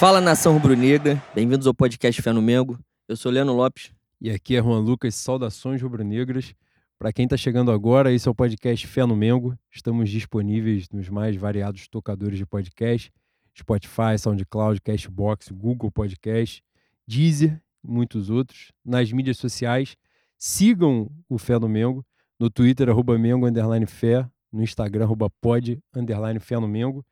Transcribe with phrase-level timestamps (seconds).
[0.00, 2.78] Fala nação rubro-negra, bem-vindos ao podcast Fé no Mengo.
[3.06, 3.92] Eu sou Leandro Lopes.
[4.18, 6.54] E aqui é Juan Lucas, saudações rubro-negras.
[6.98, 9.54] Para quem está chegando agora, esse é o podcast Fé no Mengo.
[9.70, 13.12] Estamos disponíveis nos mais variados tocadores de podcast:
[13.54, 16.64] Spotify, SoundCloud, Cashbox, Google Podcast,
[17.06, 18.72] Deezer e muitos outros.
[18.82, 19.98] Nas mídias sociais,
[20.38, 22.02] sigam o Fé no Mengo.
[22.38, 24.26] No Twitter, arroba Mengo, underline Fé.
[24.50, 27.04] No Instagram, arroba pod, underline Fé no Mengo.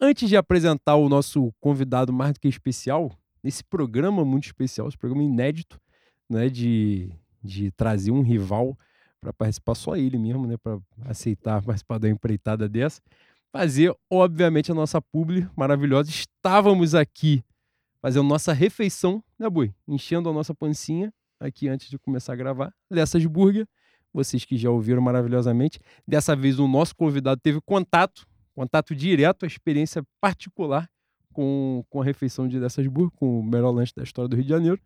[0.00, 3.10] Antes de apresentar o nosso convidado mais do que especial,
[3.42, 5.80] nesse programa muito especial, esse programa inédito,
[6.30, 7.10] né, de,
[7.42, 8.78] de trazer um rival
[9.20, 13.02] para participar, só ele mesmo, né, para aceitar participar da empreitada dessa,
[13.50, 16.10] fazer, obviamente, a nossa publi maravilhosa.
[16.10, 17.42] Estávamos aqui
[18.00, 19.74] fazendo nossa refeição, né, Bui?
[19.88, 23.66] Enchendo a nossa pancinha aqui antes de começar a gravar, dessas burger.
[24.12, 25.80] Vocês que já ouviram maravilhosamente.
[26.06, 28.26] Dessa vez o nosso convidado teve contato
[28.58, 30.90] contato direto, a experiência particular
[31.32, 34.50] com, com a refeição de Dessasburgo, com o melhor lanche da história do Rio de
[34.50, 34.80] Janeiro.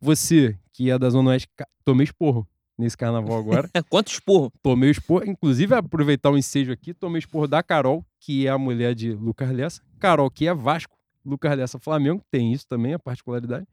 [0.00, 1.48] Você, que é da Zona Oeste,
[1.84, 2.46] tomei esporro
[2.78, 3.68] nesse carnaval agora.
[3.90, 4.52] Quanto esporro?
[4.62, 8.94] Tomei esporro, inclusive aproveitar o ensejo aqui, tomei esporro da Carol, que é a mulher
[8.94, 9.82] de Lucas Lessa.
[9.98, 13.66] Carol, que é Vasco, Lucas Lessa Flamengo, tem isso também, a particularidade.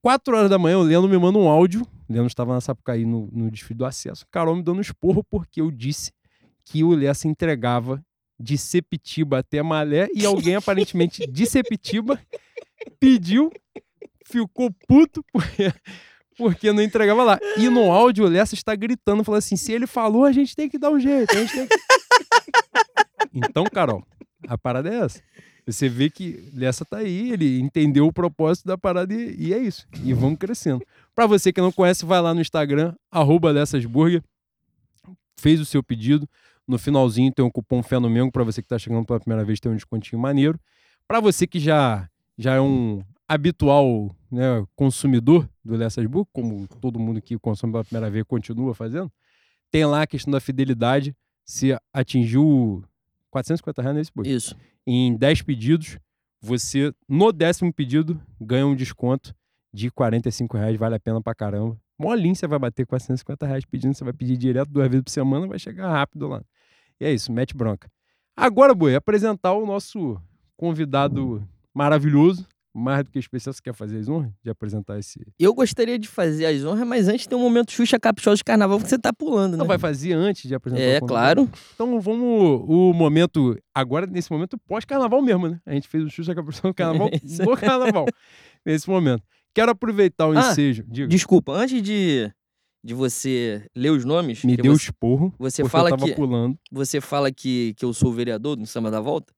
[0.00, 1.82] Quatro horas da manhã, o Leandro me manda um áudio.
[1.82, 4.26] O Leandro estava na Sapucaí no, no desfile do acesso.
[4.32, 6.10] Carol me dando um esporro porque eu disse
[6.64, 8.04] que o Lessa entregava
[8.42, 12.18] de Sepitiba até Malé e alguém aparentemente de Sepitiba
[12.98, 13.50] pediu,
[14.26, 15.72] ficou puto porque,
[16.36, 17.38] porque não entregava lá.
[17.56, 20.68] E no áudio o Lessa está gritando, falando assim: se ele falou, a gente tem
[20.68, 21.32] que dar um jeito.
[21.32, 21.68] Que...
[23.34, 24.04] Então, Carol,
[24.46, 25.22] a parada é essa.
[25.64, 29.58] Você vê que Lessa tá aí, ele entendeu o propósito da parada e, e é
[29.58, 29.86] isso.
[30.04, 30.84] E vamos crescendo.
[31.14, 34.22] Para você que não conhece, vai lá no Instagram, arroba Lessasburger,
[35.38, 36.28] fez o seu pedido.
[36.72, 39.44] No finalzinho tem um cupom Fé no Mengo para você que está chegando pela primeira
[39.44, 40.58] vez, tem um descontinho maneiro.
[41.06, 46.98] Para você que já, já é um habitual né, consumidor do Lessas Book, como todo
[46.98, 49.12] mundo que consome pela primeira vez continua fazendo,
[49.70, 51.14] tem lá a questão da fidelidade.
[51.44, 52.82] Se atingiu
[53.30, 54.32] 450 reais nesse book.
[54.32, 54.56] Isso.
[54.86, 55.98] Em 10 pedidos,
[56.40, 59.34] você, no décimo pedido, ganha um desconto
[59.74, 60.78] de 45 reais.
[60.78, 61.78] Vale a pena pra caramba.
[61.98, 65.46] Molinho você vai bater 450 reais pedindo, você vai pedir direto duas vezes por semana,
[65.46, 66.42] vai chegar rápido lá.
[67.02, 67.90] E é isso, mete bronca.
[68.36, 70.16] Agora, Boi, apresentar o nosso
[70.56, 71.42] convidado
[71.74, 73.52] maravilhoso, mais do que especial.
[73.52, 75.20] Você quer fazer as honras de apresentar esse.
[75.36, 78.78] Eu gostaria de fazer as honras, mas antes tem um momento Xuxa Caprichosa de Carnaval
[78.78, 79.58] que você tá pulando, né?
[79.58, 81.50] Não vai fazer antes de apresentar É, claro.
[81.74, 82.64] Então vamos.
[82.68, 83.58] O momento.
[83.74, 85.60] Agora, nesse momento, pós-carnaval mesmo, né?
[85.66, 87.10] A gente fez o Xuxa Caprichosa do carnaval
[87.44, 88.06] no carnaval.
[88.64, 89.24] Nesse momento.
[89.52, 90.84] Quero aproveitar o Ah, ensejo.
[90.88, 92.32] Diga, Desculpa, antes de,
[92.84, 95.32] de você ler os nomes, me deu você, esporro.
[95.38, 96.58] você fala eu tava que- pulando.
[96.70, 99.32] você fala que, que eu sou o vereador do Samba da Volta,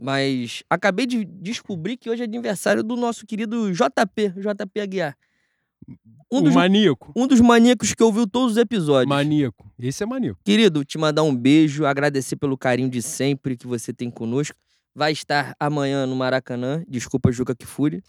[0.00, 5.16] mas acabei de descobrir que hoje é aniversário do nosso querido JP, JP Aguiar.
[6.32, 7.12] Um o dos, maníaco.
[7.14, 9.08] um dos maníacos que ouviu todos os episódios.
[9.08, 9.70] Maníaco.
[9.78, 10.40] Esse é maníaco.
[10.44, 14.56] Querido, te mandar um beijo, agradecer pelo carinho de sempre que você tem conosco.
[14.92, 16.82] Vai estar amanhã no Maracanã.
[16.88, 18.02] Desculpa, Juca Kifuri.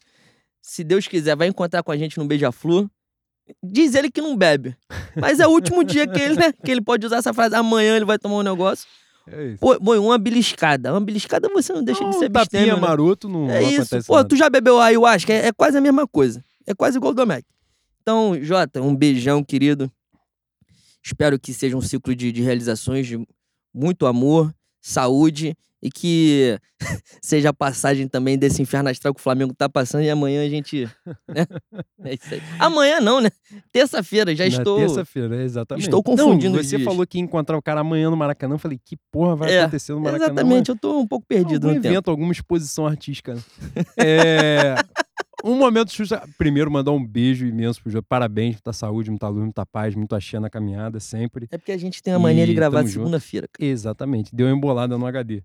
[0.61, 2.89] Se Deus quiser, vai encontrar com a gente no Beija-Flor.
[3.63, 4.75] Diz ele que não bebe.
[5.15, 6.51] Mas é o último dia que ele, né?
[6.63, 7.55] Que ele pode usar essa frase.
[7.55, 8.87] Amanhã ele vai tomar um negócio.
[9.29, 9.57] É isso.
[9.57, 10.91] Pô, uma beliscada.
[10.91, 12.81] Uma beliscada você não deixa Não, de ser tapinha abstêmio, né?
[12.81, 14.03] maroto não, É isso.
[14.05, 14.27] Pô, nada.
[14.27, 15.33] tu já bebeu ayahuasca?
[15.33, 16.43] É, é quase a mesma coisa.
[16.65, 17.45] É quase igual o Domecq.
[18.01, 19.91] Então, Jota, um beijão, querido.
[21.03, 23.19] Espero que seja um ciclo de, de realizações, de
[23.73, 26.57] muito amor, saúde e que
[27.21, 30.49] seja a passagem também desse inferno astral que o Flamengo tá passando e amanhã a
[30.49, 30.89] gente.
[31.27, 31.45] né?
[32.03, 32.41] É isso aí.
[32.59, 33.29] Amanhã não, né?
[33.71, 34.77] Terça-feira, já Na estou.
[34.79, 35.83] terça-feira, é, exatamente.
[35.85, 38.55] estou confundindo Não, você falou que ia encontrar o cara amanhã no Maracanã.
[38.55, 40.25] Eu falei, que porra vai É, acontecer no Maracanã?
[40.33, 41.93] Exatamente, eu tô um pouco perdido algum no tempo.
[41.93, 43.33] evento, alguma exposição artística.
[43.35, 43.41] né?
[43.97, 44.75] É,
[45.43, 46.23] um momento Xuxa.
[46.37, 48.01] Primeiro, mandar um beijo imenso pro Jô.
[48.03, 51.47] Parabéns, muita saúde, muita luz, muita paz, muito axé na caminhada, sempre.
[51.51, 52.99] É porque a gente tem a mania de E gravar de junto.
[52.99, 53.47] segunda-feira.
[53.59, 54.33] Exatamente.
[54.35, 55.43] Deu uma embolada no HD.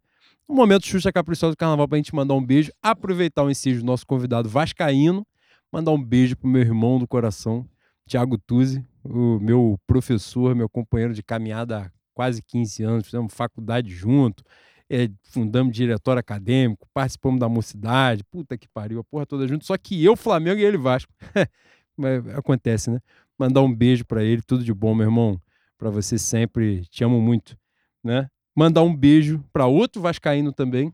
[0.48, 2.70] Um momento Xuxa Caprichosa do Carnaval pra gente mandar um beijo.
[2.82, 5.26] Aproveitar o ensejo do nosso convidado Vascaíno.
[5.72, 7.66] Mandar um beijo pro meu irmão do coração,
[8.06, 13.04] Thiago Tuzzi, o meu professor, meu companheiro de caminhada há quase 15 anos.
[13.06, 14.44] Fizemos faculdade junto.
[14.90, 19.64] é, fundamos diretório acadêmico, participamos da mocidade, puta que pariu, a porra toda junto.
[19.64, 21.10] Só que eu, Flamengo e ele Vasco.
[22.36, 23.00] Acontece, né?
[23.38, 25.40] Mandar um beijo pra ele, tudo de bom, meu irmão.
[25.78, 27.56] Pra você sempre, te amo muito,
[28.04, 28.28] né?
[28.54, 30.92] Mandar um beijo pra outro vascaíno também,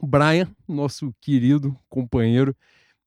[0.00, 2.56] o Brian, nosso querido companheiro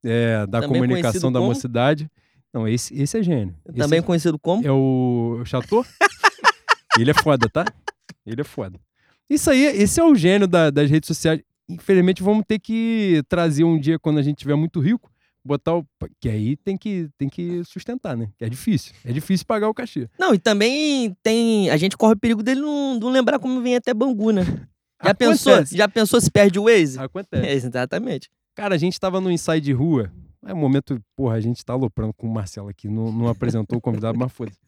[0.03, 1.49] é, da Também comunicação da como?
[1.49, 2.09] mocidade.
[2.53, 3.55] Não, esse, esse é gênio.
[3.67, 4.65] Esse Também é, conhecido como?
[4.65, 5.83] é o Chateau.
[6.99, 7.65] ele é foda, tá?
[8.25, 8.79] Ele é foda.
[9.27, 11.41] Isso aí, esse é o gênio da- das redes sociais.
[11.67, 15.09] infelizmente vamos ter que trazer um dia quando a gente tiver muito rico,
[15.43, 15.85] botar o.
[16.19, 18.29] Que aí tem que, tem que sustentar, né?
[18.37, 18.93] Que é difícil.
[19.03, 20.09] É difícil pagar o cachê.
[20.17, 21.69] Não, e também tem.
[21.69, 24.43] A gente corre o perigo dele não, não lembrar como vem até Bangu, né?
[25.03, 25.65] Já pensou?
[25.65, 26.99] Já pensou se perde o Waze?
[26.99, 27.45] Acontece.
[27.45, 28.29] É, exatamente.
[28.55, 30.11] Cara, a gente tava no ensaio de rua.
[30.45, 33.77] É um momento, porra, a gente tá aloprando com o Marcelo aqui, não, não apresentou
[33.77, 34.59] o convidado, mas foda-se.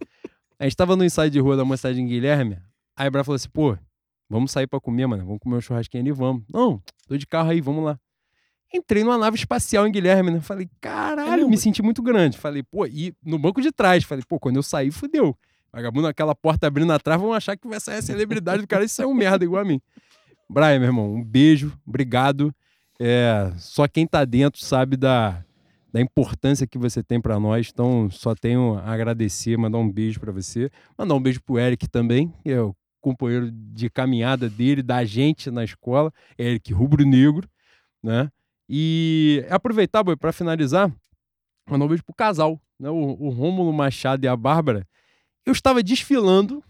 [0.57, 2.57] A gente tava no ensaio de rua da mocidade em Guilherme.
[2.97, 3.77] Aí a Bra falou assim, pô,
[4.29, 5.25] vamos sair pra comer, mano.
[5.25, 6.43] Vamos comer um churrasquinho ali, vamos.
[6.51, 7.99] Não, tô de carro aí, vamos lá.
[8.75, 10.41] Entrei numa nave espacial em Guilherme, né?
[10.41, 12.37] Falei, caralho, me senti muito grande.
[12.37, 14.03] Falei, pô, e no banco de trás.
[14.03, 15.35] Falei, pô, quando eu sair, fudeu.
[15.71, 18.89] Vagabundo, aquela porta abrindo atrás, vão achar que vai sair a celebridade do cara e
[18.89, 19.81] saiu um merda igual a mim.
[20.49, 22.53] Brian, meu irmão, um beijo, obrigado.
[22.99, 25.43] É, só quem tá dentro sabe da,
[25.91, 27.69] da importância que você tem pra nós.
[27.73, 30.69] Então, só tenho a agradecer, mandar um beijo pra você.
[30.97, 35.51] Mandar um beijo pro Eric também, que é o companheiro de caminhada dele, da gente
[35.51, 36.11] na escola.
[36.39, 37.49] Eric Rubro Negro,
[38.01, 38.31] né?
[38.67, 40.91] E aproveitar, boi, pra finalizar,
[41.69, 42.89] mandar um beijo pro casal, né?
[42.89, 44.87] O, o Rômulo Machado e a Bárbara.
[45.45, 46.63] Eu estava desfilando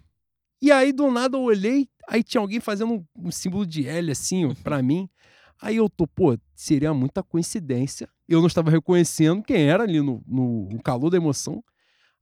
[0.62, 4.12] e aí do nada eu olhei, aí tinha alguém fazendo um, um símbolo de L
[4.12, 5.10] assim, ó, pra mim.
[5.62, 8.10] Aí eu tô, pô, seria muita coincidência.
[8.28, 11.64] Eu não estava reconhecendo quem era ali no, no, no calor da emoção.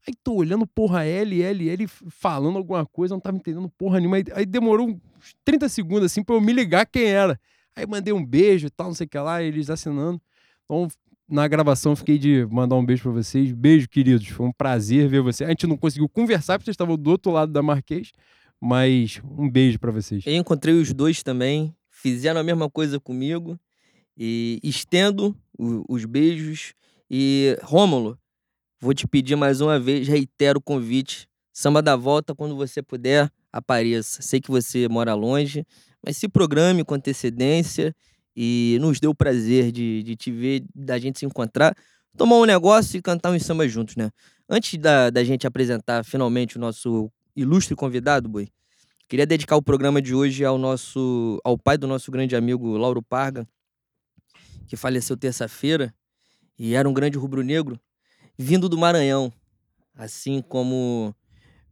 [0.06, 4.18] Aí tô olhando, porra, L, L, L, falando alguma coisa, não tava entendendo porra nenhuma.
[4.18, 7.40] Aí, aí demorou uns 30 segundos, assim, pra eu me ligar quem era.
[7.76, 10.22] Aí mandei um beijo e tal, não sei o que lá, eles assinando.
[10.66, 10.88] Então,
[11.28, 13.52] na gravação, fiquei de mandar um beijo pra vocês.
[13.52, 14.28] Beijo, queridos.
[14.28, 15.48] Foi um prazer ver vocês.
[15.48, 18.12] A gente não conseguiu conversar porque vocês estavam do outro lado da Marquês,
[18.60, 20.24] mas um beijo pra vocês.
[20.26, 23.60] Eu encontrei os dois também, fizeram a mesma coisa comigo.
[24.16, 26.74] E estendo os beijos.
[27.10, 28.18] E, Rômulo,
[28.80, 31.28] vou te pedir mais uma vez, reitero o convite.
[31.52, 34.22] Samba da volta, quando você puder, apareça.
[34.22, 35.66] Sei que você mora longe,
[36.04, 37.96] mas se programe com antecedência.
[38.36, 41.76] E nos deu o prazer de, de te ver, da gente se encontrar,
[42.18, 44.10] tomar um negócio e cantar um samba juntos, né?
[44.50, 48.50] Antes da, da gente apresentar finalmente o nosso ilustre convidado, Boi,
[49.14, 53.00] Queria dedicar o programa de hoje ao nosso, ao pai do nosso grande amigo Lauro
[53.00, 53.48] Parga,
[54.68, 55.94] que faleceu terça-feira
[56.58, 57.80] e era um grande rubro-negro,
[58.36, 59.32] vindo do Maranhão,
[59.94, 61.16] assim como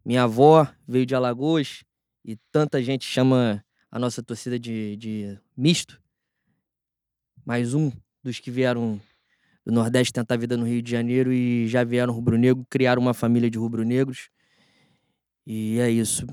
[0.05, 1.83] minha avó veio de Alagoas
[2.23, 6.01] e tanta gente chama a nossa torcida de, de misto.
[7.45, 7.91] Mais um
[8.23, 9.01] dos que vieram
[9.65, 13.13] do Nordeste tentar a vida no Rio de Janeiro e já vieram rubro-negro, criaram uma
[13.13, 14.29] família de rubro-negros.
[15.45, 16.25] E é isso.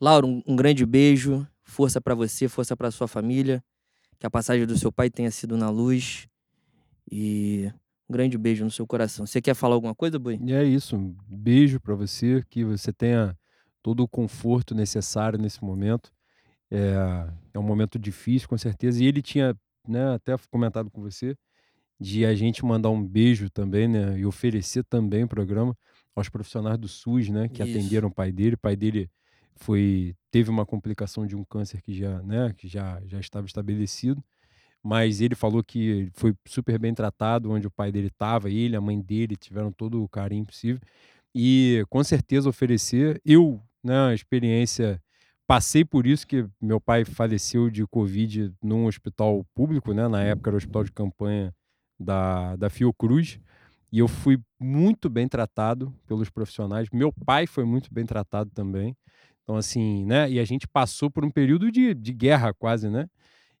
[0.00, 3.62] Laura, um, um grande beijo, força pra você, força pra sua família,
[4.18, 6.26] que a passagem do seu pai tenha sido na luz
[7.10, 7.70] e
[8.08, 9.26] um grande beijo no seu coração.
[9.26, 10.40] Você quer falar alguma coisa, Boi?
[10.42, 10.96] E é isso.
[10.96, 13.36] Um beijo pra você, que você tenha
[13.82, 16.10] todo o conforto necessário nesse momento.
[16.70, 19.02] É, é um momento difícil, com certeza.
[19.02, 19.56] E ele tinha
[19.86, 21.36] né, até comentado com você
[22.00, 24.18] de a gente mandar um beijo também, né?
[24.18, 25.76] E oferecer também o programa
[26.14, 27.48] aos profissionais do SUS, né?
[27.48, 27.76] Que Isso.
[27.76, 28.54] atenderam o pai dele.
[28.54, 29.10] O pai dele
[29.56, 32.54] foi teve uma complicação de um câncer que já, né?
[32.56, 34.22] Que já, já estava estabelecido.
[34.82, 38.48] Mas ele falou que foi super bem tratado onde o pai dele estava.
[38.48, 40.80] Ele, a mãe dele tiveram todo o carinho possível.
[41.34, 43.20] E com certeza oferecer.
[43.24, 44.10] Eu, né?
[44.10, 45.02] A experiência
[45.48, 50.06] passei por isso que meu pai faleceu de covid num hospital público, né?
[50.06, 51.54] Na época era o hospital de campanha
[51.98, 53.40] da, da Fiocruz.
[53.90, 56.88] E eu fui muito bem tratado pelos profissionais.
[56.92, 58.94] Meu pai foi muito bem tratado também.
[59.42, 60.30] Então, assim, né?
[60.30, 63.08] E a gente passou por um período de, de guerra quase, né?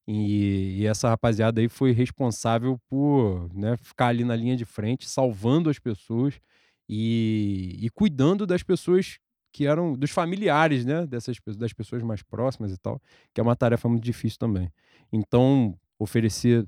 [0.06, 5.08] E, e essa rapaziada aí foi responsável por né, ficar ali na linha de frente,
[5.08, 6.40] salvando as pessoas
[6.88, 9.18] e, e cuidando das pessoas
[9.52, 13.00] que eram dos familiares, né, dessas das pessoas mais próximas e tal,
[13.34, 14.70] que é uma tarefa muito difícil também.
[15.12, 16.66] Então, oferecer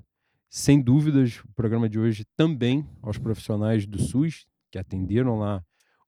[0.48, 5.62] sem dúvidas o programa de hoje também aos profissionais do SUS que atenderam lá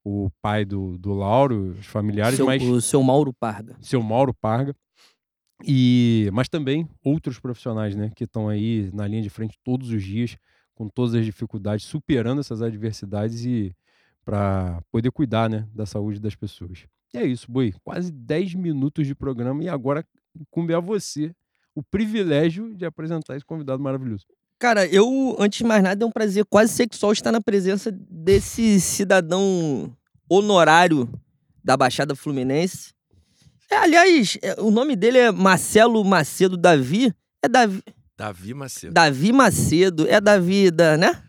[0.05, 3.77] o pai do, do Lauro, os familiares, Seu- mas O seu Mauro Parga.
[3.81, 4.75] seu Mauro Parga.
[5.65, 10.03] E, mas também outros profissionais, né, que estão aí na linha de frente todos os
[10.03, 10.37] dias,
[10.75, 13.73] com todas as dificuldades, superando essas adversidades e
[14.25, 16.87] para poder cuidar, né, da saúde das pessoas.
[17.15, 17.75] E é isso, Boi.
[17.85, 20.05] Quase 10 minutos de programa e agora
[20.51, 21.35] cumpre a você
[21.75, 24.27] o privilégio de apresentar esse convidado maravilhoso.
[24.59, 28.81] Cara, eu, antes de mais nada, é um prazer quase sexual estar na presença desse
[28.81, 29.95] cidadão
[30.29, 31.09] honorário
[31.65, 32.93] da Baixada Fluminense.
[33.71, 37.13] É, aliás, é, o nome dele é Marcelo Macedo Davi.
[37.43, 37.83] É Davi,
[38.17, 38.93] Davi Macedo.
[38.93, 40.07] Davi Macedo.
[40.09, 41.23] É Davi da, né?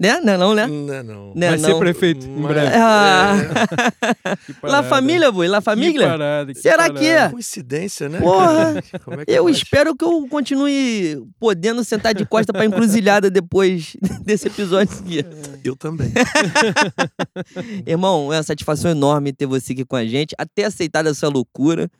[0.00, 0.18] Né?
[0.22, 0.66] Não é não, né?
[0.66, 1.34] Não é não.
[1.36, 1.78] Né, Vai ser não.
[1.78, 2.74] prefeito em Mas- breve.
[2.74, 3.34] Ah.
[4.46, 4.82] Que La.
[4.82, 6.08] Família, boi, La Que Família.
[6.08, 6.98] parada, que Será parada.
[7.00, 7.28] que é?
[7.28, 8.18] Coincidência, né?
[8.18, 8.74] Porra,
[9.20, 14.46] é que Eu espero que eu continue podendo sentar de costa pra encruzilhada depois desse
[14.46, 15.22] episódio aqui.
[15.62, 16.10] Eu também.
[17.86, 21.90] Irmão, é uma satisfação enorme ter você aqui com a gente, até aceitar essa loucura.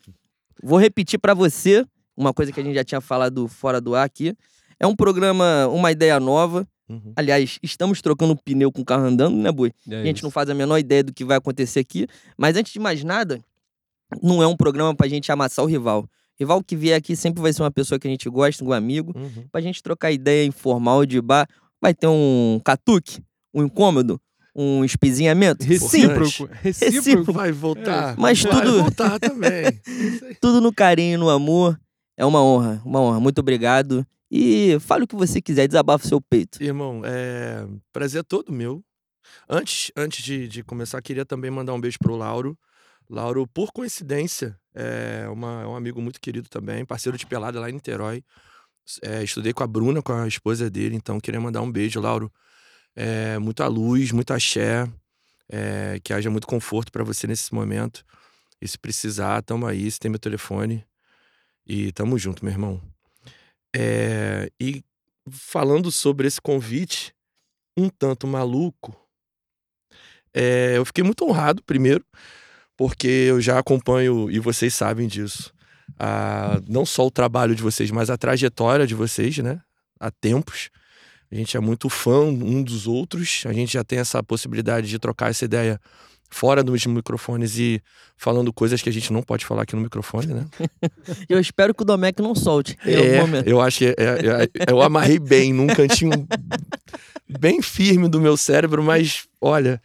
[0.63, 1.85] Vou repetir pra você
[2.17, 4.35] uma coisa que a gente já tinha falado fora do ar aqui.
[4.79, 6.67] É um programa, uma ideia nova.
[6.91, 7.13] Uhum.
[7.15, 9.73] Aliás, estamos trocando pneu com o carro andando, né, Boi?
[9.89, 10.25] É a gente isso.
[10.27, 12.07] não faz a menor ideia do que vai acontecer aqui.
[12.37, 13.41] Mas antes de mais nada,
[14.23, 16.09] não é um programa pra gente amassar o rival.
[16.39, 19.13] Rival que vier aqui sempre vai ser uma pessoa que a gente gosta, um amigo.
[19.17, 19.45] Uhum.
[19.53, 21.47] Pra gente trocar ideia informal de bar.
[21.81, 23.23] Vai ter um catuque,
[23.55, 24.21] um incômodo,
[24.57, 25.63] um espizinhamento.
[25.63, 26.49] Sim, Recíproco.
[26.63, 27.33] Recíproco.
[27.33, 28.17] Vai voltar.
[28.19, 29.65] Mas vai tudo- voltar também.
[30.41, 31.79] tudo no carinho, no amor.
[32.17, 33.21] É uma honra, uma honra.
[33.21, 34.05] Muito obrigado.
[34.31, 36.63] E fale o que você quiser, desabafa o seu peito.
[36.63, 38.85] Irmão, é prazer todo meu.
[39.49, 42.57] Antes, antes de, de começar, queria também mandar um beijo pro Lauro.
[43.09, 47.69] Lauro, por coincidência, é, uma- é um amigo muito querido também, parceiro de pelada lá
[47.69, 48.23] em Niterói.
[49.03, 52.33] É, estudei com a Bruna, com a esposa dele, então queria mandar um beijo, Lauro.
[52.95, 54.89] É, muita luz, muita axé,
[55.49, 58.05] é, que haja muito conforto pra você nesse momento.
[58.61, 60.85] E se precisar, tamo aí, você tem meu telefone.
[61.67, 62.81] E tamo junto, meu irmão.
[63.75, 64.83] É, e
[65.31, 67.15] falando sobre esse convite,
[67.77, 68.97] um tanto maluco,
[70.35, 72.05] é, eu fiquei muito honrado, primeiro,
[72.77, 75.53] porque eu já acompanho, e vocês sabem disso,
[75.99, 79.61] a- não só o trabalho de vocês, mas a trajetória de vocês, né?
[79.99, 80.71] Há tempos.
[81.31, 84.99] A gente é muito fã um dos outros, a gente já tem essa possibilidade de
[84.99, 85.81] trocar essa ideia
[86.31, 87.83] fora dos microfones e
[88.17, 90.47] falando coisas que a gente não pode falar aqui no microfone, né?
[91.29, 93.47] Eu espero que o Domecq não solte É, momento.
[93.49, 96.27] eu acho que é- é- é- eu amarrei bem num cantinho
[97.29, 99.81] bem firme do meu cérebro, mas olha,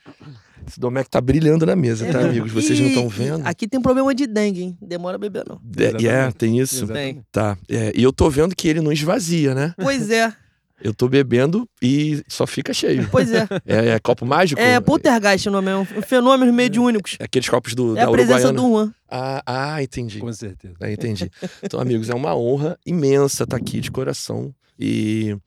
[0.68, 2.25] esse Domecq tá brilhando na mesa, tá, É.
[2.25, 2.52] amigos?
[2.52, 3.46] Vocês não E- estão vendo?
[3.46, 4.78] Aqui tem problema de dengue, hein?
[4.82, 5.60] Demora a beber, não.
[5.78, 6.36] É, é, Exatamente.
[6.36, 6.75] tem isso.
[6.84, 7.22] Exatamente.
[7.32, 7.58] Tá.
[7.70, 9.74] É, e eu tô vendo que ele não esvazia, né?
[9.78, 10.34] Pois é,
[10.82, 13.08] Eu tô bebendo e só fica cheio.
[13.12, 13.48] pois é.
[13.65, 14.60] É, é copo mágico?
[14.62, 17.15] É poltergeist o nome, é um fenômeno mediúnicos.
[17.20, 18.62] É Aqueles copos do, É da a presença Uruguaiana.
[18.62, 18.94] do Juan.
[19.10, 20.20] Ah, ah, entendi.
[20.20, 20.75] Com certeza.
[20.82, 21.32] É, entendi.
[21.63, 24.53] Então, amigos, é uma honra imensa estar aqui de coração.
[24.77, 25.38] E,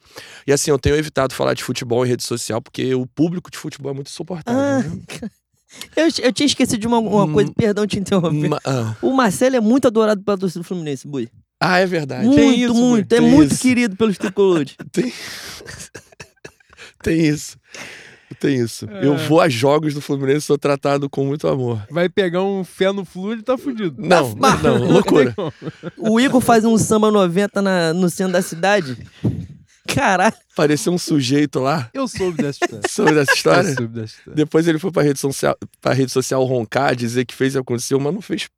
[0.47, 3.58] e assim, eu tenho evitado falar de futebol em rede social, porque o público de
[3.58, 4.61] futebol é muito insuportável.
[4.61, 5.28] Ah, né?
[5.94, 7.32] Eu, eu tinha esquecido de uma, uma Hum.
[7.35, 8.49] coisa, perdão te interromper.
[8.49, 8.97] Ma- ah.
[9.02, 11.28] O Marcelo é muito adorado pela torcida do Fluminense, Bui.
[11.60, 12.24] Ah, é verdade.
[12.24, 13.12] Muito, Tem isso, muito.
[13.12, 13.62] É Tem muito isso.
[13.62, 14.76] querido pelos tricolores.
[14.92, 15.12] Tem...
[17.02, 17.56] Tem isso.
[18.40, 18.88] Tem isso.
[18.90, 19.04] É.
[19.04, 21.82] Eu vou a jogos do Fluminense, sou tratado com muito amor.
[21.90, 23.96] Vai pegar um fé no flu e tá fudido.
[23.98, 25.34] Não, Mas- não, loucura.
[25.96, 28.96] O Igor faz um samba 90 na, no centro da cidade.
[29.86, 30.34] Caralho.
[30.54, 31.88] Pareceu um sujeito lá.
[31.94, 32.82] Eu soube dessa história.
[32.88, 33.68] Soube dessa história?
[33.70, 34.36] Eu soube dessa história.
[34.36, 37.98] Depois ele foi pra rede social, pra rede social roncar, dizer que fez e aconteceu,
[37.98, 38.48] mas não fez.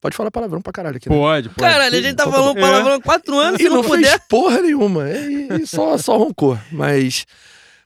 [0.00, 1.08] Pode falar palavrão pra caralho aqui.
[1.08, 1.16] Né?
[1.16, 1.58] Pode, pode.
[1.60, 3.84] Caralho, a gente tá Então tá falando palavrão há quatro anos, E se não, não
[3.84, 4.08] puder.
[4.08, 5.08] fez porra nenhuma.
[5.10, 6.58] E, e só, só roncou.
[6.70, 7.24] Mas,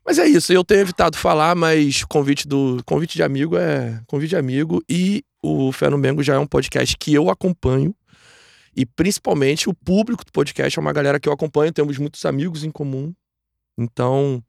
[0.05, 0.53] mas é isso.
[0.53, 4.83] Eu tenho evitado falar, mas convite do convite de amigo é convite de amigo.
[4.89, 7.95] E o Fé no Mengo já é um podcast que eu acompanho.
[8.77, 11.73] E principalmente o público do podcast é uma galera que eu acompanho.
[11.73, 13.15] Temos muitos amigos em comum.
[13.79, 14.43] Então,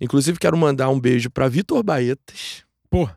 [0.00, 2.64] inclusive quero mandar um beijo pra Vitor Baetas.
[2.88, 3.08] Pô,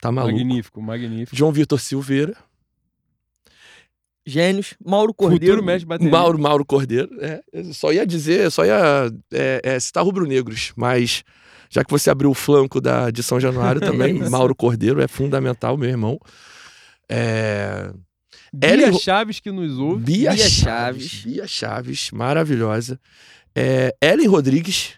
[0.00, 0.36] Tá maluco?
[0.36, 1.34] magnífico, magnífico.
[1.34, 2.36] João Vitor Silveira.
[4.26, 4.74] Gênios.
[4.84, 5.56] Mauro Cordeiro.
[5.56, 6.10] Futuro mestre.
[6.10, 7.08] Mauro, Mauro Cordeiro.
[7.20, 7.40] É,
[7.72, 11.22] só ia dizer, só ia é, é, citar rubro-negros, mas
[11.70, 14.30] já que você abriu o flanco da, de São Januário também, Isso.
[14.30, 16.18] Mauro Cordeiro é fundamental, meu irmão.
[17.08, 17.92] É,
[18.52, 20.02] Bia Ellen Chaves que nos ouve.
[20.02, 21.24] Bia, Bia Chaves, Chaves.
[21.24, 22.98] Bia Chaves, maravilhosa.
[23.54, 24.94] É, Ellen Rodrigues,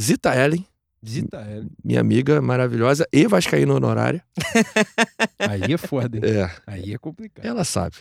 [0.00, 0.64] Zita Ellen,
[1.06, 1.66] Zita ela.
[1.84, 4.22] minha amiga maravilhosa, e Vascaína honorária.
[5.38, 6.22] Aí é foda, hein?
[6.24, 7.44] É, Aí é complicado.
[7.44, 7.96] Ela sabe.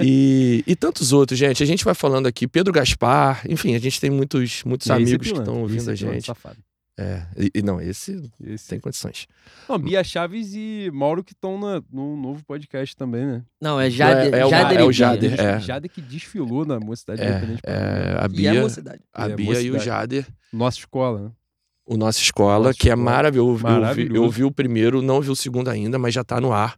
[0.00, 1.62] e, e tantos outros, gente.
[1.62, 4.94] A gente vai falando aqui, Pedro Gaspar, enfim, a gente tem muitos, muitos E é
[4.94, 6.26] amigos que estão ouvindo esse a é gente.
[6.26, 6.58] Safado.
[7.00, 8.70] É, e, e não, esse Esse...
[8.70, 9.28] tem condições.
[9.68, 11.56] Não, Bia Chaves e Mauro que estão
[11.92, 13.42] no novo podcast também, né?
[13.60, 14.34] Não, é Jader.
[14.34, 14.92] É- é o- Jader é e o Bia.
[14.92, 15.60] Jader, é.
[15.60, 17.60] Jader que desfilou na Mocidade É, Independente.
[17.64, 19.00] é, a E a Bia, mocidade.
[19.14, 19.84] a É, Bia e o mocidade.
[19.84, 21.30] Jader, Nossa escola, né?
[21.88, 23.10] O Nossa Escola, Nossa que é Escola.
[23.10, 23.50] maravilhoso.
[23.50, 24.22] Eu, vi- Maravilhoso.
[24.24, 26.76] eu vi o primeiro, não vi o segundo ainda, mas já tá no ar.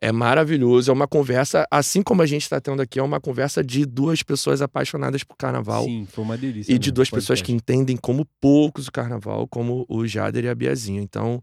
[0.00, 3.64] É maravilhoso, é uma conversa, assim como a gente está tendo aqui, é uma conversa
[3.64, 5.84] de duas pessoas apaixonadas por carnaval.
[5.84, 6.70] Sim, foi uma delícia.
[6.70, 10.48] E de mesmo, duas pessoas que entendem como poucos o carnaval, como o Jader e
[10.50, 11.00] a Biazinha.
[11.00, 11.42] Então,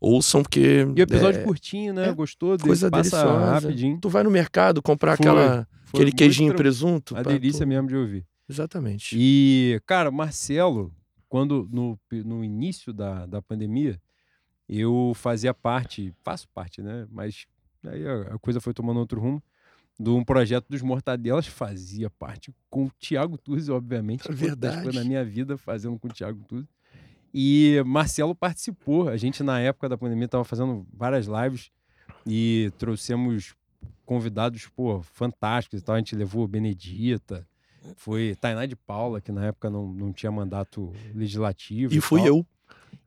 [0.00, 0.86] ouçam, porque.
[0.96, 2.08] E o episódio é, curtinho, né?
[2.08, 2.56] é Gostou?
[2.58, 3.52] coisa Passa deliciosa.
[3.52, 3.98] rapidinho.
[4.00, 7.14] Tu vai no mercado comprar Foi, aquela, Foi aquele queijinho tran- presunto.
[7.14, 8.24] Pá, delícia tu- mesmo de ouvir.
[8.48, 9.14] Exatamente.
[9.18, 10.90] E, cara, Marcelo,
[11.28, 14.00] quando no, no início da, da pandemia,
[14.68, 17.06] eu fazia parte, faço parte, né?
[17.10, 17.46] Mas
[17.84, 19.42] aí a, a coisa foi tomando outro rumo
[19.98, 24.28] de um projeto dos Mortadelas, fazia parte com o Thiago Tuzzi, obviamente.
[24.30, 24.82] É verdade.
[24.82, 26.68] Foi na minha vida fazendo com o Thiago Tuzzi.
[27.32, 29.08] E Marcelo participou.
[29.08, 31.70] A gente, na época da pandemia, estava fazendo várias lives
[32.26, 33.54] e trouxemos
[34.04, 35.94] convidados, pô, fantásticos e tal.
[35.94, 37.46] A gente levou Benedita,
[37.96, 41.94] foi Tainá de Paula, que na época não, não tinha mandato legislativo.
[41.94, 42.28] E fui tal.
[42.28, 42.46] eu.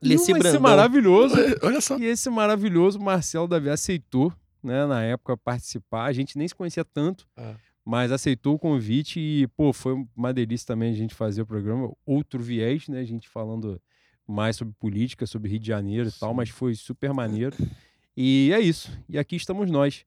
[0.01, 0.61] E esse Brandão.
[0.61, 1.97] maravilhoso Olha só.
[1.97, 4.31] e esse maravilhoso Marcelo Davi aceitou,
[4.63, 6.05] né, na época, participar.
[6.05, 7.55] A gente nem se conhecia tanto, É.
[7.83, 11.91] mas aceitou o convite e, pô, foi uma delícia também a gente fazer o programa.
[12.05, 13.81] Outro viés, né, a gente falando
[14.25, 17.57] mais sobre política, sobre Rio de Janeiro e tal, mas foi super maneiro.
[18.15, 18.91] E é isso.
[19.09, 20.05] E aqui estamos nós.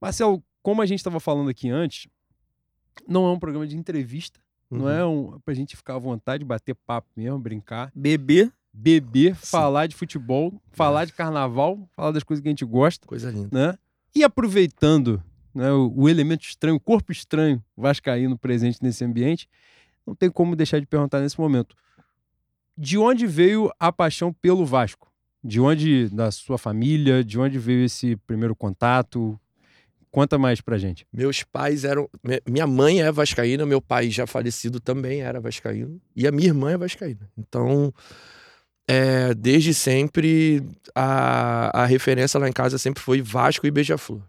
[0.00, 2.08] Marcelo, como a gente estava falando aqui antes,
[3.06, 4.40] não é um programa de entrevista,
[4.70, 4.88] não Uhum.
[4.90, 8.50] é um pra gente ficar à vontade, bater papo mesmo, brincar Bebê.
[8.72, 9.46] beber, Sim.
[9.46, 13.48] falar de futebol, falar de carnaval, falar das coisas que a gente gosta, Coisa linda.
[13.52, 13.78] né?
[14.14, 15.22] E aproveitando
[15.54, 19.48] né, o, o elemento estranho, o corpo estranho vascaíno presente nesse ambiente,
[20.06, 21.74] não tem como deixar de perguntar nesse momento.
[22.76, 25.08] De onde veio a paixão pelo Vasco?
[25.42, 29.38] De onde, da sua família, de onde veio esse primeiro contato?
[30.10, 31.06] Conta mais pra gente.
[31.12, 32.08] Meus pais eram.
[32.24, 36.00] mi- Minha mãe é vascaína, meu pai já falecido também era vascaíno.
[36.16, 37.30] E a minha irmã é vascaína.
[37.36, 37.92] Então,
[38.88, 40.62] é, desde sempre,
[40.94, 44.22] a, a referência lá em casa sempre foi Vasco e Beija-Flor.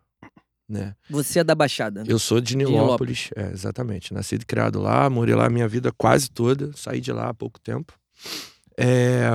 [0.68, 0.94] Né?
[1.10, 2.02] Você é da Baixada.
[2.04, 2.06] né?
[2.10, 4.14] Eu sou de Nilópolis, é, exatamente.
[4.14, 7.34] Nascido e criado lá, morei lá a minha vida quase toda, saí de lá há
[7.34, 7.94] pouco tempo.
[8.78, 9.30] É,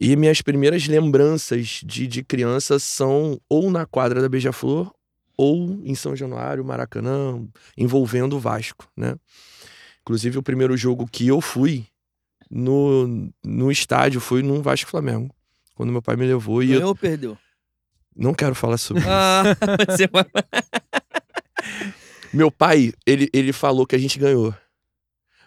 [0.00, 4.92] e minhas primeiras lembranças de, de criança são ou na quadra da Beija-Flor
[5.38, 7.40] ou em São Januário, Maracanã,
[7.76, 9.14] envolvendo o Vasco, né?
[10.02, 11.86] Inclusive, o primeiro jogo que eu fui
[12.50, 15.32] no, no estádio foi num Vasco Flamengo,
[15.74, 16.62] quando meu pai me levou.
[16.62, 17.38] E eu Ganhou ou perdeu?
[18.16, 19.44] não quero falar sobre Ah,
[19.88, 20.08] você.
[22.32, 24.54] Meu pai, ele, ele falou que a gente ganhou.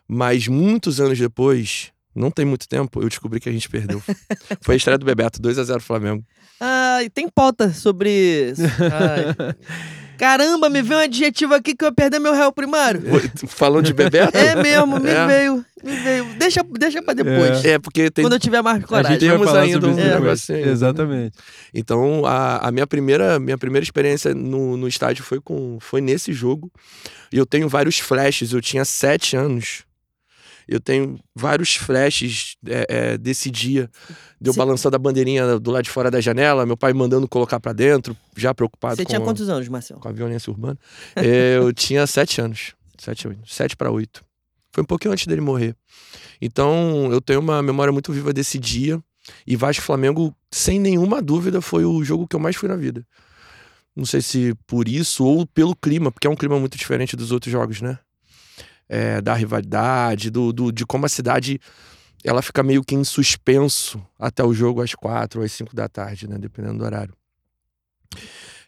[0.08, 4.02] Mas muitos anos depois, não tem muito tempo, eu descobri que a gente perdeu.
[4.62, 6.24] Foi a estreia do Bebeto, 2x0 Flamengo.
[6.60, 8.10] Ah, e tem pauta sobre
[8.52, 8.62] isso.
[8.64, 9.56] Ai.
[10.22, 13.02] Caramba, me veio um adjetivo aqui que eu ia perder meu réu primário.
[13.48, 14.38] Falando de Bebeto?
[14.38, 15.26] É mesmo, me É.
[15.26, 16.26] veio, me veio.
[16.38, 17.66] Deixa, deixa pra depois.
[17.66, 18.24] É, porque tem.
[18.24, 19.14] Quando eu tiver mais coragem.
[19.14, 20.72] gente vai Temos falar ainda sobre um negocinho, né?
[20.72, 21.38] Exatamente.
[21.74, 26.32] Então, a, a minha, primeira, minha primeira experiência no, no estádio foi, com, foi nesse
[26.32, 26.72] jogo.
[27.34, 28.54] E eu tenho vários flashes.
[28.54, 29.86] Eu tinha sete anos.
[30.68, 33.90] Eu tenho vários flashes é, é, desse dia.
[34.40, 37.28] De eu Cê- balançando a bandeirinha do lado de fora da janela, meu pai mandando
[37.28, 40.00] colocar pra dentro, já preocupado Você com, tinha quantos anos, Marcelo?
[40.00, 40.78] com a violência urbana.
[41.16, 42.74] Eu tinha sete anos.
[42.98, 44.24] Sete, sete para oito.
[44.74, 45.76] Foi um pouquinho antes dele morrer.
[46.42, 49.02] Então, eu tenho uma memória muito viva desse dia.
[49.46, 53.06] E Vasco Flamengo, sem nenhuma dúvida, foi o jogo que eu mais fui na vida.
[53.96, 57.32] Não sei se por isso ou pelo clima, porque é um clima muito diferente dos
[57.32, 58.00] outros jogos, né?
[58.94, 61.62] É, da rivalidade, do, do- de como a cidade
[62.26, 65.88] ela fica meio que em suspenso até o jogo às quatro ou às cinco da
[65.88, 66.38] tarde, né?
[66.38, 67.14] Dependendo do horário.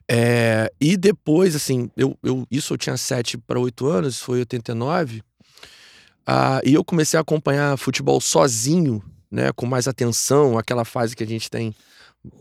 [0.09, 5.21] É, e depois, assim, eu, eu, isso eu tinha 7 para 8 anos, foi 89.
[6.25, 11.23] Ah, e eu comecei a acompanhar futebol sozinho, né, com mais atenção, aquela fase que
[11.23, 11.75] a gente tem,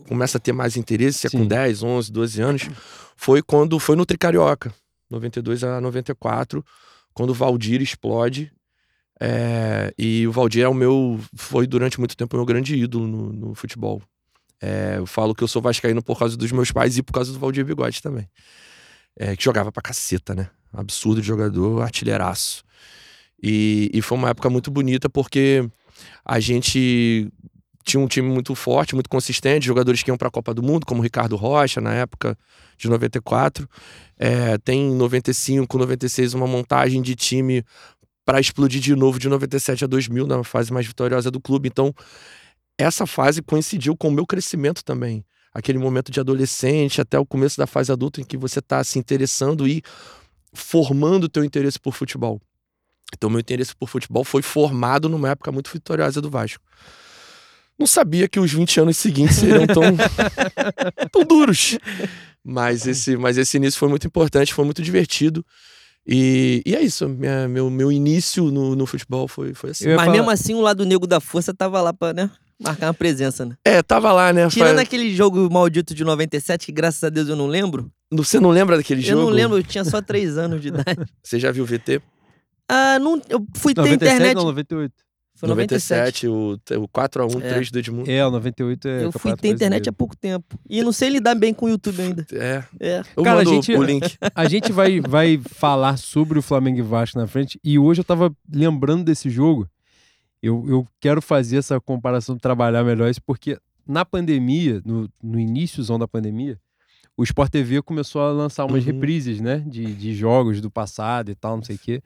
[0.07, 1.47] começa a ter mais interesse, é com Sim.
[1.47, 2.69] 10, 11, 12 anos.
[3.15, 4.73] Foi quando foi no Tricarioca,
[5.09, 6.63] 92 a 94,
[7.13, 8.51] quando o Valdir explode.
[9.19, 13.07] É, e o Valdir é o meu, foi durante muito tempo o meu grande ídolo
[13.07, 14.01] no, no futebol.
[14.61, 17.31] É, eu falo que eu sou vascaíno por causa dos meus pais e por causa
[17.31, 18.29] do Valdir Bigode também.
[19.17, 20.49] É, que jogava pra caceta, né?
[20.71, 22.63] Absurdo de jogador, artilheiraço.
[23.41, 25.69] E, e foi uma época muito bonita porque
[26.23, 27.29] a gente
[27.83, 31.01] tinha um time muito forte, muito consistente, jogadores que iam pra Copa do Mundo, como
[31.01, 32.37] Ricardo Rocha, na época
[32.77, 33.69] de 94.
[34.17, 37.63] É, tem em 95, 96 uma montagem de time
[38.25, 41.67] para explodir de novo de 97 a 2000, na fase mais vitoriosa do clube.
[41.67, 41.93] Então,
[42.77, 45.25] essa fase coincidiu com o meu crescimento também.
[45.53, 48.97] Aquele momento de adolescente até o começo da fase adulta em que você está se
[48.97, 49.83] interessando e
[50.53, 52.41] formando o teu interesse por futebol.
[53.15, 56.63] Então, meu interesse por futebol foi formado numa época muito vitoriosa do Vasco.
[57.79, 59.81] Não sabia que os 20 anos seguintes seriam tão,
[61.11, 61.77] tão duros.
[62.43, 65.45] Mas esse, mas esse início foi muito importante, foi muito divertido.
[66.05, 69.85] E, e é isso, minha- meu, meu início no, no futebol foi, foi assim.
[69.87, 72.29] Eu Mas falar- mesmo assim, o lado negro da força tava lá pra, né?
[72.61, 73.55] Marcar uma presença, né?
[73.65, 74.47] É, tava lá, né?
[74.49, 77.89] Tirando Foi- aquele jogo maldito de 97, que graças a Deus eu não lembro.
[78.11, 79.21] Você não lembra daquele Eu jogo?
[79.23, 81.03] não lembro, eu tinha só três anos de idade.
[81.23, 82.01] Você já viu o VT?
[82.69, 84.37] Ah, não, eu fui ter 97 internet.
[84.37, 84.93] ou 98?
[85.47, 86.27] Foi 97.
[86.27, 87.49] 97, o, o 4x1, É.
[87.53, 88.09] 3 do Edmundo.
[88.11, 89.03] É, o 98 é.
[89.05, 90.57] Eu fui ter internet há pouco tempo.
[90.69, 92.25] E não sei lidar bem com o YouTube ainda.
[92.31, 92.63] É.
[92.79, 93.03] É.
[93.15, 94.03] Eu Cara, a gente- o link.
[94.33, 97.59] A gente vai, vai falar sobre o Flamengo e Vasco na frente.
[97.63, 99.67] E hoje eu tava lembrando desse jogo.
[100.41, 105.97] Eu, eu quero fazer essa comparação, trabalhar melhor isso, porque na pandemia, no, no iníciozão
[105.99, 106.57] da pandemia,
[107.15, 108.91] o Sport TV começou a lançar umas Uhum.
[108.93, 109.63] reprises, né?
[109.67, 112.01] De, de jogos do passado e tal, não sei o quê.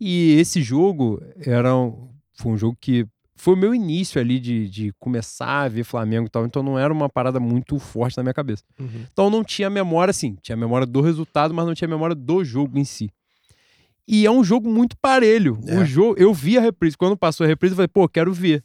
[0.00, 4.68] E esse jogo era um, foi um jogo que foi o meu início ali de,
[4.68, 6.46] de começar a ver Flamengo e tal.
[6.46, 8.64] Então não era uma parada muito forte na minha cabeça.
[8.78, 9.04] Uhum.
[9.12, 12.78] Então não tinha memória, assim, tinha memória do resultado, mas não tinha memória do jogo
[12.78, 13.10] em si.
[14.08, 15.58] E é um jogo muito parelho.
[15.66, 15.78] É.
[15.78, 16.96] O jogo, eu vi a reprise.
[16.96, 18.64] Quando passou a reprise, eu falei, pô, quero ver.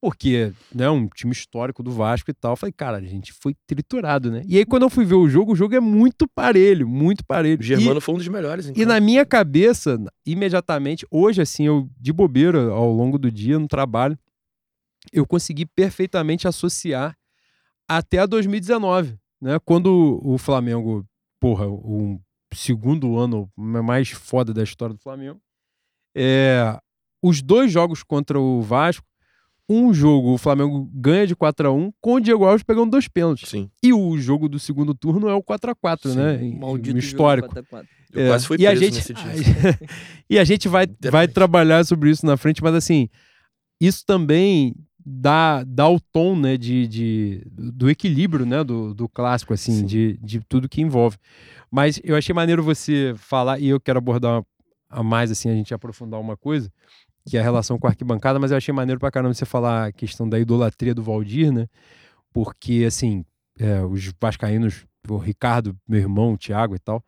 [0.00, 2.52] Porque, né, um time histórico do Vasco e tal.
[2.52, 4.42] Eu falei, cara, a gente foi triturado, né?
[4.46, 7.58] E aí, quando eu fui ver o jogo, o jogo é muito parelho, muito parelho.
[7.58, 8.66] O E- Germano foi um dos melhores.
[8.66, 8.86] e Então.
[8.86, 14.16] na minha cabeça, imediatamente, hoje, assim, eu de bobeira ao longo do dia, no trabalho,
[15.12, 17.16] eu consegui perfeitamente associar
[17.88, 19.58] até a 2019, né?
[19.64, 21.04] Quando o Flamengo,
[21.40, 22.20] porra, o
[22.54, 25.40] segundo ano mais foda da história do Flamengo,
[26.16, 26.78] é,
[27.22, 29.04] os dois jogos contra o Vasco,
[29.68, 33.06] um jogo o Flamengo ganha de 4 a 1 com o Diego Alves pegando dois
[33.06, 33.48] pênaltis.
[33.48, 33.70] Sim.
[33.82, 36.38] E o jogo do segundo turno é o 4 a 4 Sim, né?
[36.58, 37.48] Maldito no jogo histórico.
[37.48, 37.88] 4 a 4.
[38.14, 39.24] Eu É, quase fui e a gente, nesse dia.
[40.30, 43.08] e a gente vai, vai trabalhar sobre isso na frente, mas assim,
[43.80, 49.52] isso também dá, dá o tom, né, de, de, do equilíbrio, né, do, do clássico,
[49.52, 49.86] assim, Sim.
[49.86, 51.16] de, de tudo que envolve.
[51.70, 54.42] Mas eu achei maneiro você falar, e eu quero abordar
[54.90, 56.70] a mais, assim, a gente aprofundar uma coisa,
[57.28, 59.86] que é a relação com a arquibancada, mas eu achei maneiro pra caramba você falar
[59.86, 61.66] a questão da idolatria do Valdir, né,
[62.32, 63.24] porque, assim,
[63.58, 67.02] é, os vascaínos, o Ricardo, meu irmão, o Thiago e tal,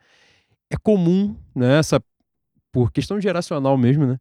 [0.70, 2.02] é comum, né, essa,
[2.72, 4.18] por questão geracional mesmo, né,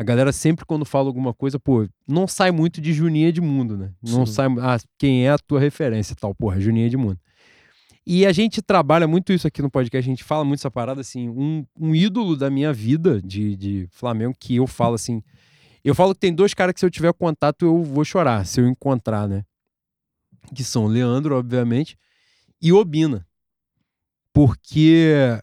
[0.00, 3.90] a galera sempre quando fala alguma coisa, pô, não sai muito de Juninho Edmundo, né?
[4.02, 4.32] Não Sim.
[4.32, 7.20] sai, ah, quem é a tua referência tal, porra, Juninho Edmundo.
[8.06, 11.02] E a gente trabalha muito isso aqui no podcast, a gente fala muito essa parada,
[11.02, 15.22] assim, um, um ídolo da minha vida de, de Flamengo, que eu falo assim,
[15.88, 18.60] eu falo que tem dois caras que se eu tiver contato eu vou chorar, se
[18.60, 19.44] eu encontrar, né?
[20.54, 21.96] Que são Leandro, obviamente,
[22.60, 23.26] e Obina.
[24.32, 25.38] Porque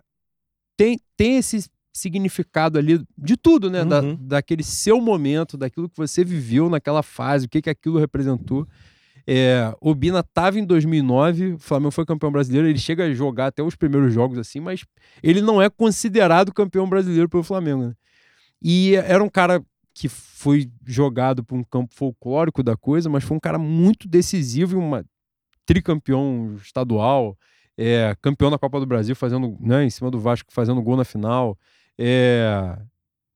[0.77, 3.83] tem, tem esse significado ali de tudo, né?
[3.83, 4.15] Da, Uhum.
[4.19, 8.67] daquele seu momento, daquilo que você viveu naquela fase, o que, que aquilo representou.
[9.29, 13.47] É, o Bina tava em 2009, o Flamengo foi campeão brasileiro, ele chega a jogar
[13.47, 14.85] até os primeiros jogos assim, mas
[15.21, 17.87] ele não é considerado campeão brasileiro pelo Flamengo.
[17.87, 17.93] né?
[18.61, 19.61] E era um cara
[19.97, 24.75] que foi jogado por um campo folclórico da coisa, mas foi um cara muito decisivo
[24.75, 25.03] e uma
[25.65, 27.35] tricampeão estadual,
[27.75, 31.03] é, campeão da Copa do Brasil, fazendo, né, em cima do Vasco, fazendo gol na
[31.03, 31.57] final.
[31.97, 32.77] É,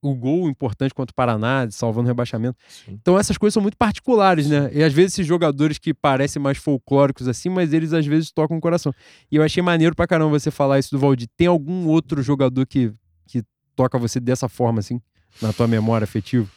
[0.00, 2.56] o gol importante contra o Paraná, salvando o rebaixamento.
[2.68, 2.92] Sim.
[2.92, 4.70] Então essas coisas são muito particulares, né?
[4.72, 8.56] E às vezes esses jogadores que parecem mais folclóricos assim, mas eles às vezes tocam
[8.56, 8.94] o coração.
[9.32, 11.28] E eu achei maneiro pra caramba você falar isso do Valdir.
[11.36, 12.92] Tem algum outro jogador que,
[13.26, 13.42] que
[13.74, 15.00] toca você dessa forma, assim,
[15.40, 16.48] na tua memória afetiva?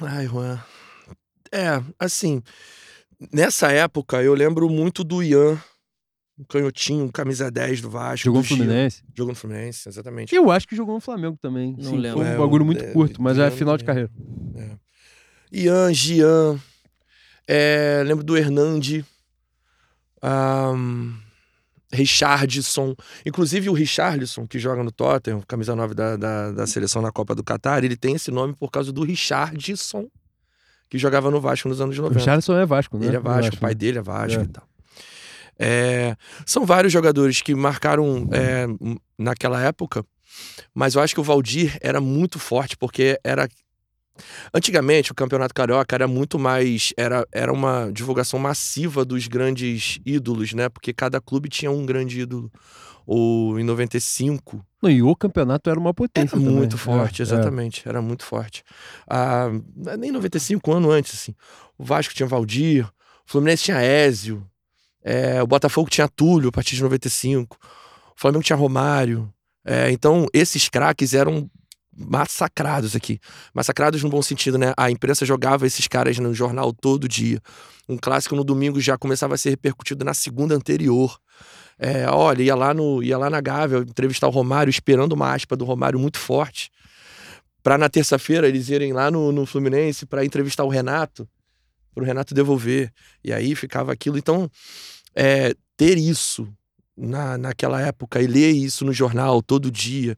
[0.00, 0.60] Ai, Juan.
[1.52, 2.42] É, assim,
[3.32, 5.56] nessa época eu lembro muito do Ian,
[6.36, 8.24] um canhotinho, um camisa 10 do Vasco.
[8.24, 8.56] Jogou do no.
[8.56, 9.02] Fluminense?
[9.16, 10.34] Jogou no Fluminense, exatamente.
[10.34, 11.76] Eu acho que jogou no Flamengo também.
[11.78, 12.18] Não Sim, lembro.
[12.20, 14.10] Foi um É, bagulho muito é, curto, mas é final de carreira.
[15.52, 16.58] Ian, Gian,
[17.46, 19.04] é, lembro do Hernandi,
[20.20, 21.12] ahn,
[21.94, 22.94] Richardson.
[23.24, 27.34] Inclusive o Richarlison, que joga no Tottenham, camisa 9 da, da, da seleção na Copa
[27.34, 30.06] do Catar, ele tem esse nome por causa do Richardson,
[30.90, 32.18] que jogava no Vasco nos anos O 90.
[32.18, 33.06] Richardson é Vasco, né?
[33.06, 33.74] Ele é Eu Vasco, acho, o pai né?
[33.74, 34.44] dele é Vasco É.
[34.44, 34.64] e tal.
[35.58, 38.66] É, são vários jogadores que marcaram é,
[39.16, 40.04] naquela época,
[40.74, 43.48] mas eu acho que o Valdir era muito forte, porque era.
[44.52, 46.92] Antigamente, o Campeonato Carioca era muito mais.
[46.96, 50.68] Era, era uma divulgação massiva dos grandes ídolos, né?
[50.68, 52.50] Porque cada clube tinha um grande ídolo.
[53.06, 56.56] Ou em 95, Não, e o campeonato era uma potência era também.
[56.56, 57.22] muito É, forte, é.
[57.22, 57.86] exatamente.
[57.86, 58.62] Era muito forte.
[59.06, 59.48] Ah,
[59.98, 61.34] nem 95, um ano antes, assim.
[61.76, 62.90] O Vasco tinha Valdir, o
[63.26, 64.46] Fluminense tinha Ézio,
[65.02, 69.30] é, o Botafogo tinha Túlio a partir de 95, o Flamengo tinha Romário.
[69.66, 71.50] É, então, esses craques eram
[71.96, 73.18] massacrados aqui.
[73.52, 74.72] Massacrados no bom sentido, né?
[74.76, 77.40] A imprensa jogava esses caras no jornal todo dia.
[77.88, 81.18] Um clássico no domingo já começava a ser repercutido na segunda anterior.
[81.78, 85.56] É, olha, ia lá, no, ia lá na Gávea entrevistar o Romário, esperando uma aspa
[85.56, 86.70] do Romário muito forte.
[87.62, 91.28] Pra na terça-feira eles irem lá no, no Fluminense para entrevistar o Renato,
[91.94, 92.92] pro Renato devolver.
[93.24, 94.18] E aí ficava aquilo.
[94.18, 94.50] Então,
[95.14, 96.48] é, ter isso
[96.96, 100.16] na, naquela época e ler isso no jornal todo dia.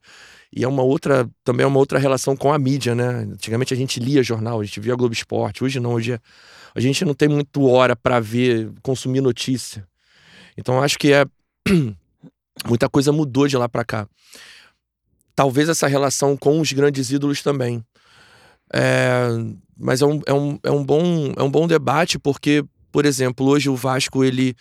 [0.53, 3.27] E é uma outra, também é uma outra relação com a mídia, né?
[3.33, 5.63] Antigamente a gente lia jornal, a gente via Globo Esporte.
[5.63, 6.19] Hoje não, hoje é,
[6.75, 9.87] a gente não tem muito hora para ver, consumir notícia.
[10.57, 11.25] Então acho que é
[12.65, 14.07] muita coisa mudou de lá para cá.
[15.35, 17.83] Talvez essa relação com os grandes ídolos também.
[18.73, 19.27] É,
[19.77, 23.45] mas é um, é, um, é, um bom, é um bom debate, porque, por exemplo,
[23.45, 24.55] hoje o Vasco ele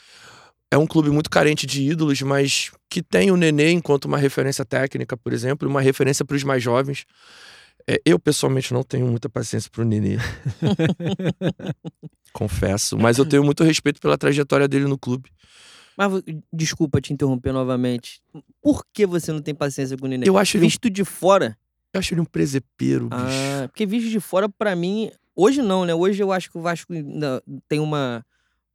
[0.70, 4.64] é um clube muito carente de ídolos, mas que tem o Nenê enquanto uma referência
[4.64, 7.04] técnica, por exemplo, uma referência para os mais jovens.
[7.88, 10.16] É, eu, pessoalmente, não tenho muita paciência para o Nenê.
[12.32, 12.98] Confesso.
[12.98, 15.30] Mas eu tenho muito respeito pela trajetória dele no clube.
[15.96, 16.12] Mas
[16.52, 18.20] desculpa te interromper novamente.
[18.60, 20.28] Por que você não tem paciência com o Nenê?
[20.28, 21.56] Eu acho um- Visto de fora.
[21.94, 23.22] Eu acho ele um presepeiro, bicho.
[23.22, 25.10] Ah, porque visto de fora, pra mim.
[25.34, 25.94] Hoje não, né?
[25.94, 26.92] Hoje eu acho que o Vasco
[27.68, 28.24] tem uma.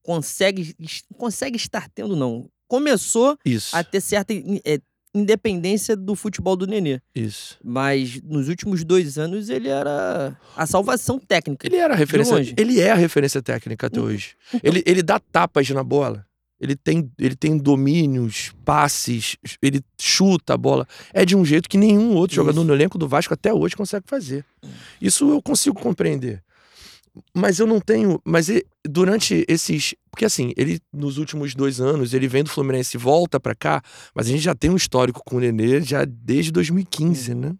[0.03, 0.75] Consegue,
[1.17, 2.49] consegue estar tendo, não.
[2.67, 3.75] Começou Isso.
[3.75, 4.79] a ter certa é,
[5.13, 7.01] independência do futebol do Nenê.
[7.13, 7.57] Isso.
[7.63, 11.67] Mas nos últimos dois anos ele era a salvação técnica.
[11.67, 12.53] Ele era a referência.
[12.57, 14.35] Ele é a referência técnica até Então- hoje.
[14.63, 16.25] Ele, ele dá tapas na bola.
[16.59, 20.87] Ele tem, ele tem domínios, passes, ele chuta a bola.
[21.11, 22.41] É de um jeito que nenhum outro Isso.
[22.41, 24.45] jogador no elenco do Vasco até hoje consegue fazer.
[25.01, 26.43] Isso eu consigo compreender.
[27.34, 28.21] Mas eu não tenho.
[28.26, 28.47] Mas
[28.88, 29.93] durante esses.
[30.10, 33.82] Porque assim, ele nos últimos dois anos, ele vem do Fluminense e volta pra cá,
[34.15, 37.54] mas a gente já tem um histórico com o Nenê já desde 2015, né?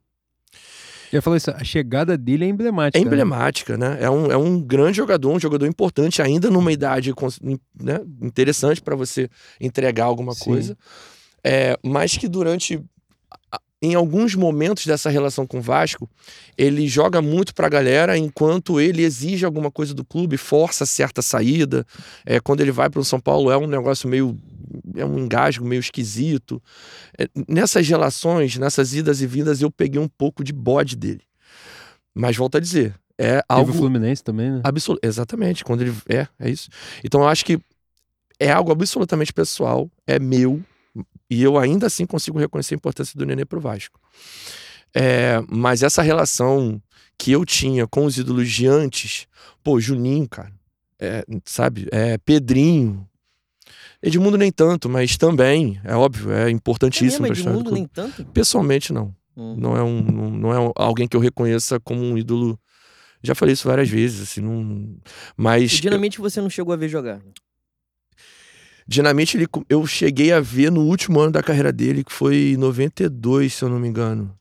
[1.12, 2.98] Eu ia falar isso, a chegada dele é emblemática.
[2.98, 3.06] É né?
[3.08, 3.98] emblemática, né?
[4.00, 8.82] É um, é um grande jogador, um jogador importante, ainda numa idade cons- né, interessante
[8.82, 10.46] para você entregar alguma Sim.
[10.46, 10.78] coisa.
[11.44, 12.82] É, mas que durante.
[13.82, 16.10] A- Em alguns momentos dessa relação com o Vasco,
[16.58, 21.86] ele joga muito pra galera, enquanto ele exige alguma coisa do clube, força certa saída.
[22.26, 24.38] É, quando ele vai para o São Paulo, é um negócio meio.
[24.96, 26.62] É um engasgo meio esquisito.
[27.17, 31.22] É, nessas relações, nessas idas e vindas, eu peguei um pouco de bode dele.
[32.13, 34.62] Mas volto a dizer, é Teve algo o Fluminense também, né?
[35.04, 36.70] Exatamente, quando ele é, é isso.
[37.04, 37.60] Então eu acho que
[38.39, 40.62] é algo absolutamente pessoal, é meu,
[41.32, 43.98] e eu ainda assim consigo reconhecer a importância do Nenê pro Vasco.
[44.94, 46.82] É, mas essa relação
[47.17, 49.28] que eu tinha com os ídolos de antes,
[49.63, 50.52] pô, Juninho, cara,
[51.00, 53.08] é, sabe, é, Pedrinho,
[54.04, 57.86] Edmundo nem tanto, mas também, é óbvio, é É importantíssimo mesmo, história do Edmundo, nem
[57.86, 58.26] tanto.
[58.26, 59.15] Pessoalmente, não.
[59.38, 59.56] Hum.
[59.58, 62.60] Não é, um, não, não é um- alguém que eu reconheça como um ídolo.
[63.24, 64.98] Já falei isso várias vezes, assim, não.
[65.38, 65.72] Mas.
[65.74, 67.22] E Dinamite você não chegou a ver jogar.
[68.91, 72.58] Dinamite, ele, eu cheguei a ver no último ano da carreira dele, que foi em
[72.58, 74.36] 92, se eu não me engano.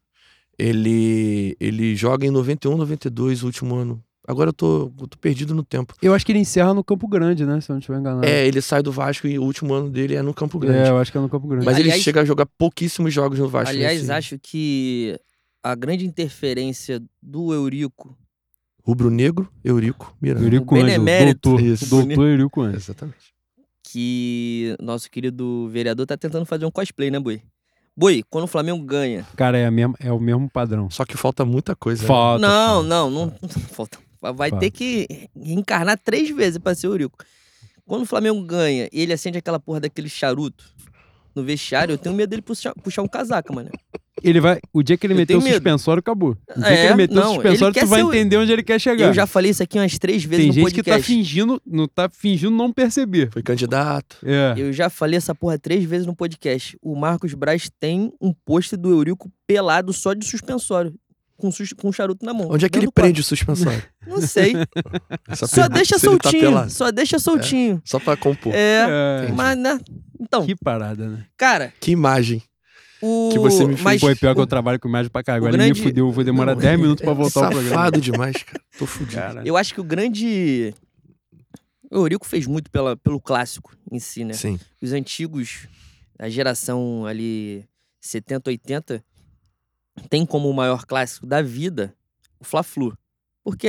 [0.58, 4.02] Ele, ele joga em 91, 92, o último ano.
[4.26, 5.94] Agora eu tô, eu tô perdido no tempo.
[6.02, 7.60] Eu acho que ele encerra no Campo Grande, né?
[7.60, 8.26] Se eu não estiver enganado.
[8.26, 10.88] É, ele sai do Vasco e o último ano dele é no Campo É, Grande.
[10.90, 11.64] eu acho que é no Campo Grande.
[11.64, 13.70] Mas ele Aliás- chega a jogar pouquíssimos jogos no Vasco.
[13.74, 15.16] Aliás, nesse- acho que
[15.62, 18.16] a grande interferência do Eurico.
[18.84, 20.44] Rubro-negro, Eurico, Miranda.
[20.44, 21.50] Eurico o benemérito.
[21.56, 21.88] doutor.
[21.88, 22.76] Doutor Eurico Ângelo.
[22.76, 23.16] Exatamente.
[23.92, 27.42] Que nosso querido vereador tá tentando fazer um cosplay, né, Boi?
[27.96, 29.26] Boi, quando o Flamengo ganha.
[29.37, 30.88] Cara, é, a mesma, é o mesmo padrão.
[30.90, 32.03] Só que falta muita coisa.
[32.03, 32.07] né?
[32.09, 32.46] Falta.
[32.46, 32.88] não, falta.
[32.88, 33.31] não, não,
[33.72, 33.98] falta.
[34.20, 34.59] Vai Falta.
[34.59, 37.18] ter que reencarnar três vezes pra ser Eurico.
[37.87, 40.64] Quando o Flamengo ganha e ele acende aquela porra daquele charuto
[41.35, 43.70] no vestiário, eu tenho medo dele puxar, puxar um casaca, mano.
[44.22, 44.59] Ele vai.
[44.72, 46.37] O dia que ele Eu meteu o suspensório, acabou.
[46.56, 48.62] O dia É, que ele meteu não, o suspensório, tu vai o- entender onde ele
[48.62, 49.06] quer chegar.
[49.06, 51.12] Eu já falei isso aqui umas três vezes Tem no gente que tá podcast.
[51.12, 53.30] fingindo, não tá fingindo não perceber.
[53.33, 54.16] Foi candidato.
[54.24, 54.54] É.
[54.56, 56.76] Eu já falei essa porra três vezes no podcast.
[56.83, 60.94] O Marcos Braz tem um pôster do Eurico pelado só de suspensório.
[61.37, 62.48] Com, sus- com charuto na mão.
[62.50, 63.83] Onde é que ele prende o suspensório?
[64.06, 64.52] Não sei.
[65.26, 66.40] Essa Só pergunta, deixa tá soltinho.
[66.42, 66.70] pelado.
[66.70, 67.80] só deixa soltinho.
[67.83, 68.52] Só pra compor.
[68.54, 69.26] É.
[69.26, 69.80] É, Mas, né?
[70.20, 71.24] Então, Que parada, né?
[71.38, 72.42] cara, Que imagem.
[73.02, 73.30] O.
[73.32, 73.76] Que você me.
[73.80, 75.34] Mas, Pô, é pior que eu trabalho com imagem pra cá.
[75.34, 77.74] Agora ele me grande- fudeu, eu vou demorar Não, 10 minutos pra voltar ao programa.
[77.76, 78.62] Safado demais, cara.
[78.78, 79.12] Tô fudido.
[79.20, 80.74] Cara, Eu acho que o grande.
[81.90, 84.32] O Eurico fez muito pela, pelo clássico em si, né?
[84.34, 84.58] Sim.
[84.80, 85.66] Os antigos,
[86.18, 87.64] a geração ali
[88.00, 89.04] 70, 80,
[90.08, 91.92] tem como o maior clássico da vida
[92.38, 92.96] o Fla-Flu.
[93.42, 93.68] Porque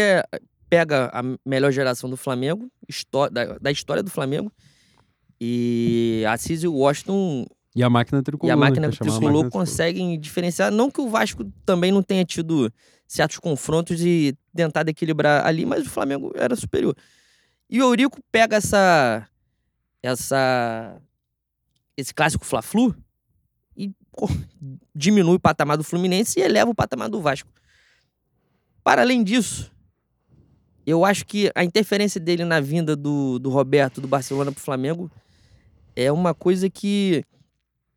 [0.70, 2.72] pega a melhor geração do Flamengo,
[3.32, 4.52] da, da história do Flamengo,
[5.40, 8.50] e Assis e o Washington E a máquina tricolor.
[8.50, 10.72] e a né, máquina é chamada tricolor máquina conseguem diferenciar.
[10.72, 12.72] Não que o Vasco também não tenha tido
[13.08, 16.96] certos confrontos e tentado equilibrar ali, mas o Flamengo era superior.
[17.70, 19.28] E o Eurico pega essa.
[20.04, 21.02] essa
[21.96, 22.96] esse clássico Fla-Flu
[23.76, 24.28] e pô,
[24.96, 27.50] diminui o patamar do Fluminense e eleva o patamar do Vasco.
[28.84, 29.72] Para além disso,
[30.86, 35.12] eu acho que a interferência dele na vinda do, do Roberto do Barcelona pro Flamengo
[35.96, 37.24] é uma coisa que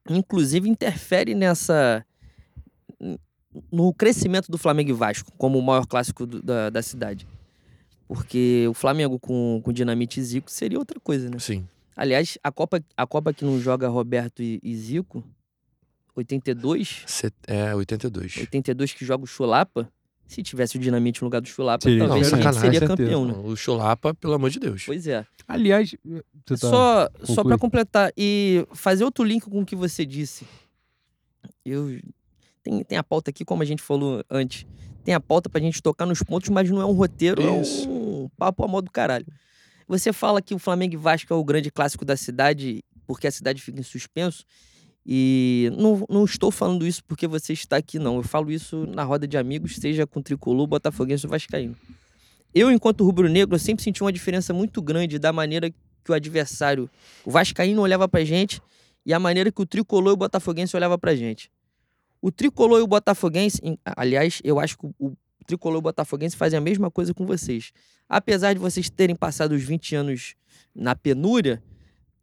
[0.08, 2.04] inclusive interfere nessa
[3.70, 7.26] no crescimento do Flamengo e Vasco como o maior clássico do- da, da cidade.
[8.08, 11.38] Porque o Flamengo com, com Dinamite e Zico seria outra coisa, né?
[11.38, 11.66] Sim.
[11.96, 15.22] Aliás, a Copa, a Copa que não joga Roberto e, e Zico,
[16.16, 18.36] 82, Set- É, 82.
[18.38, 19.88] 82 que joga o Chulapa,
[20.26, 23.24] se tivesse o Dinamite no lugar do Chulapa, Seria talvez a gente sacanagem, seria campeão,
[23.24, 23.34] né?
[23.44, 24.84] O Chulapa, pelo amor de Deus.
[24.84, 25.26] Pois é.
[25.46, 26.56] Aliás, você tá...
[26.56, 30.46] Só, só para completar e fazer outro link com o que você disse.
[31.64, 31.98] Eu
[32.64, 34.66] tem, tem a pauta aqui, como a gente falou antes.
[35.04, 37.86] Tem a pauta pra gente tocar nos pontos, mas não é um roteiro, Isso.
[37.86, 39.26] é um papo a modo do caralho.
[39.86, 43.30] Você fala que o Flamengo e Vasco é o grande clássico da cidade, porque a
[43.30, 44.46] cidade fica em suspenso.
[45.06, 48.16] E não, não estou falando isso porque você está aqui, não.
[48.16, 51.76] Eu falo isso na roda de amigos, seja com tricolor, botafoguense ou vascaíno.
[52.54, 56.88] Eu, enquanto rubro-negro, sempre senti uma diferença muito grande da maneira que o adversário,
[57.24, 58.62] o vascaíno, olhava pra gente
[59.04, 61.50] e a maneira que o tricolor e o botafoguense olhava pra gente.
[62.22, 66.36] O tricolor e o botafoguense, aliás, eu acho que o, o tricolor e o botafoguense
[66.36, 67.72] fazem a mesma coisa com vocês.
[68.08, 70.34] Apesar de vocês terem passado os 20 anos
[70.74, 71.62] na penúria,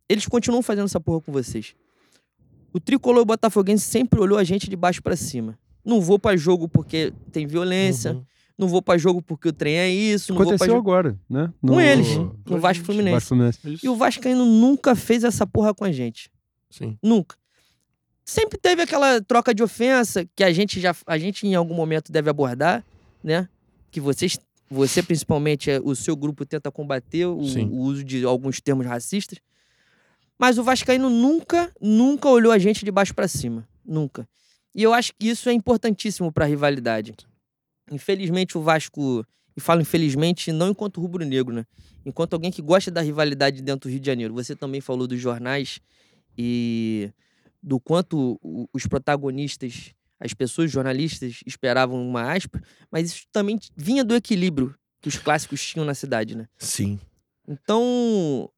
[0.10, 1.76] eles continuam fazendo essa porra com vocês.
[2.74, 5.58] O tricolor e botafoguense sempre olhou a gente de baixo pra cima.
[5.84, 8.24] Não vou pra jogo porque tem violência, Uhum.
[8.58, 11.20] não vou pra jogo porque o trem é isso, não vou pra Aconteceu jogo agora,
[11.30, 11.52] né?
[11.66, 13.14] com eles, no- no Vasco Fluminense.
[13.14, 13.86] Vasco Fluminense.
[13.86, 16.30] E o Vascaíno nunca fez essa porra com a gente.
[16.70, 16.98] Sim.
[17.04, 17.36] Nunca.
[18.24, 22.12] Sempre teve aquela troca de ofensa que a gente já a gente em algum momento
[22.12, 22.86] deve abordar,
[23.24, 23.50] né?
[23.90, 24.38] Que vocês
[24.70, 29.40] você principalmente é, o seu grupo tenta combater o, o uso de alguns termos racistas.
[30.42, 34.28] Mas o vascaíno nunca, nunca olhou a gente de baixo pra cima, nunca.
[34.74, 37.14] E eu acho que isso é importantíssimo pra rivalidade.
[37.92, 39.24] Infelizmente o Vasco,
[39.56, 41.64] e falo infelizmente não enquanto rubro-negro, né?
[42.04, 44.34] Enquanto alguém que gosta da rivalidade dentro do Rio de Janeiro.
[44.34, 45.80] Você também falou dos jornais
[46.36, 47.12] e
[47.62, 48.40] do quanto
[48.74, 55.08] os protagonistas, as pessoas jornalistas esperavam uma aspa, mas isso também vinha do equilíbrio que
[55.08, 56.48] os clássicos tinham na cidade, né?
[56.58, 57.00] Sim.
[57.48, 58.50] Então,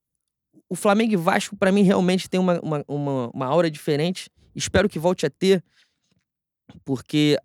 [0.73, 4.29] o Flamengo e Vasco, pra mim, realmente tem uma, uma, uma, uma aura diferente.
[4.55, 5.63] Espero que volte a ter,
[6.83, 7.37] porque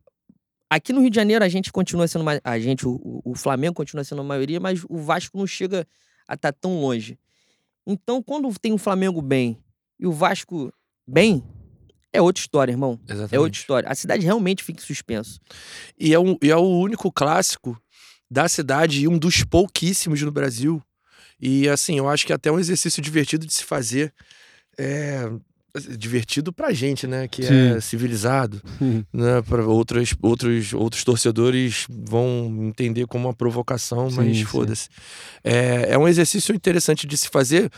[0.70, 2.24] aqui no Rio de Janeiro a gente continua sendo.
[2.24, 5.46] ma- A gente, o, o- o Flamengo continua sendo a maioria, mas o Vasco não
[5.46, 5.86] chega
[6.26, 7.18] a estar tão longe.
[7.86, 9.58] Então, quando tem o Flamengo bem
[9.98, 10.72] e o Vasco
[11.06, 11.42] bem,
[12.12, 12.98] é outra história, irmão.
[13.08, 13.34] Exatamente.
[13.34, 13.88] É outra história.
[13.88, 15.40] A cidade realmente fica em suspenso.
[15.98, 17.80] E é, um, e é o único clássico
[18.30, 20.82] da cidade e um dos pouquíssimos no Brasil.
[21.40, 24.12] E assim, eu acho que é até um exercício divertido de se fazer.
[24.78, 25.30] É,
[25.96, 27.28] divertido pra gente, né?
[27.28, 27.80] Que é Sim.
[27.80, 28.60] civilizado.
[29.12, 29.42] Né?
[29.42, 34.88] Para outros, outros, outros torcedores vão entender como uma provocação, mas foda-se.
[35.44, 37.70] É, é um exercício interessante de se fazer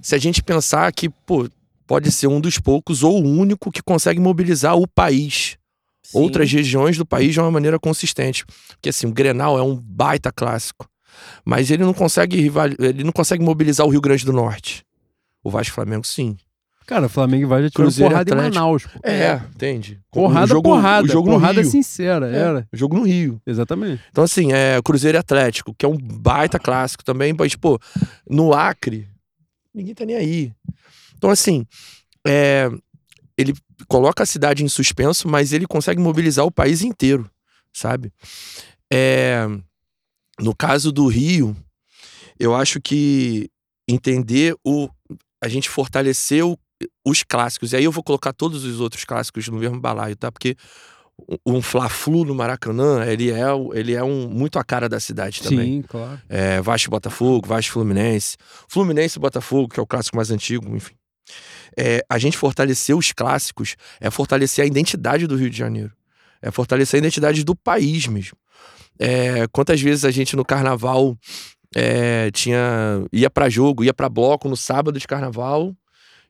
[0.00, 1.48] se a gente pensar que, pô,
[1.86, 5.58] pode ser um dos poucos ou o único que consegue mobilizar o país
[6.02, 6.18] Sim.
[6.18, 8.44] outras regiões do país de uma maneira consistente.
[8.68, 10.88] Porque assim, o Grenal é um baita clássico,
[11.44, 12.68] mas ele não consegue rival...
[12.78, 14.84] ele não consegue mobilizar o Rio Grande do Norte.
[15.42, 16.36] O Vasco Flamengo sim.
[16.86, 18.54] Cara, Flamengo e Vasco já tirou Cruzeiro porrada em Atlético.
[18.60, 18.86] Manaus.
[18.86, 19.00] pô.
[19.02, 20.00] É, entende?
[20.10, 21.06] Porrada, o jogo, porrada.
[21.06, 21.70] o jogo porrada no Rio.
[21.70, 22.68] sincera, É, era.
[22.72, 23.40] o jogo no Rio.
[23.46, 24.02] Exatamente.
[24.10, 27.78] Então assim, é Cruzeiro e Atlético, que é um baita clássico também, mas pô,
[28.28, 29.08] no Acre
[29.74, 30.52] ninguém tá nem aí.
[31.16, 31.66] Então assim,
[32.26, 32.70] é,
[33.36, 33.54] ele
[33.88, 37.28] coloca a cidade em suspenso, mas ele consegue mobilizar o país inteiro,
[37.72, 38.12] sabe?
[38.92, 39.46] É,
[40.40, 41.56] no caso do Rio,
[42.38, 43.48] eu acho que
[43.88, 44.88] entender o
[45.42, 46.58] a gente fortaleceu
[47.04, 47.72] os clássicos.
[47.72, 50.32] E aí eu vou colocar todos os outros clássicos no mesmo balaio, tá?
[50.32, 50.56] Porque
[51.46, 53.44] um Fla-Flu no Maracanã, ele é,
[53.74, 55.76] ele é um, muito a cara da cidade também.
[55.76, 56.20] Sim, claro.
[56.28, 58.36] É, Vasco Botafogo, Vasco Fluminense.
[58.68, 60.94] Fluminense Botafogo, que é o clássico mais antigo, enfim.
[61.76, 65.92] É, a gente fortalecer os clássicos é fortalecer a identidade do Rio de Janeiro.
[66.42, 68.36] É fortalecer a identidade do país mesmo.
[68.98, 71.16] É, quantas vezes a gente no carnaval
[71.74, 75.74] é, tinha ia pra jogo, ia pra bloco no sábado de carnaval,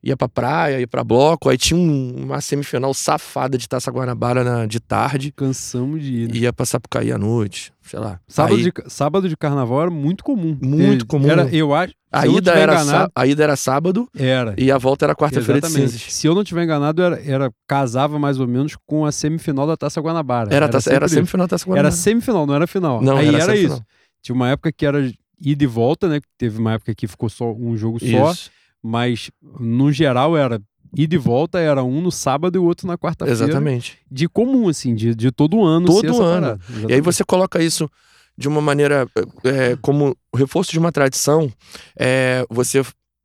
[0.05, 4.45] ia pra praia, ia pra bloco, aí tinha um- uma semifinal safada de Taça Guanabara
[4.45, 6.29] na- de tarde, Cansamos de ir.
[6.29, 6.37] né?
[6.37, 8.21] ia pra Sapucaí à noite, sei lá.
[8.29, 10.57] Sábado, Aí- de, sábado de carnaval era muito comum.
[10.61, 11.31] Muito Ter- comum.
[11.31, 11.95] Era, eu acho.
[12.12, 14.55] A ida, era enganado, a ida era sábado Era.
[14.57, 16.01] e a volta era quarta-feira de cinzas.
[16.01, 19.76] Se eu não tiver enganado, era, era casava mais ou menos com a semifinal da
[19.76, 20.55] Taça Guanabara.
[20.55, 21.91] Era, taça, era sempre- semifinal da Taça Era Guanabara.
[21.91, 23.03] semifinal, não era final.
[23.03, 23.83] Não, Aí era era, isso.
[24.22, 26.20] Tinha uma época que era ida e volta, né?
[26.39, 28.51] Teve uma época que ficou só um jogo só, Isso,
[28.85, 30.61] mas no geral era
[30.97, 33.45] e volta, era um no sábado e o outro na quarta-feira.
[33.45, 33.99] exatamente.
[34.09, 35.87] De comum, assim, de, de todo ano.
[35.87, 36.61] Todo ano.
[36.89, 37.91] E aí você coloca isso
[38.37, 39.09] de uma maneira
[39.43, 41.51] é, como reforço de uma tradição,
[41.99, 42.85] é, você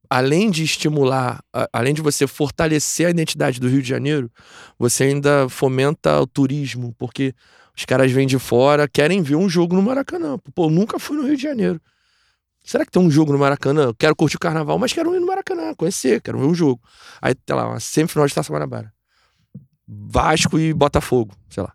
[0.10, 1.40] além de estimular,
[1.72, 4.32] além de você fortalecer a identidade do Rio de Janeiro,
[4.78, 7.34] você ainda fomenta o turismo, porque
[7.78, 10.38] os caras vêm de fora, querem ver um jogo no Maracanã.
[10.56, 11.80] Pô, nunca fui no Rio de Janeiro.
[12.70, 13.86] Será que tem um jogo no Maracanã?
[13.86, 16.80] Eu quero curtir o carnaval, mas quero ir no Maracanã, conhecer, quero ver um jogo.
[17.20, 18.94] Aí, sei lá, uma semifinal de Taça Guanabara.
[19.88, 21.74] Vasco e Botafogo, sei lá.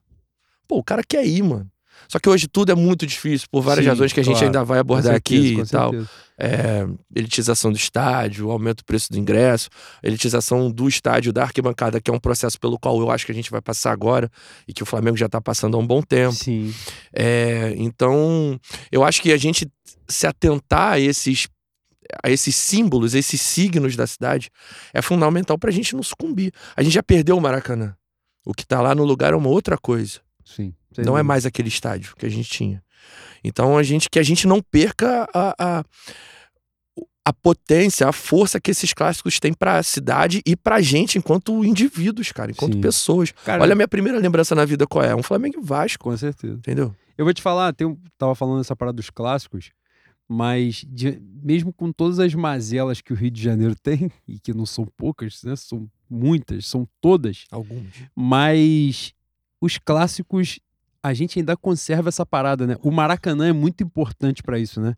[0.68, 1.68] Pô, o cara quer ir, mano.
[2.09, 4.47] Só que hoje tudo é muito difícil, por várias Sim, razões que a gente claro.
[4.47, 5.92] ainda vai abordar certeza, aqui e tal.
[6.37, 9.68] É, elitização do estádio, aumento do preço do ingresso,
[10.03, 13.35] elitização do estádio, da arquibancada, que é um processo pelo qual eu acho que a
[13.35, 14.28] gente vai passar agora
[14.66, 16.35] e que o Flamengo já tá passando há um bom tempo.
[16.35, 16.74] Sim.
[17.12, 18.59] É, então,
[18.91, 19.70] eu acho que a gente
[20.09, 21.49] se atentar a esses,
[22.22, 24.51] a esses símbolos, esses signos da cidade,
[24.93, 26.53] é fundamental pra gente não sucumbir.
[26.76, 27.97] A gente já perdeu o Maracanã.
[28.45, 30.20] O que tá lá no lugar é uma outra coisa.
[30.45, 30.74] Sim.
[30.99, 32.84] Não é mais aquele estádio que a gente tinha.
[33.45, 35.84] Então a gente que a gente não perca a, a,
[37.26, 42.32] a potência, a força que esses clássicos têm pra cidade e pra gente enquanto indivíduos,
[42.32, 42.80] cara, enquanto Sim.
[42.80, 43.32] pessoas.
[43.45, 45.14] Cara, Olha a minha primeira lembrança na vida qual é?
[45.14, 46.55] Um Flamengo e Vasco, com certeza.
[46.55, 46.95] entendeu?
[47.16, 49.70] Eu vou te falar, tem tava falando essa parada dos clássicos,
[50.28, 54.53] mas de- mesmo com todas as mazelas que o Rio de Janeiro tem, e que
[54.55, 55.55] não são poucas, né?
[55.55, 57.86] São muitas, são todas, Alguns.
[58.16, 59.12] mas
[59.61, 60.59] os clássicos
[61.05, 62.76] a gente ainda conserva essa parada, né?
[62.82, 64.96] O Maracanã é muito importante pra isso, né?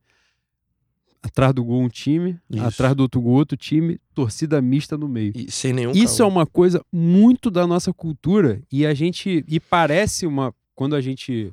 [1.21, 2.63] Atrás do gol um time, Isso.
[2.63, 5.33] atrás do outro gol outro time, torcida mista no meio.
[5.35, 9.59] E sem nenhum Isso é uma coisa muito da nossa cultura e a gente e
[9.59, 11.53] parece uma quando a gente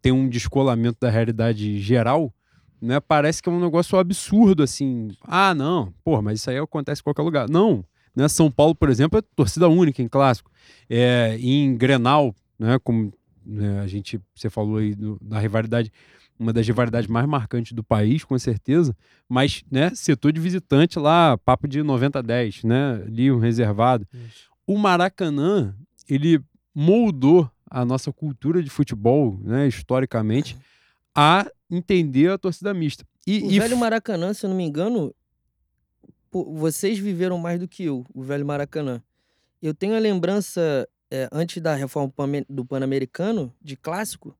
[0.00, 2.32] tem um descolamento da realidade geral,
[2.80, 2.98] né?
[3.00, 5.08] Parece que é um negócio absurdo assim.
[5.20, 7.50] Ah, não, porra, mas isso aí acontece em qualquer lugar.
[7.50, 7.84] Não,
[8.16, 8.28] né?
[8.28, 10.50] São Paulo, por exemplo, é torcida única em clássico.
[10.88, 12.78] É, em Grenal, né?
[12.82, 13.12] Como
[13.44, 15.90] né, a gente você falou aí do- da rivalidade
[16.38, 18.96] uma das rivalidades mais marcantes do país, com certeza,
[19.28, 24.04] mas, né, setor de visitante lá, papo de 90 a 10, né, ali um reservado.
[24.66, 25.76] O Maracanã,
[26.08, 26.40] ele
[26.74, 30.56] moldou a nossa cultura de futebol, né, historicamente,
[31.14, 33.06] a entender a torcida mista.
[33.24, 35.14] E, O e velho Maracanã, se eu não me engano,
[36.32, 39.00] vocês viveram mais do que eu, o velho Maracanã.
[39.62, 42.12] Eu tenho a lembrança, é, antes da reforma
[42.48, 44.36] do Pan-Americano, de clássico,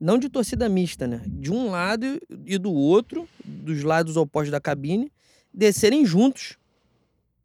[0.00, 1.22] não de torcida mista, né?
[1.26, 5.12] De um lado e do outro, dos lados opostos da cabine,
[5.52, 6.56] descerem juntos.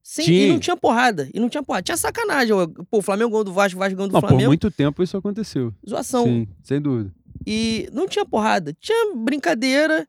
[0.02, 0.50] Sem, e Sim.
[0.50, 1.30] não tinha porrada.
[1.34, 1.84] E não tinha porrada.
[1.84, 2.54] Tinha sacanagem.
[2.90, 4.50] Pô, o Flamengo ganhou do Vasco, o Vasco ganhou do não, por Flamengo.
[4.50, 5.74] muito tempo isso aconteceu.
[5.88, 6.26] Zoação.
[6.26, 7.14] Sim, sem dúvida.
[7.46, 10.08] E não tinha porrada, tinha brincadeira.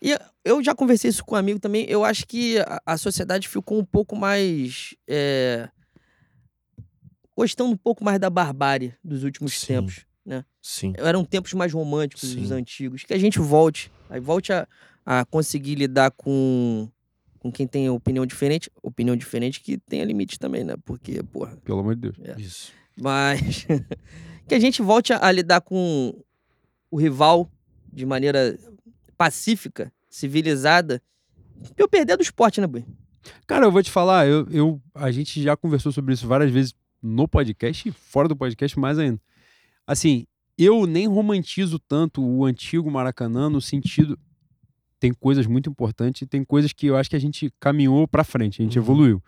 [0.00, 1.84] E eu já conversei isso com um amigo também.
[1.88, 4.94] Eu acho que a, a sociedade ficou um pouco mais.
[5.08, 5.68] é,
[7.36, 9.66] gostando um pouco mais da barbárie dos últimos Sim.
[9.66, 10.06] tempos.
[10.62, 10.94] Sim.
[10.96, 12.54] Eram tempos mais românticos dos Sim.
[12.54, 13.02] antigos.
[13.04, 13.92] Que a gente volte.
[14.08, 14.66] Aí volte a,
[15.04, 16.88] a conseguir lidar com,
[17.38, 18.70] com quem tem opinião diferente.
[18.82, 20.74] Opinião diferente que tenha limite também, né?
[20.82, 21.54] Porque, porra.
[21.64, 22.16] Pelo amor de Deus.
[22.38, 22.72] Isso.
[22.98, 23.66] Mas
[24.48, 26.18] que a gente volte a, a lidar com
[26.90, 27.50] o rival
[27.92, 28.58] de maneira
[29.18, 31.02] pacífica, civilizada.
[31.76, 32.84] Pra eu perder do esporte, né, Bui?
[33.46, 36.74] Cara, eu vou te falar, eu, eu- a gente já conversou sobre isso várias vezes
[37.06, 39.20] no podcast e fora do podcast mais ainda.
[39.86, 40.24] Assim,
[40.56, 44.18] eu nem romantizo tanto o antigo Maracanã no sentido
[45.00, 48.62] tem coisas muito importantes tem coisas que eu acho que a gente caminhou pra frente,
[48.62, 48.84] a gente Uhum.
[48.84, 49.22] evoluiu.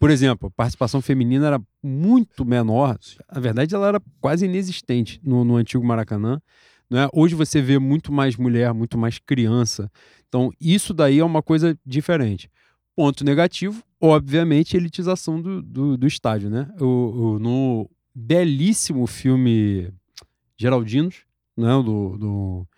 [0.00, 2.96] Por exemplo, a participação feminina era muito menor.
[3.30, 6.40] Na verdade, ela era quase inexistente no, no antigo Maracanã.
[6.88, 7.06] Né?
[7.12, 9.90] Hoje você vê muito mais mulher, muito mais criança.
[10.26, 12.48] Então, isso daí é uma coisa diferente.
[12.98, 16.50] Ponto negativo, obviamente, a elitização do, do, do estádio.
[16.50, 16.68] Né?
[16.80, 16.84] O,
[17.34, 19.92] o- no belíssimo filme
[20.56, 21.22] Geraldinos,
[21.56, 21.68] né?
[21.80, 22.68] do, do-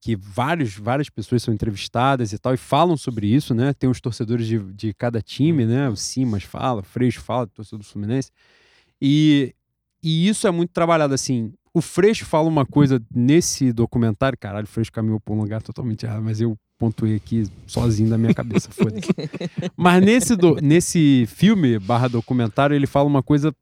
[0.00, 3.72] que vários, várias pessoas são entrevistadas e tal, e falam sobre isso, né?
[3.72, 5.88] Tem os torcedores de, de cada time, né?
[5.88, 8.32] O Simas fala, o Freixo fala, torcedor do Fluminense.
[9.00, 9.54] E,
[10.02, 11.52] e isso é muito trabalhado, assim.
[11.72, 16.04] O Freixo fala uma coisa nesse documentário, caralho, o Freixo caminhou por um lugar totalmente
[16.04, 19.06] errado, mas eu pontuei aqui sozinho da minha cabeça, foda-se.
[19.76, 23.54] Mas nesse, do- nesse filme, barra documentário, ele fala uma coisa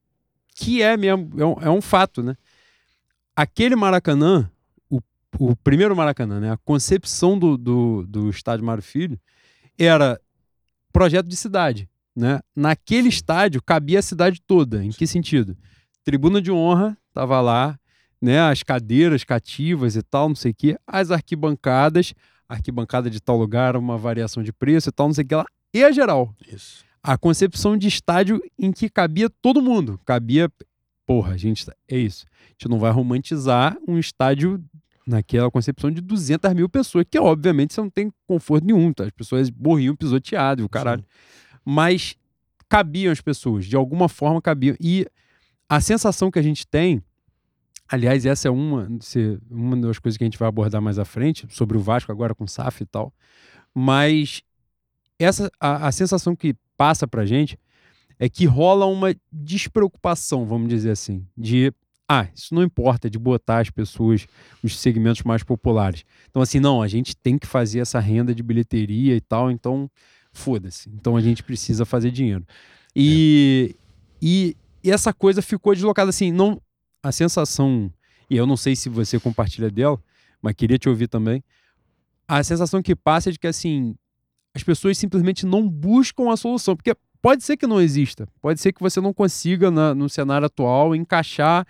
[0.55, 2.35] que é mesmo, é um, é um fato, né?
[3.37, 4.51] Aquele Maracanã,
[4.89, 5.01] o,
[5.39, 6.51] o primeiro Maracanã, né?
[6.51, 9.21] A concepção do, do, do estádio Mário Filho
[9.79, 10.19] era
[10.91, 12.41] projeto de cidade, né?
[12.57, 14.83] Naquele estádio cabia a cidade toda.
[14.83, 15.55] Em que sentido?
[16.03, 17.79] Tribuna de honra tava lá,
[18.19, 18.41] né?
[18.41, 20.79] As cadeiras cativas e tal, não sei o quê.
[20.87, 22.15] As arquibancadas,
[22.51, 25.45] arquibancada de tal lugar, uma variação de preço e tal, não sei o que lá.
[25.73, 26.85] E a geral Isso.
[27.03, 30.01] a concepção de estádio em que cabia todo mundo.
[30.05, 30.51] Cabia.
[31.07, 32.27] Porra, gente, é isso.
[32.27, 34.63] A gente não vai romantizar um estádio
[35.07, 39.05] naquela concepção de 200 mil pessoas, que obviamente você não tem conforto nenhum, tá?
[39.05, 41.05] As pessoas morriam pisoteadas, o caralho.
[41.65, 42.17] Mas
[42.69, 44.77] cabiam as pessoas, de alguma forma cabiam.
[44.81, 45.07] E
[45.69, 47.03] a sensação que a gente tem,
[47.91, 48.89] aliás, essa é uma,
[49.51, 52.35] uma das coisas que a gente vai abordar mais à frente, sobre o Vasco agora
[52.35, 53.13] com o SAF e tal,
[53.75, 54.43] mas
[55.19, 57.59] essa a, a sensação que passa pra gente
[58.19, 61.73] é que rola uma despreocupação, vamos dizer assim, de
[62.09, 64.27] ah, isso não importa de botar as pessoas,
[64.65, 66.05] os segmentos mais populares.
[66.29, 69.89] Então, assim, não, a gente tem que fazer essa renda de bilheteria e tal, então
[70.33, 70.91] foda-se.
[70.91, 72.45] Então a gente precisa fazer dinheiro.
[72.97, 73.79] E, é.
[74.21, 76.61] e, e, essa coisa ficou deslocada assim, não
[77.03, 77.93] a sensação,
[78.29, 79.99] e eu não sei se você compartilha dela,
[80.41, 81.43] mas queria te ouvir também.
[82.27, 83.95] A sensação que passa é de que assim,
[84.55, 88.73] as pessoas simplesmente não buscam a solução, porque pode ser que não exista, pode ser
[88.73, 91.67] que você não consiga na, no cenário atual encaixar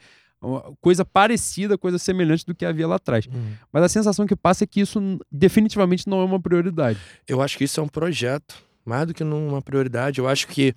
[0.80, 3.26] coisa parecida, coisa semelhante do que havia lá atrás.
[3.26, 3.52] Uhum.
[3.72, 6.98] Mas a sensação que passa é que isso definitivamente não é uma prioridade.
[7.28, 10.18] Eu acho que isso é um projeto, mais do que uma prioridade.
[10.18, 10.74] Eu acho que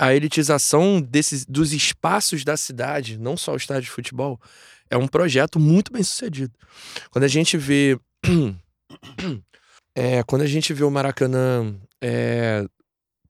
[0.00, 4.40] a elitização desses, dos espaços da cidade, não só o estádio de futebol,
[4.88, 6.54] é um projeto muito bem sucedido.
[7.10, 7.98] Quando a gente vê.
[9.92, 12.64] É, quando a gente vê o Maracanã é,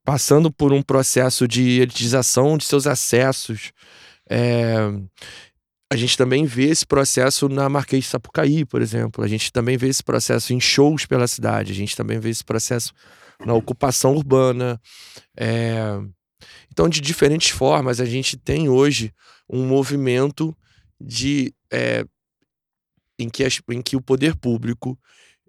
[0.05, 3.73] passando por um processo de elitização de seus acessos,
[4.29, 4.77] é,
[5.91, 9.25] a gente também vê esse processo na Marquês de Sapucaí, por exemplo.
[9.25, 11.73] A gente também vê esse processo em shows pela cidade.
[11.73, 12.93] A gente também vê esse processo
[13.45, 14.79] na ocupação urbana.
[15.37, 15.99] É...
[16.71, 19.13] Então, de diferentes formas, a gente tem hoje
[19.49, 20.57] um movimento
[21.01, 22.05] de é...
[23.19, 23.61] em, que as...
[23.71, 24.99] em que o poder público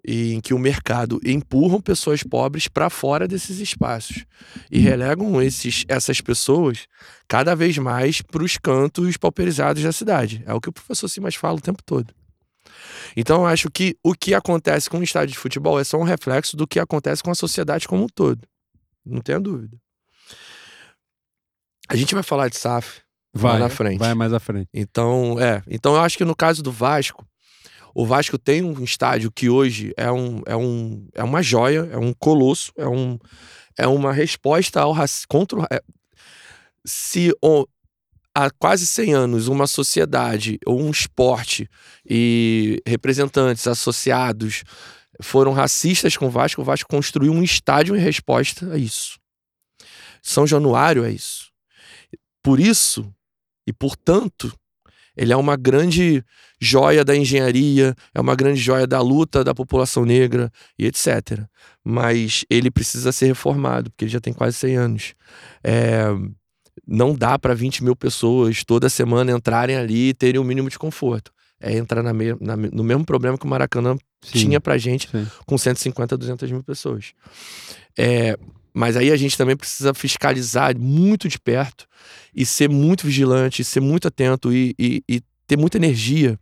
[0.04, 4.24] em que o mercado empurram pessoas pobres para fora desses espaços
[4.70, 4.82] e hum.
[4.82, 6.86] relegam esses, essas pessoas
[7.28, 10.42] cada vez mais para os cantos pauperizados da cidade.
[10.44, 12.12] É o que o professor Simas fala o tempo todo.
[13.16, 16.04] Então, eu acho que o que acontece com o estádio de futebol é só um
[16.04, 18.40] reflexo do que acontece com a sociedade como um todo.
[19.04, 19.76] Não tenha dúvida.
[21.88, 23.00] A gente vai falar de SAF
[23.32, 23.98] vai, na frente.
[23.98, 24.68] Vai mais à frente.
[24.72, 25.62] Então, é.
[25.66, 27.26] Então, eu acho que no caso do Vasco,
[27.94, 31.98] o Vasco tem um estádio que hoje é, um, é, um, é uma joia, é
[31.98, 33.18] um colosso, é, um,
[33.76, 35.26] é uma resposta ao racismo.
[35.28, 35.82] Contra, é,
[36.84, 37.66] se o,
[38.34, 41.68] há quase 100 anos uma sociedade ou um esporte
[42.08, 44.64] e representantes associados
[45.20, 49.18] foram racistas com o Vasco, o Vasco construiu um estádio em resposta a isso.
[50.22, 51.51] São Januário é isso.
[52.42, 53.12] Por isso
[53.66, 54.52] e portanto,
[55.16, 56.24] ele é uma grande
[56.60, 61.42] joia da engenharia, é uma grande joia da luta da população negra e etc.
[61.84, 65.14] Mas ele precisa ser reformado, porque ele já tem quase 100 anos.
[65.62, 66.06] É,
[66.86, 70.70] não dá para 20 mil pessoas toda semana entrarem ali e terem o um mínimo
[70.70, 71.32] de conforto.
[71.60, 75.08] É entrar na me, na, no mesmo problema que o Maracanã sim, tinha pra gente
[75.08, 75.26] sim.
[75.46, 77.12] com 150, 200 mil pessoas.
[77.96, 78.36] É,
[78.74, 81.86] mas aí a gente também precisa fiscalizar muito de perto
[82.34, 86.38] e ser muito vigilante, ser muito atento e, e, e ter muita energia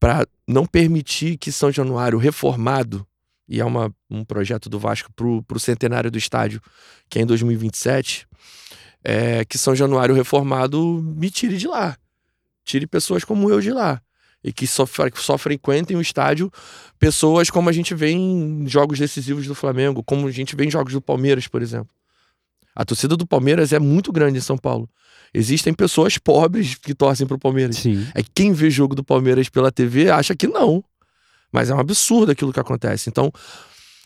[0.00, 3.06] para não permitir que São Januário reformado,
[3.48, 6.60] e é uma, um projeto do Vasco para o centenário do estádio,
[7.08, 8.26] que é em 2027,
[9.04, 11.96] é, que São Januário reformado me tire de lá.
[12.64, 14.02] Tire pessoas como eu de lá
[14.42, 16.50] e que só, só frequentem o estádio
[16.98, 20.70] pessoas como a gente vê em jogos decisivos do Flamengo, como a gente vê em
[20.70, 21.90] jogos do Palmeiras, por exemplo.
[22.74, 24.88] A torcida do Palmeiras é muito grande em São Paulo.
[25.32, 27.76] Existem pessoas pobres que torcem pro Palmeiras.
[27.76, 28.06] Sim.
[28.14, 30.84] É quem vê jogo do Palmeiras pela TV acha que não.
[31.50, 33.08] Mas é um absurdo aquilo que acontece.
[33.08, 33.32] Então,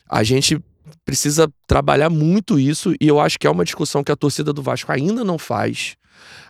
[0.08, 0.60] a gente
[1.04, 4.62] precisa trabalhar muito isso e eu acho que é uma discussão que a torcida do
[4.62, 5.96] Vasco ainda não faz.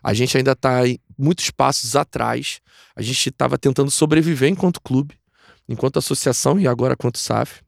[0.02, 0.80] A gente ainda está
[1.18, 2.60] muitos passos atrás.
[2.96, 5.14] A gente estava tentando sobreviver enquanto clube,
[5.68, 7.60] enquanto associação e agora quanto SAF.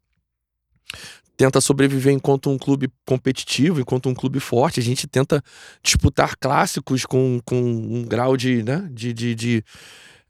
[1.36, 4.80] Tenta sobreviver enquanto um clube competitivo, enquanto um clube forte.
[4.80, 5.42] A gente tenta
[5.82, 9.64] disputar clássicos com, com um grau de, né, de, de, de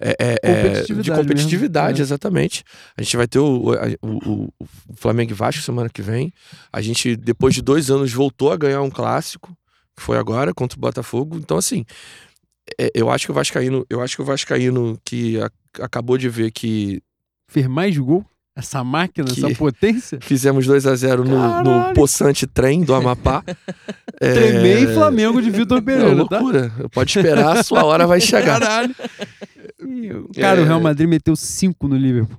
[0.03, 2.03] é, é, é competitividade de competitividade, mesmo.
[2.03, 2.65] exatamente.
[2.97, 6.33] A gente vai ter o, o, o, Flamengo e Vasco semana que vem.
[6.73, 9.57] A gente, depois de dois anos, voltou a ganhar um clássico,
[9.97, 11.37] que foi agora, contra o Botafogo.
[11.37, 11.85] Então, assim,
[12.79, 16.29] é, eu acho que o Vascaíno, eu acho que o Vascaíno que a, acabou de
[16.29, 17.03] ver que.
[17.49, 18.25] Fez mais gol?
[18.55, 20.19] Essa máquina, essa potência?
[20.21, 23.43] Fizemos 2 a 0 no, no Poçante Trem do Amapá.
[24.21, 24.33] é...
[24.33, 26.69] Tremei Flamengo de Vitor Pereira, é loucura.
[26.69, 26.89] Tá?
[26.91, 28.61] Pode esperar, a sua hora vai chegar.
[28.61, 28.95] Caralho.
[30.39, 30.63] Cara, é...
[30.63, 32.39] o Real Madrid meteu 5 no Liverpool.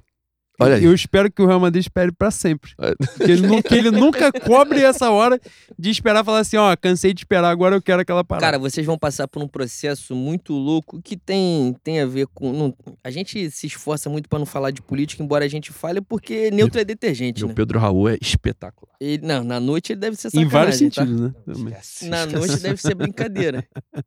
[0.62, 0.84] Olha aí.
[0.84, 2.74] Eu espero que o Real Madrid espere pra sempre.
[2.80, 2.94] É.
[3.26, 5.40] Que ele, que ele nunca cobre essa hora
[5.78, 8.46] de esperar e falar assim, ó, cansei de esperar, agora eu quero aquela parada.
[8.46, 12.54] Cara, vocês vão passar por um processo muito louco que tem, tem a ver com.
[12.54, 12.74] não-
[13.04, 16.52] a gente se esforça muito pra não falar de política, embora a gente fale, porque
[16.52, 17.54] neutro é detergente, Meu né?
[17.56, 18.94] Pedro Raul é espetacular.
[19.02, 21.02] Ele, não, na noite ele deve ser em sacanagem, vários tá?
[21.04, 21.34] sentidos, né?
[21.46, 21.64] Também.
[21.64, 22.36] Na esquece.
[22.36, 23.68] noite deve ser brincadeira.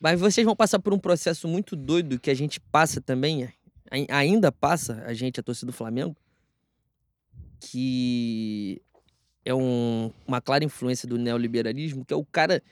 [0.00, 3.44] Mas vocês vão passar por um processo muito doido que a gente passa também,
[4.08, 6.16] ainda passa, a gente, a torcida do Flamengo,
[7.60, 8.80] que
[9.44, 12.62] é um- uma clara influência do neoliberalismo, que é o cara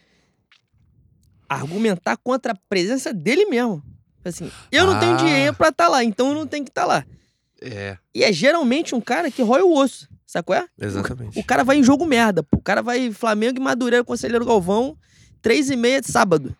[1.48, 3.82] argumentar contra a presença dele mesmo.
[4.24, 5.16] Assim, eu não tenho Ah.
[5.16, 7.04] dinheiro pra estar lá, então eu não tenho que estar lá.
[7.62, 10.66] É, E é geralmente um cara que rói o osso, sabe qual é?
[10.78, 11.38] exatamente.
[11.38, 12.56] O cara vai em jogo merda, pô.
[12.58, 14.96] O cara vai Flamengo e Madureira, Conselheiro Galvão,
[15.42, 16.56] três e meia de sábado.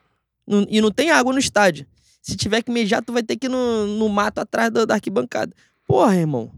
[0.69, 1.87] E não tem água no estádio.
[2.23, 4.95] Se tiver que mijar, tu vai ter que ir no, no mato atrás da, da
[4.95, 5.53] arquibancada.
[5.87, 6.51] Porra, irmão.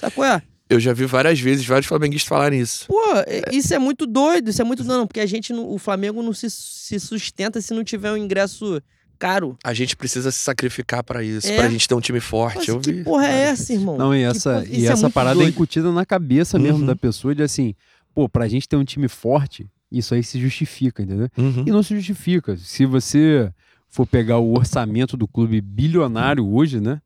[0.00, 0.42] Sabe qual é?
[0.68, 2.86] Eu já vi várias vezes vários flamenguistas falarem isso.
[2.88, 5.68] Pô, é- isso é muito doido, isso é muito doido, não, porque a gente, não-
[5.70, 8.80] o Flamengo não se, se sustenta se não tiver um ingresso
[9.18, 9.56] caro.
[9.62, 11.56] A gente precisa se sacrificar pra isso, É.
[11.56, 12.56] pra gente ter um time forte.
[12.58, 13.04] Mas eu que vi.
[13.04, 13.96] porra é essa, irmão?
[13.98, 15.50] Não, e essa, porra- e é essa parada é doido.
[15.50, 16.86] incutida na cabeça mesmo Uhum.
[16.86, 17.74] da pessoa de assim,
[18.14, 21.28] pô, pra gente ter um time forte, isso aí se justifica, entendeu?
[21.36, 21.64] Uhum.
[21.66, 22.56] E não se justifica.
[22.56, 23.52] Se você
[23.94, 27.00] for pegar o orçamento do clube bilionário hoje, né?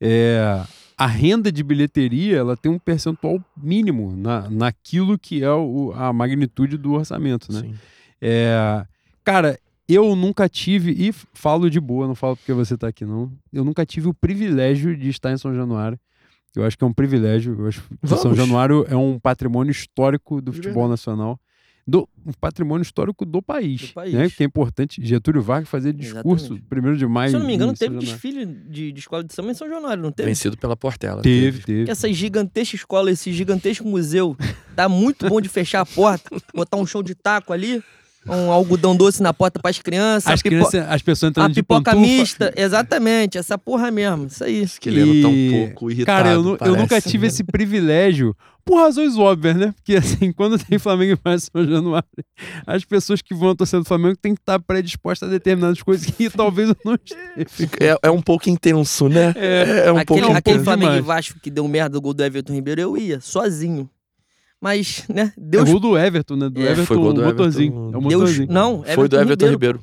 [0.00, 0.62] É,
[0.96, 6.12] a renda de bilheteria ela tem um percentual mínimo na, naquilo que é o- a
[6.12, 7.60] magnitude do orçamento, né?
[8.20, 8.84] É,
[9.24, 9.58] cara,
[9.88, 13.32] eu nunca tive, e falo de boa, não falo porque você tá aqui, não.
[13.52, 15.98] Eu nunca tive o privilégio de estar em São Januário.
[16.54, 17.54] Eu acho que é um privilégio.
[17.58, 18.34] Eu acho que São.
[18.34, 21.38] Januário é um patrimônio histórico do futebol nacional.
[21.88, 23.80] Do, um patrimônio histórico do país.
[23.82, 24.12] Do país.
[24.12, 24.28] Né?
[24.28, 25.00] Que é importante.
[25.04, 26.64] Getúlio Vargas fazer discurso Exatamente.
[26.68, 27.30] primeiro de maio.
[27.30, 30.02] Se eu não me engano, teve desfile de, de escola de samba em São Januário,
[30.02, 30.28] não teve?
[30.28, 31.22] Vencido pela Portela.
[31.22, 31.88] Teve, teve.
[31.88, 34.36] Essa gigantesca escola, esse gigantesco museu,
[34.74, 37.80] tá muito bom de fechar a porta, botar um show de taco ali,
[38.28, 41.48] um algodão doce na porta pras crianças, As, a, pipo- crianças, as pessoas a entrando
[41.54, 42.04] de pipoca pantufa.
[42.04, 44.56] mista, exatamente, essa porra mesmo, isso aí.
[44.56, 46.24] Esse Quileno tá um E, pouco irritado.
[46.24, 48.36] Cara, eu, eu nunca tive esse privilégio
[48.66, 49.72] por razões óbvias, né?
[49.76, 52.08] Porque assim, quando tem Flamengo e mais São Januário,
[52.66, 56.28] as pessoas que vão torcer do Flamengo têm que estar predispostas a determinadas coisas que
[56.36, 57.70] talvez eu não esteja.
[57.80, 59.32] É, é um pouco intenso, né?
[59.36, 59.86] É.
[59.86, 61.06] É, um aquele pouco aquele intenso Flamengo e demais.
[61.06, 63.88] Vasco que deu merda do gol do Everton Ribeiro, eu ia, sozinho.
[64.60, 65.70] Mas, né, É Deus...
[65.70, 66.48] gol do Everton, né?
[66.48, 67.72] Do É, Everton, foi gol do o motorzinho.
[67.72, 67.94] Everton.
[67.94, 68.48] É o Deus motorzinho.
[68.50, 69.78] não, Foi do Everton Ribeiro.
[69.78, 69.80] Ribeiro.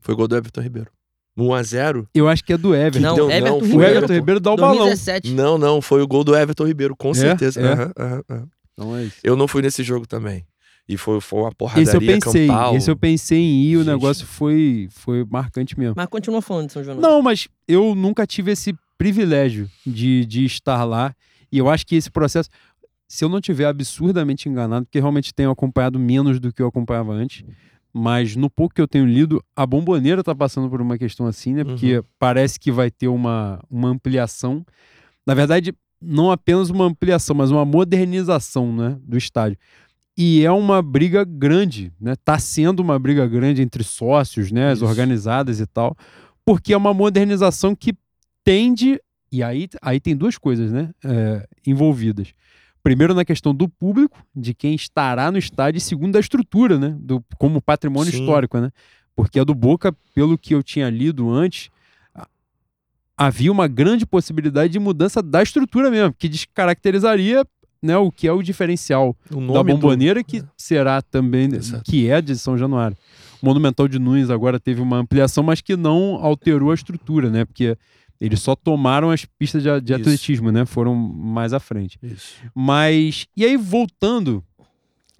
[0.00, 0.90] Foi gol do Everton Ribeiro.
[1.36, 2.06] 1x0?
[2.14, 3.00] Eu acho que é do Everton.
[3.06, 3.94] Não, Deu- Everton não, o foi Ribeiro.
[3.96, 4.76] Everton Ribeiro dá o balão.
[4.86, 5.32] 2017.
[5.32, 7.14] Não, não, foi o gol do Everton Ribeiro, com É?
[7.14, 7.60] certeza.
[7.60, 7.64] É.
[7.72, 8.48] Aham, aham, aham.
[8.72, 9.16] Então é isso.
[9.24, 10.44] Eu não fui nesse jogo também.
[10.88, 12.76] E foi, foi uma porradaria Esse eu pensei, campal.
[12.76, 13.88] esse eu pensei em ir, o Gente.
[13.88, 15.94] negócio foi, foi marcante mesmo.
[15.96, 17.10] Mas continua falando de São Januário.
[17.10, 21.12] Não, mas eu nunca tive esse privilégio de, de estar lá.
[21.50, 22.48] E eu acho que esse processo,
[23.08, 27.12] se eu não tiver absurdamente enganado, porque realmente tenho acompanhado menos do que eu acompanhava
[27.12, 27.44] antes,
[27.98, 31.54] mas no pouco que eu tenho lido, a Bomboneira tá passando por uma questão assim,
[31.54, 31.64] né?
[31.64, 34.66] Porque parece que vai ter uma, uma ampliação.
[35.26, 39.56] Na verdade, não apenas uma ampliação, mas uma modernização né, do estádio.
[40.14, 42.14] E é uma briga grande, né?
[42.22, 44.72] Tá sendo uma briga grande entre sócios, né?
[44.72, 44.86] As Isso.
[44.86, 45.96] organizadas e tal,
[46.44, 47.94] porque é uma modernização que
[48.44, 49.00] tende.
[49.32, 50.90] E aí, aí tem duas coisas, né?
[51.02, 52.34] é, envolvidas.
[52.86, 56.94] Primeiro, na questão do público, de quem estará no estádio, e segundo, da estrutura, né?
[57.00, 58.20] Do, como patrimônio Sim.
[58.20, 58.70] histórico, né?
[59.16, 61.68] Porque a do Boca, pelo que eu tinha lido antes,
[63.16, 67.44] havia uma grande possibilidade de mudança da estrutura mesmo, que descaracterizaria
[67.82, 71.82] né, o que é o diferencial O da nome do- Bomboneira, que será também, Exato.
[71.90, 72.96] que é de São Januário.
[73.42, 77.44] O Monumental de Nunes agora teve uma ampliação, mas que não alterou a estrutura, né?
[77.44, 77.76] Porque
[78.20, 80.64] eles só tomaram as pistas de, de atletismo, né?
[80.64, 81.98] Foram mais à frente.
[82.02, 82.36] Isso.
[82.54, 84.42] Mas, e aí voltando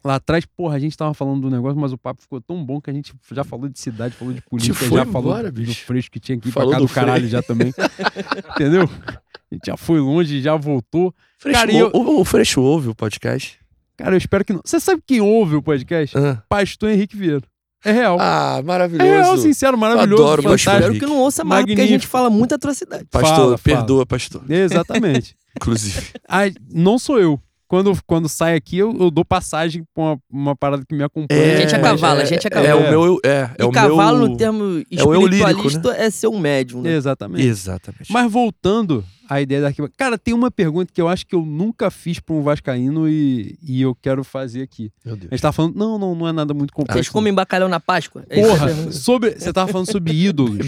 [0.04, 2.80] lá atrás, porra, a gente tava falando do negócio, mas o papo ficou tão bom
[2.80, 5.74] que a gente já falou de cidade, falou de política, foi já falou embora, do
[5.74, 7.72] fresco que tinha aqui Falou pra cá do, do caralho já também.
[8.54, 8.82] Entendeu?
[8.82, 11.14] A gente já foi longe, já voltou.
[11.38, 13.58] Freixo, Cara, eu- o, o Freixo ouve o podcast?
[13.96, 14.60] Cara, eu espero que não.
[14.64, 16.16] Você sabe quem ouve o podcast?
[16.16, 17.42] Ah, Pastor Henrique Vieira.
[17.86, 18.16] É real.
[18.20, 19.08] Ah, é maravilhoso.
[19.10, 20.92] real, sincero, maravilhoso, adoro o Pastor fantástico.
[20.92, 23.04] Espero que não ouça mais, porque a gente fala muita atrocidade.
[23.10, 23.58] Pastor, Fala, fala.
[23.58, 24.42] perdoa, pastor.
[24.50, 25.36] Exatamente.
[25.56, 26.06] Inclusive.
[26.28, 27.40] Ai, não sou eu.
[27.68, 31.54] Quando, quando sai aqui, eu, eu dou passagem pra uma, uma parada que me acompanha.
[31.54, 32.80] A gente é cavalo, a gente é É, cavalo.
[32.80, 33.20] o meu.
[33.24, 34.28] É, é e o cavalo, meu...
[34.28, 36.92] no termo é o eu lírico, espiritualista, é ser um médium, né?
[36.92, 37.44] Exatamente.
[37.44, 38.12] Exatamente.
[38.12, 39.96] Mas voltando à ideia da arquibancada.
[39.96, 43.58] Cara, tem uma pergunta que eu acho que eu nunca fiz pra um Vascaíno e,
[43.60, 44.92] e eu quero fazer aqui.
[45.04, 45.32] Meu Deus.
[45.32, 46.98] A gente tava falando, não, não, não é nada muito complexo.
[46.98, 48.24] Vocês comem bacalhau na Páscoa?
[48.28, 50.64] É Porra, sobre, você tava falando sobre ídolos.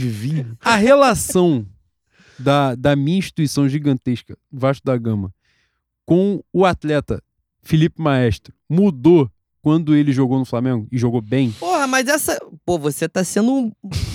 [0.60, 1.64] A relação
[2.38, 5.32] da, da minha instituição gigantesca, Vasco da Gama,
[6.08, 7.22] com o atleta
[7.62, 9.30] Felipe Maestro, mudou
[9.60, 11.52] quando ele jogou no Flamengo e jogou bem?
[11.60, 12.40] Porra, mas essa.
[12.64, 13.72] Pô, você tá sendo um.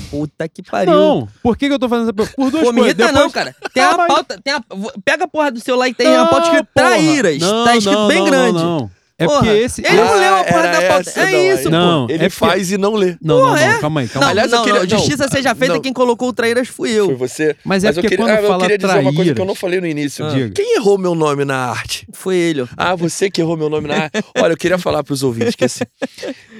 [0.09, 0.91] Puta que pariu.
[0.91, 2.35] Não, por que, que eu tô fazendo essa pergunta?
[2.35, 2.97] Por duas Pô, me coisas.
[2.97, 3.55] irrita não, Depois- cara.
[3.71, 4.07] Tem Calma a aí.
[4.07, 4.41] pauta.
[4.41, 4.63] Tem a...
[5.05, 6.87] Pega a porra do seu lá e tem a pauta escrito porra.
[6.87, 7.37] traíras.
[7.39, 8.57] Não, tá escrito não, bem não, grande.
[8.59, 8.91] Não, não.
[9.23, 9.81] É Porra, porque esse.
[9.85, 11.09] Ele não Ah, leu a porra da pauta.
[11.09, 11.63] essa, É não, isso, aí.
[11.63, 11.69] pô.
[11.71, 13.15] Não, Ele é faz e não lê.
[13.21, 13.79] Não, não, Porra, não, é?
[13.79, 14.31] calma aí, calma Não, aí.
[14.31, 15.81] Aliás, eu não, queria- não, não, justiça seja feita, não.
[15.81, 17.17] quem colocou o traíras fui Foi eu.
[17.17, 17.55] você.
[17.63, 19.19] Mas é Mas eu porque queria, quando ah, eu fala queria dizer uma coisa que
[19.19, 20.27] eu traíras- não falei no início.
[20.29, 20.49] Diga.
[20.53, 22.05] Quem errou meu nome na arte?
[22.13, 22.61] Foi ele.
[22.61, 22.67] ó.
[22.77, 24.23] Ah, você que errou meu nome na arte.
[24.37, 25.83] Olha, eu queria falar pros ouvintes que assim.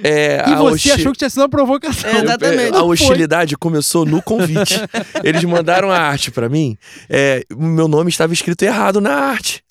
[0.02, 2.10] É, E a você achou que tinha sido uma provocação.
[2.10, 2.68] É, exatamente.
[2.68, 2.88] A Não foi.
[2.94, 4.74] hostilidade começou no convite.
[5.24, 6.76] Eles mandaram a arte pra mim.
[7.08, 9.62] É, o meu nome estava escrito errado na arte.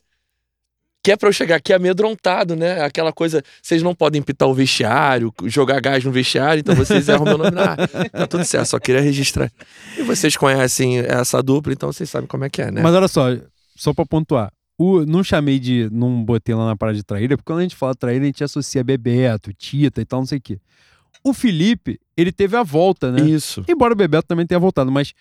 [1.04, 2.82] Que é pra eu chegar aqui amedrontado, né?
[2.82, 7.26] Aquela coisa, vocês não podem pitar o vestiário, jogar gás no vestiário, então vocês erram
[7.26, 8.10] meu nome na arte.
[8.10, 9.52] Tá tudo certo, só queria registrar.
[9.98, 12.82] E vocês conhecem essa dupla, então vocês sabem como é que é, né?
[12.82, 13.26] Mas olha só,
[13.76, 14.50] só pra pontuar.
[14.78, 15.90] O, não chamei de.
[15.92, 18.44] Não botei lá na parada de traíra, porque quando a gente fala traíra, a gente
[18.44, 20.60] associa Bebeto, Tita e tal, não sei o quê.
[21.24, 23.22] O Felipe, ele teve a volta, né?
[23.22, 23.64] Isso.
[23.68, 25.14] Embora o Bebeto também tenha voltado, mas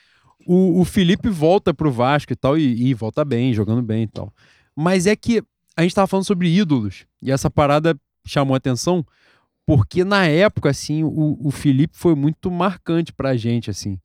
[0.47, 4.07] o, o Felipe volta pro Vasco e tal, e, e volta bem, jogando bem e
[4.07, 4.33] tal.
[4.75, 5.43] Mas é que
[5.77, 9.05] a gente tava falando sobre ídolos, e essa parada chamou a atenção,
[9.67, 13.99] porque na época, assim, o, o Felipe foi muito marcante pra gente, assim.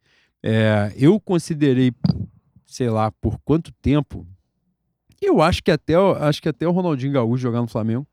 [0.43, 1.91] É, eu considerei,
[2.65, 4.25] sei lá, por quanto tempo,
[5.21, 8.07] eu acho que até, acho que até o Ronaldinho Gaúcho jogar no Flamengo,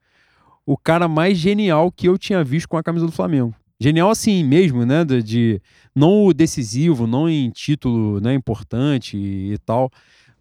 [0.67, 3.55] o cara mais genial que eu tinha visto com a camisa do Flamengo.
[3.79, 5.05] Genial assim mesmo, né?
[5.05, 5.63] De, de-
[5.95, 9.91] não o decisivo, não em título né, importante e, e tal,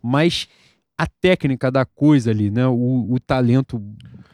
[0.02, 0.48] mas
[0.98, 2.66] a técnica da coisa ali, né?
[2.68, 3.82] O, o talento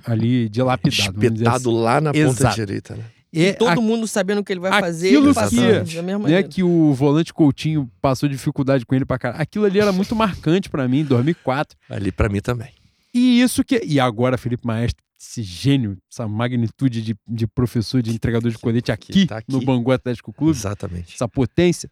[0.05, 1.23] ali dilapidado.
[1.25, 2.55] Espetado lá na ponta Exato.
[2.55, 3.03] direita, né?
[3.03, 3.13] assim.
[3.31, 5.07] E É todo a- mundo sabendo o que ele vai fazer.
[5.09, 9.19] aquilo Ele que- da mesma né, que o volante Coutinho passou dificuldade com ele pra
[9.19, 9.41] caralho.
[9.41, 11.77] Aquilo ali era muito marcante pra mim em 2004.
[11.89, 12.69] Ali pra mim também.
[13.13, 13.81] E isso que.
[13.85, 18.91] E agora, Felipe Maestro, esse gênio, essa magnitude de, de professor, de entregador de colete
[18.91, 19.51] aqui, tá aqui.
[19.51, 21.13] no Bangu Atlético Clube, Exatamente.
[21.13, 21.89] essa potência.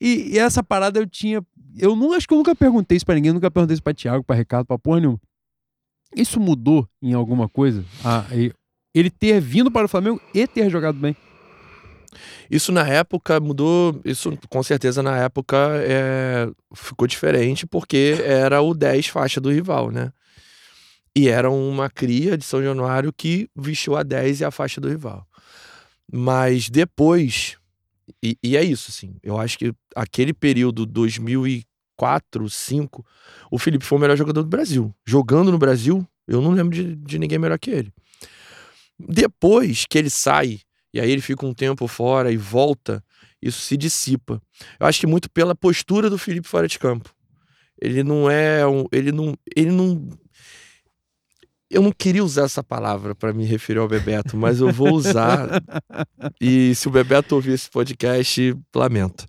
[0.00, 1.42] E, e essa parada eu tinha.
[1.78, 4.24] Eu não acho que eu nunca perguntei isso pra ninguém, nunca perguntei isso pra Thiago,
[4.24, 5.20] pra Ricardo, porra nenhuma.
[6.14, 7.84] Isso mudou em alguma coisa?
[8.04, 8.24] Ah,
[8.94, 11.14] ele ter vindo para o Flamengo e ter jogado bem.
[12.50, 14.00] Isso na época mudou.
[14.04, 19.90] Isso com certeza na época é, ficou diferente porque era o 10 faixa do rival,
[19.90, 20.12] né?
[21.14, 24.88] E era uma cria de São Januário que vestiu a 10 e a faixa do
[24.88, 25.26] rival.
[26.10, 27.58] Mas depois.
[28.22, 29.16] E, e é isso, assim.
[29.22, 33.04] Eu acho que aquele período 2004, 2005,
[33.50, 34.94] o Felipe foi o melhor jogador do Brasil.
[35.04, 37.92] Jogando no Brasil, eu não lembro de, de ninguém melhor que ele.
[38.98, 40.60] Depois que ele sai
[40.96, 43.04] e aí ele fica um tempo fora e volta,
[43.42, 44.40] isso se dissipa.
[44.80, 47.14] Eu acho que muito pela postura do Felipe fora de campo.
[47.78, 50.08] Ele não é um, ele não, ele não
[51.70, 55.48] eu não queria usar essa palavra para me referir ao Bebeto, mas eu vou usar.
[56.40, 59.26] e se o Bebeto ouvir esse podcast, lamento.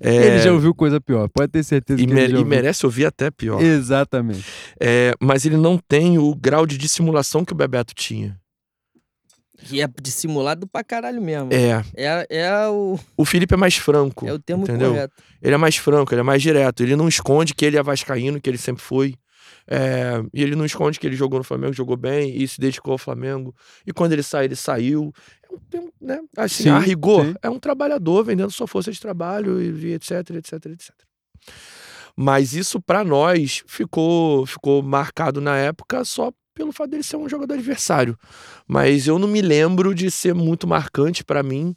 [0.00, 2.38] É, Ele já ouviu coisa pior, pode ter certeza e, que me- ele já e
[2.38, 2.50] ouviu.
[2.50, 3.60] merece ouvir até pior.
[3.62, 4.44] Exatamente.
[4.80, 8.38] É, mas ele não tem o grau de dissimulação que o Bebeto tinha.
[9.58, 11.48] Que é dissimulado pra caralho mesmo.
[11.52, 14.26] É, É, é, o, o Felipe é mais franco.
[14.26, 14.90] é o termo entendeu?
[14.90, 15.14] correto.
[15.42, 16.82] Ele é mais franco, ele é mais direto.
[16.82, 19.14] Ele não esconde que ele é vascaíno, que ele sempre foi.
[19.68, 22.92] É, e ele não esconde que ele jogou no Flamengo, jogou bem e se dedicou
[22.92, 23.54] ao Flamengo.
[23.86, 25.12] E quando ele sai, ele saiu.
[25.72, 26.20] É um- né?
[26.36, 27.34] Assim, Sim, a rigor, sim.
[27.42, 30.90] é um trabalhador vendendo sua força de trabalho e, e etc, etc, etc.
[32.16, 37.28] Mas isso pra nós ficou, ficou marcado na época só pelo fato dele ser um
[37.28, 38.16] jogador adversário.
[38.66, 41.74] Mas eu não me lembro de ser muito marcante pra mim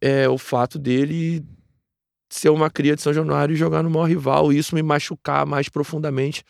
[0.00, 1.42] é, o fato dele
[2.28, 5.46] ser uma cria de São Januário e jogar no maior rival e isso me machucar
[5.46, 6.42] mais profundamente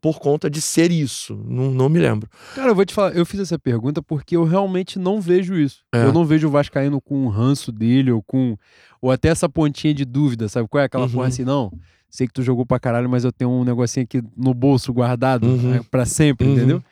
[0.00, 1.34] por conta de ser isso.
[1.46, 2.28] Não, não me lembro.
[2.54, 5.82] Cara, eu vou te falar, eu fiz essa pergunta porque eu realmente não vejo isso.
[5.94, 6.04] É.
[6.04, 8.56] Eu não vejo o Vascaíno com um ranço dele ou com.
[9.00, 10.68] Ou até essa pontinha de dúvida, sabe?
[10.68, 11.10] Qual é aquela Uhum.
[11.12, 11.72] porra assim, não?
[12.10, 15.46] Sei que tu jogou pra caralho, mas eu tenho um negocinho aqui no bolso guardado
[15.46, 15.70] Uhum.
[15.72, 16.54] né, pra sempre, Uhum.
[16.54, 16.82] entendeu?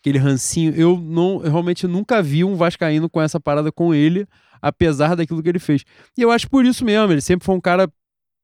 [0.00, 0.72] Aquele rancinho.
[0.76, 4.26] Eu não, eu realmente nunca vi um Vascaíno com essa parada com ele,
[4.60, 5.82] apesar daquilo que ele fez.
[6.16, 7.88] E eu acho por isso mesmo, ele sempre foi um cara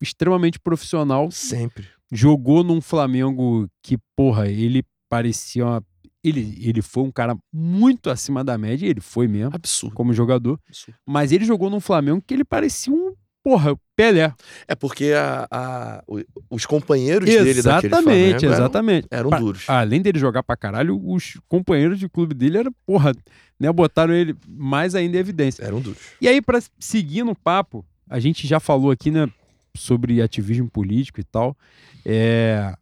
[0.01, 1.87] extremamente profissional, Sempre.
[2.13, 5.83] Jogou num Flamengo que, porra, ele parecia uma...
[6.23, 9.95] Ele, ele foi um cara muito acima da média, ele foi mesmo, Absurdo.
[9.97, 10.61] como jogador.
[10.69, 10.97] absurdo.
[11.05, 14.33] Mas ele jogou num Flamengo que ele parecia um, porra, Pelé.
[14.69, 16.05] É porque a, a-
[16.49, 19.09] os companheiros dele daquele Exatamente, Flamengo eram- exatamente.
[19.11, 19.65] eram, duros.
[19.69, 23.13] Além dele jogar pra caralho, os companheiros de clube dele eram, porra,
[23.59, 25.65] né, botaram ele mais ainda em evidência.
[25.65, 25.99] Eram duros.
[26.21, 29.29] E aí, pra seguir no papo, a gente já falou aqui, né?
[29.77, 31.57] Sobre ativismo político e tal.
[32.05, 32.75] É,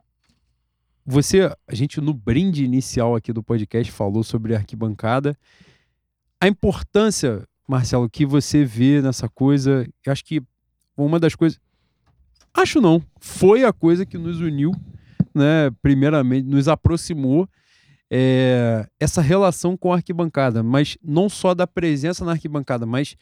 [1.05, 5.37] você, a gente no brinde inicial aqui do podcast falou sobre arquibancada.
[6.41, 10.43] A importância, Marcelo, que você vê nessa coisa, eu acho que
[10.97, 11.59] uma das coisas.
[12.53, 13.03] Acho não.
[13.21, 14.73] Foi a coisa que nos uniu,
[15.35, 15.71] né?
[15.83, 17.49] Primeiramente, nos aproximou
[18.11, 23.17] é, essa relação com a arquibancada, mas não só da presença na arquibancada, mas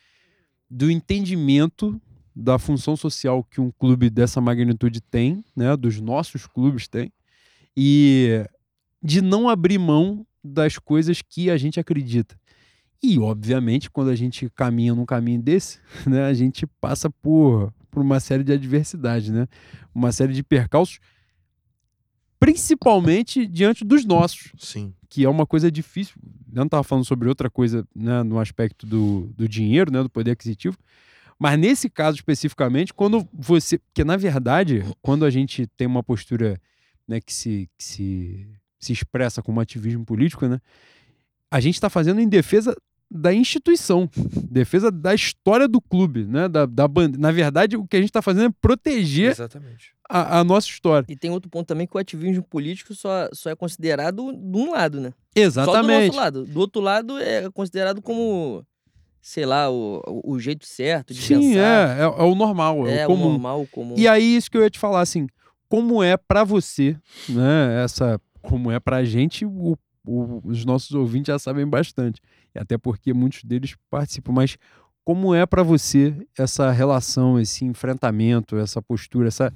[0.71, 2.01] do entendimento
[2.41, 5.77] da função social que um clube dessa magnitude tem, né?
[5.77, 7.13] Dos nossos clubes têm,
[7.77, 8.45] e
[9.03, 12.39] de não abrir mão das coisas que a gente acredita.
[13.03, 18.03] E, obviamente, quando a gente caminha num caminho desse, né, a gente passa por, por
[18.03, 19.49] uma série de adversidades, né?
[19.93, 21.01] Uma série de percalços,
[22.39, 24.53] principalmente diante dos nossos.
[24.57, 24.95] Sim.
[25.09, 26.15] Que é uma coisa difícil.
[26.53, 30.11] Eu não estava falando sobre outra coisa né, no aspecto do, do dinheiro, né, do
[30.11, 30.79] poder aquisitivo.
[31.39, 33.79] Mas nesse caso especificamente, quando você.
[33.79, 36.61] Porque, na verdade, quando a gente tem uma postura
[37.07, 40.61] né, que, se, que se, se expressa como ativismo político, né?
[41.51, 42.77] A gente está fazendo em defesa
[43.11, 44.09] da instituição,
[44.51, 46.49] defesa da história do clube, né?
[46.49, 46.87] Da, da
[47.19, 49.35] Na verdade, o que a gente está fazendo é proteger
[50.09, 51.07] a, a, nossa história.
[51.09, 54.73] E tem outro ponto também que o ativismo político só, só é considerado de um
[54.73, 55.15] lado, né?
[55.35, 55.77] Exatamente.
[55.77, 56.45] Só do nosso lado.
[56.45, 58.63] Do outro lado é considerado como,
[59.21, 61.99] sei lá, o, o jeito certo de Sim, pensar.
[61.99, 63.27] é, é, é o normal, é, é o comum.
[63.27, 63.95] O normal, o comum.
[63.97, 65.27] E aí, isso que eu ia te falar, assim,
[65.69, 66.97] como é para você,
[67.29, 67.83] né?
[67.85, 72.21] Essa, como é pra gente, o, o, os nossos ouvintes já sabem bastante.
[72.55, 74.57] Até porque muitos deles participam, mas
[75.09, 79.51] como é para você essa relação, esse enfrentamento, essa postura, essa,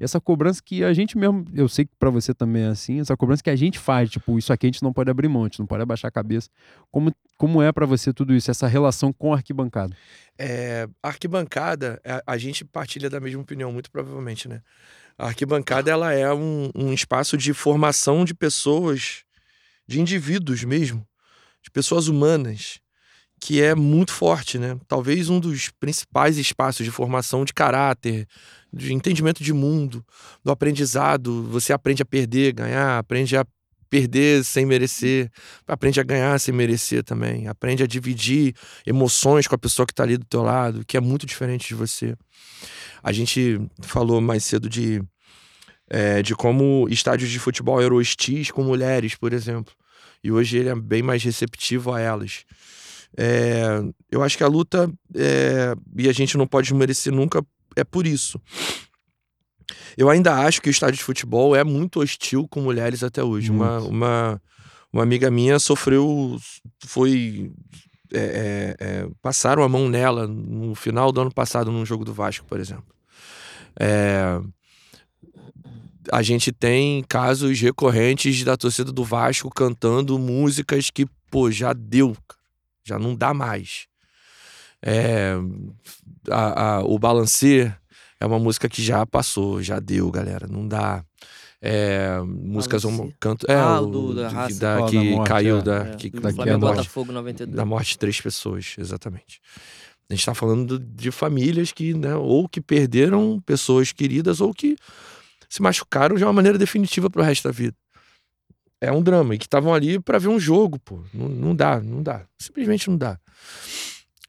[0.00, 3.16] essa cobrança que a gente mesmo, eu sei que para você também é assim, essa
[3.16, 5.44] cobrança que a gente faz, tipo, isso aqui a gente não pode abrir mão, a
[5.44, 6.50] gente não pode abaixar a cabeça.
[6.90, 9.96] Como, como é para você tudo isso, essa relação com a arquibancada?
[10.36, 14.60] É, arquibancada, a, é, a gente partilha da mesma opinião, muito provavelmente, né?
[15.16, 19.22] A arquibancada ela é um, um espaço de formação de pessoas,
[19.86, 21.06] de indivíduos mesmo,
[21.62, 22.80] de pessoas humanas,
[23.40, 24.78] que é muito forte, né?
[24.88, 28.26] Talvez um dos principais espaços de formação de caráter,
[28.72, 30.04] de entendimento de mundo,
[30.44, 31.44] do aprendizado.
[31.44, 33.44] Você aprende a perder, ganhar, aprende a
[33.88, 35.30] perder sem merecer,
[35.66, 40.02] aprende a ganhar sem merecer também, aprende a dividir emoções com a pessoa que está
[40.02, 42.16] ali do teu lado, que é muito diferente de você.
[43.02, 45.00] A gente falou mais cedo de,
[45.88, 49.72] é, de como estádios de futebol eram hostis com mulheres, por exemplo.
[50.22, 52.44] E hoje ele é bem mais receptivo a elas.
[53.16, 57.44] É, eu acho que a luta, é, e a gente não pode merecer nunca,
[57.74, 58.40] é por isso.
[59.96, 63.50] Eu ainda acho que o estádio de futebol é muito hostil com mulheres até hoje.
[63.50, 64.42] Uma, uma,
[64.92, 66.38] uma amiga minha sofreu,
[66.84, 67.50] foi
[68.12, 72.12] é, é, é, passaram a mão nela no final do ano passado num jogo do
[72.12, 72.94] Vasco, por exemplo.
[73.78, 74.40] É,
[76.12, 82.16] a gente tem casos recorrentes da torcida do Vasco cantando músicas que, pô, já deu,
[82.86, 83.86] já não dá mais.
[84.82, 85.34] É,
[86.30, 87.76] a, a, o Balancer
[88.20, 91.04] é uma música que já passou, já deu, galera, não dá.
[91.60, 94.60] É, músicas um, canto é ah, o, do, da, raça.
[94.60, 95.62] da que da morte, caiu é.
[95.62, 97.56] da é, que, do da, Flamengo, morte, Botafogo 92.
[97.56, 99.40] da morte de três pessoas exatamente
[100.08, 104.76] a gente está falando de famílias que, né, ou que perderam pessoas queridas ou que
[105.48, 107.74] se machucaram de uma maneira definitiva para o resto da vida.
[108.80, 109.34] É um drama.
[109.34, 111.00] E que estavam ali para ver um jogo, pô.
[111.12, 112.22] Não, não dá, não dá.
[112.38, 113.18] Simplesmente não dá.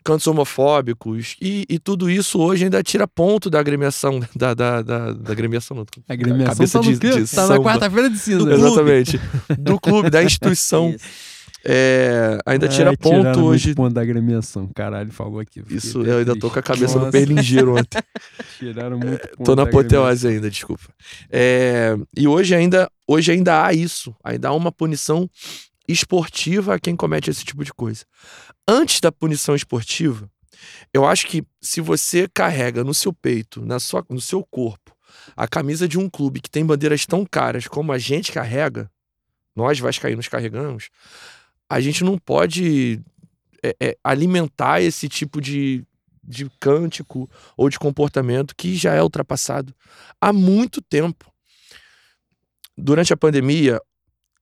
[0.04, 1.36] Cantos homofóbicos.
[1.42, 4.20] E, e tudo isso hoje ainda tira ponto da agremiação.
[4.36, 5.86] Da, da, da, da agremiação, não.
[6.08, 8.54] A agremiação cabeça tá de, de Tá na quarta-feira de cinza.
[8.54, 9.20] Exatamente.
[9.58, 10.96] Do clube, da instituição.
[11.70, 13.76] É, ainda tira Ai, ponto hoje.
[13.76, 15.62] ponto da agremiação, caralho, falou aqui.
[15.70, 17.26] Isso, eu ainda tô com a cabeça Nossa.
[17.26, 18.02] no ontem.
[18.58, 19.44] Tiraram muito ponto.
[19.44, 20.86] Tô na apoteose ainda, desculpa.
[21.30, 24.16] É, e hoje ainda, hoje ainda há isso.
[24.24, 25.30] Ainda há uma punição
[25.88, 28.06] esportiva a quem comete esse tipo de coisa.
[28.66, 30.30] Antes da punição esportiva,
[30.94, 34.96] eu acho que se você carrega no seu peito, na sua, no seu corpo,
[35.36, 38.90] a camisa de um clube que tem bandeiras tão caras como a gente carrega,
[39.56, 40.90] nós vascaínos carregamos,
[41.70, 43.02] a gente não pode
[43.64, 45.84] é, é, alimentar esse tipo de,
[46.24, 49.74] de cântico ou de comportamento que já é ultrapassado
[50.22, 51.32] há muito tempo.
[52.78, 53.82] Durante a pandemia,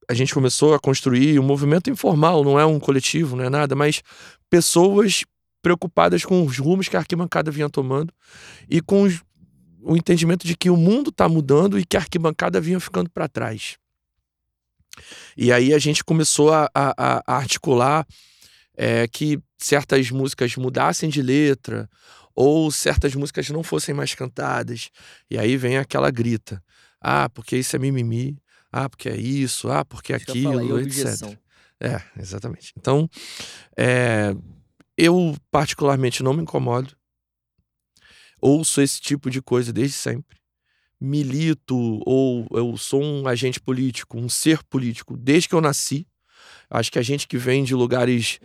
[0.10, 3.76] a gente começou a construir um movimento informal, não é um coletivo, não é nada,
[3.76, 4.04] mas
[4.50, 5.24] pessoas
[5.62, 8.14] preocupadas com os rumos que a arquibancada vinha tomando
[8.70, 9.24] e com os,
[9.82, 13.28] o entendimento de que o mundo está mudando e que a arquibancada vinha ficando para
[13.28, 13.78] trás.
[15.36, 18.06] E aí a gente começou a, a, a articular
[18.76, 21.90] é, que certas músicas mudassem de letra
[22.36, 24.90] ou certas músicas não fossem mais cantadas.
[25.30, 26.62] E aí vem aquela grita.
[27.00, 28.38] Ah, porque isso é mimimi.
[28.72, 29.70] Ah, porque é isso.
[29.70, 31.30] Ah, porque é aquilo, objeção.
[31.30, 31.40] etc.
[31.80, 32.74] É, exatamente.
[32.78, 33.10] Então,
[33.78, 34.36] é,
[34.98, 36.96] eu particularmente não me incomodo.
[38.42, 40.35] Ouço esse tipo de coisa desde sempre.
[41.00, 41.76] Milito
[42.06, 46.08] ou eu sou um agente político, um ser político desde que eu nasci.
[46.70, 48.40] Acho que a gente que vem de lugares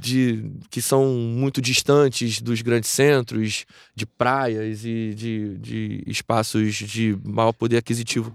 [0.00, 7.18] de, que são muito distantes dos grandes centros, de praias e de, de espaços de
[7.22, 8.34] maior poder aquisitivo,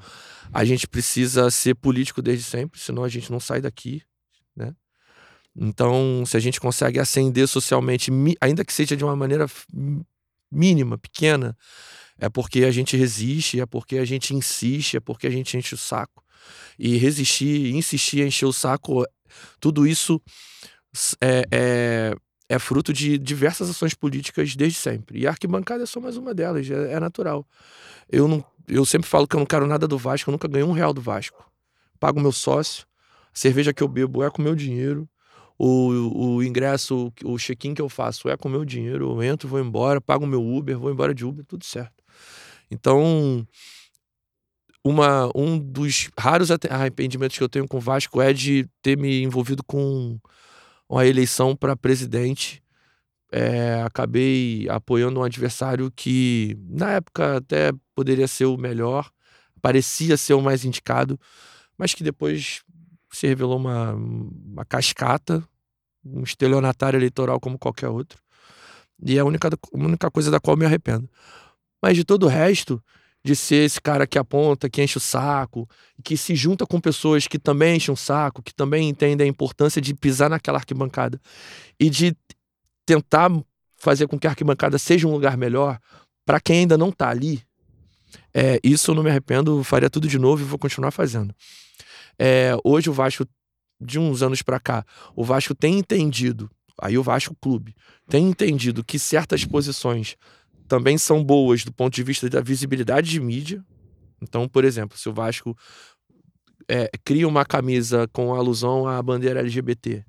[0.54, 4.04] a gente precisa ser político desde sempre, senão a gente não sai daqui,
[4.56, 4.74] né?
[5.56, 9.48] Então, se a gente consegue ascender socialmente, ainda que seja de uma maneira
[10.52, 11.58] mínima, pequena,
[12.20, 15.76] é porque a gente resiste, é porque a gente insiste, é porque a gente enche
[15.76, 16.24] o saco.
[16.78, 19.06] E resistir, insistir, encher o saco,
[19.60, 20.22] tudo isso
[21.22, 22.16] é, é,
[22.48, 25.20] é fruto de diversas ações políticas desde sempre.
[25.20, 27.46] E a arquibancada é só mais uma delas, é, é natural.
[28.10, 30.68] Eu, não, eu sempre falo que eu não quero nada do Vasco, eu nunca ganhei
[30.68, 31.50] um real do Vasco.
[32.00, 32.86] Pago meu sócio,
[33.34, 35.10] a cerveja que eu bebo é com meu dinheiro,
[35.58, 39.60] o, o ingresso, o check-in que eu faço é com meu dinheiro, eu entro, vou
[39.60, 42.05] embora, pago meu Uber, vou embora de Uber, tudo certo.
[42.70, 43.48] Então,
[44.84, 49.24] uma, um dos raros arrependimentos que eu tenho com o Vasco é de ter me
[49.24, 50.20] envolvido com
[50.88, 52.64] uma eleição para presidente.
[53.32, 59.10] É, acabei apoiando um adversário que, na época, até poderia ser o melhor,
[59.62, 61.20] parecia ser o mais indicado,
[61.78, 62.64] mas que depois
[63.12, 65.44] se revelou uma, uma cascata,
[66.04, 68.20] um estelionatário eleitoral como qualquer outro.
[69.04, 71.10] E é a única, a única coisa da qual me arrependo.
[71.86, 72.84] Mas de todo o resto,
[73.24, 75.70] de ser esse cara que aponta, que enche o saco,
[76.04, 79.80] que se junta com pessoas que também enchem o saco, que também entendem a importância
[79.80, 81.22] de pisar naquela arquibancada
[81.80, 82.18] e de
[82.88, 83.30] tentar
[83.78, 85.78] fazer com que a arquibancada seja um lugar melhor
[86.26, 87.44] para quem ainda não tá ali.
[88.34, 91.36] É, isso eu não me arrependo, faria tudo de novo e vou continuar fazendo.
[92.18, 93.28] É, hoje o Vasco,
[93.80, 94.84] de uns anos para cá,
[95.16, 96.50] o Vasco tem entendido,
[96.82, 97.76] aí o Vasco Clube,
[98.10, 100.18] tem entendido que certas posições
[100.68, 103.64] também são boas do ponto de vista da visibilidade de mídia.
[104.22, 105.56] Então, por exemplo, se o Vasco
[106.68, 110.04] é, cria uma camisa com alusão à bandeira LGBT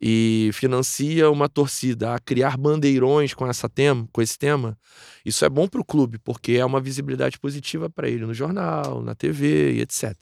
[0.00, 4.76] e financia uma torcida a criar bandeirões com, essa tema, com esse tema,
[5.24, 9.02] isso é bom para o clube, porque é uma visibilidade positiva para ele no jornal,
[9.02, 10.12] na TV e etc.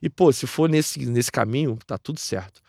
[0.00, 2.62] E, pô, se for nesse, nesse caminho, tá tudo certo.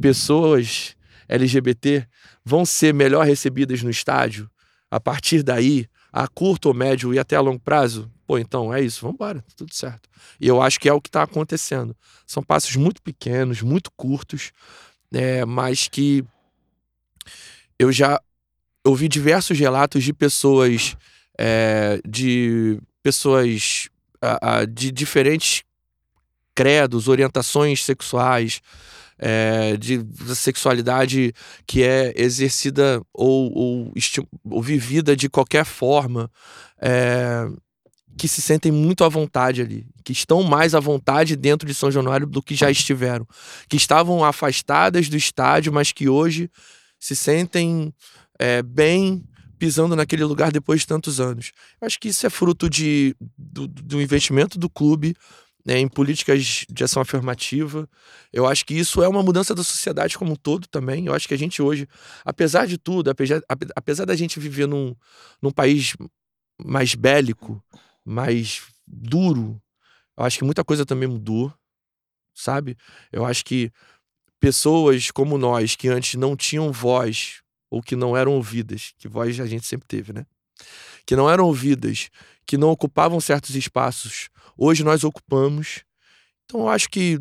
[0.00, 0.94] Pessoas
[1.28, 2.06] LGBT
[2.44, 4.48] vão ser melhor recebidas no estádio
[4.90, 8.10] a partir daí, a curto ou médio e até a longo prazo?
[8.26, 10.08] Pô, então é isso, vamos embora, tudo certo.
[10.40, 11.96] E eu acho que é o que está acontecendo.
[12.26, 14.52] São passos muito pequenos, muito curtos,
[15.12, 16.24] é, mas que
[17.78, 18.20] eu já
[18.84, 20.96] ouvi diversos relatos de pessoas
[21.38, 23.88] é, de pessoas
[24.20, 25.62] a- a- de diferentes
[26.54, 28.60] credos, orientações sexuais,
[29.20, 30.02] é, de
[30.34, 31.34] sexualidade
[31.66, 33.92] que é exercida ou, ou,
[34.50, 36.30] ou vivida de qualquer forma,
[36.80, 37.46] é,
[38.16, 41.90] que se sentem muito à vontade ali, que estão mais à vontade dentro de São
[41.90, 43.26] Januário do que já estiveram,
[43.68, 46.50] que estavam afastadas do estádio, mas que hoje
[46.98, 47.94] se sentem
[48.38, 49.22] é, bem
[49.58, 51.52] pisando naquele lugar depois de tantos anos.
[51.80, 55.14] Eu acho que isso é fruto de, do, do investimento do clube
[55.64, 57.88] né, em políticas de ação afirmativa.
[58.32, 61.06] Eu acho que isso é uma mudança da sociedade como um todo também.
[61.06, 61.86] Eu acho que a gente hoje,
[62.24, 64.94] apesar de tudo, apesar, ape- apesar da gente viver num,
[65.42, 65.94] num país
[66.62, 67.62] mais bélico,
[68.04, 69.60] mais duro,
[70.16, 71.52] eu acho que muita coisa também mudou,
[72.34, 72.76] sabe?
[73.12, 73.70] Eu acho que
[74.40, 79.38] pessoas como nós, que antes não tinham voz ou que não eram ouvidas, que voz
[79.38, 80.26] a gente sempre teve, né?
[81.06, 82.08] Que não eram ouvidas,
[82.46, 84.28] que não ocupavam certos espaços,
[84.60, 85.82] hoje nós ocupamos.
[86.44, 87.18] Então eu acho que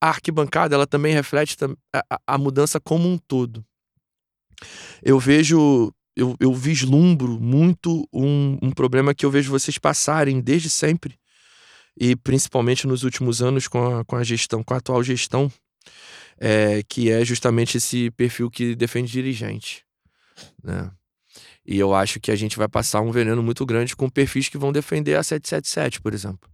[0.00, 1.56] a arquibancada ela também reflete
[1.92, 3.64] a- a mudança como um todo.
[5.02, 10.70] Eu vejo, eu, eu vislumbro muito um, um problema que eu vejo vocês passarem desde
[10.70, 11.18] sempre,
[11.98, 15.50] e principalmente nos últimos anos com a, com a gestão, com a atual gestão,
[16.38, 19.84] é, que é justamente esse perfil que defende dirigente.
[20.62, 20.90] Né?
[21.66, 24.58] E eu acho que a gente vai passar um veneno muito grande com perfis que
[24.58, 26.50] vão defender a 777, por exemplo.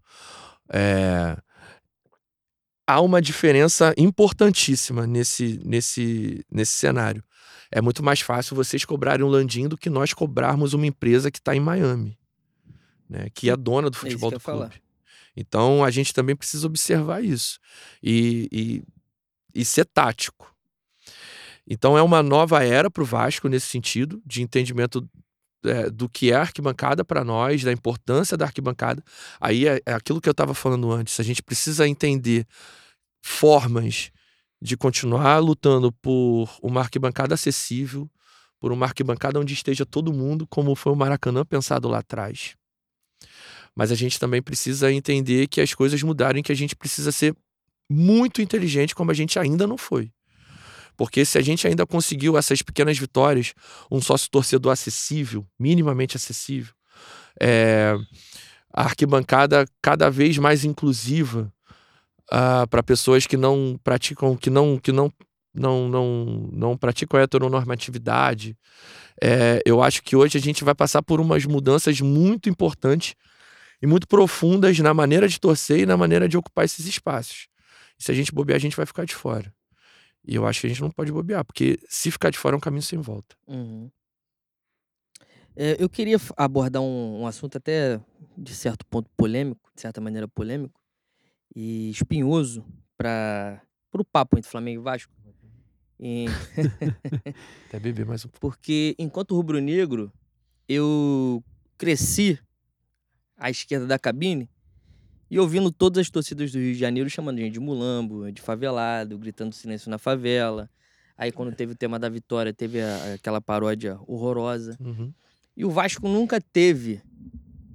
[0.72, 1.36] É,
[2.90, 7.22] Há uma diferença importantíssima nesse, nesse, nesse cenário.
[7.70, 11.38] É muito mais fácil vocês cobrarem um Landim do que nós cobrarmos uma empresa que
[11.38, 12.18] está em Miami,
[13.08, 13.28] né?
[13.32, 14.70] que é dona do isso futebol eu do ia falar.
[14.70, 14.82] clube.
[15.36, 17.61] Então a gente também precisa observar isso
[18.02, 18.82] e, e,
[19.54, 20.52] e ser tático.
[21.71, 25.09] Então é uma nova era para o Vasco nesse sentido, de entendimento
[25.64, 29.05] é, do que é arquibancada para nós, da importância da arquibancada.
[29.41, 31.21] Aí é, é aquilo que eu estava falando antes.
[31.21, 32.45] A gente precisa entender
[33.25, 34.11] formas
[34.61, 38.11] de continuar lutando por uma arquibancada acessível,
[38.59, 42.57] por uma arquibancada onde esteja todo mundo, como foi o Maracanã pensado lá atrás.
[43.77, 47.12] Mas a gente também precisa entender que as coisas mudaram e que a gente precisa
[47.12, 47.35] ser
[47.89, 50.12] muito inteligente, como a gente ainda não foi.
[51.01, 53.55] Porque se a gente ainda conseguiu essas pequenas vitórias,
[53.90, 56.74] um sócio torcedor acessível, minimamente acessível,
[57.40, 57.96] é,
[58.70, 61.51] a arquibancada cada vez mais inclusiva
[62.30, 65.11] uh, para pessoas que não praticam, que não, que não,
[65.55, 68.55] não, não, não praticam a heteronormatividade.
[69.22, 73.14] É, eu acho que hoje a gente vai passar por umas mudanças muito importantes
[73.80, 77.48] e muito profundas na maneira de torcer e na maneira de ocupar esses espaços.
[77.98, 79.51] E se a gente bobear, a gente vai ficar de fora.
[80.25, 82.59] E eu acho que a gente não pode bobear, porque se ficar de fora é
[82.59, 83.37] um caminho sem volta.
[83.47, 83.91] Uhum.
[85.57, 88.01] É, eu queria abordar um, um, assunto até
[88.37, 90.81] de certo ponto polêmico, de certa maneira polêmico
[91.55, 92.64] e espinhoso
[92.97, 93.61] para
[93.93, 95.12] o papo entre Flamengo e Vasco.
[95.99, 96.27] E...
[97.68, 98.41] até beber mais um pouco.
[98.41, 100.12] Porque enquanto rubro-negro,
[100.68, 101.45] eu
[101.77, 102.39] cresci
[103.37, 104.49] à esquerda da cabine
[105.31, 109.16] e ouvindo todas as torcidas do Rio de Janeiro chamando gente de mulambo, de favelado,
[109.16, 110.68] gritando silêncio na favela.
[111.16, 114.76] Aí quando teve o tema da vitória, teve a, aquela paródia horrorosa.
[114.81, 115.12] Uhum.
[115.57, 117.01] E o Vasco nunca teve,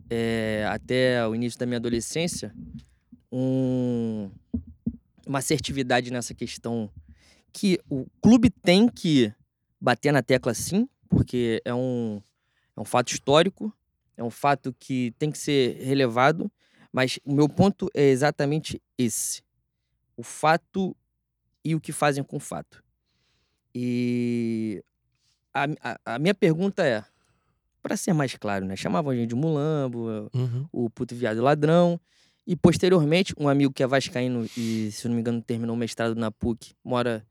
[0.10, 2.53] é, até o início da minha adolescência,
[3.32, 4.30] um,
[5.26, 6.89] uma assertividade nessa questão
[7.53, 9.32] que o clube tem que
[9.80, 12.22] bater na tecla sim, porque é um,
[12.76, 13.74] é um fato histórico,
[14.18, 16.51] é um fato que tem que ser relevado,
[16.96, 19.43] mas o meu ponto é exatamente esse:
[20.16, 20.96] o fato
[21.62, 22.82] e o que fazem com o fato.
[23.74, 24.82] E
[25.54, 27.04] a, a, a minha pergunta é,
[27.84, 28.78] para ser mais claro, né?
[28.78, 30.66] Chamavam a gente de mulambo, uhum.
[30.72, 32.00] o puto viado ladrão.
[32.48, 36.16] E posteriormente, um amigo que é vascaíno e, se não me engano, terminou o mestrado
[36.16, 37.28] na PUC, mora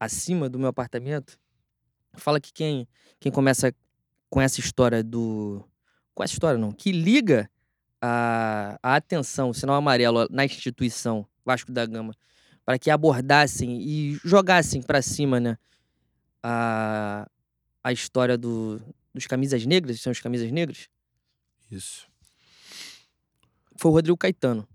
[0.00, 1.38] acima do meu apartamento,
[2.14, 2.88] fala que quem,
[3.20, 3.72] quem começa
[4.28, 5.62] com essa história do.
[6.16, 7.48] Com essa história, não, que liga
[8.02, 12.14] a, a atenção, o sinal amarelo na instituição Vasco da Gama,
[12.64, 15.56] para que abordassem e jogassem para cima né,
[16.42, 17.28] a,
[17.82, 18.80] a história do,
[19.14, 20.88] dos camisas negras, são os camisas negras?
[21.70, 22.08] Isso.
[23.76, 24.66] Foi o Rodrigo Caetano.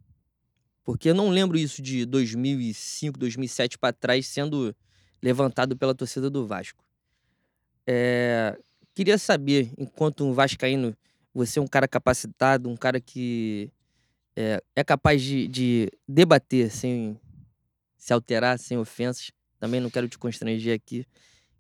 [0.84, 4.74] Porque eu não lembro isso de 2005, 2007 para trás sendo
[5.22, 6.82] levantado pela torcida do Vasco.
[7.86, 8.58] É,
[8.96, 10.96] queria saber, enquanto um vascaíno
[11.38, 13.72] você é um cara capacitado, um cara que
[14.36, 17.20] é, é capaz de, de, debater sem
[17.96, 19.32] se alterar, sem ofensas.
[19.60, 21.06] Também não quero te constranger aqui.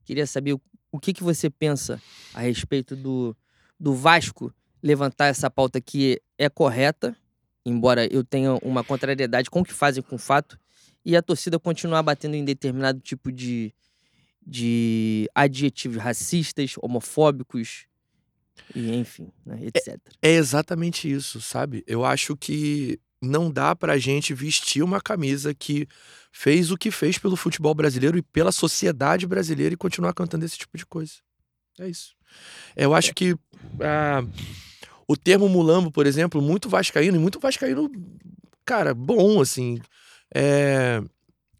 [0.03, 0.61] Queria saber o,
[0.91, 2.01] o que, que você pensa
[2.33, 3.37] a respeito do,
[3.79, 4.51] do Vasco
[4.81, 7.15] levantar essa pauta que é correta,
[7.63, 10.59] embora eu tenha uma contrariedade com o que fazem com o fato,
[11.05, 13.73] e a torcida continuar batendo em determinado tipo de,
[14.45, 17.86] de adjetivos racistas, homofóbicos,
[18.75, 19.99] e enfim, né, etc.
[20.21, 21.83] É, é exatamente isso, sabe?
[21.87, 25.87] Eu acho que não dá pra gente vestir uma camisa que
[26.31, 30.57] fez o que fez pelo futebol brasileiro e pela sociedade brasileira e continuar cantando esse
[30.57, 31.13] tipo de coisa.
[31.79, 32.15] É isso.
[32.75, 33.35] Eu acho que
[33.81, 34.23] ah,
[35.07, 37.89] o termo mulambo, por exemplo, muito vascaíno, e muito vascaíno,
[38.65, 39.79] cara, bom, assim,
[40.33, 41.01] é,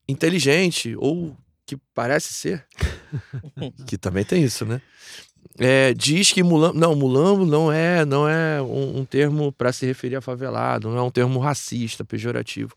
[0.08, 1.36] inteligente, ou
[1.66, 2.66] que parece ser,
[3.88, 4.82] que também tem isso, né?
[5.60, 9.86] É, diz que mulambo, não, mulambo não é, não é um, um termo para se
[9.86, 12.76] referir a favelado, não é um termo racista, pejorativo.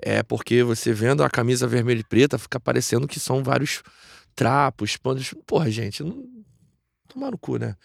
[0.00, 3.82] É porque você vendo a camisa vermelha e preta fica parecendo que são vários
[4.34, 5.34] trapos, panos.
[5.46, 6.24] Porra, gente, não
[7.08, 7.76] tomar no cu, né?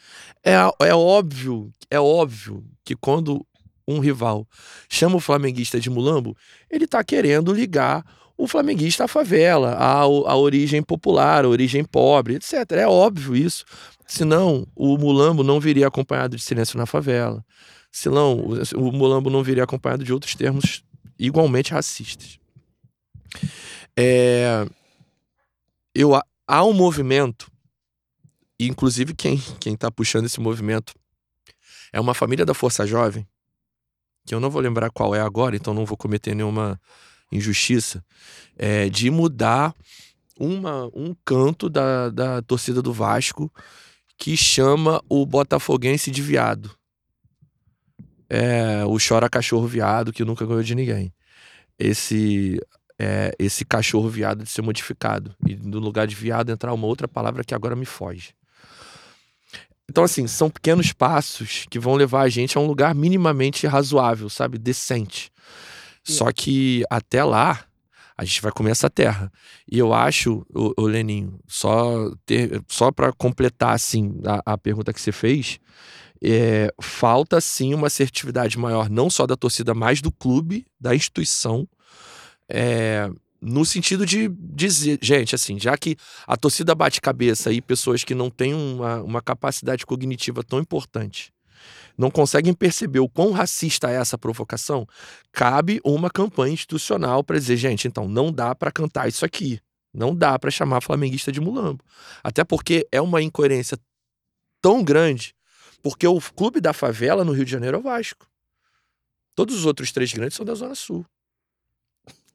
[0.43, 3.45] É, é óbvio, é óbvio que quando
[3.87, 4.47] um rival
[4.89, 6.35] chama o flamenguista de mulambo,
[6.69, 8.05] ele tá querendo ligar
[8.37, 12.53] o flamenguista à favela, à, à origem popular, à origem pobre, etc.
[12.71, 13.65] É óbvio isso.
[14.07, 17.45] Senão, o Mulambo não viria acompanhado de silêncio na favela.
[17.91, 18.39] Senão,
[18.75, 20.83] o Mulambo não viria acompanhado de outros termos
[21.19, 22.39] igualmente racistas.
[23.97, 24.65] É,
[25.93, 26.11] eu,
[26.47, 27.51] há um movimento,
[28.59, 30.93] inclusive quem quem está puxando esse movimento
[31.91, 33.27] é uma família da Força Jovem,
[34.25, 36.79] que eu não vou lembrar qual é agora, então não vou cometer nenhuma
[37.31, 38.03] injustiça,
[38.55, 39.73] é, de mudar
[40.39, 43.51] uma, um canto da, da torcida do Vasco
[44.17, 46.71] que chama o botafoguense de viado.
[48.29, 51.13] É o chora cachorro viado que nunca ganhou de ninguém.
[51.79, 52.59] Esse
[52.99, 55.35] é, esse cachorro viado de ser modificado.
[55.45, 58.33] E no lugar de viado entrar uma outra palavra que agora me foge.
[59.89, 64.29] Então, assim, são pequenos passos que vão levar a gente a um lugar minimamente razoável,
[64.29, 64.57] sabe?
[64.57, 65.31] Decente.
[66.03, 67.65] Só que até lá,
[68.17, 69.31] a gente vai comer essa terra.
[69.71, 74.91] E eu acho, o, o Leninho, só, ter, só para completar assim a, a, pergunta
[74.91, 75.59] que você fez,
[76.23, 81.67] é, falta sim uma assertividade maior, não só da torcida, mas do clube, da instituição.
[82.49, 85.95] É, no sentido de dizer, gente, assim, já que
[86.25, 91.31] a torcida bate cabeça e pessoas que não têm uma, uma capacidade cognitiva tão importante
[91.97, 94.85] não conseguem perceber o quão racista é essa provocação,
[95.31, 99.59] cabe uma campanha institucional para dizer, gente, então não dá para cantar isso aqui.
[99.93, 101.83] Não dá para chamar flamenguista de mulambo.
[102.23, 103.79] Até porque é uma incoerência
[104.61, 105.33] tão grande,
[105.81, 108.27] porque o clube da favela no Rio de Janeiro é o Vasco.
[109.33, 111.05] Todos os outros três grandes são da Zona Sul.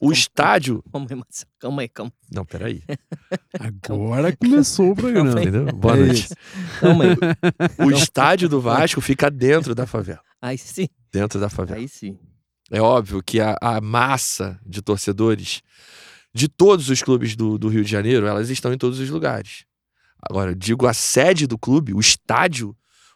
[0.03, 0.83] O calma, estádio.
[0.91, 1.51] Calma aí, Marcelo.
[1.61, 2.13] Calma aí, calma.
[2.33, 2.83] Não, peraí.
[3.59, 5.31] Agora começou o programa.
[5.41, 5.67] Entendeu?
[5.67, 6.15] Boa É noite.
[6.25, 6.35] isso.
[6.81, 7.87] Calma aí.
[7.87, 10.21] O estádio do Vasco fica dentro da favela.
[10.41, 10.89] Aí sim.
[11.13, 11.79] Dentro da favela.
[11.79, 12.19] Aí sim.
[12.71, 15.63] É óbvio que a, a massa de torcedores
[16.35, 19.65] de todos os clubes do, do Rio de Janeiro, elas estão em todos os lugares.
[20.21, 22.75] Agora, digo a sede do clube, o estádio,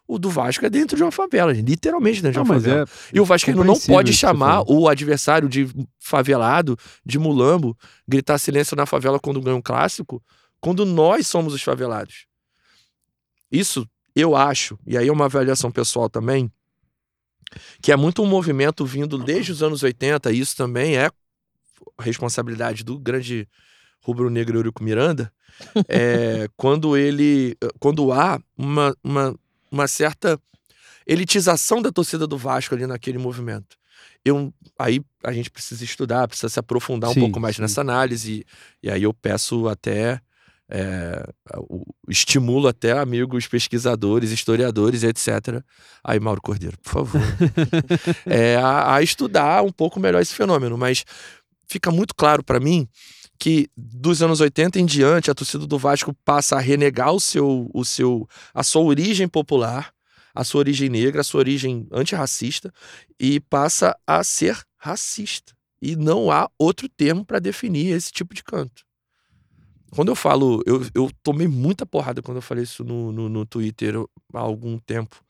[0.09, 2.83] o do Vasco é dentro de uma favela, literalmente dentro de uma favela.
[2.83, 2.87] é.
[3.13, 5.69] E o Vascaíno não pode chamar o adversário de
[5.99, 7.77] favelado, de mulambo,
[8.07, 10.23] gritar silêncio na favela quando ganha um clássico,
[10.61, 12.27] quando nós somos os favelados.
[13.51, 16.51] Isso eu acho, e aí é uma avaliação pessoal também,
[17.81, 21.11] que é muito um movimento vindo desde os anos 80, e isso também é
[21.99, 23.49] responsabilidade do grande
[24.01, 25.33] rubro-negro Eurico Miranda,
[25.89, 29.35] é, quando ele, quando há uma, uma,
[29.71, 30.41] uma certa
[31.07, 33.77] elitização da torcida do Vasco ali naquele movimento.
[34.25, 37.63] Eu, aí a gente precisa estudar, precisa se aprofundar um Sim, pouco mais sim.
[37.63, 38.45] nessa análise,
[38.83, 40.21] e, e aí eu peço até,
[40.69, 41.23] é,
[41.59, 45.63] o- estimulo até amigos pesquisadores, historiadores, etc.
[46.03, 47.21] Aí, Mauro Cordeiro, por favor.
[48.27, 51.05] é, a, a estudar um pouco melhor esse fenômeno, mas
[51.69, 52.89] fica muito claro para mim
[53.39, 57.71] que dos anos 80 em diante a torcida do Vasco passa a renegar o seu,
[57.73, 59.93] o seu, a sua origem popular,
[60.35, 62.73] a sua origem negra, a sua origem antirracista
[63.19, 65.55] e passa a ser racista.
[65.81, 68.85] E não há outro termo para definir esse tipo de canto.
[69.91, 73.47] Quando eu falo, eu, eu tomei muita porrada quando eu falei isso no, no, no
[73.47, 73.95] Twitter
[74.35, 75.23] há algum tempo,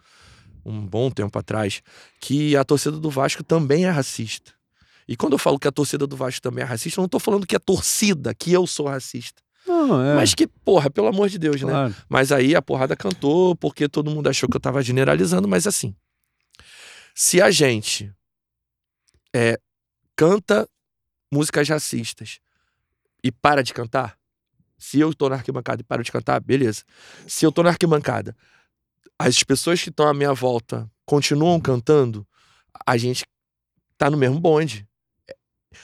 [0.65, 1.83] um bom tempo atrás,
[2.21, 4.56] que a torcida do Vasco também é racista.
[5.09, 7.19] E quando eu falo que a torcida do Vasco também é racista, eu não tô
[7.19, 9.43] falando que é torcida, que eu sou racista.
[9.67, 10.15] Não, é.
[10.15, 11.71] Mas que, porra, pelo amor de Deus, né?
[11.71, 11.95] claro.
[12.09, 15.95] Mas aí a porrada cantou porque todo mundo achou que eu tava generalizando, mas assim.
[17.15, 18.13] Se a gente
[19.35, 19.59] é,
[20.15, 20.69] canta
[21.33, 22.39] músicas racistas
[23.23, 24.17] e para de cantar,
[24.79, 26.83] se eu tô na arquibancada e paro de cantar, beleza.
[27.27, 28.37] Se eu tô na arquibancada,
[29.19, 32.27] as pessoas que estão à minha volta continuam cantando,
[32.87, 33.25] a gente
[33.97, 34.87] tá no mesmo bonde.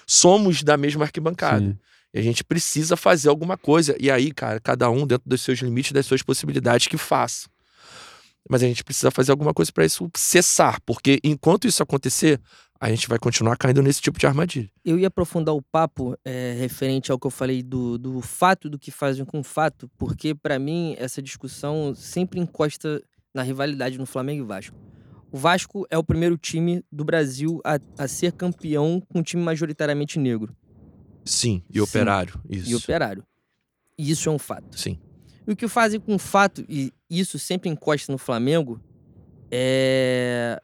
[0.06, 1.64] Somos da mesma arquibancada.
[1.64, 1.78] Sim.
[2.14, 3.96] E a gente precisa fazer alguma coisa.
[3.98, 7.48] E aí, cara, cada um dentro dos seus limites, das suas possibilidades, que faça.
[8.48, 12.40] Mas a gente precisa fazer alguma coisa para isso cessar, porque enquanto isso acontecer,
[12.80, 14.68] a gente vai continuar caindo nesse tipo de armadilha.
[14.84, 18.78] Eu ia aprofundar o papo é, referente ao que eu falei do, do fato do
[18.78, 23.00] que fazem com o fato, porque pra mim essa discussão sempre encosta
[23.32, 24.76] na rivalidade no Flamengo e Vasco.
[25.32, 29.42] O Vasco é o primeiro time do Brasil a, a ser campeão com um time
[29.42, 30.54] majoritariamente negro
[31.24, 31.80] Sim, e Sim.
[31.80, 32.40] operário.
[32.48, 32.70] Isso.
[32.70, 33.24] e operário.
[33.96, 34.78] E isso é um fato.
[34.78, 34.98] Sim.
[35.46, 38.80] E o que fazem com o fato, e isso sempre encosta no Flamengo,
[39.50, 40.60] é.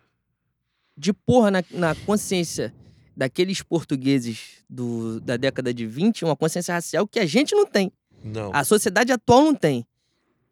[0.97, 2.75] de porra na, na consciência
[3.17, 7.93] daqueles portugueses do, da década de 20, uma consciência racial que a gente não tem.
[8.23, 8.51] Não.
[8.55, 9.87] A sociedade atual não tem.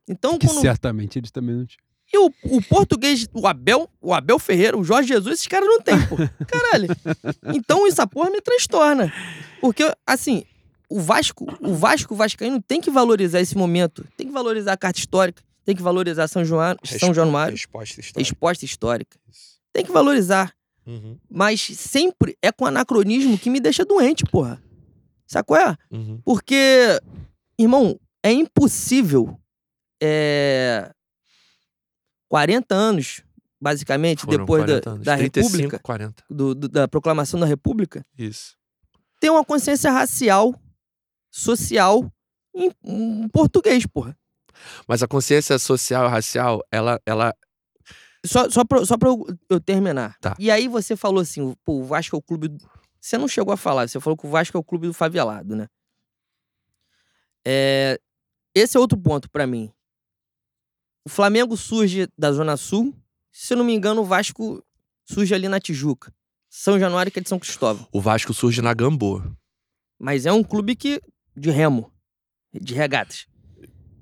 [0.09, 0.60] Então, Que quando.
[0.60, 1.85] certamente eles também não tinham.
[2.12, 5.80] E o, o português, o Abel, o Abel Ferreira, o Jorge Jesus, esses caras não
[5.80, 6.16] tem, pô.
[6.46, 6.88] Caralho.
[7.54, 9.12] Então essa porra me transtorna.
[9.60, 10.44] Porque, assim,
[10.88, 14.06] o Vasco, o Vasco o Vascaíno tem que valorizar esse momento.
[14.16, 15.42] Tem que valorizar a carta histórica.
[15.64, 18.20] Tem que valorizar São João, São Januário, Resposta histórica.
[18.20, 19.18] resposta histórica.
[19.72, 20.52] Tem que valorizar.
[20.86, 24.62] Uhum, Mas sempre é com anacronismo que me deixa doente, porra.
[25.26, 25.76] Sabe qual é?
[25.90, 26.20] uhum.
[26.24, 27.00] Porque,
[27.58, 29.36] irmão, é impossível.
[30.00, 30.92] É...
[32.28, 33.23] 40 anos,
[33.61, 35.05] basicamente, Foram depois da, 40 anos.
[35.05, 36.24] da 35, República, 40.
[36.31, 38.57] do- do- da proclamação da República, Isso.
[39.20, 40.55] ter uma consciência racial,
[41.31, 42.11] social,
[42.55, 44.16] em, em português, porra.
[44.89, 47.35] Mas a consciência social e racial, ela, ela
[48.24, 50.16] Só, só, pra, só pra eu, eu terminar.
[50.20, 50.35] Tá.
[50.39, 52.57] E aí você falou assim, o- pô, o Vasco é o clube
[53.01, 55.55] Você não chegou a falar, você falou que o Vasco é o clube do favelado,
[55.55, 55.69] né?
[57.47, 58.01] É,
[58.55, 59.70] esse é outro ponto pra mim.
[61.06, 62.92] O Flamengo surge da Zona Sul.
[63.30, 64.60] Se eu não me engano, o Vasco
[65.04, 66.12] surge ali na Tijuca.
[66.50, 67.86] São Januário, que é de São Cristóvão.
[67.92, 69.32] O Vasco surge na Gamboa.
[70.00, 71.00] Mas é um clube que
[71.36, 71.92] de remo,
[72.52, 73.28] de regatas.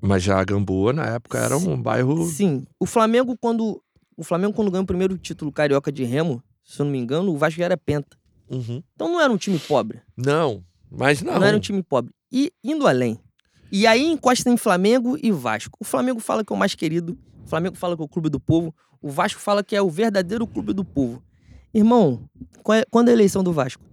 [0.01, 2.25] Mas já a Gamboa, na época, era um bairro.
[2.25, 2.65] Sim.
[2.79, 3.83] O Flamengo, quando.
[4.17, 7.31] O Flamengo, quando ganhou o primeiro título carioca de remo, se eu não me engano,
[7.31, 8.17] o Vasco já era penta.
[8.49, 8.81] Uhum.
[8.95, 10.01] Então não era um time pobre.
[10.17, 11.35] Não, mas não.
[11.35, 12.11] Não, era um time pobre.
[12.31, 13.19] E indo além.
[13.77, 15.77] E aí encosta em Flamengo e Vasco.
[15.81, 17.17] O Flamengo fala que é o mais querido.
[17.43, 18.73] O Flamengo fala que é o clube do povo.
[19.01, 21.21] O Vasco fala que é o verdadeiro clube do povo.
[21.73, 22.23] Irmão,
[22.69, 23.83] é- quando é a eleição do Vasco?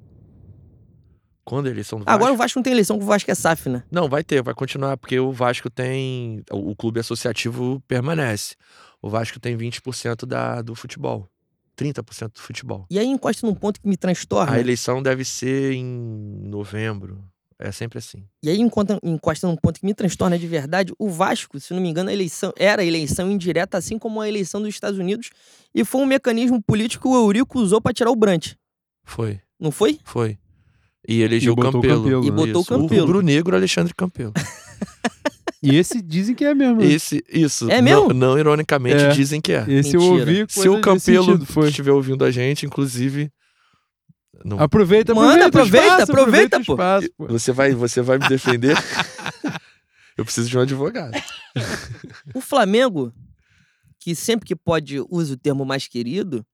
[1.45, 2.15] Quando a eleição do Vasco?
[2.17, 3.83] Agora o Vasco não tem eleição, porque o Vasco é SAF, né?
[3.91, 6.45] Não, vai ter, vai continuar, porque o Vasco tem.
[6.53, 8.55] O o clube associativo permanece.
[9.03, 11.29] O Vasco tem 20% da, do futebol.
[11.77, 12.87] 30% do futebol.
[12.89, 14.53] E aí encosta num ponto que me transtorna.
[14.53, 17.25] A eleição deve ser em novembro.
[17.65, 18.25] É sempre assim.
[18.43, 20.93] E aí encontra- encosta num ponto que me transtorna de verdade.
[20.99, 24.29] O Vasco, se não me engano, a eleição era a eleição indireta, assim como a
[24.29, 25.31] eleição dos Estados Unidos.
[25.73, 28.55] E foi um mecanismo político que o Eurico usou para tirar o Brant.
[29.05, 30.01] Foi, Não foi?
[30.05, 30.39] foi.
[31.07, 32.03] E elegeu E o o Campelo.
[32.03, 32.37] Campelo, E né?
[32.37, 33.01] botou o Campelo.
[33.07, 34.33] rubro-negro Alexandre Campelo.
[35.65, 36.81] E esse dizem que é mesmo.
[36.81, 36.87] né?
[36.87, 37.71] Esse, isso.
[37.71, 38.13] É não- mesmo?
[38.13, 39.09] Não, ironicamente, É.
[39.11, 39.65] dizem que é.
[39.69, 40.21] Esse eu Mentira.
[40.31, 40.47] ouvi.
[40.49, 41.69] Se o Campelo sentido, foi.
[41.69, 43.31] estiver ouvindo a gente, inclusive.
[44.45, 46.73] Não, Aproveita, Manda, aproveita, aproveita, aproveita, o pô.
[46.73, 47.27] espaço, pô.
[47.29, 48.75] Você vai, você vai me defender?
[50.17, 51.13] Eu preciso de um advogado.
[52.35, 53.13] O Flamengo,
[53.99, 56.45] que sempre que pode usa o termo mais querido,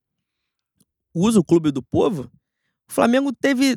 [1.14, 2.30] usa o clube do povo.
[2.88, 3.76] O Flamengo teve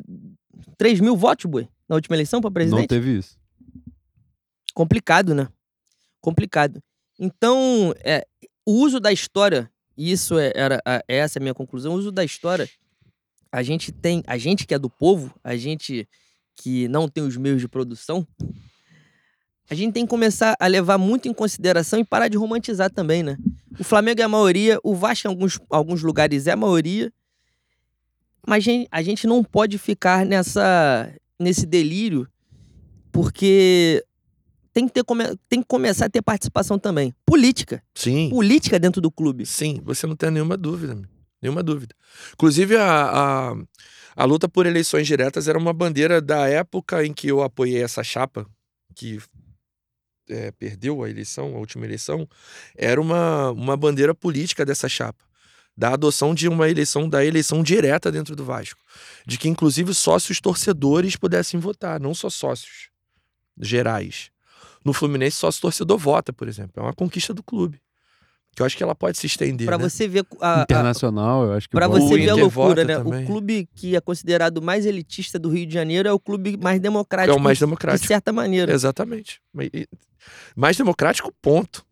[0.76, 2.88] 3 mil votos, boi, na última eleição para Não presidente.
[2.88, 3.36] teve isso.
[4.74, 5.48] Complicado, né?
[6.20, 6.80] Complicado.
[7.18, 8.26] Então, é,
[8.66, 11.96] o uso da história, e isso é, era, a- essa é a minha conclusão, o
[11.98, 12.68] uso da história,
[13.52, 16.08] a gente tem, a gente que é do povo, a gente
[16.56, 18.26] que não tem os meios de produção,
[19.68, 23.22] a gente tem que começar a levar muito em consideração e parar de romantizar também,
[23.22, 23.36] né?
[23.78, 27.12] O Flamengo é a maioria, o Vasco em alguns, alguns lugares é a maioria,
[28.46, 32.26] mas a gente não pode ficar nessa, nesse delírio,
[33.10, 34.04] porque
[34.72, 35.04] tem que, ter,
[35.48, 37.14] tem que começar a ter participação também.
[37.24, 37.82] Política.
[37.94, 38.30] Sim.
[38.30, 39.44] Política dentro do clube.
[39.46, 41.00] Sim, você não tem nenhuma dúvida.
[41.42, 41.94] Nenhuma dúvida.
[42.34, 43.54] Inclusive, a, a,
[44.14, 48.04] a luta por eleições diretas era uma bandeira da época em que eu apoiei essa
[48.04, 48.46] chapa,
[48.94, 49.20] que
[50.28, 52.28] é, perdeu a eleição, a última eleição.
[52.76, 55.24] Era uma, uma bandeira política dessa chapa.
[55.76, 58.80] Da adoção de uma eleição, da eleição direta dentro do Vasco.
[59.26, 62.90] De que, inclusive, sócios torcedores pudessem votar, não só sócios
[63.58, 64.30] gerais.
[64.84, 66.72] No Fluminense, sócio torcedor vota, por exemplo.
[66.76, 67.80] É uma conquista do clube.
[68.54, 69.66] Que eu acho que ela pode se estender.
[69.66, 69.88] Pra né?
[69.88, 72.00] você ver a, a, Internacional, eu acho que vale.
[72.02, 72.96] você O ver a loucura, né?
[72.98, 73.24] também.
[73.24, 76.76] O clube que é considerado mais elitista do Rio de Janeiro é o clube mais
[76.76, 77.34] É democrático.
[77.36, 78.06] o mais De democrático.
[78.06, 78.70] certa maneira.
[78.72, 79.40] Exatamente.
[80.54, 81.82] Mais democrático, ponto.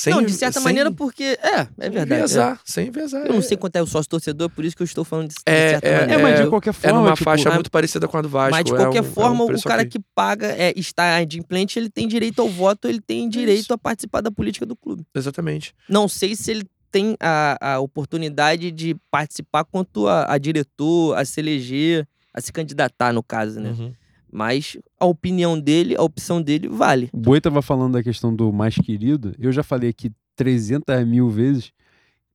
[0.00, 1.24] Sem, não, de certa sem- maneira, porque.
[1.42, 2.12] É, é sem verdade.
[2.12, 2.16] é.
[2.18, 3.26] Envezar, sem envezar.
[3.26, 5.34] Eu não sei quanto é o sócio torcedor, por isso que eu estou falando de,
[5.34, 6.20] de É, certa é, maneira.
[6.20, 6.98] É, mas É, de qualquer É forma.
[7.00, 8.52] numa tipo, faixa muito parecida com a do Vasco.
[8.52, 9.90] Mas de é qualquer um- é um forma, o cara ok.
[9.90, 13.72] que paga, é, está adimplente, ele tem direito ao voto, ele tem direito Isso.
[13.72, 15.04] a participar da política do clube.
[15.12, 15.74] Exatamente.
[15.88, 21.24] Não sei se ele tem a, a oportunidade de participar quanto a, a diretor, a
[21.24, 23.70] se eleger, a se candidatar, no caso, né?
[23.70, 23.92] Uhum.
[24.30, 27.08] Mas a opinião dele, a opção dele, vale.
[27.12, 29.34] O Boi tava falando da questão do mais querido.
[29.38, 31.72] Eu já falei aqui 300 mil vezes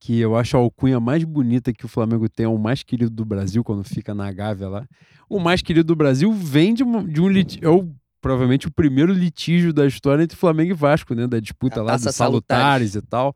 [0.00, 3.10] que eu acho a alcunha mais bonita que o Flamengo tem, é o mais querido
[3.10, 4.86] do Brasil, quando fica na Gávea lá.
[5.30, 7.64] O mais querido do Brasil vem de, uma- de um litígio.
[7.64, 7.88] É o,
[8.20, 11.26] provavelmente o primeiro litígio da história entre Flamengo e Vasco, né?
[11.26, 13.34] Da disputa A lá dos salutares e tal.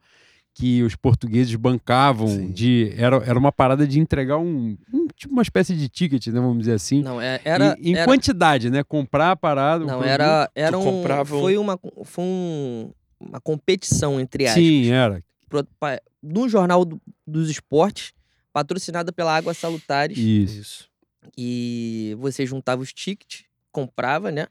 [0.58, 2.50] Que os portugueses bancavam Sim.
[2.50, 2.92] de.
[2.96, 6.40] Era, era uma parada de entregar um, um- Tipo uma espécie de ticket, né?
[6.40, 7.02] Vamos dizer assim.
[7.02, 7.76] Não, é- era.
[7.80, 8.82] em em era- quantidade, né?
[8.84, 9.84] Comprar a parada.
[9.84, 10.82] Não, era, era um.
[10.84, 12.90] comprava um- Foi uma, foi um-
[13.20, 14.62] uma competição, entre aspas.
[14.62, 15.22] Sim, era.
[15.48, 18.12] pro- pa- no Jornal do- dos Esportes,
[18.52, 20.18] patrocinada pela Água Salutares.
[20.18, 20.60] Isso.
[20.60, 20.88] Isso.
[21.36, 24.46] E você juntava os tickets, comprava, né?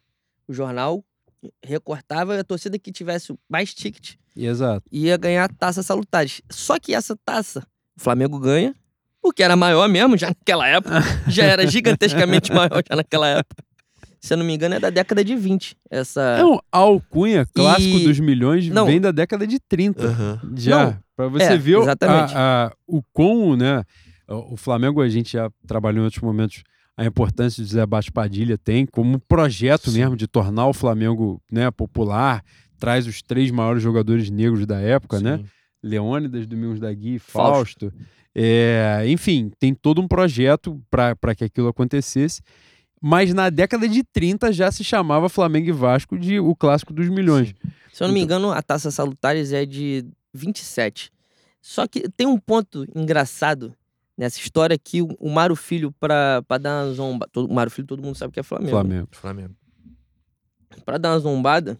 [0.47, 1.03] O jornal,
[1.63, 4.15] recortava e a torcida que tivesse mais ticket
[4.45, 4.83] Exato.
[4.91, 6.41] ia ganhar taça salutares.
[6.49, 7.61] Só que essa taça,
[7.97, 8.75] o Flamengo ganha,
[9.21, 10.99] porque era maior mesmo já naquela época.
[11.27, 13.63] já era gigantescamente maior já naquela época.
[14.19, 15.75] Se eu não me engano, é da década de 20.
[15.91, 16.37] Essa.
[16.39, 18.85] Não, a alcunha clássico E- dos milhões Não.
[18.85, 20.05] vem da década de 30.
[20.07, 20.41] Aham.
[20.55, 20.85] Já.
[20.85, 20.99] Não.
[21.15, 22.33] Pra você É, ver exatamente.
[22.35, 23.83] a- a- o quão, né?
[24.27, 26.63] O Flamengo, a gente já trabalhou em outros momentos,
[26.97, 29.99] a importância do Zé Baixo Padilha tem como projeto Sim.
[29.99, 32.43] mesmo de tornar o Flamengo né, popular,
[32.79, 35.37] traz os três maiores jogadores negros da época, né?
[35.37, 35.45] Sim.
[35.83, 37.93] Leônidas, Domingos da Gui, Fausto.
[38.33, 42.41] É, enfim, tem todo um projeto para que aquilo acontecesse.
[43.01, 47.07] Mas na década de 30 já se chamava Flamengo e Vasco de o clássico dos
[47.09, 47.53] milhões.
[47.93, 51.11] Se eu não me Então- engano, a taça salutares é de 27.
[51.61, 53.73] Só que tem um ponto engraçado
[54.17, 57.27] nessa história que o, o Mário Filho, pra, pra dar uma zomba.
[57.31, 58.71] todo- O Mário Filho, todo mundo sabe que é Flamengo.
[58.71, 58.81] né?
[58.81, 59.07] Flamengo.
[59.11, 59.55] Flamengo.
[60.85, 61.77] Pra dar uma zombada,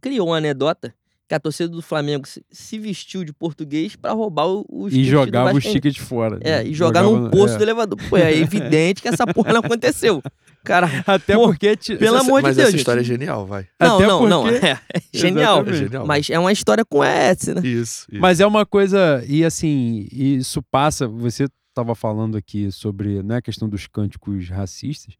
[0.00, 0.92] criou uma anedota
[1.28, 5.56] que a torcida do Flamengo se, vestiu de português pra roubar o- os E jogava
[5.56, 6.40] os tickets fora.
[6.42, 6.66] É, né?
[6.68, 7.56] e jogar Jogava num no- poço é.
[7.58, 7.98] do elevador.
[8.10, 10.20] Pô, é evidente que essa porra não aconteceu.
[10.64, 11.76] Cara, Até Pô, porque.
[11.76, 13.12] ti- pelo Essa- amor de mas Deus, essa história gente.
[13.14, 13.64] é genial, vai.
[13.80, 14.42] não, Até não, não.
[14.42, 15.64] porque- É, é genial.
[15.68, 16.04] É genial.
[16.04, 17.60] Mas é uma história com S, né?
[17.64, 18.06] Isso.
[18.10, 18.20] isso.
[18.20, 21.06] Mas é uma coisa, e assim, isso passa.
[21.06, 25.14] Você estava falando aqui sobre né, a questão dos cânticos racistas,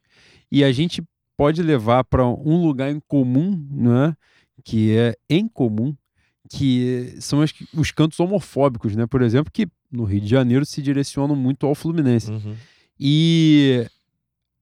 [0.51, 1.01] e a gente
[1.39, 4.13] pode levar para um lugar em comum, né,
[4.65, 5.95] que é em comum,
[6.49, 9.07] que são as- os cantos homofóbicos, né?
[9.07, 12.31] Por exemplo, que no Rio de Janeiro se direcionam muito ao Fluminense.
[12.31, 12.55] Uhum.
[12.99, 13.87] E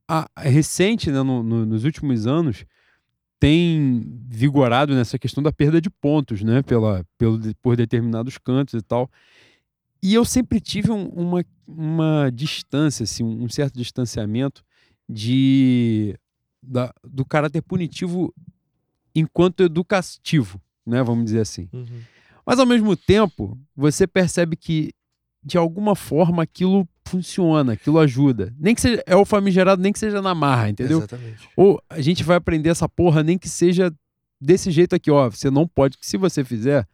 [0.06, 2.64] a, a recente, né, no- no- nos últimos anos,
[3.40, 8.82] tem vigorado nessa questão da perda de pontos, né, pela, pelo, por determinados cantos e
[8.82, 9.08] tal.
[10.02, 14.62] E eu sempre tive um- uma, uma distância, assim, um, um certo distanciamento
[15.08, 16.16] de
[16.62, 18.34] da- do caráter punitivo
[19.14, 21.68] enquanto educativo, né, vamos dizer assim.
[21.72, 22.00] Uhum.
[22.46, 24.92] Mas ao mesmo tempo, você percebe que
[25.42, 28.54] de alguma forma aquilo funciona, aquilo ajuda.
[28.58, 30.98] Nem que seja é o famigerado, nem que seja na marra, entendeu?
[30.98, 31.48] Exatamente.
[31.56, 33.92] Ou a gente vai aprender essa porra, nem que seja
[34.40, 35.30] desse jeito aqui, ó.
[35.30, 36.86] Você não pode, que se você fizer,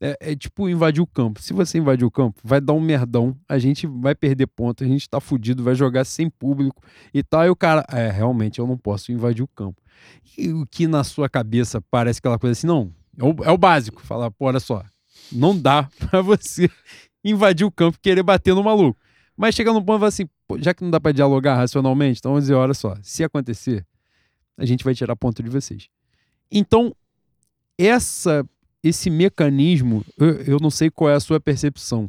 [0.00, 1.40] é, é tipo invadir o campo.
[1.40, 4.86] Se você invadir o campo, vai dar um merdão, a gente vai perder ponto, a
[4.86, 7.44] gente tá fudido, vai jogar sem público e tal.
[7.44, 9.80] E o cara, é, realmente eu não posso invadir o campo.
[10.36, 13.58] E o que na sua cabeça parece aquela coisa assim, não, é o, é o
[13.58, 14.02] básico.
[14.02, 14.84] Falar, pô, olha só,
[15.32, 16.68] não dá pra você
[17.22, 18.98] invadir o campo e querer bater no maluco.
[19.36, 22.32] Mas chega num ponto e fala assim, já que não dá pra dialogar racionalmente, então
[22.32, 23.84] vamos dizer, olha só, se acontecer,
[24.56, 25.88] a gente vai tirar ponto de vocês.
[26.50, 26.94] Então,
[27.76, 28.48] essa,
[28.84, 32.08] esse mecanismo, eu, eu não sei qual é a sua percepção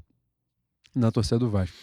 [0.93, 1.75] na torcida do Vasco.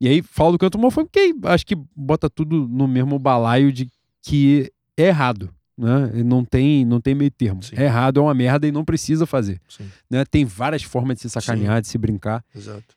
[0.00, 3.90] E aí, falo do canto homofóbico, porque acho que bota tudo no mesmo balaio de
[4.22, 5.52] que é errado.
[5.76, 6.22] Né?
[6.24, 7.62] Não tem, não tem meio termo.
[7.64, 7.74] Sim.
[7.76, 9.60] É errado, é uma merda e não precisa fazer.
[9.68, 10.24] Sim, Né?
[10.24, 12.96] Tem várias formas de se sacanear, de se brincar exato.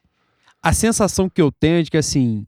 [0.62, 2.46] a sensação que eu tenho é de que, assim,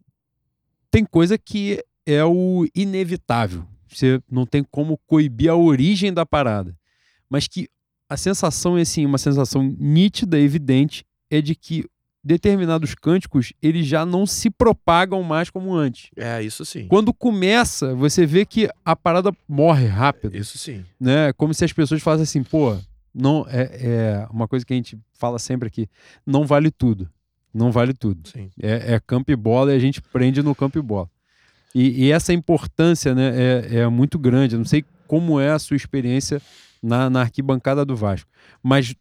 [0.91, 3.65] tem coisa que é o inevitável.
[3.87, 6.75] Você não tem como coibir a origem da parada.
[7.29, 7.67] Mas que
[8.13, 11.85] a sensação é, assim, uma sensação nítida, evidente, é de que
[12.23, 16.09] determinados cânticos, eles já não se propagam mais como antes.
[16.15, 16.87] É, isso sim.
[16.87, 20.85] Quando começa, você vê que a parada morre rápido Isso sim.
[20.97, 21.33] né?
[21.33, 22.77] Como se as pessoas falassem assim, pô,
[23.13, 25.89] não é, é uma coisa que a gente fala sempre aqui,
[26.25, 27.09] não vale tudo,
[27.53, 28.29] não vale tudo.
[28.29, 28.49] Sim.
[28.61, 31.09] É, é campo e bola e a gente prende no campo e bola.
[31.75, 34.55] E, e essa importância, né, é, é muito grande.
[34.55, 36.41] Eu não sei como é a sua experiência
[36.83, 38.29] na, na arquibancada do Vasco,
[38.61, 38.93] mas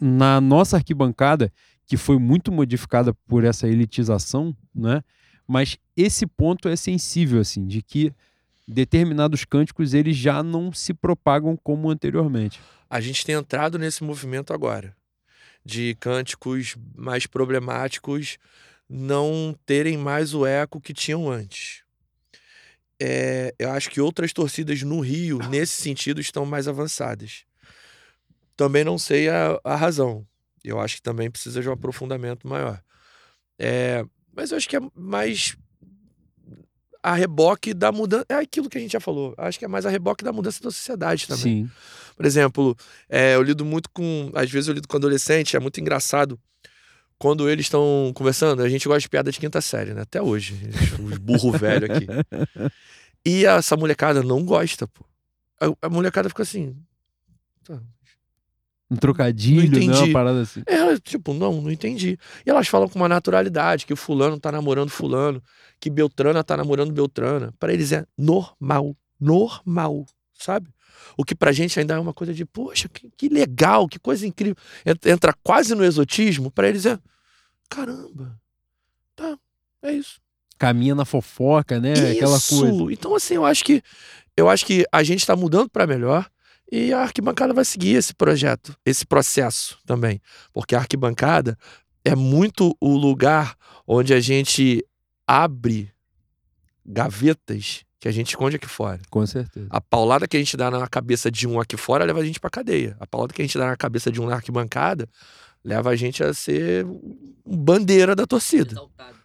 [0.00, 1.50] na nossa arquibancada,
[1.86, 5.02] que foi muito modificada por essa elitização, né?
[5.48, 8.12] Mas esse ponto é sensível, assim, de que
[8.68, 12.60] determinados cânticos eles já não se propagam como anteriormente.
[12.88, 14.94] A gente tem entrado nesse movimento agora
[15.64, 18.38] de cânticos mais problemáticos
[18.88, 21.81] não terem mais o eco que tinham antes.
[23.04, 27.44] É, eu acho que outras torcidas no Rio, nesse sentido, estão mais avançadas.
[28.56, 30.24] Também não sei a, a razão.
[30.62, 32.80] Eu acho que também precisa de um aprofundamento maior.
[33.58, 35.56] É, mas eu acho que é mais
[37.02, 38.24] a reboque da mudança.
[38.28, 39.34] É aquilo que a gente já falou.
[39.36, 41.42] Acho que é mais a reboque da mudança da sociedade também.
[41.42, 41.70] Sim.
[42.16, 42.76] Por exemplo,
[43.08, 44.30] é, eu lido muito com.
[44.32, 46.38] Às vezes eu lido com adolescente, é muito engraçado.
[47.22, 50.02] Quando eles estão conversando, a gente gosta de piada de quinta série, né?
[50.02, 50.58] Até hoje.
[51.00, 52.06] Os burro velho aqui.
[53.24, 55.04] E essa molecada não gosta, pô.
[55.60, 56.74] A, a molecada fica assim.
[57.62, 57.80] "Tá,
[58.90, 59.84] Um trocadilho, Não né?
[59.84, 60.02] entendi.
[60.02, 60.64] Uma parada assim.
[60.66, 62.18] É, tipo, não, não entendi.
[62.44, 65.40] E elas falam com uma naturalidade que o fulano tá namorando fulano,
[65.78, 67.54] que Beltrana tá namorando Beltrana.
[67.60, 70.04] Pra eles é normal, normal,
[70.34, 70.68] sabe?
[71.16, 74.26] O que pra gente ainda é uma coisa de, poxa, que, que legal, que coisa
[74.26, 74.56] incrível.
[74.84, 76.98] Entra, entra quase no exotismo, pra eles é,
[77.74, 78.38] caramba,
[79.16, 79.38] tá,
[79.82, 80.20] é isso.
[80.58, 81.92] Caminha na fofoca, né?
[82.12, 82.60] Aquela Isso.
[82.60, 82.92] coisa.
[82.92, 83.82] Então, assim, eu acho que
[84.36, 86.28] eu acho que a gente está mudando para melhor
[86.70, 90.20] e a arquibancada vai seguir esse projeto, esse processo também.
[90.52, 91.58] Porque a arquibancada
[92.04, 94.86] é muito o lugar onde a gente
[95.26, 95.90] abre
[96.86, 99.00] gavetas que a gente esconde aqui fora.
[99.10, 99.66] Com certeza.
[99.70, 102.40] A paulada que a gente dá na cabeça de um aqui fora leva a gente
[102.40, 102.96] pra cadeia.
[103.00, 105.08] A paulada que a gente dá na cabeça de um na arquibancada
[105.64, 108.74] leva a gente a ser um bandeira da torcida.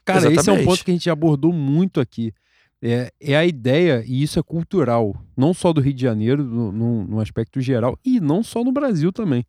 [0.05, 0.65] Cara, esse é um Exatamente.
[0.65, 2.33] ponto que a gente abordou muito aqui.
[2.81, 6.71] É, é a ideia, e isso é cultural, não só do Rio de Janeiro, no,
[6.71, 9.43] no- no aspecto geral, e não só no Brasil também.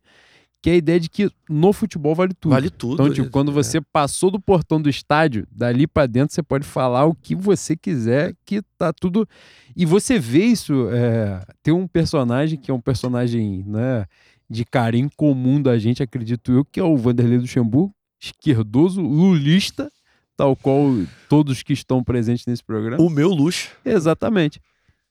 [0.61, 2.51] Que é a ideia de que no futebol vale tudo.
[2.51, 2.95] Vale tudo.
[2.95, 7.05] Então, tipo, quando você passou do portão do estádio, dali pra dentro você pode falar
[7.05, 9.25] o que você quiser, que tá tudo.
[9.73, 10.89] E você vê isso.
[10.91, 14.05] é, Tem um personagem que é um personagem, né,
[14.49, 19.91] de carinho comum da gente, acredito eu, que é o Vanderlei Luxemburgo, esquerdoso, lulista,
[20.35, 20.87] tal qual
[21.27, 23.03] todos que estão presentes nesse programa.
[23.03, 23.69] O meu luxo.
[23.85, 24.59] Exatamente.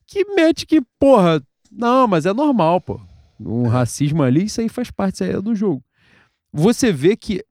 [0.06, 3.00] Que mete que, porra, não, mas é normal, pô.
[3.38, 5.84] Um racismo ali, isso aí faz parte, isso aí é do jogo.
[6.52, 7.44] Você vê que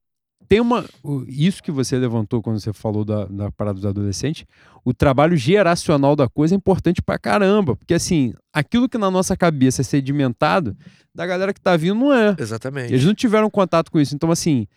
[0.48, 0.86] tem uma.
[1.28, 4.46] Isso que você levantou quando você falou da, da parada dos adolescentes,
[4.84, 7.76] o trabalho geracional da coisa é importante pra caramba.
[7.76, 10.76] Porque, assim, aquilo que na nossa cabeça é sedimentado,
[11.14, 12.36] da galera que tá vindo não é.
[12.40, 12.94] Exatamente.
[12.94, 14.16] Eles não tiveram contato com isso.
[14.16, 14.68] Então, assim,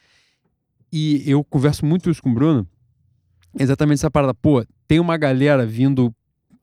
[0.92, 2.66] e eu converso muito isso com o Bruno,
[3.58, 4.34] exatamente essa parada.
[4.34, 6.14] Pô, tem uma galera vindo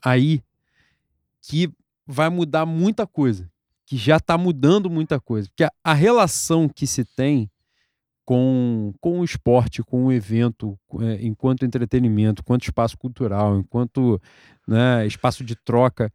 [0.03, 0.41] aí
[1.41, 1.69] que
[2.05, 3.49] vai mudar muita coisa,
[3.85, 5.47] que já tá mudando muita coisa.
[5.47, 7.49] Porque a, a relação que se tem
[8.27, 14.21] com, com o esporte, com o evento, é, enquanto entretenimento, enquanto espaço cultural, enquanto
[14.67, 16.11] né, espaço de troca,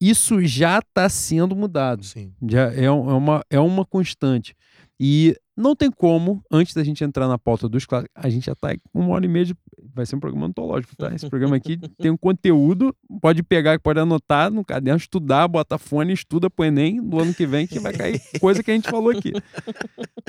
[0.00, 2.02] isso já está sendo mudado.
[2.02, 2.34] Sim.
[2.48, 4.56] Já é, é uma, é uma constante.
[5.02, 8.54] E não tem como, antes da gente entrar na pauta dos clássicos, a gente já
[8.54, 9.56] tá uma hora e meia de.
[9.94, 11.10] Vai ser um programa antológico, tá?
[11.14, 16.12] Esse programa aqui tem um conteúdo, pode pegar, pode anotar no caderno, estudar, bota fone,
[16.12, 19.10] estuda pro Enem no ano que vem, que vai cair coisa que a gente falou
[19.10, 19.32] aqui.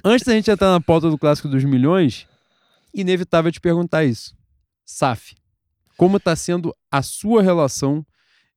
[0.06, 2.26] Antes da gente entrar na pauta do clássico dos milhões,
[2.94, 4.34] inevitável te perguntar isso.
[4.86, 5.36] SAF,
[5.98, 8.06] como tá sendo a sua relação,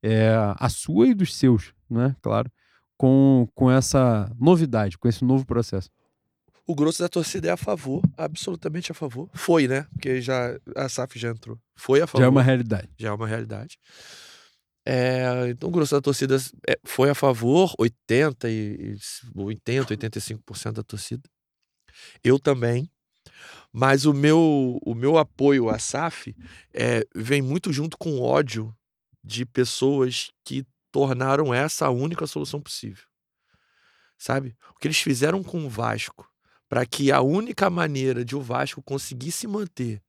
[0.00, 2.14] é, a sua e dos seus, né?
[2.22, 2.48] Claro
[2.96, 5.90] com, com essa novidade, com esse novo processo.
[6.66, 9.28] O grosso da torcida é a favor, absolutamente a favor.
[9.34, 9.86] Foi, né?
[9.92, 11.58] Porque já a SAF já entrou.
[11.76, 12.22] Foi a favor.
[12.22, 12.88] Já é uma realidade.
[12.98, 13.78] já é uma realidade.
[14.86, 16.36] É, então o grosso da torcida
[16.68, 18.96] é- foi a favor, 80 e
[19.34, 21.22] 80, 85% da torcida.
[22.22, 22.90] Eu também.
[23.72, 26.34] Mas o meu o meu apoio à SAF
[26.72, 28.74] é, vem muito junto com o ódio
[29.22, 33.04] de pessoas que tornaram essa a única solução possível.
[34.16, 34.54] Sabe?
[34.74, 36.30] O que eles fizeram com o Vasco
[36.68, 40.02] para que a única maneira de o Vasco conseguir se manter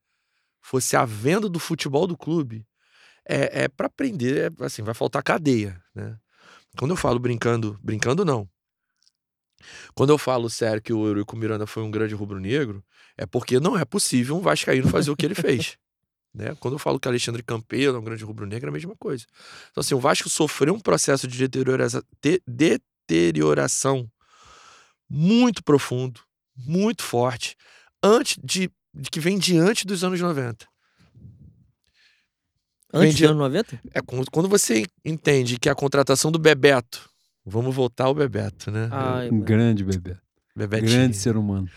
[0.60, 2.66] fosse a venda do futebol do clube,
[3.28, 6.16] é, é para prender, é, assim, vai faltar cadeia, né?
[6.78, 8.48] Quando eu falo brincando, brincando não.
[9.94, 12.84] Quando eu falo sério que o Eurico Miranda foi um grande rubro-negro,
[13.16, 15.76] é porque não é possível um vascaíno fazer o que ele fez.
[16.34, 16.54] Né?
[16.60, 19.24] Quando eu falo que Alexandre Campeiro é um grande rubro-negro, é a mesma coisa.
[19.70, 21.88] Então, assim, o Vasco sofreu um processo de deteriora-
[22.20, 24.06] de- deterioração
[25.08, 26.20] muito profundo,
[26.56, 27.56] muito forte,
[28.02, 30.66] antes de, de que vem diante dos anos 90.
[32.92, 33.80] Antes dos anos 90?
[33.92, 37.08] É quando quando você entende que a contratação do Bebeto,
[37.44, 38.88] vamos voltar ao Bebeto, né?
[38.90, 40.16] Ai, Um grande bebê.
[40.54, 40.90] Bebetinho.
[40.90, 41.68] Grande ser humano.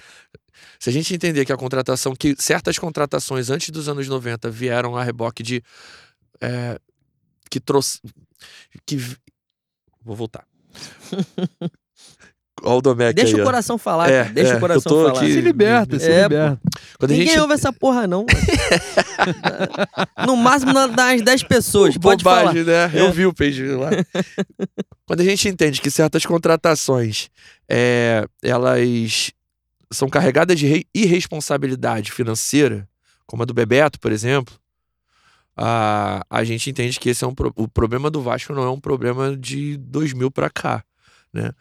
[0.79, 4.95] Se a gente entender que a contratação, que certas contratações antes dos anos 90 vieram
[4.95, 5.61] a reboque de.
[6.39, 6.79] é,
[7.49, 7.99] que trouxe.
[8.85, 8.97] Que.
[10.01, 10.47] Vou voltar.
[12.63, 13.45] Olha o Domecq Deixa aí, o ó.
[13.45, 14.33] coração falar, É, cara.
[14.33, 15.19] Deixa é, o coração eu tô falar.
[15.25, 16.59] aqui- Se liberta, se É, liberta.
[16.97, 17.39] Quando Ninguém gente.
[17.39, 18.25] ouve essa porra, não.
[20.25, 21.97] no máximo das 10 pessoas.
[21.97, 22.39] Pode falar.
[22.53, 22.91] Bobagem, né?
[22.93, 23.01] É.
[23.01, 23.89] Eu vi o page lá.
[25.05, 27.29] Quando a gente entende que certas contratações
[27.69, 29.31] é, elas
[29.91, 32.87] são carregadas de re- irresponsabilidade financeira,
[33.25, 34.53] como a do Bebeto, por exemplo,
[35.57, 38.69] a, a gente entende que esse é um pro- o problema do Vasco não é
[38.69, 40.83] um problema de 2000 para cá,
[41.33, 41.51] né?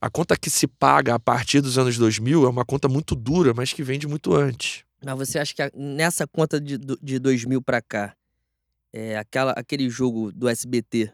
[0.00, 3.52] A conta que se paga a partir dos anos 2000 é uma conta muito dura,
[3.54, 4.82] mas que vem de muito antes.
[5.04, 8.14] Mas você acha que nessa conta de, de 2000 pra cá,
[8.92, 11.12] é, aquela, aquele jogo do SBT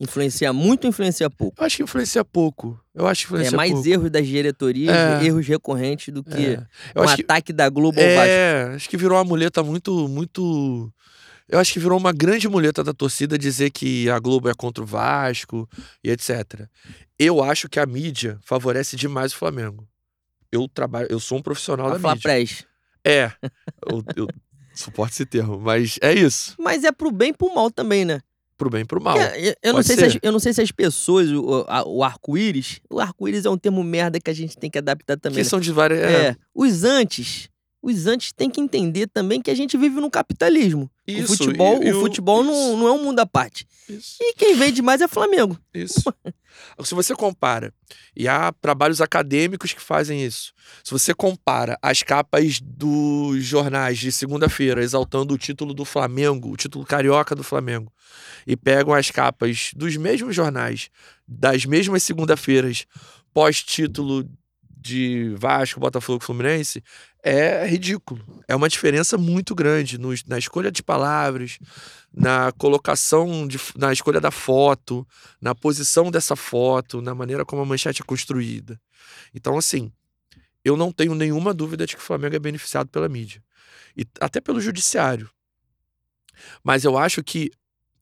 [0.00, 1.60] influencia muito ou influencia pouco?
[1.60, 2.78] Eu acho que influencia pouco.
[2.94, 3.88] Eu acho que É influencia mais pouco.
[3.88, 5.24] erros das diretorias, É.
[5.24, 6.66] erros recorrentes do que É.
[7.00, 8.28] Um que ataque da Globo ao Vasco.
[8.28, 10.92] É, acho que virou uma muleta muito, muito.
[11.48, 14.82] Eu acho que virou uma grande muleta da torcida dizer que a Globo é contra
[14.82, 15.68] o Vasco
[16.02, 16.66] e etc.
[17.18, 19.86] Eu acho que a mídia favorece demais o Flamengo.
[20.50, 22.10] Eu trabalho, eu sou um profissional A da mídia.
[22.22, 22.64] Flapres.
[23.04, 23.30] É,
[23.90, 24.28] eu, eu
[24.74, 28.20] suporto esse termo, mas é isso, Mas é pro bem e pro mal também, né?
[28.56, 29.18] pro bem e pro mal.
[29.18, 32.02] Porque, eu- não sei se as, eu não sei se as pessoas, o, a- o
[32.04, 35.36] arco-íris, o arco-íris é um termo merda que a gente tem que adaptar também.
[35.38, 35.48] Que né?
[35.48, 35.98] são de várias.
[36.00, 36.28] É.
[36.28, 37.50] É, Os antes,
[37.84, 40.90] os antes têm que entender também que a gente vive num capitalismo.
[41.06, 43.66] Isso, o futebol, o futebol não, isso, não é um mundo à parte.
[43.86, 44.16] isso.
[44.18, 45.58] E quem vende mais é Flamengo.
[45.74, 46.02] Isso.
[46.82, 47.74] Se você compara,
[48.16, 50.52] e há trabalhos acadêmicos que fazem isso.
[50.82, 56.56] Se você compara as capas dos jornais de segunda-feira exaltando o título do Flamengo, o
[56.56, 57.92] título carioca do Flamengo,
[58.46, 60.88] e pegam as capas dos mesmos jornais
[61.26, 62.86] das mesmas segunda-feiras
[63.34, 64.24] pós-título
[64.84, 66.84] de Vasco, Botafogo Fluminense,
[67.22, 68.22] é ridículo.
[68.46, 71.58] É uma diferença muito grande no- na escolha de palavras,
[72.12, 75.06] na colocação, de, na escolha da foto,
[75.40, 78.78] na posição dessa foto, na maneira como a manchete é construída.
[79.34, 79.90] Então, assim,
[80.62, 83.42] eu não tenho nenhuma dúvida de que o Flamengo é beneficiado pela mídia.
[83.96, 85.30] E até pelo judiciário.
[86.62, 87.50] Mas eu acho que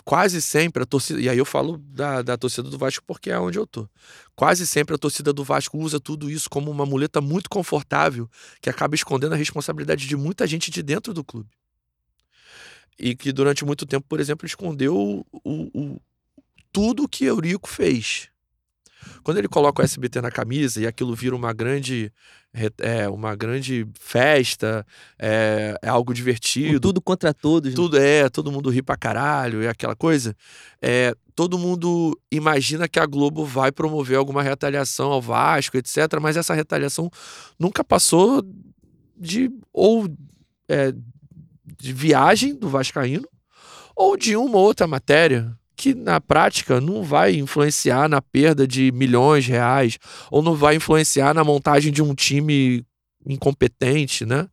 [0.05, 1.21] quase sempre a torcida.
[1.21, 3.89] E aí eu falo da, da torcida do Vasco porque é onde eu tô.
[4.37, 8.29] Quase sempre a torcida do Vasco usa tudo isso como uma muleta muito confortável
[8.61, 11.51] que acaba escondendo a responsabilidade de muita gente de dentro do clube.
[12.99, 16.01] E que durante muito tempo, por exemplo, escondeu o, o-
[16.73, 18.29] tudo que Eurico fez.
[19.23, 22.13] Quando ele coloca o SBT na camisa e aquilo vira uma grande,
[22.79, 24.87] é, uma grande festa,
[25.19, 27.71] é, é algo O divertido, tudo contra todos.
[27.71, 27.77] né?
[27.77, 30.37] tudo é, todo mundo ri pra caralho, é aquela coisa.
[30.81, 35.97] É, todo mundo imagina que a Globo vai promover alguma retaliação ao Vasco, etc.
[36.21, 37.11] Mas essa retaliação
[37.59, 38.43] nunca passou
[39.17, 40.09] de ou
[40.69, 40.93] é,
[41.79, 43.29] de viagem do Vascaíno
[43.95, 49.45] ou de uma outra matéria que na prática não vai influenciar na perda de milhões
[49.45, 49.99] de reais
[50.31, 52.85] ou não vai influenciar na montagem de um time
[53.27, 54.47] incompetente, né?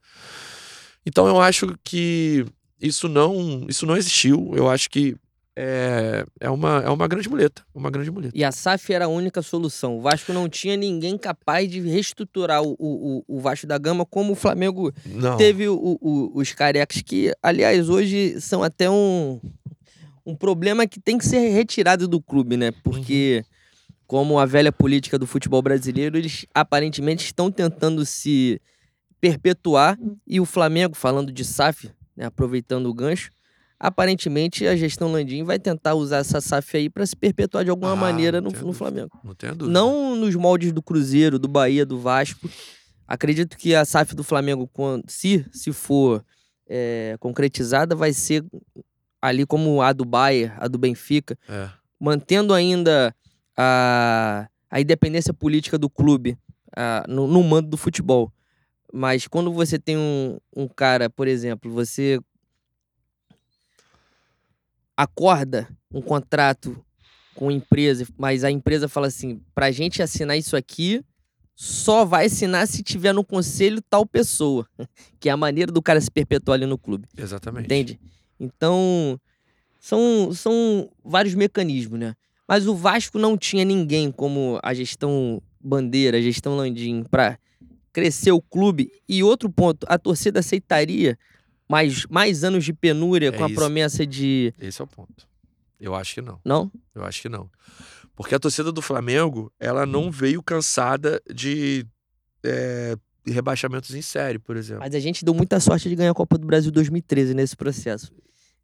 [1.05, 2.45] Então eu acho que
[2.81, 4.51] isso não, isso não existiu.
[4.55, 5.15] Eu acho que
[5.55, 7.63] é, é, uma, é uma grande muleta.
[7.75, 8.35] Uma grande muleta.
[8.37, 9.97] E a SAF era a única solução.
[9.97, 14.31] O Vasco não tinha ninguém capaz de reestruturar o, o, o- Vasco da Gama como
[14.33, 15.35] o Flamengo Não.
[15.37, 19.39] teve o- o- os carecas, que, aliás, hoje são até um,
[20.29, 22.71] um problema que tem que ser retirado do clube, né?
[22.83, 23.43] Porque,
[24.07, 28.61] como a velha política do futebol brasileiro, eles aparentemente estão tentando se
[29.19, 33.31] perpetuar e o Flamengo, falando de SAF, né, aproveitando o gancho,
[33.79, 37.93] aparentemente a gestão Landim vai tentar usar essa SAF aí para se perpetuar de alguma
[37.93, 38.73] Ah, maneira no, no.
[38.73, 39.09] Flamengo.
[39.23, 39.73] Não tenho dúvida.
[39.79, 42.49] Não nos moldes do Cruzeiro, do Bahia, do Vasco.
[43.07, 46.23] Acredito que a SAF do Flamengo, quando- se, se for
[46.71, 48.43] é, concretizada, vai ser
[49.21, 51.69] ali como a do Bayern, a do Benfica, É.
[51.99, 53.13] mantendo ainda
[53.57, 56.37] a, a independência política do clube
[56.75, 58.31] ah, no, no mando do futebol.
[58.93, 62.19] Mas quando você tem um, um cara, por exemplo, você
[64.95, 66.83] acorda um contrato
[67.35, 71.03] com a empresa, mas a empresa fala assim: pra gente assinar isso aqui,
[71.55, 74.65] só vai assinar se tiver no conselho tal pessoa.
[75.19, 77.05] Que é a maneira do cara se perpetuar ali no clube.
[77.17, 77.65] Exatamente.
[77.65, 77.99] Entende?
[78.39, 79.19] Então,
[79.79, 82.15] são, são vários mecanismos, né?
[82.47, 87.37] Mas o Vasco não tinha ninguém como a gestão Bandeira, a gestão Landim, pra
[87.91, 88.91] crescer o clube.
[89.07, 91.17] E outro ponto, a torcida aceitaria
[91.67, 93.55] mais, mais anos de penúria É com a isso.
[93.55, 94.53] promessa de.
[94.59, 95.27] Esse é o ponto.
[95.79, 96.39] Eu acho que não.
[96.43, 96.71] Não?
[96.95, 97.49] Eu acho que não.
[98.15, 101.85] Porque a torcida do Flamengo, ela não veio cansada de
[102.43, 104.81] é, rebaixamentos em série, por exemplo.
[104.81, 108.11] Mas a gente deu muita sorte de ganhar a Copa do Brasil 2013 nesse processo.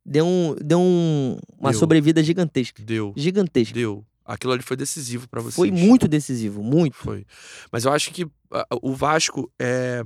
[0.05, 1.79] Deu, um, deu um- uma Deu.
[1.79, 2.81] sobrevida gigantesca.
[2.83, 3.13] Deu.
[3.17, 3.73] Gigantesca.
[3.73, 4.05] Deu.
[4.23, 5.55] Aquilo ali foi decisivo pra vocês.
[5.55, 6.95] Foi muito decisivo, muito.
[6.95, 7.25] Foi.
[7.71, 8.25] Mas eu acho que
[8.81, 10.03] o Vasco, é...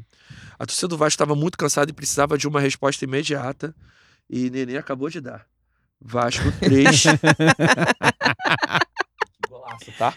[0.58, 3.74] a torcida do Vasco estava muito cansada e precisava de uma resposta imediata.
[4.30, 5.46] E Nenê acabou de dar.
[6.02, 7.04] Vasco 3.
[9.50, 10.14] Golaço, tá?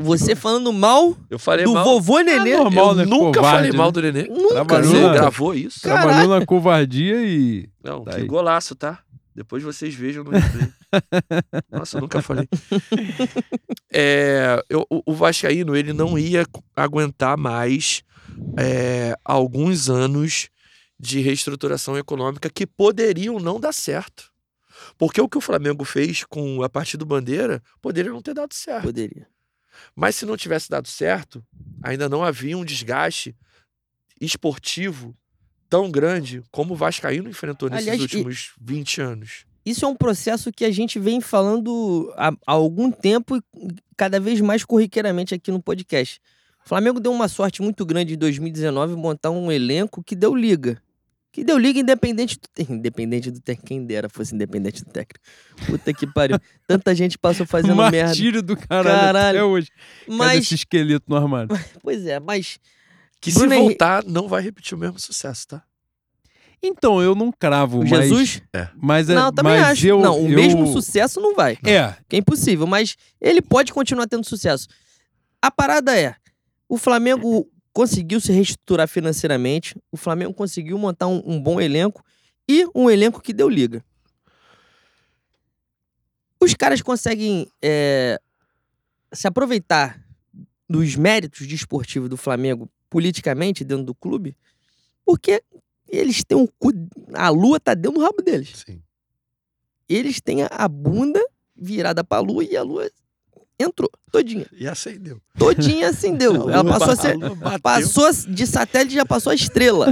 [0.00, 1.84] Você falando mal Eu falei do mal.
[1.84, 2.56] vovô Nenê.
[2.56, 2.70] normal.
[2.72, 3.04] Mal, eu né?
[3.04, 3.92] nunca Covarde, falei mal né?
[3.92, 4.22] do Nenê.
[4.28, 4.54] Nunca.
[4.54, 5.80] Trabalhou Você na- gravou isso?
[5.80, 7.68] Trabalhou na covardia e.
[7.82, 8.26] Não, Tá que aí.
[8.26, 9.00] golaço, tá?
[9.34, 10.68] Depois vocês vejam no replay.
[11.70, 12.48] Nossa, eu nunca falei.
[13.92, 16.44] É, eu- o, o Vascaíno, ele não ia
[16.76, 18.02] aguentar mais
[18.58, 20.48] é, alguns anos
[20.98, 24.30] de reestruturação econômica que poderiam não dar certo.
[24.96, 28.52] Porque o que o Flamengo fez com a partir do Bandeira poderia não ter dado
[28.54, 28.84] certo.
[28.84, 29.26] Poderia.
[29.94, 31.44] Mas se não tivesse dado certo,
[31.82, 33.34] ainda não havia um desgaste
[34.20, 35.14] esportivo
[35.68, 39.44] tão grande como o Vascaíno enfrentou nesses Aliás, e- últimos 20 anos.
[39.64, 43.42] Isso é um processo que a gente vem falando há, há algum tempo e
[43.96, 46.20] cada vez mais corriqueiramente aqui no podcast.
[46.64, 50.80] O Flamengo deu uma sorte muito grande em 2019 montar um elenco que deu liga.
[51.38, 52.72] Que deu liga independente do técnico.
[52.80, 53.66] Independente do técnico.
[53.68, 55.24] Quem dera fosse independente do técnico.
[55.66, 56.36] Puta que pariu.
[56.66, 58.06] Tanta gente passou fazendo merda.
[58.06, 59.38] Martírio do caralho, Caralho.
[59.38, 59.68] até hoje.
[60.08, 60.16] Mas...
[60.18, 61.48] Mas, esse esqueleto no armário?
[61.80, 62.58] pois é, mas
[63.20, 65.62] Que Bruno se Henrique- voltar, não vai repetir o mesmo sucesso, tá?
[66.60, 68.08] Então, eu não cravo, O mas...
[68.08, 68.42] Jesus?
[68.76, 69.86] Mas, é, não, também mas acho.
[69.86, 71.56] Eu, não, o eu- mesmo sucesso não vai.
[71.64, 74.66] É, Que é impossível, mas ele pode continuar tendo sucesso.
[75.40, 76.16] A parada é:
[76.68, 77.48] o Flamengo
[77.78, 82.04] conseguiu se reestruturar financeiramente, o Flamengo conseguiu montar um, um bom elenco
[82.48, 83.84] e um elenco que deu liga.
[86.40, 88.20] Os caras conseguem é,
[89.12, 90.04] se aproveitar
[90.68, 94.36] dos méritos desportivos do Flamengo politicamente dentro do clube,
[95.06, 95.40] porque
[95.88, 96.72] eles têm um cu.
[97.14, 98.82] A lua tá dentro do rabo deles Sim.
[99.88, 101.24] eles têm a- a bunda
[101.54, 102.90] virada pra lua e a lua
[103.58, 104.46] entrou todinha.
[104.52, 105.20] E acendeu.
[105.36, 106.50] Todinha acendeu.
[106.50, 107.16] Ela passou a ser.
[107.62, 109.88] Passou de satélite já passou a estrela.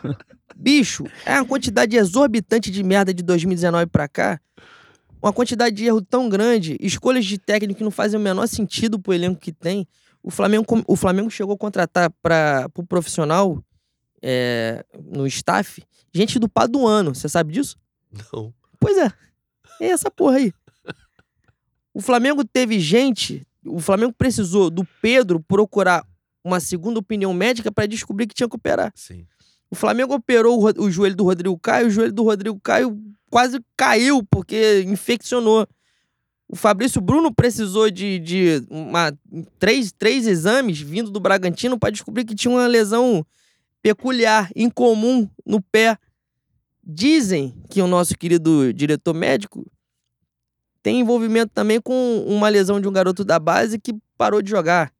[0.56, 4.40] Bicho, é uma quantidade exorbitante de merda de 2019 pra cá.
[5.22, 8.98] Uma quantidade de erro tão grande, escolhas de técnico que não fazem o menor sentido
[8.98, 9.86] pro elenco que tem.
[10.22, 13.62] O Flamengo, o Flamengo chegou a contratar para o profissional
[14.22, 15.82] é, no staff
[16.12, 17.14] gente do Paduano.
[17.14, 17.76] Você sabe disso?
[18.32, 18.52] Não.
[18.78, 19.12] Pois é.
[19.80, 20.52] É essa porra aí.
[21.92, 23.46] O Flamengo teve gente.
[23.64, 26.04] O Flamengo precisou do Pedro procurar
[26.44, 28.92] uma segunda opinião médica para descobrir que tinha que operar.
[28.94, 29.26] Sim.
[29.70, 32.98] O Flamengo operou o, o joelho do Rodrigo Caio, o joelho do Rodrigo Caio
[33.30, 35.66] quase caiu porque infeccionou.
[36.48, 39.16] O Fabrício Bruno precisou de, de uma,
[39.60, 43.24] três, três exames vindo do Bragantino para descobrir que tinha uma lesão
[43.80, 45.96] peculiar, incomum no pé.
[46.82, 49.64] Dizem que o nosso querido diretor médico
[50.82, 54.92] tem envolvimento também com uma lesão de um garoto da base que parou de jogar.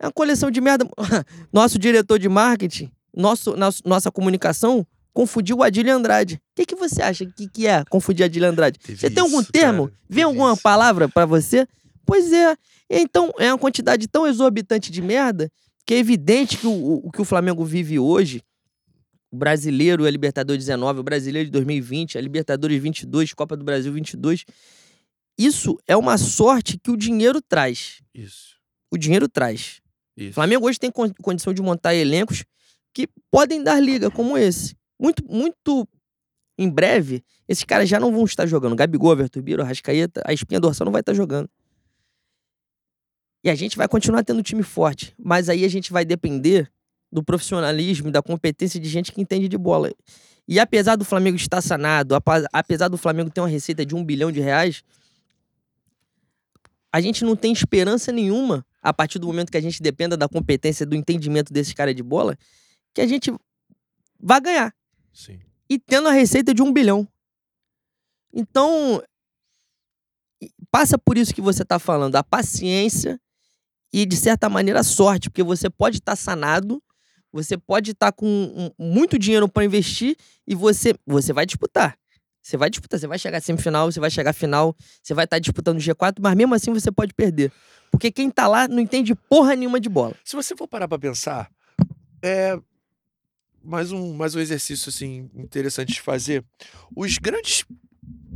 [0.00, 0.86] É uma coleção de merda.
[1.52, 6.34] Nosso diretor de marketing, nosso, nosso- nossa comunicação, confundiu o Adílio Andrade.
[6.34, 8.78] O que, que você acha que, que é confundir Adílio Andrade?
[8.78, 9.88] Teve Você tem algum isso, termo?
[9.88, 9.98] cara.
[10.08, 10.62] Vem alguma isso.
[10.62, 11.66] palavra pra você?
[12.04, 12.54] Pois é.
[12.90, 15.50] Então, é uma quantidade tão exorbitante de merda
[15.86, 18.42] que é evidente que o, o que o Flamengo vive hoje,
[19.30, 23.92] o brasileiro a Libertadores 19, o brasileiro de 2020, a Libertadores 22, Copa do Brasil
[23.92, 24.44] 22,
[25.38, 28.00] isso é uma sorte que o dinheiro traz.
[28.14, 28.56] Isso.
[28.90, 29.80] O dinheiro traz.
[30.16, 30.30] Isso.
[30.30, 32.44] O Flamengo hoje tem con- condição de montar elencos
[32.94, 34.74] que podem dar liga, como esse.
[34.98, 35.86] Muito, muito
[36.58, 38.74] em breve, esses caras já não vão estar jogando.
[38.74, 41.50] Gabigol, Everton Ribeiro, Arrascaeta, a espinha dorsal não vai estar jogando.
[43.44, 45.14] E a gente vai continuar tendo um time forte.
[45.18, 46.72] Mas aí a gente vai depender
[47.16, 49.90] do profissionalismo e da competência de gente que entende de bola.
[50.46, 52.14] E apesar do Flamengo estar sanado,
[52.52, 54.84] apesar do Flamengo ter uma receita de um bilhão de reais,
[56.92, 60.28] a gente não tem esperança nenhuma, a partir do momento que a gente dependa da
[60.28, 62.36] competência, do entendimento desses caras de bola,
[62.92, 63.34] que a gente
[64.20, 64.74] vai ganhar.
[65.10, 65.40] Sim.
[65.70, 67.08] E tendo a receita de um bilhão.
[68.30, 69.02] Então,
[70.70, 73.18] passa por isso que você está falando, a paciência
[73.90, 76.82] e, de certa maneira, a sorte, porque você pode estar sanado,
[77.36, 81.96] você pode estar com um- muito dinheiro para investir e você, você vai disputar.
[82.42, 85.78] Você vai disputar, você vai chegar semifinal, você vai chegar final, você vai estar disputando
[85.78, 87.50] o G4, mas mesmo assim você pode perder.
[87.90, 90.14] Porque quem tá lá não entende porra nenhuma de bola.
[90.24, 91.50] Se você for parar pra pensar,
[92.22, 92.56] é
[93.64, 96.44] mais um, mais um exercício assim interessante de fazer.
[96.94, 97.64] Os grandes,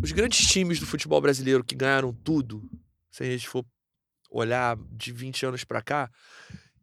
[0.03, 2.69] os grandes times do futebol brasileiro que ganharam tudo,
[3.13, 3.65] se a gente for
[4.29, 6.11] olhar de 20 anos pra cá,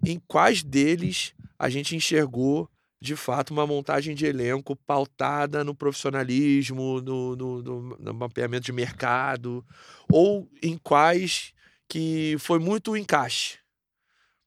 [0.06, 2.70] em quais deles a gente enxergou
[3.00, 8.72] de fato uma montagem de elenco pautada no profissionalismo, no, no, no- no mapeamento de
[8.72, 9.64] mercado,
[10.12, 11.54] ou em quais
[11.88, 13.60] que foi muito o encaixe.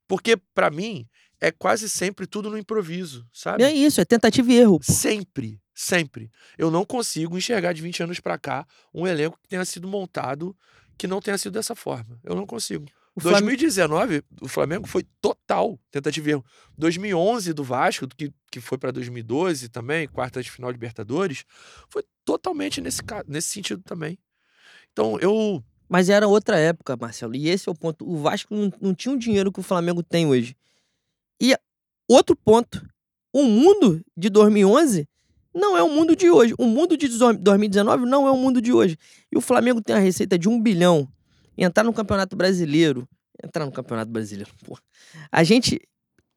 [0.08, 1.06] Porque, pra mim,
[1.40, 3.62] é quase sempre tudo no improviso, sabe?
[3.62, 4.78] E é isso, é tentativa e erro.
[4.80, 4.92] pô.
[4.92, 6.30] Sempre, sempre.
[6.58, 10.56] Eu não consigo enxergar de 20 anos pra cá um elenco que tenha sido montado
[10.98, 12.18] que não tenha sido dessa forma.
[12.24, 12.84] Eu não consigo.
[13.20, 16.44] O Flamengo- 2019, o Flamengo foi total tentativa e erro.
[16.76, 21.44] 2011 do Vasco, que, que foi pra 2012 também, quarta de final de Libertadores,
[21.88, 24.18] foi totalmente nesse, nesse sentido também.
[24.92, 27.34] Então, eu Mas era outra época, Marcelo.
[27.34, 28.08] E esse é o ponto.
[28.08, 30.56] O Vasco não, não tinha o dinheiro que o Flamengo tem hoje.
[31.40, 31.54] E
[32.08, 32.84] outro ponto.
[33.32, 35.08] O mundo de 2011
[35.54, 36.54] não é o mundo de hoje.
[36.58, 38.96] O mundo de 2019 não é o mundo de hoje.
[39.32, 41.08] E o Flamengo tem a receita de um bilhão.
[41.64, 43.08] Entrar no Campeonato Brasileiro.
[43.44, 44.78] Entrar no Campeonato Brasileiro, pô.
[45.30, 45.80] A gente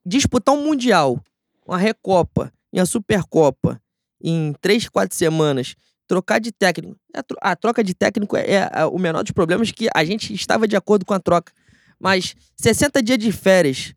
[0.05, 1.21] disputar um Mundial,
[1.65, 3.81] uma Recopa e uma Supercopa
[4.21, 5.75] em três, quatro semanas
[6.07, 6.95] trocar de técnico.
[7.13, 10.03] A, tro- a troca de técnico é, é, a- o menor dos problemas que a
[10.03, 11.51] gente estava de acordo com a troca.
[11.99, 13.93] Mas 60 dias de férias,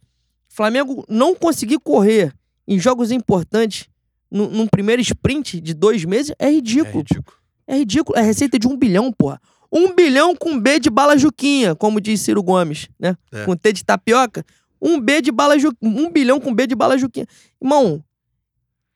[0.48, 2.32] Flamengo não conseguir correr
[2.66, 3.88] em jogos importantes
[4.30, 6.98] num, num primeiro sprint de dois meses é é ridículo.
[6.98, 7.36] ridículo.
[7.66, 8.18] É ridículo.
[8.18, 9.40] É receita de um bilhão, porra.
[9.72, 13.16] Um bilhão com B de bala Juquinha, como diz Ciro Gomes, né?
[13.32, 13.44] É.
[13.44, 14.44] Com T de tapioca.
[14.80, 15.72] Um B de bala Ju...
[15.82, 17.26] um bilhão com B de bala Juquinha.
[17.60, 18.04] Irmão,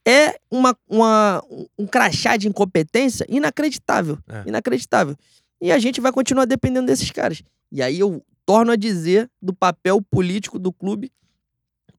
[0.07, 1.43] é uma, uma,
[1.79, 4.19] um crachá de incompetência inacreditável.
[4.29, 4.49] É.
[4.49, 5.17] Inacreditável.
[5.61, 7.43] E a gente vai continuar dependendo desses caras.
[7.71, 11.13] E aí eu torno a dizer do papel político do clube.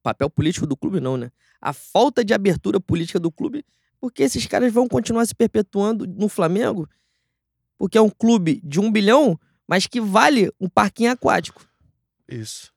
[0.02, 1.32] Papel político do clube, não, né?
[1.62, 3.64] A falta de abertura política do clube,
[4.00, 6.90] porque esses caras vão continuar se perpetuando no Flamengo,
[7.82, 11.66] porque é um clube de um bilhão, mas que vale um parquinho aquático.
[12.30, 12.70] Isso.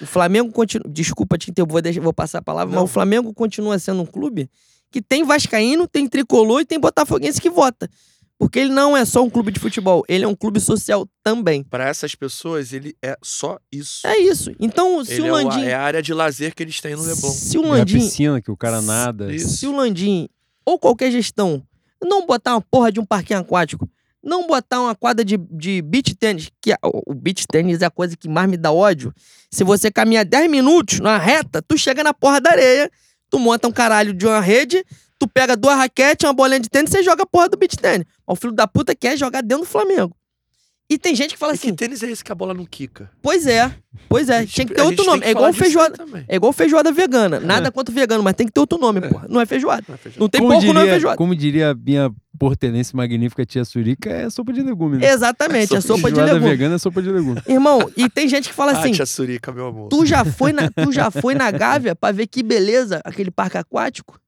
[0.00, 0.88] O Flamengo continua.
[0.90, 2.80] Desculpa te interromper, vou, deixar- vou passar a palavra, Não.
[2.82, 4.48] mas o Flamengo continua sendo um clube
[4.90, 7.86] que tem Vascaíno, tem Tricolor e tem Botafoguense que vota.
[8.38, 11.62] Porque ele não é só um clube de futebol, ele é um clube social também.
[11.62, 14.06] Para essas pessoas, ele é só isso.
[14.06, 14.50] É isso.
[14.58, 15.64] Então, se Ele o é, o- Landim.
[15.64, 17.30] é a área de lazer que eles têm no Leblon.
[17.30, 17.98] se o E a Landim.
[17.98, 19.30] piscina que o cara nada.
[19.34, 19.58] Isso.
[19.58, 20.26] Se o Landim
[20.64, 21.62] ou qualquer gestão
[22.02, 23.86] não botar uma porra de um parquinho aquático,
[24.22, 28.16] não botar uma quadra de, de beach tênis, que o beach tênis é a coisa
[28.16, 29.12] que mais me dá ódio.
[29.50, 32.90] Se você caminha 10 minutos na reta, tu chega na porra da areia,
[33.30, 34.84] tu monta um caralho de uma rede,
[35.18, 37.76] tu pega duas raquetes, uma bolinha de tênis e você joga a porra do beach
[37.76, 38.06] tênis.
[38.26, 40.14] O filho da puta quer jogar dentro do Flamengo.
[40.90, 42.66] E tem gente que fala E assim, que tênis é esse que a bola não
[42.66, 43.08] quica?
[43.22, 43.72] pois é,
[44.08, 45.24] pois é, tinha que ter outro gente tem nome.
[45.24, 46.04] É igual feijoada.
[46.26, 47.38] É igual feijoada vegana.
[47.38, 49.26] Nada contra vegano, mas tem que ter outro nome, porra.
[49.28, 49.84] Não é feijoada.
[49.86, 50.20] Não é feijão.
[50.20, 51.16] Não tem como, porco, não é diria, feijoada.
[51.16, 54.96] como diria a minha portelense magnífica tia Surica, é sopa de legume.
[54.98, 55.12] Né?
[55.12, 56.50] Exatamente, é sopa de Feijoada legume.
[56.50, 57.40] vegana é sopa de legume.
[57.46, 59.88] Irmão, e tem gente que fala assim: Ah, tia Surica, meu amor.
[59.90, 63.56] tu já foi na, tu já foi na Gávea pra ver que beleza aquele parque
[63.58, 64.18] aquático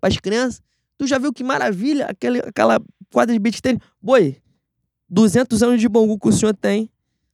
[0.00, 0.62] pras crianças?
[0.96, 2.80] Tu já viu que maravilha aquele, aquela
[3.12, 3.80] quadra de beach tênis?
[4.00, 4.36] Boi,
[5.10, 6.88] 200 anos de Bangu que o senhor tem,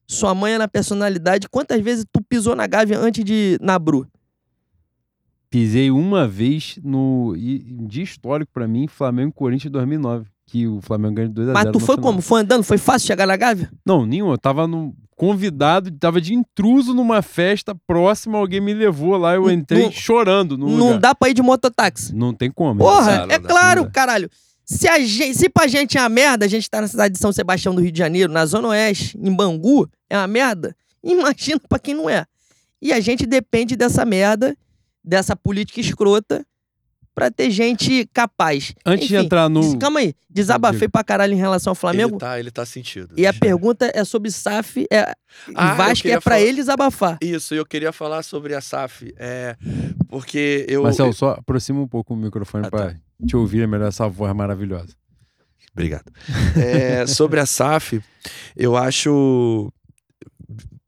[0.07, 1.48] sua mãe é na personalidade.
[1.48, 4.07] Quantas vezes tu pisou na Gávea antes de ir na Bru?
[5.48, 10.81] Pisei uma vez no um dia histórico pra mim, Flamengo e Corinthians 2009, que o
[10.81, 12.11] Flamengo ganhou de 2 a 0 Mas tu foi final.
[12.11, 12.20] como?
[12.23, 12.62] Foi andando?
[12.65, 13.70] Foi fácil chegar na Gávea?
[13.85, 14.31] Não, nenhum.
[14.31, 19.51] Eu tava no, convidado, tava de intruso numa festa próxima, alguém me levou lá, eu
[19.51, 20.98] entrei não- chorando no Não lugar.
[21.01, 22.15] dá pra ir de mototáxi.
[22.15, 22.81] Não tem como.
[22.81, 24.28] Porra, é dá, claro, caralho.
[24.68, 27.20] Se, a gente, se pra gente é uma merda, a gente tá na cidade de
[27.20, 30.76] São Sebastião do Rio de Janeiro, na Zona Oeste, em Bangu, é uma merda.
[31.05, 32.26] Imagina pra quem não é.
[32.82, 34.56] E a gente depende dessa merda,
[35.05, 36.44] dessa política escrota,
[37.16, 38.74] pra ter gente capaz.
[38.84, 39.78] Antes de Enfim, entrar no.
[39.78, 42.10] Calma aí, desabafei pra caralho em relação ao Flamengo.
[42.12, 43.14] Ele tá, ele tá sentido.
[43.16, 45.14] E a pergunta é sobre SAF é,
[45.55, 47.18] Ah, e Vasco, é pra falar- ele desabafar.
[47.22, 49.12] Isso, eu queria falar sobre a SAF.
[49.18, 49.56] É,
[50.09, 50.82] porque eu.
[50.82, 52.97] Marcelo, só aproxima um pouco o microfone Ah, pra tá.
[53.26, 54.94] te ouvir melhor essa voz maravilhosa.
[55.72, 56.10] Obrigado.
[56.56, 58.01] É, sobre a SAF,
[58.55, 59.72] eu acho.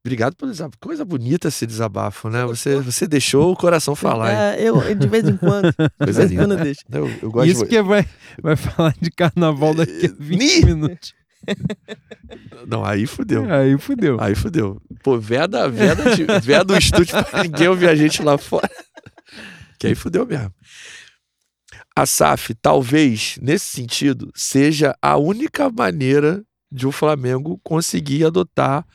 [0.09, 0.79] Obrigado por desabafo.
[0.81, 2.43] Coisa bonita esse desabafo, né?
[2.47, 4.33] Você, você deixou o coração falar.
[4.33, 5.69] É, eu, de vez em quando.
[5.69, 6.81] De Coisa vez em quando eu deixo.
[6.91, 7.69] Eu, eu gosto Isso de...
[7.69, 8.09] que vai,
[8.43, 11.13] vai falar de carnaval daqui a 20 Ni- minutos.
[12.67, 13.53] Não, aí fudeu.
[13.53, 14.17] Aí fudeu.
[14.19, 14.81] Aí fudeu.
[15.03, 18.71] Pô, veda, veda, de, veda do estúdio pra ninguém ouvir a gente lá fora.
[19.79, 20.53] Que aí fudeu mesmo.
[21.95, 28.87] A SAF, talvez, nesse sentido, seja a única maneira de o Flamengo conseguir adotar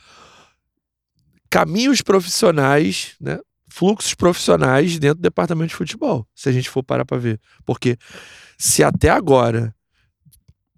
[1.53, 3.37] caminhos profissionais, né?
[3.69, 7.39] fluxos profissionais dentro do departamento de futebol, se a gente for parar para ver.
[7.63, 7.95] Porque
[8.57, 9.71] se até agora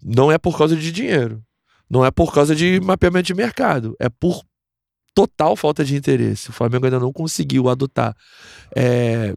[0.02, 1.42] não é por causa de dinheiro,
[1.88, 4.42] não é por causa de mapeamento de mercado, é por
[5.14, 6.50] total falta de interesse.
[6.50, 8.14] O Flamengo ainda não conseguiu adotar
[8.76, 9.34] é,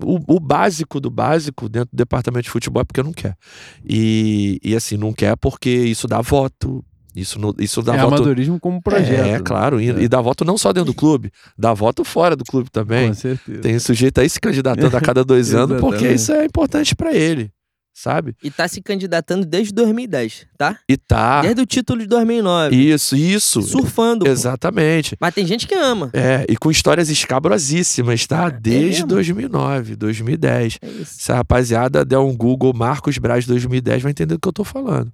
[0.00, 3.36] o, o básico do básico dentro do departamento de futebol é porque não quer.
[3.84, 6.82] E, e assim, não quer porque isso dá voto.
[7.14, 8.14] Isso, não- isso dá é voto.
[8.14, 9.26] amadorismo como projeto.
[9.26, 9.40] É, né?
[9.40, 9.80] claro.
[9.80, 10.02] E, É.
[10.02, 13.08] e dá voto não só dentro do clube, dá voto fora do clube também.
[13.08, 13.60] Com certeza.
[13.60, 17.50] Tem sujeito aí se candidatando a cada dois anos porque isso é importante pra ele,
[17.94, 18.34] sabe?
[18.42, 20.78] E tá se candidatando desde 2010, tá?
[20.88, 21.42] E tá.
[21.42, 22.74] Desde o título de 2009.
[22.74, 23.60] Isso, isso.
[23.60, 24.24] Surfando.
[24.24, 24.30] pô.
[24.30, 25.14] Exatamente.
[25.20, 26.08] Mas tem gente que ama.
[26.14, 28.48] É, e com histórias escabrosíssimas, tá?
[28.48, 29.06] Desde mesmo?
[29.08, 30.78] 2009, 2010.
[30.80, 31.14] É isso.
[31.18, 34.64] Se a rapaziada der um Google Marcos Braz 2010, vai entender do que eu tô
[34.64, 35.12] falando.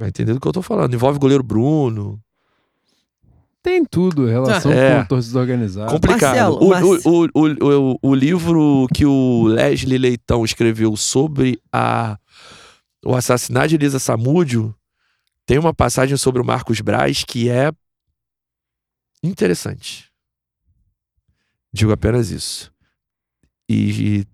[0.00, 0.94] Vai entender do que eu tô falando.
[0.94, 2.18] Envolve o goleiro Bruno.
[3.62, 5.02] Tem tudo, relação É.
[5.02, 5.92] com torcidas organizadas.
[5.92, 6.34] Complicado.
[6.34, 12.18] Marcelo, o, Marce- o, o, o, o livro que o Leslie Leitão escreveu sobre a,
[13.04, 14.74] o assassinato de Elisa Samúdio
[15.44, 17.70] tem uma passagem sobre o Marcos Braz que é
[19.22, 20.10] interessante.
[21.70, 22.72] Digo apenas isso.
[23.68, 24.24] E, e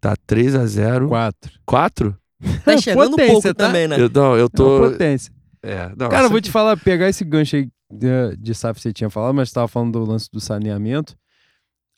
[0.00, 1.52] tá 3 a 0 Quatro.
[1.66, 2.18] 4?
[2.64, 3.66] Tá chegando um Potência, pouco tá?
[3.66, 4.00] também, né?
[4.00, 4.78] Eu, não, eu É tô.
[4.90, 5.32] potência.
[5.62, 8.76] É, não, Cara, eu isso vou te falar, pegar esse gancho aí de, de SAF
[8.78, 11.16] que você tinha falado, mas estava falando do lance do saneamento.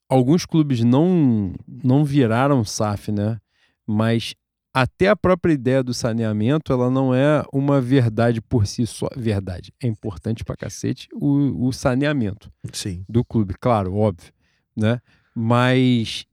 [0.09, 3.39] Alguns clubes não, não viraram SAF, né?
[3.86, 4.35] Mas
[4.73, 9.09] até a própria ideia do saneamento, ela não é uma verdade por si só.
[9.16, 9.73] Verdade.
[9.82, 13.05] É importante pra cacete o, o saneamento Sim.
[13.09, 14.32] do clube, claro, óbvio,
[14.77, 15.01] né?
[15.35, 16.27] Mas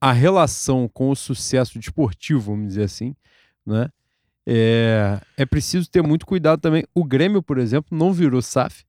[0.00, 3.14] a relação com o sucesso desportivo, vamos dizer assim,
[3.70, 3.88] né?
[4.46, 6.84] É, é preciso ter muito cuidado também.
[6.94, 8.84] O Grêmio, por exemplo, não virou SAF,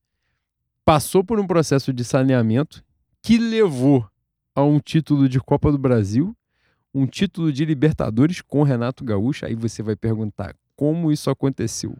[0.84, 2.84] passou por um processo de saneamento
[3.22, 4.08] que levou
[4.56, 6.36] a um título de Copa do Brasil,
[6.94, 9.45] um título de Libertadores com Renato Gaúcho.
[9.45, 11.95] Aí você vai perguntar como isso aconteceu.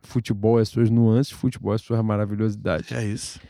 [0.00, 2.92] Futebol é suas nuances, futebol é suas maravilhosidades.
[2.92, 3.40] É isso.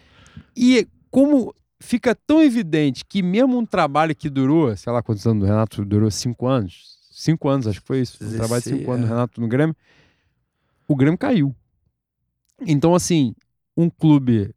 [0.56, 5.42] E como fica tão evidente que mesmo um trabalho que durou, sei lá quantos anos
[5.44, 8.78] o Renato durou, cinco anos, cinco anos, acho que foi isso, um trabalho de cinco
[8.78, 9.08] 16, anos é.
[9.08, 9.76] Renato no Grêmio,
[10.88, 11.54] o Grêmio caiu.
[12.66, 13.34] Então, assim,
[13.76, 14.54] um clube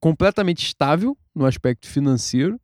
[0.00, 2.60] completamente estável no aspecto financeiro,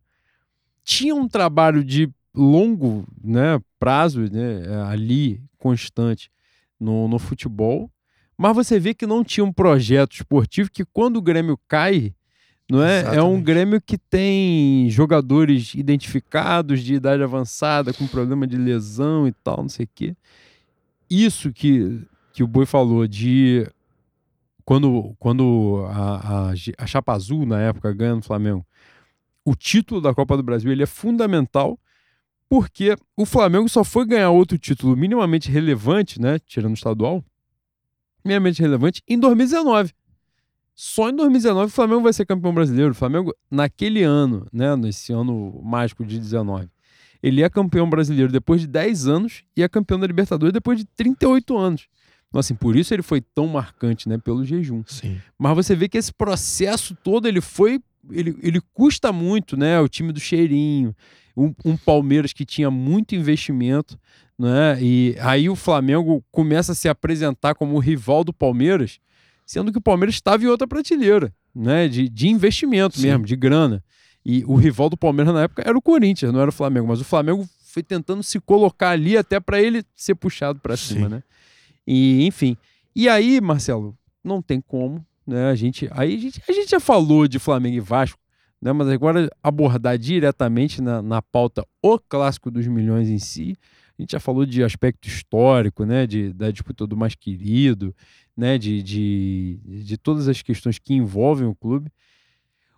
[0.85, 6.31] tinha um trabalho de longo né, prazo né, ali, constante,
[6.79, 7.91] no, no futebol,
[8.37, 12.15] mas você vê que não tinha um projeto esportivo que quando o Grêmio cai,
[12.71, 13.01] não é?
[13.01, 13.43] É um Exatamente.
[13.43, 19.69] Grêmio que tem jogadores identificados de idade avançada, com problema de lesão e tal, não
[19.69, 20.17] sei o quê.
[21.09, 22.01] Isso que,
[22.33, 23.67] que o Boi falou de
[24.65, 28.65] quando, quando a, a, a Chapa Azul, na época, ganha no Flamengo,
[29.45, 31.79] o título da Copa do Brasil ele é fundamental
[32.49, 37.25] porque o Flamengo só foi ganhar outro título minimamente relevante, né, tirando o estadual,
[38.25, 39.93] minimamente relevante, em 2019.
[40.75, 42.93] Só em 2019 o Flamengo vai ser campeão brasileiro.
[42.93, 46.69] O Flamengo, naquele ano, né, nesse ano mágico de 19,
[47.23, 50.85] ele é campeão brasileiro depois de 10 anos e é campeão da Libertadores depois de
[50.97, 51.89] 38 anos.
[52.29, 54.83] Então, assim, por isso ele foi tão marcante, né, pelo jejum.
[54.87, 55.21] Sim.
[55.37, 57.81] Mas você vê que esse processo todo ele foi.
[58.11, 59.79] Ele, ele custa muito, né?
[59.81, 60.97] O time do cheirinho,
[61.37, 63.99] um, um Palmeiras que tinha muito investimento,
[64.39, 64.79] né?
[64.81, 68.99] E aí o Flamengo começa a se apresentar como o rival do Palmeiras,
[69.51, 71.89] sendo que o Palmeiras estava em outra prateleira, né?
[71.89, 73.09] De, de investimento Sim.
[73.09, 73.83] mesmo, de grana.
[74.25, 76.87] E o rival do Palmeiras na época era o Corinthians, não era o Flamengo.
[76.87, 81.09] Mas o Flamengo foi tentando se colocar ali até para ele ser puxado para cima,
[81.09, 81.15] Sim.
[81.17, 81.23] né?
[81.85, 82.57] E, enfim.
[82.95, 85.51] E aí, Marcelo, não tem como, né?
[85.51, 88.21] A gente, aí a gente, a gente já falou de Flamengo e Vasco,
[88.63, 88.73] né?
[88.73, 93.57] Mas agora abordar diretamente na, na pauta o clássico dos milhões em si.
[93.99, 96.07] A gente já falou de aspecto histórico, né?
[96.07, 97.93] De, da disputa do mais querido,
[98.37, 98.59] né?
[98.59, 101.91] De, de, de todas as questões que envolvem o clube.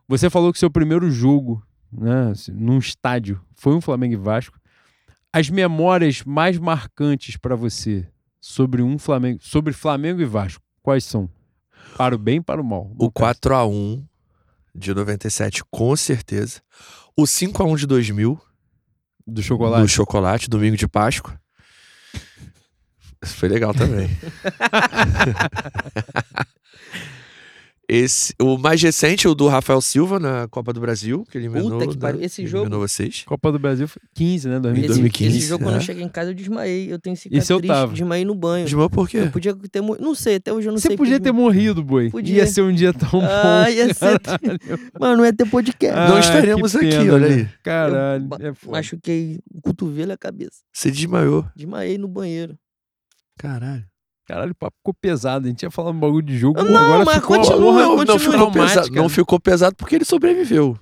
[0.08, 2.30] Você falou que seu primeiro jogo, né?
[2.30, 4.58] assim, Num estádio foi um Flamengo e Vasco.
[5.32, 8.06] As memórias mais marcantes para você
[8.40, 11.30] sobre um Flamengo, sobre Flamengo e Vasco, quais são?
[11.96, 12.90] Para o bem e para o mal.
[12.98, 13.40] O no caso.
[13.40, 14.04] 4x1
[14.74, 16.60] de 97, com certeza.
[17.16, 18.40] O 5x1 de 2000,
[19.26, 19.82] do chocolate.
[19.82, 21.40] do chocolate, domingo de Páscoa.
[23.22, 24.08] Isso foi legal também.
[27.88, 31.88] Esse, o mais recente, o do Rafael Silva na Copa do Brasil, que eliminou, Puta
[31.92, 33.22] que pariu, né, esse jogo- vocês.
[33.26, 34.56] Copa do Brasil foi 15, né?
[34.56, 34.80] Em 2015.
[34.80, 35.84] Esse, 2015, esse jogo, quando eu é.
[35.84, 36.90] cheguei em casa, eu desmaiei.
[36.90, 37.92] Eu tenho cicatriz, Esse eu tava.
[37.92, 38.64] desmaiei no banho.
[38.64, 39.18] Desmaiou por quê?
[39.18, 40.04] Eu podia ter morrido.
[40.06, 40.96] Não sei, até hoje eu não Você sei.
[40.96, 42.08] podia porque- ter morrido, boi.
[42.08, 42.36] Podia.
[42.36, 43.26] Ia ser um dia tão bom.
[43.28, 44.18] Ah, ia ser.
[44.98, 45.94] Mano, não ia ter podcast.
[45.94, 47.34] Não Ah, estaremos que aqui, pena, olha né?
[47.34, 47.48] aí.
[47.62, 48.28] Caralho.
[48.40, 48.70] Eu é.
[48.70, 50.62] Machuquei o cotovelo e a cabeça.
[50.72, 51.44] Você desmaiou.
[51.54, 52.56] Desmaiei no banheiro.
[53.38, 53.84] Caralho.
[54.26, 55.46] Caralho, o papo ficou pesado.
[55.46, 56.62] A gente ia falar um bagulho de jogo.
[56.62, 58.18] Não, agora mas ficou continua, porra, não, não continua.
[58.32, 59.08] ficou pesado, não né?
[59.08, 60.78] ficou pesado porque ele sobreviveu.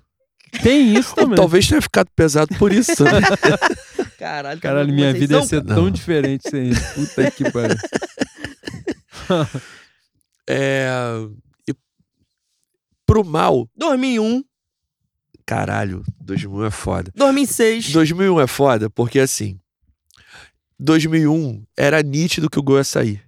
[0.63, 1.37] Tem isso Ou também.
[1.37, 3.03] talvez tenha ficado pesado por isso.
[3.05, 3.11] né?
[4.19, 5.75] Caralho, Caralho, minha vida ia são, ser Não.
[5.75, 6.95] tão diferente sem isso.
[6.95, 7.77] Puta que pariu.
[10.49, 10.89] é...
[11.69, 11.75] E
[13.07, 14.43] pro mal, 2001,
[15.47, 17.13] caralho, 2001 é foda.
[17.17, 17.93] 2006.
[17.93, 19.59] 2001 é foda porque assim,
[20.83, 23.23] 2001 era nítido que o gol ia sair.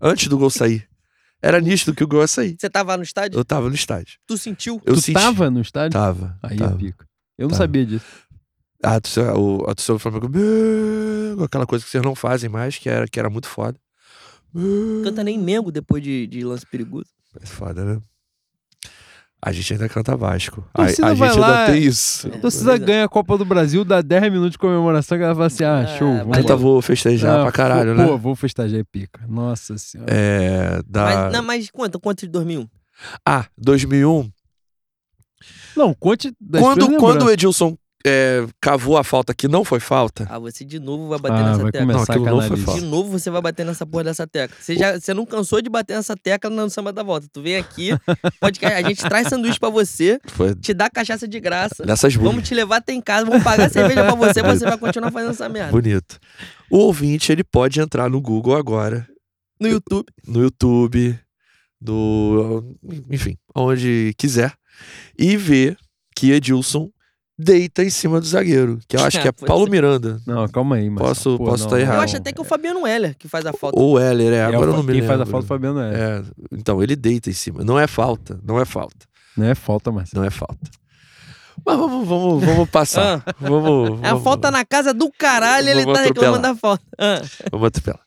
[0.00, 0.88] Antes do gol sair,
[1.42, 2.56] era nítido que o gol ia sair.
[2.58, 3.38] Você tava no estádio?
[3.38, 4.18] Eu tava no estádio.
[4.26, 4.80] Tu sentiu?
[4.84, 5.14] Eu tu senti...
[5.14, 5.98] tava no estádio?
[5.98, 6.38] Tava.
[6.42, 6.74] Aí tava.
[6.74, 7.06] é pica.
[7.36, 7.62] Eu não Tava.
[7.64, 8.06] sabia disso.
[8.82, 10.38] A torcida, o, a torcida do Flamengo, "Bê",
[11.44, 13.76] aquela coisa que vocês não fazem mais, que era, que era muito foda.
[15.04, 17.08] Canta nem Mengo depois de, de lance perigoso.
[17.40, 18.00] É foda, né?
[19.40, 20.66] A gente ainda canta Vasco.
[20.74, 21.00] A A, a gente
[21.38, 22.26] lá- ainda tem isso.
[22.26, 25.46] A torcida ganha a Copa do Brasil, dá 10 minutos de comemoração, que ela fala
[25.46, 26.12] assim: ah, Ah, show.
[26.12, 26.30] Valeu.
[26.42, 26.56] Puta, lá.
[26.56, 28.06] vou festejar Ah, pra caralho, pô, né?
[28.08, 29.24] Pô, vou festejar é pica.
[29.28, 30.12] Nossa senhora.
[30.12, 31.04] É, da...
[31.04, 32.66] Mas, não, mas conta, quanto de 2001?
[33.24, 34.28] Ah, 2001.
[35.76, 36.90] Não, conte Quando, quando o
[37.26, 37.32] lembranças.
[37.32, 40.26] Edilson é, cavou a falta que não foi falta.
[40.30, 41.86] Ah, você de novo vai bater Ah, nessa vai tecla.
[41.86, 42.80] começar Não, a aquilo não foi falta.
[42.80, 44.56] De novo você vai bater nessa porra dessa tecla.
[44.60, 47.26] Você, já, você não cansou de bater nessa tecla no samba da volta.
[47.32, 47.90] Tu vem aqui,
[48.40, 51.84] podcast, a gente traz sanduíche pra você, Foi te dá cachaça de graça.
[51.84, 52.46] dessas Vamos bonito.
[52.46, 55.48] te levar até em casa, vamos pagar cerveja pra você, você vai continuar fazendo essa
[55.48, 55.72] merda.
[55.72, 56.18] bonito.
[56.70, 59.06] O ouvinte, ele pode entrar no Google agora,
[59.60, 60.06] No YouTube.
[60.26, 61.18] no YouTube,
[61.80, 62.76] no.
[63.10, 64.52] Enfim, onde quiser,
[65.18, 65.76] e ver
[66.14, 66.90] que Edilson
[67.38, 68.78] deita em cima do zagueiro.
[68.88, 69.70] Que eu acho que é Paulo é.
[69.70, 70.20] Miranda.
[70.26, 71.02] Não, calma aí, mas.
[71.06, 72.00] Posso- posso tá Eu errado.
[72.02, 73.78] acho até que é o Fabiano Heller que faz a falta.
[73.78, 75.08] Ou Heller, é, É, agora eu não o- me quem lembro.
[75.08, 75.94] faz a falta é o Fabiano é.
[75.94, 77.62] É, então, ele deita em cima.
[77.62, 79.06] Não é falta, não é falta,
[79.36, 80.12] Não é falta, mas.
[80.12, 80.58] não é falta.
[81.66, 83.22] Mas vamos, vamos, vamos passar.
[83.40, 86.84] vamos, É a vamos- falta na casa do caralho, ele Vamos tá reclamando da falta.
[86.98, 87.20] Ah,
[87.50, 88.00] Vamos atropelar.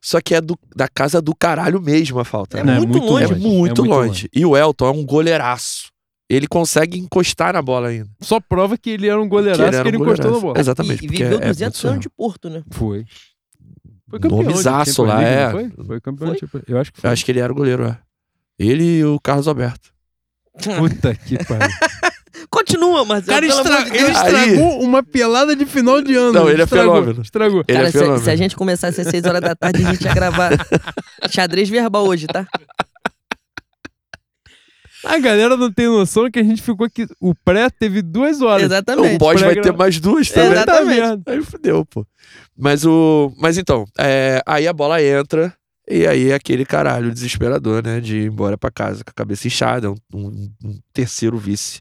[0.00, 2.58] Só que é do- da casa do caralho mesmo a falta.
[2.60, 2.78] É né?
[2.78, 3.32] Não, muito longe.
[3.32, 4.28] É muito, é longe.
[4.34, 5.90] E o Elton é um goleiraço.
[6.28, 8.08] Ele consegue encostar na bola ainda.
[8.20, 10.58] Só prova que ele era um Que goleiraço que ele, era um encostou na bola.
[10.60, 11.02] Exatamente.
[11.02, 12.62] e, e viveu é 200 muito anos de Porto, né?
[12.70, 13.04] Foi.
[14.10, 14.56] Foi campeão.
[14.62, 15.50] Champions lá, League, é.
[15.50, 15.86] Foi?
[15.86, 17.08] Foi campeão de Champions- Eu acho que foi.
[17.08, 17.98] Eu acho que ele era o goleiro, é.
[18.58, 19.90] Ele e o Carlos Alberto.
[20.78, 21.68] Puta que pariu.
[22.50, 23.34] Continua, O Marcelo.
[23.34, 23.84] cara estra...
[23.84, 24.16] de ele Deus.
[24.18, 26.32] Aí- estragou uma pelada de final de ano.
[26.32, 27.22] Não, ele é estragou, fenômeno.
[27.22, 27.64] Estragou.
[27.66, 28.24] Ele Cara, é se, fenômeno.
[28.24, 30.50] se a gente começasse às 6 horas da tarde, a gente ia gravar
[31.30, 32.46] xadrez verbal hoje, tá?
[35.08, 37.06] A galera não tem noção que a gente ficou aqui.
[37.20, 38.64] O pré teve duas horas.
[38.64, 39.16] Exatamente.
[39.16, 40.52] O pós vai ter mais duas também.
[40.52, 41.24] Exatamente.
[41.24, 41.32] Tá.
[41.32, 42.06] Aí fudeu, pô.
[42.56, 43.32] Mas o.
[43.38, 45.52] Mas então, é, aí a bola entra.
[45.90, 47.98] E aí é aquele caralho desesperador, né?
[48.00, 49.90] De ir embora pra casa com a cabeça inchada.
[49.90, 51.80] Um, um- um terceiro vice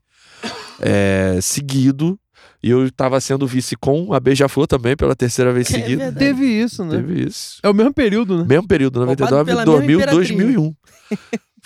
[0.80, 2.18] é, seguido.
[2.64, 6.06] E eu tava sendo vice com a Beija-Flor também pela terceira vez É seguida.
[6.06, 6.18] verdade.
[6.26, 6.96] Teve isso, né?
[6.98, 7.60] Teve isso.
[7.62, 8.46] É o mesmo período, né?
[8.48, 10.28] Mesmo período, Roubado 99, pela 2000, mesma Imperatriz.
[10.30, 10.76] 2001.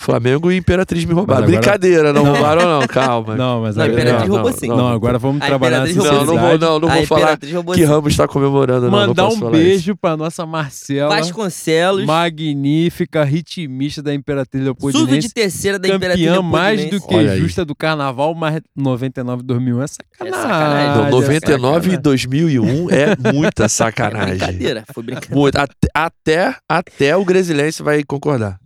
[0.02, 1.42] Flamengo e Imperatriz me roubaram.
[1.42, 2.32] Mas agora- Brincadeira, não, Não.
[2.32, 3.36] roubaram não, calma.
[3.36, 4.68] Não, mas Não, a agora- Imperatriz não, roubou sim.
[4.68, 7.46] Não, agora vamos A trabalhar na Imperatriz Não, não vou, não, não vou falar que
[7.46, 7.84] sim.
[7.84, 8.98] Ramos tá comemorando, não.
[8.98, 9.50] não Mandar posso um isso.
[9.50, 11.14] beijo pra nossa Marcela.
[11.16, 12.04] Vasconcelos.
[12.04, 15.28] Magnífica, ritmista da Imperatriz Surdo Leopoldinense.
[15.28, 17.40] de terceira da Imperatriz Campeã mais do que Olha aí.
[17.40, 20.42] justa do Carnaval, mais 99 2001 é sacanagem.
[20.42, 20.88] sacanagem.
[20.96, 22.00] Não, Ah, 99 e sacanagem.
[22.02, 24.36] 2001 é muita É sacanagem.
[24.36, 25.34] brincadeira, foi brincadeira.
[25.34, 25.56] Muito.
[25.56, 28.58] Até, até, até o Gresilense vai concordar.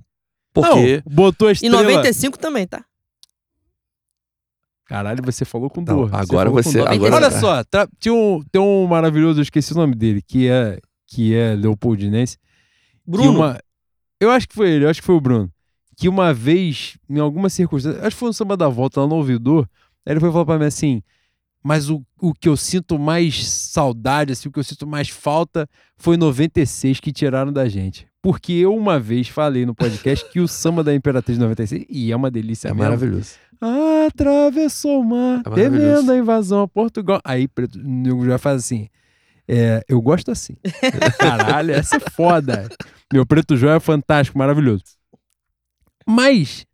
[0.62, 1.02] Não, Porque.
[1.06, 1.82] botou a E estrela.
[1.82, 2.84] 95 também, tá?
[4.86, 6.14] Caralho, você falou com Não, dor.
[6.14, 6.88] agora falou com você- dor.
[6.88, 10.48] agora- Olha só, tra- tinha um, tem um maravilhoso, eu esqueci o nome dele, que
[10.48, 10.78] é,
[11.08, 12.38] que é Leopoldinense.
[13.04, 13.32] Bruno.
[13.38, 13.58] uma-
[14.20, 15.50] eu acho que foi ele, eu acho que foi o Bruno.
[15.96, 19.16] Que uma vez, em alguma circunstância, acho que foi no samba da volta lá no
[19.16, 19.68] ouvidor,
[20.04, 21.02] aí ele foi falar pra mim assim:
[21.64, 25.68] mas o, o que eu sinto mais saudade, assim, o que eu sinto mais falta
[25.96, 28.06] foi 96 que tiraram da gente.
[28.26, 32.16] Porque eu uma vez falei no podcast que o samba da Imperatriz 96, e é
[32.16, 32.82] uma delícia É mesmo.
[32.82, 33.34] maravilhoso.
[34.04, 37.20] Atravessou o mar, É temendo a invasão a Portugal.
[37.24, 38.88] Aí, preto, o nego já faz assim.
[39.46, 40.56] É, eu gosto assim.
[41.20, 42.68] Caralho, essa é foda.
[43.12, 44.82] Meu preto João é fantástico, maravilhoso.
[46.04, 46.66] Mas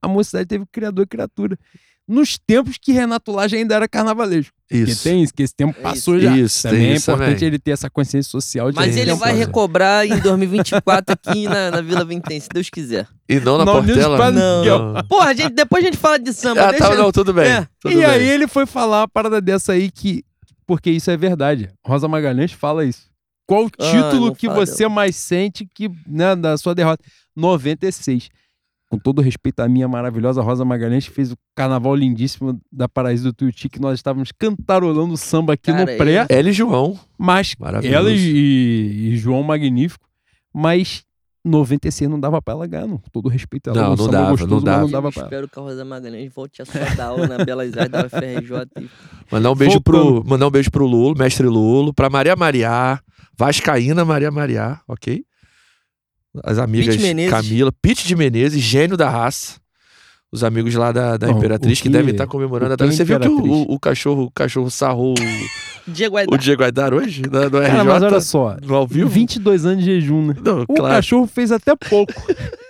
[0.00, 1.58] a mocidade teve criador e criatura.
[2.12, 4.50] Nos tempos que Renato Lage ainda era carnavalejo.
[4.68, 5.02] Porque Isso.
[5.04, 6.24] tem isso, que esse tempo É passou isso.
[6.24, 6.36] já.
[6.36, 7.46] Isso, tem também é isso importante também.
[7.48, 11.80] ele ter essa consciência social de Mas ele vai recobrar em 2024 aqui na, na
[11.80, 13.06] Vila Vintém, se Deus quiser.
[13.28, 14.30] E não na Não, Portela.
[14.32, 14.58] Não.
[14.60, 15.04] Miguel.
[15.08, 16.62] Porra, gente, depois a gente fala de samba.
[16.68, 16.88] Ah, deixa...
[16.88, 17.46] tá, não, tudo bem.
[17.48, 17.68] É.
[17.80, 18.04] tudo E bem.
[18.04, 20.24] aí ele foi falar uma parada dessa aí que.
[20.66, 21.68] Porque isso é verdade.
[21.86, 23.08] Rosa Magalhães fala isso.
[23.46, 27.04] Qual o Ah, título não que fala, você mais sente que, né, da sua derrota?
[27.36, 28.28] 96.
[28.90, 33.22] Com todo respeito à minha maravilhosa Rosa Magalhães, que fez o carnaval lindíssimo da Paraíso
[33.24, 36.98] do Tuiuti, que nós estávamos cantarolando samba aqui Cara, no pré, Ela e João.
[37.16, 37.96] mas Maravilhoso.
[37.96, 40.04] ela e, e João Magnífico,
[40.52, 41.04] mas
[41.44, 42.98] 96 não dava pra ela ganhar, não.
[42.98, 43.82] Com todo respeito a ela.
[43.90, 44.78] Não, não dava, gostoso, não dava.
[44.80, 45.26] não Eu dava pra ela.
[45.28, 46.64] espero que a Rosa Magalhães volte a
[46.96, 48.66] dar aula na Belas Artes da UFRJ.
[48.84, 48.88] e-
[49.30, 53.00] Mandar um beijo pro, mandar um beijo pro Lulo, mestre Lulo, pra Maria Mariá,
[53.38, 55.24] Vascaína Maria Mariá, ok?
[56.44, 57.28] As amigas Pete.
[57.28, 59.58] Camila, Pete de Menezes, gênio da raça.
[60.32, 62.88] Os amigos lá da, da Não, Imperatriz que, que- devem estar comemorando o a data.
[62.88, 65.14] que Você viu que o, o, o cachorro, o cachorro sarrou
[65.88, 66.36] Diego o.
[66.38, 67.22] Diego Aidar hoje?
[67.22, 67.84] No, no Cara, RJ?
[67.84, 69.08] mas olha só, No ao vivo?
[69.08, 70.34] 22 anos de jejum, né?
[70.44, 70.94] Não, O claro.
[70.94, 72.12] cachorro fez até pouco.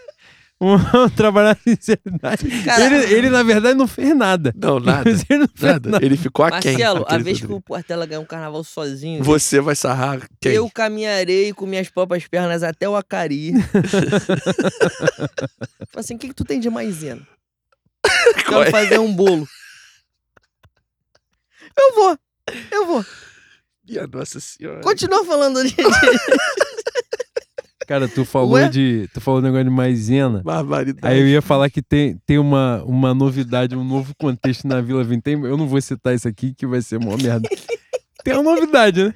[0.93, 2.47] Vamos trabalhar a sinceridade.
[2.47, 4.53] Ele, ele, na verdade, não fez nada.
[4.55, 5.09] Não, nada.
[5.09, 5.89] Ele não fez Nada.
[5.91, 6.05] nada.
[6.05, 6.73] Ele ficou aquém.
[6.73, 10.53] Marcelo, a vez que o Portela ganhou um carnaval sozinho, Você vai sarrar quem?
[10.53, 13.53] eu caminharei com minhas próprias pernas até o Acari.
[15.89, 17.27] Falei assim, o que, que tu tem de maisena?
[18.47, 18.71] Quero é?
[18.71, 19.49] fazer um bolo.
[21.79, 22.19] Eu vou,
[22.71, 23.07] eu vou.
[23.89, 24.83] Minha Nossa Senhora.
[24.83, 25.75] Continua falando de...
[27.91, 28.69] Cara, tu falou Ué?
[28.69, 29.11] de.
[29.13, 30.43] Tu falou um negócio de maisena.
[30.45, 31.13] Barbaridade.
[31.13, 35.03] Aí eu ia falar que tem, tem uma, uma novidade, um novo contexto na Vila
[35.03, 35.35] Vintém.
[35.43, 37.49] Eu não vou citar isso aqui, que vai ser uma merda.
[38.23, 39.15] Tem uma novidade, né?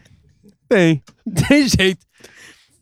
[0.69, 1.01] Tem.
[1.47, 2.05] Tem jeito.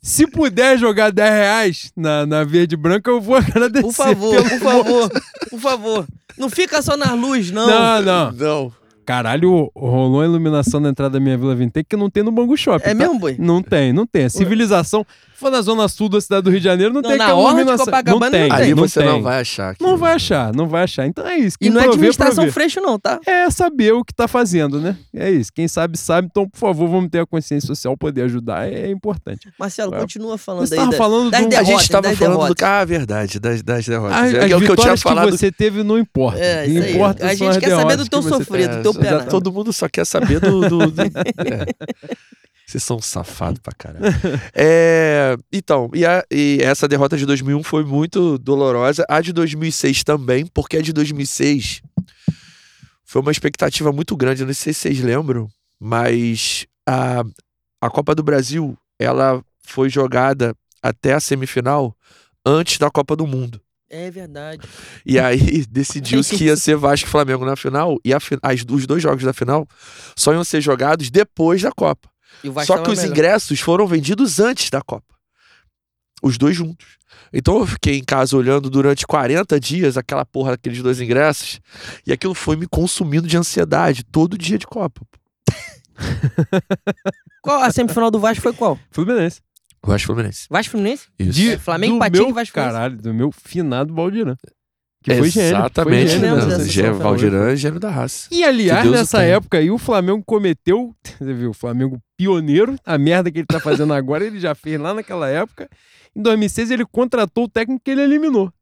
[0.00, 3.82] Se puder jogar 10 reais na, na verde branca, eu vou agradecer.
[3.82, 5.10] Por favor, por favor,
[5.50, 6.06] por favor.
[6.38, 7.66] Não fica só nas luzes, não.
[7.66, 8.32] Não, não.
[8.32, 8.72] Não.
[9.04, 12.56] Caralho, rolou a iluminação na entrada da minha Vila Vintém que não tem no Bangu
[12.56, 12.84] Shopping.
[12.86, 12.94] É tá?
[12.94, 13.36] mesmo, boi?
[13.38, 14.24] Não tem, não tem.
[14.24, 15.04] A civilização.
[15.04, 17.24] Se for na zona sul da cidade do Rio de Janeiro, não, Não, tem na
[17.26, 17.84] aquela iluminação.
[17.84, 18.74] Copacabana não tem, não Ali tem.
[18.74, 19.08] você tem.
[19.08, 19.76] não vai achar.
[19.80, 21.06] Não vai achar, não vai achar.
[21.06, 21.56] Então é isso.
[21.60, 23.20] E Quem não é administração freixo, não, tá?
[23.26, 24.96] É saber o que tá fazendo, né?
[25.14, 25.52] É isso.
[25.52, 26.28] Quem sabe, sabe.
[26.30, 28.66] Então, por favor, vamos ter a consciência social, poder ajudar.
[28.72, 29.50] É importante.
[29.58, 29.98] Marcelo, É.
[30.00, 30.80] continua falando Você aí.
[30.80, 31.46] tava da- falando das do...
[31.46, 32.40] A derrotas, gente tava das falando do.
[32.42, 32.68] derrotas.
[32.68, 34.16] Ah, verdade, das, das derrotas.
[34.16, 35.30] As, é as que é o que eu tinha vitórias que, falado.
[35.30, 36.38] você teve não importa.
[36.38, 39.24] É, importa A gente quer saber do teu sofrido, do teu já pena.
[39.24, 40.60] todo mundo só quer saber do.
[40.68, 41.02] do- do-
[41.46, 41.66] é.
[42.72, 44.04] Vocês são safados pra caralho.
[44.54, 49.04] É, então, e, a- e essa derrota de 2001 foi muito dolorosa.
[49.08, 51.82] A de 2006 também, porque a de 2006
[53.04, 54.42] foi uma expectativa muito grande.
[54.42, 57.22] Eu não sei se vocês lembram, mas a,
[57.80, 61.94] a Copa do Brasil ela foi jogada até a semifinal
[62.44, 63.60] antes da Copa do Mundo.
[63.90, 64.66] É verdade.
[65.04, 67.98] E aí decidiu-se que ia ser Vasco e Flamengo na final.
[68.02, 69.68] E a as, os dois jogos da final
[70.16, 72.08] só iam ser jogados depois da Copa.
[72.64, 73.12] Só que os melhor.
[73.12, 75.14] ingressos foram vendidos antes da Copa.
[76.22, 76.98] Os dois juntos.
[77.32, 81.60] Então eu fiquei em casa olhando durante 40 dias aquela porra daqueles dois ingressos.
[82.06, 85.00] E aquilo foi me consumindo de ansiedade todo dia de Copa.
[87.42, 88.78] Qual a semifinal do Vasco foi qual?
[88.90, 89.40] Fluminense.
[89.84, 90.46] Vasco Fluminense.
[90.48, 91.08] Vasco Fluminense?
[91.18, 91.32] Isso.
[91.32, 92.74] De, Flamengo, Patinho meu, e Vasco Fluminense.
[92.76, 94.36] Caralho, do meu finado Valdirã.
[95.02, 95.58] Que foi gênio.
[95.58, 96.10] Exatamente.
[96.10, 96.90] Foi gênio nessa Gê-.
[96.90, 98.28] Valdirã é gênio da raça.
[98.30, 102.96] E aliás, o nessa época aí, o Flamengo cometeu, você viu, o Flamengo pioneiro, a
[102.96, 105.68] merda que ele tá fazendo agora, ele já fez lá naquela época.
[106.14, 108.52] Em 2006, ele contratou o técnico que ele eliminou.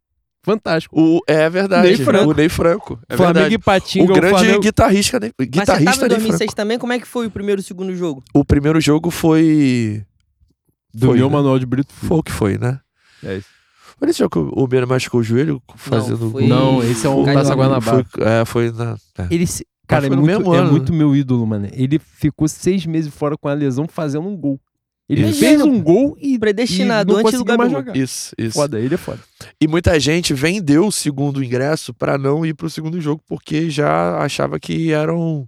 [0.43, 0.99] Fantástico.
[0.99, 1.87] O, é verdade.
[1.87, 2.31] Ney Franco.
[2.31, 2.99] O Ney Franco.
[3.09, 3.55] É Flamengo verdade.
[3.55, 4.61] e Patinga, o grande Flamengo...
[4.61, 5.31] guitarrista, né?
[5.39, 6.57] Mas você guitarrista tava em Ney 2006 Franco.
[6.57, 6.79] também?
[6.79, 8.25] Como é que foi o primeiro e o segundo jogo?
[8.33, 10.03] O primeiro jogo foi.
[10.95, 11.35] do foi, meu né?
[11.35, 11.93] Manuel de Brito.
[11.93, 12.81] Foi o que foi, né?
[13.23, 13.49] É isso.
[14.01, 16.49] Foi nesse jogo que o Beira machucou o joelho fazendo foi- gol?
[16.49, 18.05] Não, esse é um Foi- Taça Guanabara.
[18.11, 18.97] Foi, é, foi na.
[19.19, 19.27] é.
[19.31, 19.65] Ele se...
[19.87, 21.69] Cara, é foi muito, é muito meu ídolo, mano.
[21.73, 24.59] Ele ficou seis meses fora com a lesão fazendo um gol.
[25.09, 25.41] Ele Isso.
[25.41, 27.71] fez um gol e, Predestinado, e não antes do Gabigol.
[27.71, 27.97] jogar.
[27.97, 28.55] Isso, isso.
[28.55, 29.19] Foda, ele é foda.
[29.61, 34.19] E muita gente vendeu o segundo ingresso pra não ir pro segundo jogo, porque já
[34.19, 35.47] achava que eram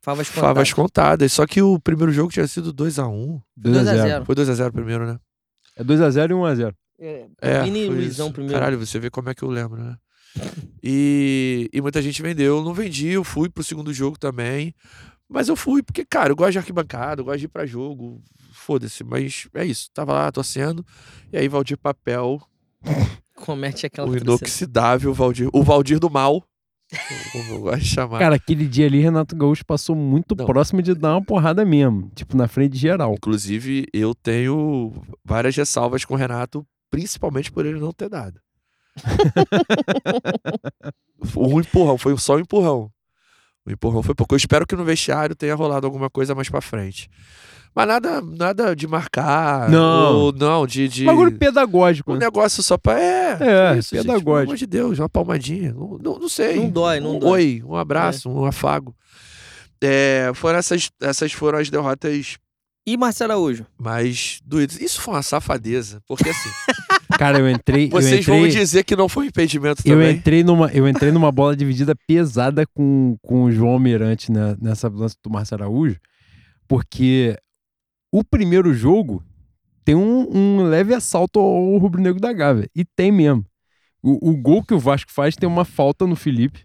[0.00, 0.72] Favas favas contadas.
[0.72, 1.32] contadas.
[1.32, 3.40] Só que o primeiro jogo tinha sido 2x1.
[3.56, 4.02] 2 a 2x0.
[4.02, 4.24] 0.
[4.24, 5.18] Foi 2x0 primeiro, né?
[5.76, 6.72] É 2x0 e 1x0.
[6.98, 8.32] É, É, Vini e foi Luizão isso.
[8.34, 8.54] primeiro.
[8.58, 9.96] Caralho, você vê como é que eu lembro, né?
[10.82, 12.58] E, e muita gente vendeu.
[12.58, 14.74] Eu não vendi, eu fui pro segundo jogo também.
[15.28, 18.22] Mas eu fui, porque, cara, eu gosto de arquibancada, eu gosto de ir pra jogo.
[18.52, 19.88] Foda-se, mas é isso.
[19.92, 20.84] Tava lá torcendo.
[21.32, 22.40] E aí, Valdir Papel,
[23.34, 25.48] Comete aquela o inoxidável Valdir.
[25.52, 26.42] O Valdir do Mal.
[27.32, 28.18] Como eu gosto de chamar.
[28.20, 30.46] Cara, aquele dia ali, Renato Gaúcho passou muito Não.
[30.46, 32.10] próximo de dar uma porrada mesmo.
[32.14, 33.14] Tipo, na frente de geral.
[33.14, 34.92] Inclusive, eu tenho
[35.24, 38.40] várias ressalvas com o Renato, principalmente por ele não ter dado.
[41.36, 42.90] um empurrão, foi só um empurrão.
[43.66, 44.34] O empurrão foi pouco.
[44.34, 47.10] Eu espero que no vestiário tenha rolado alguma coisa mais pra frente.
[47.74, 49.68] Mas nada, nada de marcar.
[49.68, 50.16] Não.
[50.16, 50.88] Ou, não, de.
[50.88, 51.04] de...
[51.04, 52.12] Bagulho pedagógico.
[52.12, 52.20] Um né?
[52.20, 52.98] negócio só pra.
[52.98, 54.50] É, É, isso, gente, pelo pedagógico.
[54.50, 55.74] amor de Deus, uma palmadinha.
[55.74, 56.56] Não, não, não sei.
[56.56, 57.30] Não dói, não um dói.
[57.30, 58.96] Oi, um abraço, um afago.
[59.82, 62.38] É, foram essas, essas foram as derrotas
[62.86, 63.66] E Marcelo Araújo?
[63.78, 64.80] mais doídas.
[64.80, 66.48] Isso foi uma safadeza, porque assim,
[67.18, 67.86] Cara, eu entrei.
[67.86, 70.16] eu vocês entrei, vão dizer que não foi impedimento eu também.
[70.16, 74.88] entrei numa, eu entrei numa bola dividida pesada com, com o João Almirante né, nessa
[74.88, 75.98] lance do Marcelo Araújo,
[76.68, 77.36] porque
[78.12, 79.22] o primeiro jogo
[79.84, 82.68] tem um, um leve assalto ao rubro-negro da Gávea.
[82.74, 83.44] E tem mesmo.
[84.02, 86.64] O, o gol que o Vasco faz tem uma falta no Felipe.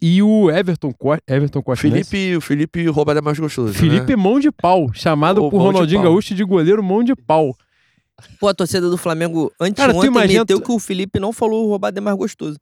[0.00, 1.88] E o Everton, Co Everton Costa.
[1.88, 2.02] né?
[2.04, 3.72] Felipe, o Felipe roubada é mais gostoso.
[3.74, 4.22] Felipe né?
[4.22, 6.10] Mão de Pau, chamado Ô, por de Ronaldinho pau.
[6.12, 7.56] Gaúcho de goleiro Mão de Pau.
[8.40, 11.64] Pô, a torcida do Flamengo Cara, tu anteontem imagina meteu que o Felipe não falou
[11.66, 12.58] o roubado é mais gostoso.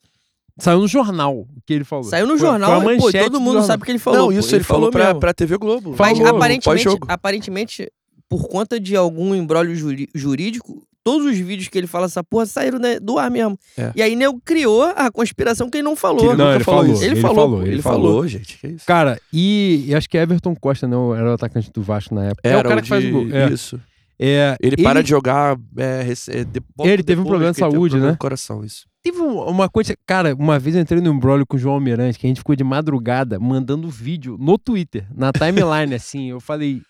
[0.59, 2.05] Saiu no jornal o que ele falou.
[2.05, 4.19] Saiu no Foi- jornal, foi e, pô, todo do mundo sabe o que ele falou.
[4.21, 5.21] Não, pô, isso ele, falou pra, mesmo.
[5.21, 5.95] pra TV Globo.
[5.99, 7.93] Mas Falou, aparentemente, aparentemente,
[8.29, 9.75] por conta de algum embrólio
[10.15, 13.57] jurídico, todos os vídeos que ele fala essa porra saíram né, do ar mesmo.
[13.78, 13.93] É.
[13.95, 16.24] E aí Nego criou a conspiração que ele não Que falou.
[16.31, 17.05] ele Não, ele falou falou, isso.
[17.05, 18.27] Ele, ele falou, falou, ele ele falou, falou.
[18.28, 18.59] gente.
[18.59, 18.85] Que isso?
[18.85, 22.41] Cara, e, e acho que Everton Costa, não, era o atacante do Vasco na época.
[22.43, 23.27] é Era o cara que faz o de- gol.
[23.31, 23.49] É.
[23.53, 23.81] Isso.
[24.19, 25.57] É, Ele, para de jogar.
[25.77, 28.16] É, rece- é, de- Ele teve um problema de ele saúde, problema né?
[28.19, 28.85] coração, isso.
[29.03, 29.95] Teve um- uma coisa.
[30.07, 32.57] Cara, uma vez eu entrei no embrólio com o João Almirante, que a gente ficou
[32.57, 36.31] de madrugada mandando vídeo no Twitter, na timeline, assim.
[36.31, 36.81] Eu falei.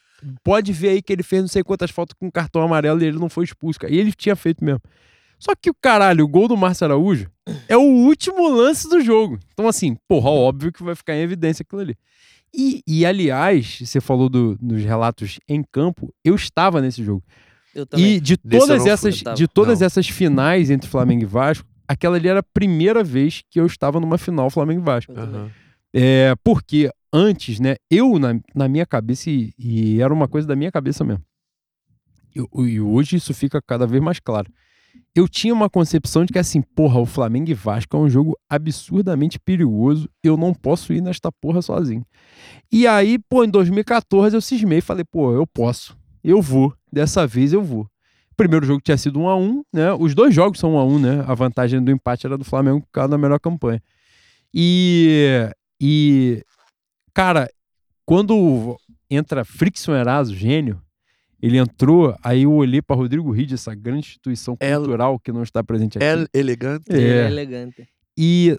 [0.44, 3.18] Pode ver aí que ele fez não sei quantas faltas com cartão amarelo e ele
[3.18, 3.92] não foi expulso, cara.
[3.92, 4.80] E ele tinha feito mesmo.
[5.38, 7.30] Só que o caralho, o gol do Márcio Araújo
[7.68, 9.38] é o último lance do jogo.
[9.52, 11.94] Então, assim, porra, óbvio que vai ficar em evidência aquilo ali.
[12.54, 17.22] E, e aliás, você falou do- dos relatos em campo, eu estava nesse jogo.
[17.74, 18.14] Eu também.
[18.14, 19.36] E de todas fui, essas, tava.
[19.36, 19.86] de todas Não.
[19.86, 24.00] essas finais entre Flamengo e Vasco, aquela ali era a primeira vez que eu estava
[24.00, 25.12] numa final Flamengo e Vasco.
[25.12, 25.50] Aham.
[25.94, 30.54] É, porque antes, né, eu na, na minha cabeça, e, e era uma coisa da
[30.54, 31.24] minha cabeça mesmo.
[32.34, 34.52] E hoje isso fica cada vez mais claro.
[35.14, 38.36] Eu tinha uma concepção de que assim, porra, o Flamengo e Vasco é um jogo
[38.50, 40.10] absurdamente perigoso.
[40.22, 42.04] Eu não posso ir nesta porra sozinho.
[42.70, 45.96] E aí, pô, em 2014 eu cismei e falei, pô, eu posso.
[46.22, 46.74] Eu vou.
[46.92, 47.88] Dessa vez eu vou.
[48.36, 49.92] Primeiro jogo tinha sido 1 a 1 né?
[49.94, 51.24] Os dois jogos são 1 a 1 né?
[51.26, 53.82] A vantagem do empate era do Flamengo por causa da melhor campanha.
[54.52, 55.48] E,
[55.80, 56.44] e
[57.16, 57.48] cara,
[58.04, 58.76] quando
[59.10, 60.80] entra Frickson Eraso, gênio,
[61.42, 65.42] ele entrou, aí eu olhei para Rodrigo Ride, essa grande instituição El- cultural que não
[65.42, 66.04] está presente aqui.
[66.06, 66.84] É elegante.
[66.90, 67.26] Ele é É.
[67.26, 67.88] elegante.
[68.18, 68.58] E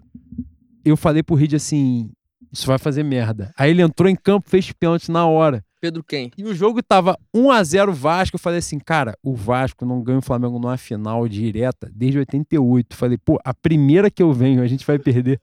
[0.86, 2.10] eu falei pro Ride assim:
[2.52, 3.52] isso vai fazer merda.
[3.58, 5.64] Aí ele entrou em campo, fez pênalti na hora.
[5.80, 6.32] Pedro quem?
[6.38, 8.36] E o jogo tava 1 a 0 Vasco.
[8.36, 12.96] Eu falei assim, cara, o Vasco não ganha o Flamengo numa final direta desde 88.
[12.96, 15.40] Falei, pô, a primeira que eu venho, a gente vai perder.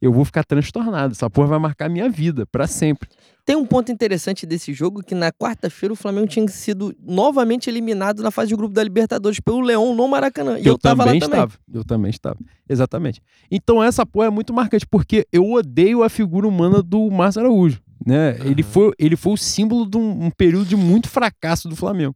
[0.00, 1.12] Eu vou ficar transtornado.
[1.12, 3.08] Essa porra vai marcar minha vida pra sempre.
[3.44, 8.22] Tem um ponto interessante desse jogo que na quarta-feira o Flamengo tinha sido novamente eliminado
[8.22, 10.58] na fase de grupo da Libertadores pelo Leão no Maracanã.
[10.58, 11.18] E eu, tava lá também.
[11.18, 11.52] estava.
[11.72, 12.38] Eu também estava.
[12.68, 13.20] Exatamente.
[13.50, 17.80] Então essa porra é muito marcante, porque eu odeio a figura humana do Márcio Araújo.
[18.06, 18.38] Né?
[18.44, 18.70] Ele, Aham.
[18.70, 22.14] foi, ele foi o símbolo de um, um período de muito fracasso do Flamengo.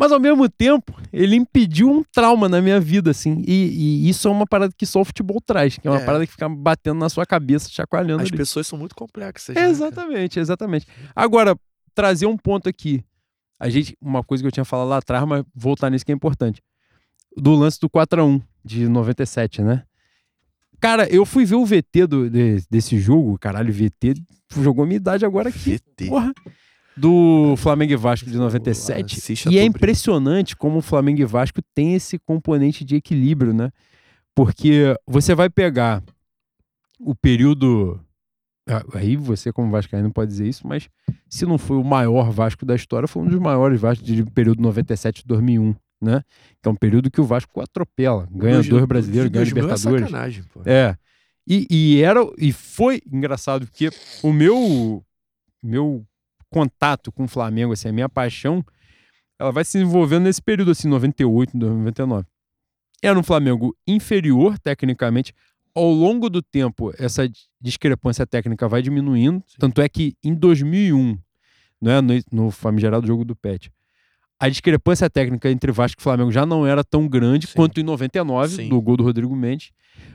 [0.00, 3.42] Mas ao mesmo tempo, ele impediu um trauma na minha vida, assim.
[3.44, 6.04] E, e isso é uma parada que só o futebol traz, que é uma É.
[6.04, 8.36] parada que fica batendo na sua cabeça, chacoalhando As ali.
[8.36, 9.56] pessoas são muito complexas.
[9.56, 9.70] né, cara?
[9.72, 10.86] Exatamente, exatamente.
[11.16, 11.58] Agora,
[11.96, 13.02] trazer um ponto aqui.
[13.58, 16.14] A gente, uma coisa que eu tinha falado lá atrás, mas voltar nisso que é
[16.14, 16.62] importante.
[17.36, 19.82] Do lance do 4x1 de 97, né?
[20.80, 24.14] Cara, eu fui ver o VT do, de- desse jogo, caralho, VT
[24.62, 25.72] jogou minha idade agora aqui.
[25.76, 26.06] VT.
[26.06, 26.32] Porra.
[26.98, 29.16] Do Flamengo e Vasco de 97.
[29.16, 33.52] Assiste a E é impressionante como o Flamengo e Vasco tem esse componente de equilíbrio,
[33.52, 33.70] né?
[34.34, 36.02] Porque você vai pegar
[37.00, 38.00] o período.
[38.68, 40.88] ah, Aí você, como Vascaíno, pode dizer isso, mas
[41.28, 44.62] se não foi o maior Vasco da história, foi um dos maiores Vascos de período
[44.62, 46.22] 97 2001, né?
[46.62, 50.06] Que é um período que o Vasco atropela, ganha dois brasileiros, ganha é Libertadores.
[50.08, 50.62] sacanagem, pô.
[50.64, 50.96] É.
[51.46, 53.90] E, e era e foi engraçado porque
[54.22, 55.02] o meu
[55.62, 56.04] meu
[56.50, 58.64] contato com o Flamengo, assim, a minha paixão,
[59.38, 62.26] ela vai se desenvolvendo nesse período assim, 98, 99.
[63.02, 65.32] Era um Flamengo inferior tecnicamente.
[65.74, 67.30] Ao longo do tempo, essa
[67.60, 69.42] discrepância técnica vai diminuindo.
[69.58, 71.16] Tanto é que em 2001,
[71.80, 73.70] né, no, no famigerado jogo do Pet,
[74.40, 77.54] a discrepância técnica entre Vasco e Flamengo já não era tão grande Sim.
[77.54, 78.68] quanto em 99, Sim.
[78.68, 79.70] do gol do Rodrigo Mendes.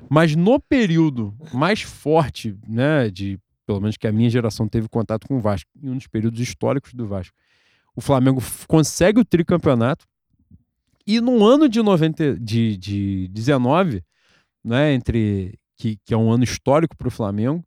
[0.09, 3.39] Mas no período mais forte, né, de
[3.73, 6.39] pelo menos que a minha geração teve contato com o Vasco, em um dos períodos
[6.39, 7.35] históricos do Vasco,
[7.95, 10.05] o Flamengo consegue o tricampeonato.
[11.05, 14.03] E no ano de 90, de, de 19,
[14.63, 17.65] né, entre que, que é um ano histórico para o Flamengo,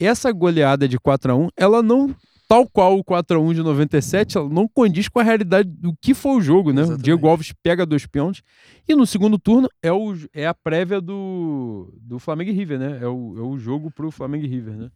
[0.00, 2.14] essa goleada de 4 a 1 ela não
[2.48, 5.96] tal qual o 4 a 1 de 97, ela não condiz com a realidade do
[6.00, 6.80] que foi o jogo, né?
[6.80, 7.04] O Exatamente.
[7.04, 8.42] Diego Alves pega dois pênaltis
[8.88, 12.98] e no segundo turno é, o, é a prévia do, do Flamengo e River, né?
[13.00, 14.90] É o, é o jogo pro Flamengo e River, né?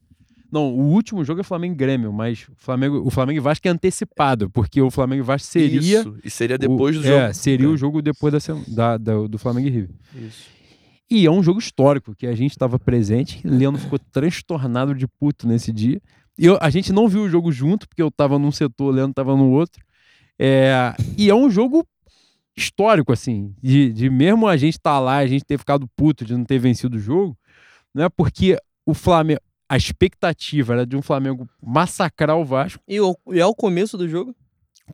[0.50, 3.68] Não, o último jogo é Flamengo e Grêmio, mas o Flamengo, o Flamengo e Vasco
[3.68, 6.16] é antecipado, porque o Flamengo e Vasco seria Isso.
[6.24, 7.18] E seria depois o, do jogo.
[7.20, 7.76] É, seria o É.
[7.76, 9.90] jogo depois da, da- da- do Flamengo e River.
[10.14, 10.46] Isso.
[11.10, 13.40] E é um jogo histórico, que a gente estava presente.
[13.46, 16.00] Leandro ficou transtornado de puto nesse dia.
[16.38, 18.90] E eu- a gente não viu o jogo junto, porque eu tava num setor, o
[18.90, 19.82] Leandro tava no outro.
[20.38, 21.86] É, e é um jogo
[22.56, 26.34] histórico, assim, de, de mesmo a gente estar lá, a gente ter ficado puto de
[26.36, 27.36] não ter vencido o jogo,
[27.94, 28.08] né?
[28.08, 32.82] Porque o Flamengo, a expectativa era de um Flamengo massacrar o Vasco.
[32.89, 34.35] E, o, e é o começo do jogo?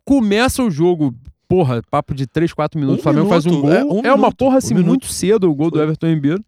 [0.03, 1.15] Começa o jogo,
[1.47, 3.73] porra, papo de 3, 4 minutos, Um o Flamengo faz um minuto, gol.
[3.73, 4.87] é, É, um uma minuto, porra um assim, minuto.
[4.89, 5.81] muito cedo o gol do.
[5.81, 6.43] Everton Ribeiro.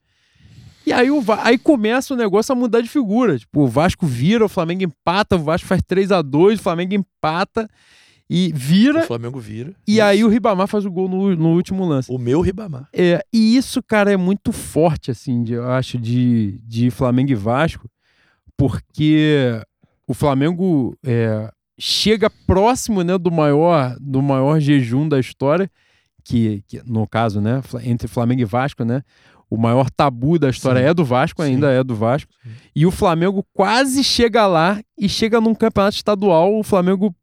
[0.85, 3.37] E aí, o aí começa o negócio a mudar de figura.
[3.37, 6.93] Tipo, o Vasco vira, o Flamengo empata, o Vasco faz 3 a 2 o Flamengo
[6.93, 7.69] empata
[8.29, 9.01] e O vira.
[9.03, 9.73] Flamengo vira.
[9.85, 10.01] E Isso.
[10.03, 12.09] aí o Ribamar faz o gol no, no último lance.
[12.11, 12.87] O meu Ribamar.
[12.93, 17.35] É, e isso, cara, é muito forte, assim, de- eu acho, de, de Flamengo e
[17.35, 17.89] Vasco,
[18.57, 19.61] porque
[20.07, 25.69] o Flamengo é, chega próximo né, do, maior, do maior jejum da história,
[26.23, 29.03] que, que, no caso, né, entre Flamengo e Vasco, né,
[29.49, 30.87] o maior tabu da história Sim.
[30.87, 31.49] é do Vasco, Sim.
[31.49, 32.49] ainda é do Vasco, Sim.
[32.75, 37.15] e o Flamengo quase chega lá e chega num campeonato estadual, o Flamengo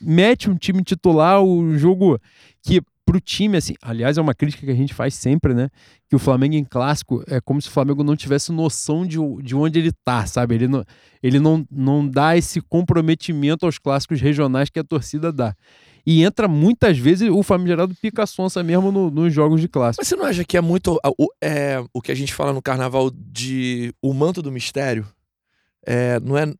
[0.00, 2.18] mete um time titular, o jogo
[2.62, 5.70] que pro time, assim, aliás, é uma crítica que a gente faz sempre, né?
[6.10, 9.56] Que o Flamengo em clássico é como se o Flamengo não tivesse noção de, de
[9.56, 10.56] onde ele tá, sabe?
[10.56, 10.84] Ele não,
[11.22, 15.54] ele não, não dá esse comprometimento aos clássicos regionais que a torcida dá.
[16.04, 20.02] E entra muitas vezes o famigerado pica sonsa mesmo no, nos jogos de clássico.
[20.02, 22.60] Mas você não acha que é muito o, é, o que a gente fala no
[22.60, 25.08] carnaval de o manto do mistério?
[25.86, 26.52] É, não é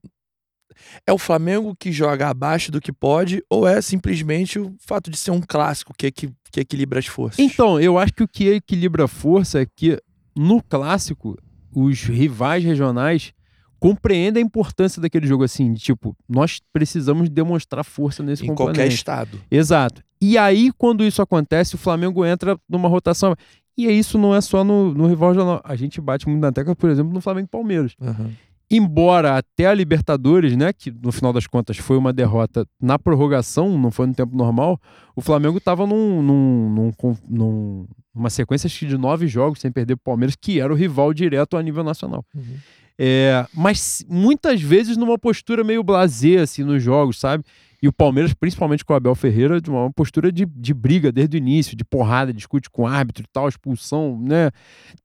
[1.06, 5.16] é o Flamengo que joga abaixo do que pode ou é simplesmente o fato de
[5.16, 7.38] ser um clássico que, que, que equilibra as forças?
[7.38, 10.00] Então, eu acho que o que equilibra a força é que
[10.36, 11.36] no clássico
[11.74, 13.32] os rivais regionais
[13.78, 18.78] compreendem a importância daquele jogo assim, de, tipo, nós precisamos demonstrar força nesse em componente.
[18.78, 19.40] qualquer estado.
[19.50, 20.02] Exato.
[20.20, 23.36] E aí, quando isso acontece, o Flamengo entra numa rotação.
[23.76, 25.60] E isso não é só no, no rival regional.
[25.64, 27.94] A gente bate muito na tecla, por exemplo, no Flamengo e Palmeiras.
[28.00, 28.32] Uhum.
[28.70, 33.78] Embora até a Libertadores, né, que no final das contas foi uma derrota na prorrogação,
[33.78, 34.78] não foi no tempo normal,
[35.16, 39.98] o Flamengo estava num, num, num, num, numa sequência de nove jogos sem perder o
[39.98, 42.22] Palmeiras, que era o rival direto a nível nacional.
[42.34, 42.56] Uhum.
[42.98, 47.44] É, mas muitas vezes numa postura meio blasé, assim, nos jogos, sabe?
[47.80, 51.36] E o Palmeiras, principalmente com o Abel Ferreira, de uma postura de, de briga desde
[51.36, 54.50] o início, de porrada, discute com o árbitro e tal, expulsão, né?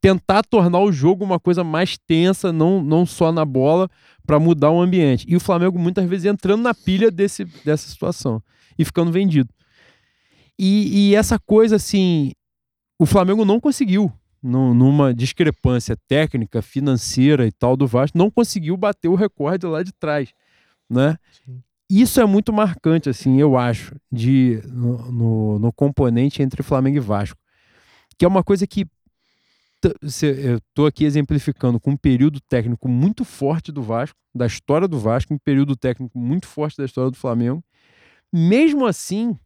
[0.01, 3.87] Tentar tornar o jogo uma coisa mais tensa, não, não só na bola,
[4.25, 5.25] para mudar o ambiente.
[5.29, 8.41] E o Flamengo muitas vezes entrando na pilha desse, dessa situação
[8.77, 9.49] e ficando vendido.
[10.57, 12.31] E, e essa coisa, assim,
[12.99, 19.07] o Flamengo não conseguiu numa discrepância técnica, financeira e tal do Vasco, não conseguiu bater
[19.07, 20.33] o recorde lá de trás,
[20.89, 21.17] né?
[21.45, 21.61] Sim.
[21.89, 27.01] Isso é muito marcante, assim, eu acho, de no, no, no componente entre Flamengo e
[27.01, 27.37] Vasco,
[28.17, 28.87] que é uma coisa que
[30.21, 34.97] eu estou aqui exemplificando com um período técnico muito forte do Vasco, da história do
[34.97, 37.63] Vasco, um período técnico muito forte da história do Flamengo.
[38.31, 39.37] Mesmo assim,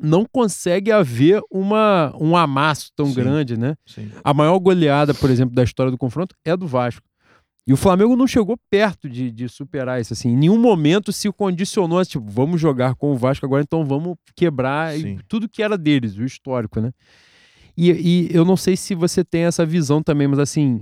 [0.00, 3.14] não consegue haver uma, um amasso tão Sim.
[3.14, 3.76] grande, né?
[3.86, 4.10] Sim.
[4.22, 7.08] A maior goleada, por exemplo, da história do confronto é do Vasco.
[7.66, 10.12] E o Flamengo não chegou perto de, de superar isso.
[10.12, 10.30] Assim.
[10.30, 14.98] Em nenhum momento se condicionou, tipo, vamos jogar com o Vasco agora, então vamos quebrar
[14.98, 16.90] e tudo que era deles, o histórico, né?
[17.76, 20.80] E, e eu não sei se você tem essa visão também, mas assim,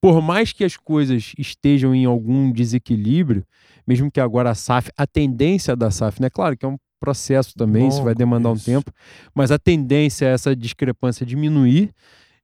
[0.00, 3.44] por mais que as coisas estejam em algum desequilíbrio,
[3.86, 6.28] mesmo que agora a SAF, a tendência da SAF, né?
[6.30, 8.64] Claro que é um processo também, isso vai demandar um isso.
[8.64, 8.92] tempo,
[9.34, 11.92] mas a tendência é essa discrepância diminuir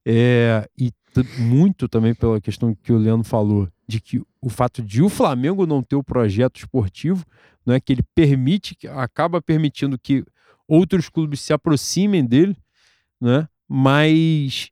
[0.06, 0.92] é, e
[1.38, 5.66] muito também pela questão que o Leandro falou, de que o fato de o Flamengo
[5.66, 7.24] não ter o projeto esportivo,
[7.64, 10.24] não é que ele permite, acaba permitindo que
[10.66, 12.56] outros clubes se aproximem dele,
[13.20, 13.48] né?
[13.68, 14.70] Mas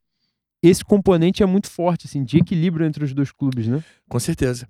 [0.61, 3.83] esse componente é muito forte, assim, de equilíbrio entre os dois clubes, né?
[4.07, 4.67] Com certeza.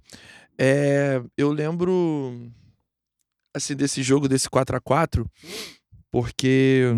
[0.57, 2.51] É, eu lembro
[3.55, 5.29] assim desse jogo desse 4 a 4
[6.11, 6.93] porque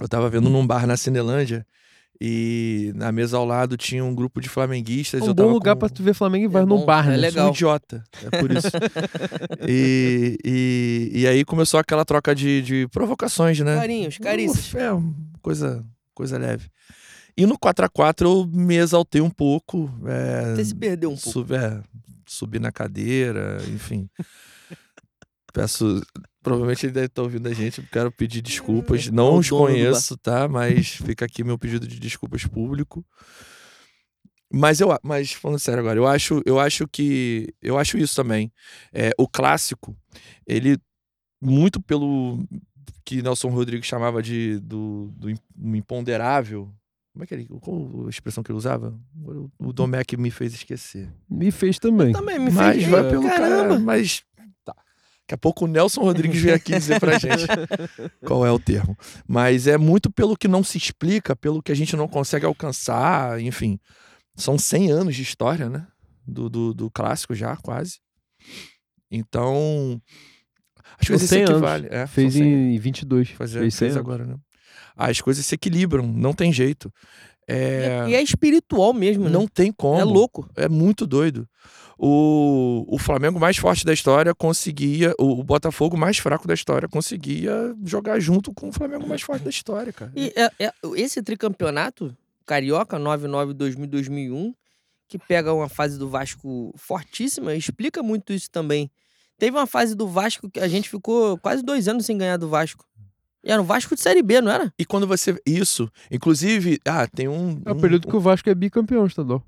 [0.00, 1.66] eu tava vendo num bar na Cinelândia
[2.24, 5.20] e na mesa ao lado tinha um grupo de flamenguistas.
[5.22, 6.86] É eu um bom lugar com- pra tu ver Flamengo e vai É no bom,
[6.86, 7.16] bar, é né?
[7.16, 7.46] legal.
[7.46, 8.68] Sou um idiota, é por isso.
[9.68, 13.74] e, e, e aí começou aquela troca de, de provocações, né?
[13.76, 14.66] Carinhos, carícias.
[14.68, 14.90] Uf, É,
[15.42, 15.84] coisa,
[16.14, 16.68] coisa leve.
[17.36, 19.90] E no 4x4 eu me exaltei um pouco.
[20.06, 21.30] É, Você se perdeu um pouco.
[21.30, 21.80] sub- é,
[22.26, 24.08] subi na cadeira, enfim.
[25.52, 26.00] Peço.
[26.42, 27.80] Provavelmente ele deve estar ouvindo a gente.
[27.92, 29.06] Quero pedir desculpas.
[29.08, 30.48] É Não os conheço, tá?
[30.48, 33.04] Mas fica aqui meu pedido de desculpas público.
[34.54, 38.52] Mas eu, mas falando sério agora, eu acho, eu acho que eu acho isso também.
[38.92, 39.96] É, o clássico,
[40.46, 40.76] ele
[41.40, 42.38] muito pelo
[43.04, 46.70] que Nelson Rodrigues chamava de do, do im- um imponderável.
[47.14, 48.98] Como é que ele, qual a expressão que ele usava?
[49.24, 51.10] O, o Domecq me fez esquecer.
[51.28, 52.12] Me fez também.
[52.12, 52.88] Também me Mas fez.
[52.90, 53.68] vai Ei, pelo caramba.
[53.68, 53.78] cara.
[53.78, 54.22] Mas.
[55.22, 57.46] Daqui a pouco o Nelson Rodrigues vem aqui dizer pra gente
[58.26, 58.96] qual é o termo.
[59.26, 63.40] Mas é muito pelo que não se explica, pelo que a gente não consegue alcançar,
[63.40, 63.78] enfim.
[64.34, 65.86] São 100 anos de história, né?
[66.26, 67.98] Do, do, do clássico já, quase.
[69.10, 70.00] Então.
[70.98, 71.50] As coisas se 100 anos.
[71.52, 71.88] equivalem.
[71.90, 73.28] É, Fez são 100 em 22.
[73.30, 74.06] Fazer, fez 100 fez anos.
[74.06, 74.36] agora, né?
[74.96, 76.92] As coisas se equilibram, não tem jeito.
[77.48, 79.30] É, E é espiritual mesmo, né?
[79.30, 79.98] não tem como.
[80.00, 80.48] É louco.
[80.56, 81.48] É muito doido.
[82.04, 85.14] O, o Flamengo mais forte da história conseguia.
[85.20, 89.44] O, o Botafogo mais fraco da história conseguia jogar junto com o Flamengo mais forte
[89.44, 90.10] da história, cara.
[90.16, 92.12] E é- é- esse tricampeonato,
[92.44, 94.52] Carioca, 99, 2000, 2001,
[95.06, 98.90] que pega uma fase do Vasco fortíssima, explica muito isso também.
[99.38, 102.48] Teve uma fase do Vasco que a gente ficou quase dois anos sem ganhar do
[102.48, 102.84] Vasco.
[103.44, 104.72] E era o Vasco de Série B, não era?
[104.76, 105.40] E quando você.
[105.46, 105.88] Isso.
[106.10, 106.80] Inclusive.
[106.84, 107.62] Ah, tem um.
[107.64, 109.40] É o um- período que o Vasco é bicampeão estadual.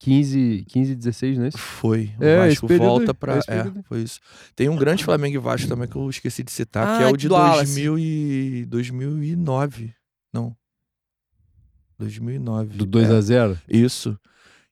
[0.00, 1.58] 15, 15 16, não é isso?
[1.58, 2.10] Foi.
[2.18, 3.36] O É, Vasco volta pra.
[3.46, 4.18] é foi isso.
[4.56, 7.10] Tem um grande Flamengo e Vasco também que eu esqueci de citar, que é Ah,
[7.12, 7.84] o de do Wallace.
[7.84, 8.64] 2000 e...
[8.66, 9.94] 2009.
[10.32, 10.56] Não.
[11.98, 12.76] 2009.
[12.76, 14.18] Do 2 é, a 0 Isso.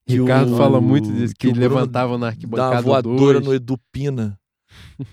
[0.07, 3.45] Que Ricardo o- fala muito disso, que, Bruno levantava na arquibancada voadora dois.
[3.47, 4.39] no Edu Pina.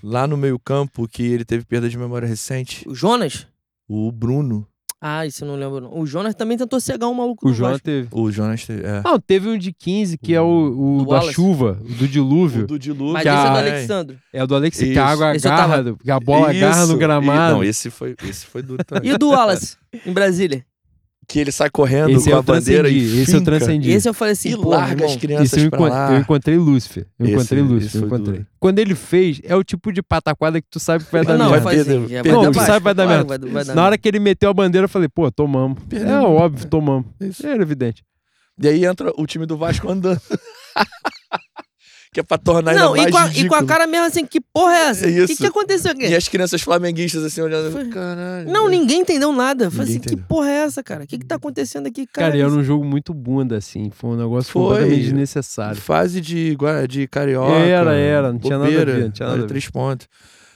[0.02, 2.88] lá no meio-campo, que ele teve perda de memória recente.
[2.88, 3.46] O Jonas?
[3.86, 4.66] O Bruno.
[5.00, 5.80] Ah, isso eu não lembro.
[5.80, 5.98] Não.
[6.00, 7.84] O Jonas também tentou cegar um maluco O do João Vasco.
[7.84, 8.08] teve.
[8.10, 8.64] O Jonas.
[8.64, 9.02] teve- É.
[9.04, 11.34] Não, teve um de 15, que é o, o Do da Wallace.
[11.34, 12.64] chuva, o do dilúvio.
[12.64, 13.12] O do dilúvio.
[13.12, 14.18] Mas que esse é do a- Alexandre.
[14.32, 16.88] É o do Alex que a água Esse agarra, tava- que a bola agarra Isso.
[16.92, 17.54] no E- gramado.
[17.56, 19.10] Não, esse foi, esse foi duro também.
[19.10, 20.64] E o do Wallace, em Brasília?
[21.28, 23.44] Que ele sai correndo Esse com a bandeira e transcendi, esse eu finca.
[23.44, 23.90] transcendi.
[23.90, 26.12] Esse eu falei assim, E pô, larga irmão, as crianças eu, encont- lá.
[26.12, 27.06] eu encontrei Lúcifer.
[27.18, 28.00] Eu Esse- encontrei esse Lúcifer.
[28.00, 28.34] eu encontrei.
[28.38, 28.46] duro.
[28.60, 31.50] Quando ele fez, é o tipo de pataquada que tu sabe que vai dar Não,
[31.50, 31.64] merda.
[31.64, 32.08] vai já perdeu.
[32.08, 33.38] vai Não, tu sabe vai dar merda.
[33.38, 35.78] vai- vai dar Na hora que ele meteu a bandeira, eu falei, pô, tomamos.
[35.88, 36.08] Perdeu.
[36.08, 37.06] É óbvio, tomamos.
[37.20, 37.44] Isso.
[37.46, 38.04] Era evidente.
[38.62, 40.20] E aí entra o time do Vasco andando.
[42.16, 43.50] que é pra tornar ainda Não, mais e com, a, e ridículo.
[43.50, 45.06] com a cara mesmo assim, que porra é essa?
[45.06, 46.06] É O que, que aconteceu aqui?
[46.08, 47.70] E as crianças flamenguistas assim olhando.
[47.70, 48.50] Foi- Caralho.
[48.50, 49.64] Não, ninguém entendeu nada.
[49.64, 50.24] Eu Falei assim, que entendeu.
[50.26, 51.04] porra é essa, cara?
[51.04, 52.06] O que que tá acontecendo aqui?
[52.06, 53.90] Cara, Cara, era um jogo muito bunda, assim.
[53.90, 54.62] Foi um negócio Foi.
[54.62, 55.78] completamente desnecessário.
[55.78, 56.56] Fase de,
[56.88, 57.52] de carioca.
[57.52, 59.46] Era, era, não tinha nada a ver, não tinha nada a ver.
[59.48, 60.08] três pontos.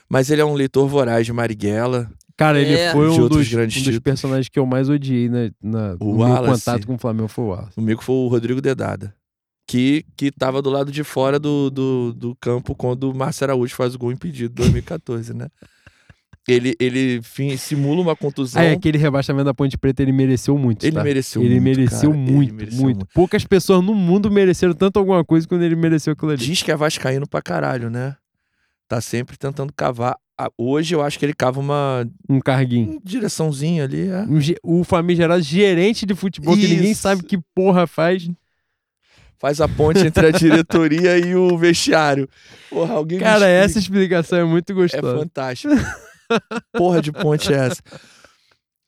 [0.09, 2.09] Mas ele é um leitor voraz de Marighella.
[2.35, 2.91] Cara, ele É.
[2.91, 6.05] foi De um dos, grandes um dos personagens que eu mais odiei né, na, O
[6.13, 6.65] no meu Wallace.
[6.65, 7.75] contato com o Flamengo foi o Wallace.
[7.75, 9.13] Comigo foi o Rodrigo Dedada.
[9.71, 13.73] Que, que tava do lado de fora do, do, do campo quando o Márcio Araújo
[13.73, 15.47] faz o gol impedido, 2014, né?
[16.47, 18.61] Ele, ele fim, simula uma contusão.
[18.61, 20.83] Ah, é, aquele rebaixamento da Ponte Preta ele mereceu muito.
[20.83, 21.03] Ele tá?
[21.03, 21.63] mereceu Ele muito.
[21.63, 22.21] mereceu cara.
[22.21, 23.05] muito, Ele mereceu muito.
[23.13, 26.43] Poucas pessoas no mundo mereceram tanto alguma coisa quando ele mereceu aquilo ali.
[26.43, 28.15] Diz que é vascaíno pra caralho, né?
[28.89, 30.17] Tá sempre tentando cavar.
[30.37, 32.99] Ah, Hoje eu acho que ele cava uma Um carguinho.
[33.03, 34.25] direçãozinha ali, é.
[34.63, 37.03] Um o famigerado gerente de futebol que ninguém Isso.
[37.03, 38.27] sabe que porra faz.
[39.41, 42.29] Faz a ponte entre a diretoria e o vestiário.
[42.69, 45.17] Porra, alguém Cara, essa explicação é muito É gostosa.
[45.17, 45.73] fantástico.
[46.77, 47.81] Porra de ponte é essa?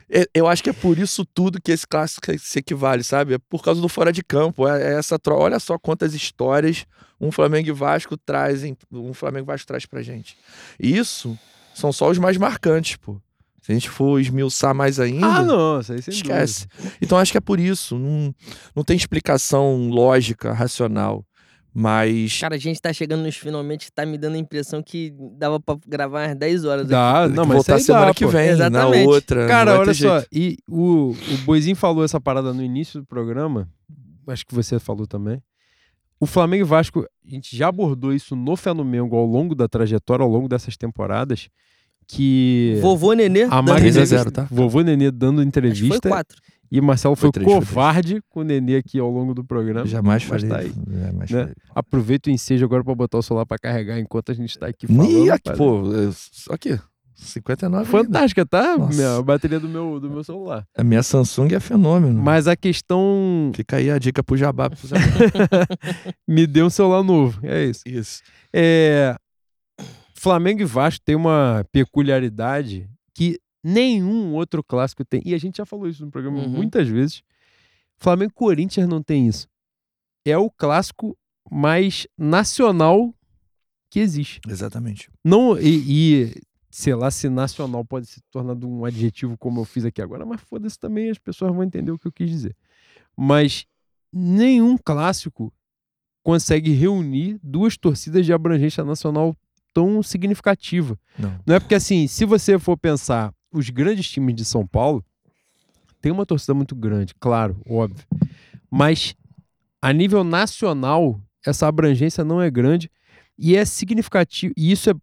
[0.10, 3.34] É- Eu acho que é por isso tudo que esse clássico se equivale, sabe?
[3.34, 4.68] É por causa do fora de campo.
[4.68, 5.36] É é essa tro...
[5.36, 6.86] Olha só quantas histórias
[7.20, 10.38] um Flamengo e Vasco trazem, um Flamengo e Vasco traz pra gente.
[10.80, 11.38] Isso
[11.74, 13.18] são só os mais marcantes, pô.
[13.64, 16.68] Se a gente for esmiuçar mais ainda, Ah, não, isso aí sem esquece.
[17.02, 17.98] Então acho que é por isso.
[17.98, 18.36] Não,
[18.76, 21.26] não tem explicação lógica, racional.
[21.74, 25.60] Mas Cara, a gente tá chegando nos finalmente, tá me dando a imprão que dava
[25.60, 27.00] pra gravar umas 10 horas dúvida.
[27.00, 27.20] aqui.
[27.22, 29.06] Dá, tem não, mas voltar isso aí semana dá, que vem, Exatamente.
[29.06, 29.48] na outra.
[29.48, 30.28] Cara, olha só, jeito.
[30.32, 33.68] e o, o Boizinho falou essa parada no início do programa,
[34.28, 35.42] acho que você falou também.
[36.20, 40.24] O Flamengo e Vasco, a gente já abordou isso no Flamengo ao longo da trajetória,
[40.24, 41.50] ao longo dessas temporadas,
[42.08, 43.44] que Vovô Nenê.
[43.44, 44.18] a dando Magda- 3 a entrevista.
[44.18, 44.48] 0, tá?
[44.52, 46.38] vovô Nenê dando Acho que foi entrevista 4.
[46.72, 49.86] e Marcelo foi, Foi três, foi covarde com o Nenê aqui ao longo do programa.
[49.86, 50.50] Jamais Mas falei.
[50.50, 51.40] tá aí, jamais né?
[51.42, 51.54] falei.
[51.74, 54.88] Aproveita o ensejo agora pra botar o celular pra carregar enquanto a gente tá aqui
[54.88, 55.10] falando.
[55.12, 55.82] Ih, aqui, pô,
[56.50, 56.80] aqui,
[57.16, 57.90] 59 ainda.
[58.06, 58.78] Fantástica, tá?
[58.78, 58.96] Nossa.
[58.98, 60.66] Minha, a bateria do meu, do meu celular.
[60.76, 62.22] A minha Samsung é fenômeno.
[62.22, 64.70] Mas a questão Fica aí a dica pro Jabá.
[64.70, 64.96] Pro Zé.
[66.28, 67.40] me deu um celular novo.
[67.44, 67.82] É isso.
[67.86, 68.22] Isso.
[68.52, 69.16] É,
[70.24, 75.22] Flamengo e Vasco tem uma peculiaridade que nenhum outro clássico tem.
[75.26, 76.48] E a gente já falou isso no programa Uhum.
[76.48, 77.22] muitas vezes.
[77.98, 79.50] Flamengo e Corinthians não tem isso.
[80.26, 81.18] É o clássico
[81.52, 83.14] mais nacional
[83.90, 84.40] que existe.
[84.48, 85.12] Exatamente.
[85.26, 86.42] Não, e, e,
[86.72, 90.40] sei lá se nacional pode se tornar um adjetivo como eu fiz aqui agora, mas
[90.40, 92.56] foda-se também, as pessoas vão entender o que eu quis dizer.
[93.14, 93.66] Mas
[94.10, 95.54] nenhum clássico
[96.24, 99.36] consegue reunir duas torcidas de abrangência nacional
[99.74, 100.98] tão significativa.
[101.18, 101.40] Não.
[101.46, 105.04] Não é porque assim, se você for pensar os grandes times de São Paulo,
[106.02, 108.06] tem uma torcida muito grande, claro, óbvio.
[108.70, 109.16] Mas
[109.82, 112.90] a nível nacional, essa abrangência não é grande
[113.38, 114.54] e é significativo.
[114.58, 114.94] E isso é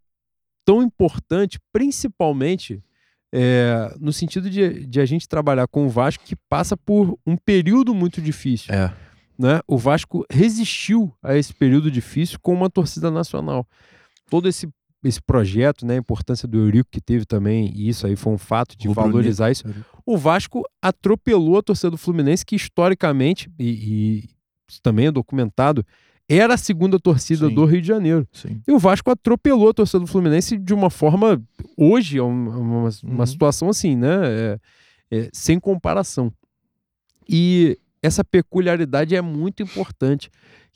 [0.65, 2.83] tão importante, principalmente
[3.33, 7.37] é, no sentido de, de a gente trabalhar com o Vasco que passa por um
[7.37, 8.75] período muito difícil.
[8.75, 8.93] É.
[9.39, 9.61] Né?
[9.67, 13.67] O Vasco resistiu a esse período difícil com uma torcida nacional.
[14.31, 14.69] Todo esse,
[15.05, 18.39] esse projeto, né, a importância do Eurico que teve também, e isso aí foi um
[18.39, 19.65] fato de Rubro valorizar isso.
[20.07, 24.25] O Vasco atropelou a torcida do Fluminense, que historicamente, e, e
[24.69, 25.85] isso também é documentado,
[26.29, 27.55] era a segunda torcida Sim.
[27.55, 28.27] do Rio de Janeiro.
[28.33, 28.63] Sim.
[28.67, 31.43] E o Vasco atropelou a torcida do Fluminense de uma forma,
[31.77, 33.27] hoje, é uma, uma, uma Uhum.
[33.27, 34.09] situação assim, né?
[34.25, 34.59] é-
[35.13, 36.33] é, sem comparação.
[37.29, 40.31] E essa peculiaridade é muito importante,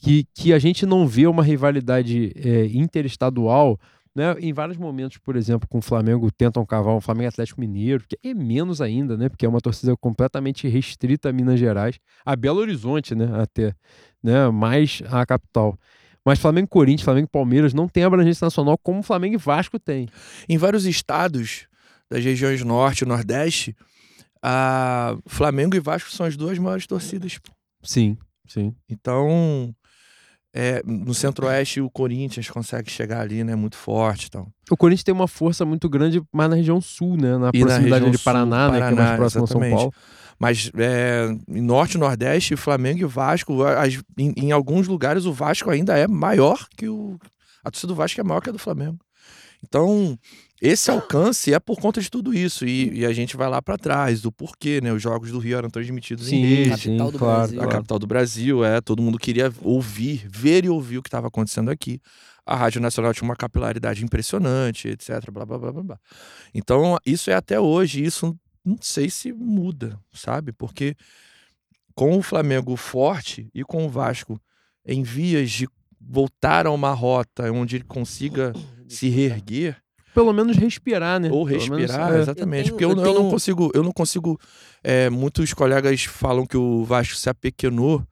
[0.04, 3.78] que, que a gente não vê uma rivalidade é, interestadual
[4.14, 4.36] né?
[4.38, 8.16] Em vários momentos, por exemplo, com o Flamengo tentam cavar um Flamengo Atlético Mineiro, que
[8.22, 9.28] é menos ainda, né?
[9.28, 13.28] Porque é uma torcida completamente restrita a Minas Gerais, a Belo Horizonte, né?
[13.42, 13.74] Até,
[14.22, 14.48] né?
[14.50, 15.76] Mais a capital.
[16.24, 19.80] Mas Flamengo e Corinthians, Flamengo e Palmeiras não tem abrangência nacional como Flamengo e Vasco
[19.80, 20.08] tem.
[20.48, 21.66] Em vários estados
[22.08, 23.76] das regiões norte e nordeste,
[24.40, 27.40] a Flamengo e Vasco são as duas maiores torcidas.
[27.82, 28.16] Sim,
[28.46, 28.74] sim.
[28.88, 29.74] Então,
[30.54, 33.56] é, no centro-oeste o Corinthians consegue chegar ali, né?
[33.56, 34.48] Muito forte e tal.
[34.70, 37.36] O Corinthians tem uma força muito grande mais na região sul, né?
[37.36, 38.78] Na E na proximidade região de Paraná, sul, né?
[38.78, 39.60] que é mais Paraná, próximo a São.
[39.60, 39.92] Paulo.
[40.38, 45.70] Mas é, em norte nordeste, Flamengo e Vasco, as- em, em alguns lugares o Vasco
[45.70, 47.18] ainda é maior que o.
[47.64, 48.98] A torcida do Vasco é maior que a do Flamengo.
[49.66, 50.18] Então,
[50.60, 52.64] esse alcance é por conta de tudo isso.
[52.64, 54.92] E, e a gente vai lá para trás, do porquê, né?
[54.92, 56.70] Os jogos do Rio eram transmitidos em Sim, rede.
[56.70, 57.40] Capital sim, do claro.
[57.40, 57.62] Brasil.
[57.62, 58.80] a capital do Brasil, é.
[58.80, 62.00] Todo mundo queria ouvir, ver e ouvir o que estava acontecendo aqui.
[62.46, 65.30] A Rádio Nacional tinha uma capilaridade impressionante, etc.
[65.30, 65.98] Blá, blá, blá, blá, blá.
[66.54, 68.04] Então, isso é até hoje.
[68.04, 70.52] Isso não sei se muda, sabe?
[70.52, 70.96] Porque
[71.94, 74.40] com o Flamengo forte e com o Vasco
[74.86, 75.68] em vias de
[76.00, 78.52] voltar a uma rota onde ele consiga
[78.88, 79.82] se reerguer,
[80.14, 81.28] Pelo menos respirar, né?
[81.30, 82.18] ou Pelo menos, respirar, é.
[82.20, 82.68] exatamente.
[82.68, 84.40] Eu Porque eu, tenho- eu eu não tenho- consigo, eu não consigo.
[84.82, 88.06] é, muitos colegas falam que o Vasco se apequenou.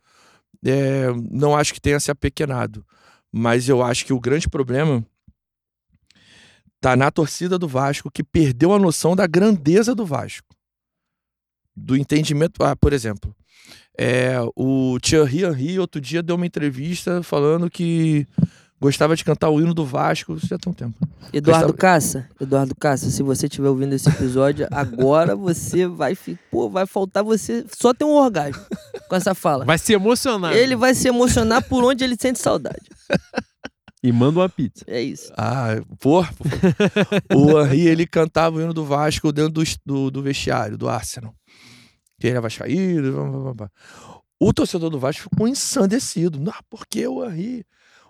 [0.65, 2.85] É, não acho que tenha se apequenado.
[3.33, 5.05] Mas eu acho que o grande problema
[6.81, 10.55] tá na torcida do Vasco que perdeu a noção da grandeza do Vasco.
[11.75, 12.63] Do entendimento.
[12.63, 13.35] Ah, por exemplo,
[13.97, 18.27] é, o Thierry Henry outro dia deu uma entrevista falando que
[18.83, 20.35] gostava de cantar o hino do Vasco.
[20.35, 20.95] Isso já tem um tempo.
[21.33, 26.37] Eduardo Gostava- Cassa, Eduardo Cassa, se você estiver ouvindo esse episódio, agora você vai fi-
[26.51, 28.61] pô, vai faltar você só ter um orgasmo
[29.09, 29.65] com essa fala.
[29.65, 30.53] Vai se emocionar.
[30.55, 32.83] Ele vai se emocionar por onde ele sente saudade.
[34.03, 34.85] E manda uma pizza.
[34.89, 35.33] É isso.
[35.37, 36.23] Ah, pô.
[37.35, 41.33] o Henry, ele cantava o hino do Vasco dentro do, do, do vestiário, do Arsenal.
[42.19, 43.13] Que ele é vascaíno.
[43.13, 43.71] blá, blá, blá, blá.
[44.41, 46.41] O torcedor do Vasco ficou ensandecido.
[46.41, 47.65] Não, porque o Henry...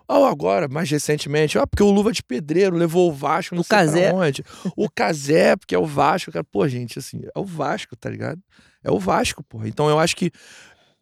[0.07, 3.63] Ou agora, mais recentemente, ah, porque o Luva de Pedreiro levou o Vasco, não O
[3.63, 4.13] sei Cazé.
[4.13, 4.43] onde.
[4.75, 6.31] O Cazé, porque é o Vasco.
[6.31, 6.43] Cara.
[6.43, 8.41] Pô, gente, assim, é o Vasco, tá ligado?
[8.83, 9.65] É o Vasco, pô.
[9.65, 10.29] Então eu acho que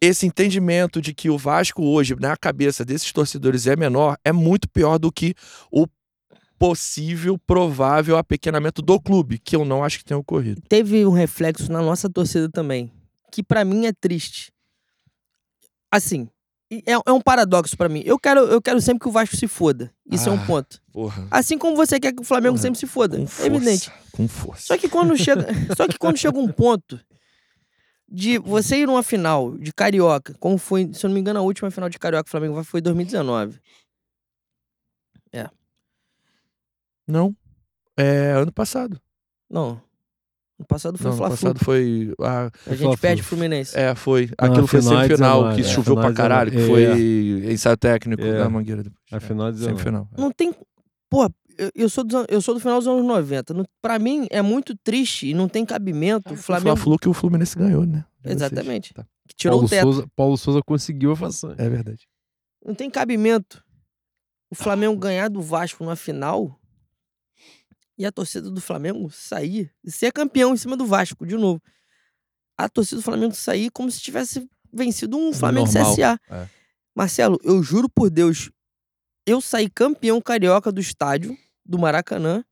[0.00, 4.68] esse entendimento de que o Vasco hoje, na cabeça desses torcedores, é menor, é muito
[4.68, 5.34] pior do que
[5.70, 5.86] o
[6.58, 10.62] possível, provável apequenamento do clube, que eu não acho que tenha ocorrido.
[10.68, 12.90] Teve um reflexo na nossa torcida também,
[13.32, 14.52] que pra mim é triste.
[15.90, 16.28] Assim,
[16.86, 18.02] é, é um paradoxo pra mim.
[18.04, 19.92] Eu quero, eu quero sempre que o Vasco se foda.
[20.10, 20.46] Isso é um Ah.
[20.46, 20.80] ponto.
[20.92, 21.26] Porra.
[21.30, 23.16] Assim como você quer que o Flamengo Porra, sempre se foda.
[23.16, 23.46] Com É força.
[23.46, 23.92] evidente.
[24.12, 24.66] Com força.
[24.66, 25.46] Só que quando chega,
[25.76, 27.00] só que quando chega um ponto
[28.08, 31.42] de você ir numa final de carioca, como foi, se eu não me engano, a
[31.42, 33.58] última final de carioca Flamengo foi em 2019.
[37.06, 37.34] Não.
[37.96, 38.98] É ano passado.
[39.50, 39.82] Não.
[40.62, 41.36] No passado foi Não, o Fla-Flu.
[41.36, 42.14] passado foi.
[42.20, 42.98] A, A gente Fla-Flu.
[42.98, 43.76] perde o Fluminense.
[43.78, 44.30] é, foi.
[44.38, 47.52] Ah, Aquilo foi final é semifinal, 19, que é, choveu pra caralho, que 19, foi
[47.52, 48.38] ensaio técnico É.
[48.38, 49.02] da Mangueira depois.
[49.12, 49.78] A final de 19.
[49.78, 50.08] Semifinal.
[50.16, 50.20] é.
[50.20, 50.54] Não tem.
[51.10, 53.52] Porra, eu, eu sou an- eu sou do final dos anos 90.
[53.52, 56.30] Não, pra mim é muito triste e não tem cabimento.
[56.30, 56.76] O O Flamengo.
[56.76, 58.04] Fla-Flu que o Fluminense ganhou, né?
[58.24, 58.32] De.
[58.32, 58.94] Exatamente.
[58.94, 59.04] Tá.
[59.28, 59.82] Que tirou Paulo o teto.
[59.82, 61.54] Souza, Paulo Souza conseguiu a façanha.
[61.58, 62.06] É verdade.
[62.64, 63.62] Não tem cabimento
[64.50, 66.58] o Flamengo ganhar do Vasco na final
[68.02, 71.62] e a torcida do Flamengo sair e ser campeão em cima do Vasco, de novo.
[72.58, 76.20] A torcida do Flamengo sair como se tivesse vencido um Flamengo Normal, CSA.
[76.28, 76.48] é.
[76.96, 78.50] Marcelo, eu juro por Deus,
[79.24, 82.44] eu saí campeão carioca do estádio, do Maracanã,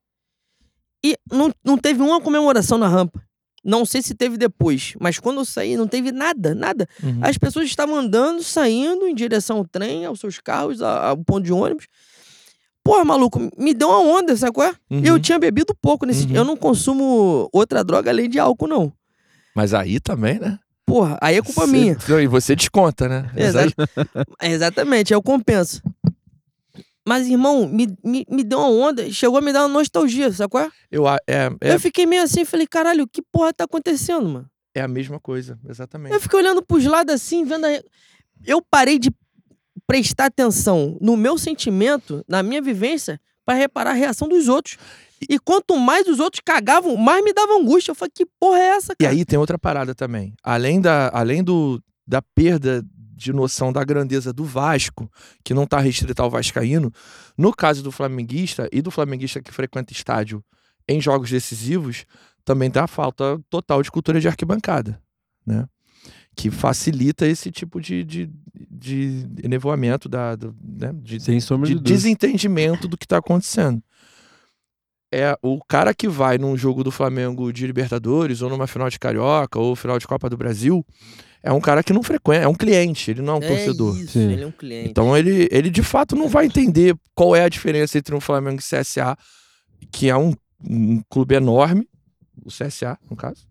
[1.05, 3.21] e não, não teve uma comemoração na rampa.
[3.65, 6.89] Não sei se teve depois, mas quando eu saí, não teve nada, nada.
[7.03, 7.19] Uhum.
[7.23, 11.53] As pessoas estavam andando, saindo em direção ao trem, aos seus carros, ao ponto de
[11.53, 11.87] ônibus.
[12.91, 14.75] Porra, maluco, me deu uma onda, sabe qual é?
[14.91, 15.01] Uhum.
[15.05, 16.27] Eu tinha bebido pouco nesse Uhum.
[16.27, 16.37] dia.
[16.39, 18.93] Eu não consumo outra droga além de álcool, não.
[19.55, 20.59] Mas aí também, né?
[20.85, 21.97] Porra, aí é culpa Cê- minha.
[22.21, 23.31] E você desconta, né?
[23.37, 23.73] Exato.
[24.43, 25.81] Exatamente, eu compenso.
[27.07, 30.51] Mas, irmão, me, me, me deu uma onda, chegou a me dar uma nostalgia, sabe
[30.51, 30.71] qual é?
[30.91, 34.47] eu, é, é, Eu fiquei meio assim, falei, caralho, que porra tá acontecendo, mano?
[34.75, 36.13] é a mesma coisa, exatamente.
[36.13, 37.81] Eu fiquei olhando pros lados assim, vendo a...
[38.45, 39.11] Eu parei de
[39.91, 44.77] prestar atenção no meu sentimento, na minha vivência, pra reparar a reação dos outros.
[45.29, 47.91] E quanto mais os outros cagavam, mais me dava angústia.
[47.91, 49.11] Eu falei, que porra é essa, E cara?
[49.11, 50.33] aí tem outra parada também.
[50.45, 52.85] Além da, além do, da perda
[53.17, 55.11] de noção da grandeza do Vasco,
[55.45, 56.93] que não está restrita ao Vascaíno,
[57.37, 60.41] no caso do flamenguista e do flamenguista que frequenta estádio
[60.89, 62.07] em jogos decisivos,
[62.45, 65.03] também tem a falta total de cultura de arquibancada,
[65.45, 65.67] né?
[66.41, 68.31] Que facilita esse tipo de, de,
[68.71, 70.91] de enevoamento, da, do, né?
[70.95, 73.83] de, Sem sombra de de desentendimento do que está acontecendo.
[75.13, 78.99] é o cara que vai num jogo do Flamengo de Libertadores, ou numa final de
[78.99, 80.83] Carioca, ou final de Copa do Brasil,
[81.43, 83.99] é um cara que não frequenta, é um cliente, ele não é um é torcedor.
[83.99, 84.33] isso, Sim.
[84.33, 84.89] ele é um cliente.
[84.89, 88.61] Então ele, ele de fato não vai entender qual é a diferença entre um Flamengo
[88.61, 89.15] e CSA,
[89.93, 91.87] que é um, um clube enorme,
[92.43, 93.50] o CSA, no caso,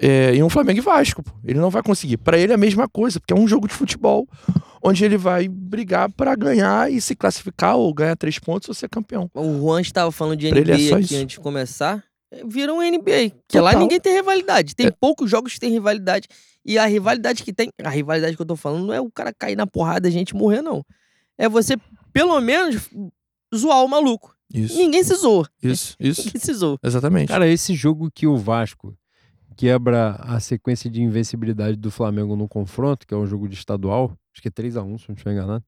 [0.00, 1.22] é, e um Flamengo e Vasco.
[1.22, 1.30] pô.
[1.44, 2.16] Ele não vai conseguir.
[2.18, 4.26] Pra ele é a mesma coisa, porque é um jogo de futebol
[4.82, 8.88] onde ele vai brigar pra ganhar e se classificar ou ganhar três pontos ou ser
[8.88, 9.28] campeão.
[9.34, 11.14] O Juan estava falando de Pra é NBA só aqui isso.
[11.16, 12.04] antes de começar.
[12.32, 13.32] é, Vira um NBA.
[13.48, 13.80] Que lá Total.
[13.80, 14.74] ninguém tem rivalidade.
[14.76, 14.90] Tem É.
[14.90, 16.28] poucos jogos que tem rivalidade.
[16.64, 17.70] E a rivalidade que tem.
[17.82, 20.12] A rivalidade que eu tô falando não é o cara cair na porrada e a
[20.12, 20.84] gente morrer, não.
[21.36, 21.76] É você,
[22.12, 22.88] pelo menos,
[23.54, 24.34] zoar o maluco.
[24.52, 25.48] Isso, Ninguém se zoa.
[25.62, 26.22] isso, isso.
[26.26, 26.78] Ninguém se zoa.
[26.82, 27.28] Exatamente.
[27.28, 28.94] Cara, esse jogo que o Vasco
[29.58, 34.16] quebra a sequência de invencibilidade do Flamengo no confronto, que é um jogo de estadual,
[34.32, 35.64] acho que é 3 a 1 se não estiver enganado.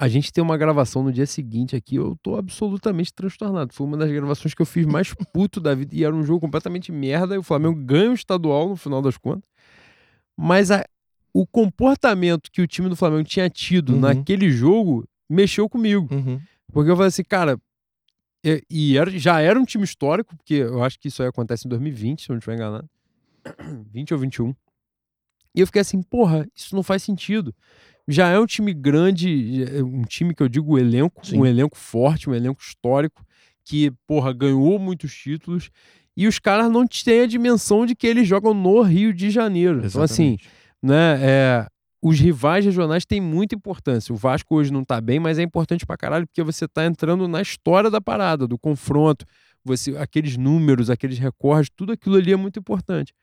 [0.00, 3.74] A gente tem uma gravação no dia seguinte aqui, eu tô absolutamente transtornado.
[3.74, 6.40] Foi uma das gravações que eu fiz mais puto da vida e era um jogo
[6.40, 9.44] completamente merda e o Flamengo ganha o estadual no final das contas.
[10.34, 10.82] Mas a-
[11.34, 14.00] o comportamento que o time do Flamengo tinha tido Uhum.
[14.00, 16.08] naquele jogo mexeu comigo.
[16.12, 16.40] Uhum.
[16.72, 17.58] Porque eu falei assim, cara.
[18.44, 21.66] E, e era- já era um time histórico, porque eu acho que isso aí acontece
[21.66, 22.88] em 2020, se eu não estiver enganado.
[23.92, 24.54] 20 ou 21.
[25.54, 27.54] E eu fiquei assim, porra, isso não faz sentido.
[28.08, 31.38] Já é um time grande, é um time que eu digo elenco, Sim.
[31.38, 33.24] um elenco forte, um elenco histórico,
[33.64, 35.70] que, porra, ganhou muitos títulos.
[36.16, 39.82] E os caras não têm a dimensão de que eles jogam no Rio de Janeiro.
[39.86, 40.50] Então, assim, Exatamente.
[40.82, 41.18] né?
[41.22, 41.66] É,
[42.02, 44.12] os rivais regionais têm muita importância.
[44.12, 47.28] O Vasco hoje não tá bem, mas é importante pra caralho porque você tá entrando
[47.28, 49.24] na história da parada, do confronto.
[49.64, 53.14] Você, aqueles números, aqueles recordes, tudo aquilo ali é muito importante.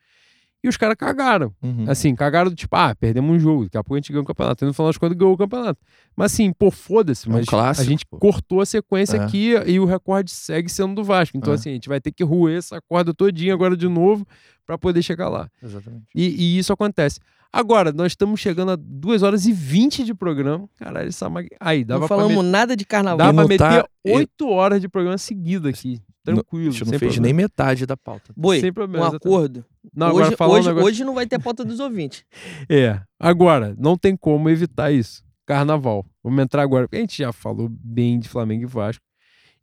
[0.64, 1.54] E os caras cagaram.
[1.62, 1.86] Uhum.
[1.90, 4.28] Assim, cagaram do tipo, ah, perdemos um jogo, daqui a pouco a gente ganhou o
[4.28, 4.64] campeonato.
[4.64, 5.80] E no final das contas ganhou o campeonato.
[6.16, 8.18] Mas assim, pô, foda-se, É um mas clássico, a gente pô.
[8.18, 9.24] cortou a sequência É.
[9.24, 11.38] aqui e o recorde segue sendo do Vasco.
[11.38, 11.56] Então, É.
[11.56, 14.26] assim, a gente vai ter que roer essa corda todinha agora de novo
[14.66, 15.50] pra poder chegar lá.
[15.64, 16.04] Exatamente.
[16.14, 17.20] E, e isso acontece.
[17.52, 20.70] Agora, nós estamos chegando a 2 horas e 20 de programa.
[20.78, 21.48] Caralho, essa mag...
[21.60, 23.18] Aí, dava não falamos met- nada de carnaval.
[23.18, 26.00] dava E pra não meter tá- 8 horas de programa seguido aqui.
[26.24, 26.68] Tranquilo.
[26.70, 27.24] A gente não fez problema.
[27.24, 28.32] nem metade da pauta.
[28.38, 29.26] Boi, sem um problema, exatamente.
[29.36, 29.66] acordo.
[29.96, 32.24] Não, agora hoje, falar um hoje, negócio- hoje não vai ter pauta dos ouvintes.
[32.70, 33.02] É.
[33.20, 35.24] Agora, não tem como evitar isso.
[35.48, 36.06] Carnaval.
[36.24, 36.84] Vamos entrar agora.
[36.88, 39.04] porque A gente já falou bem de Flamengo e Vasco.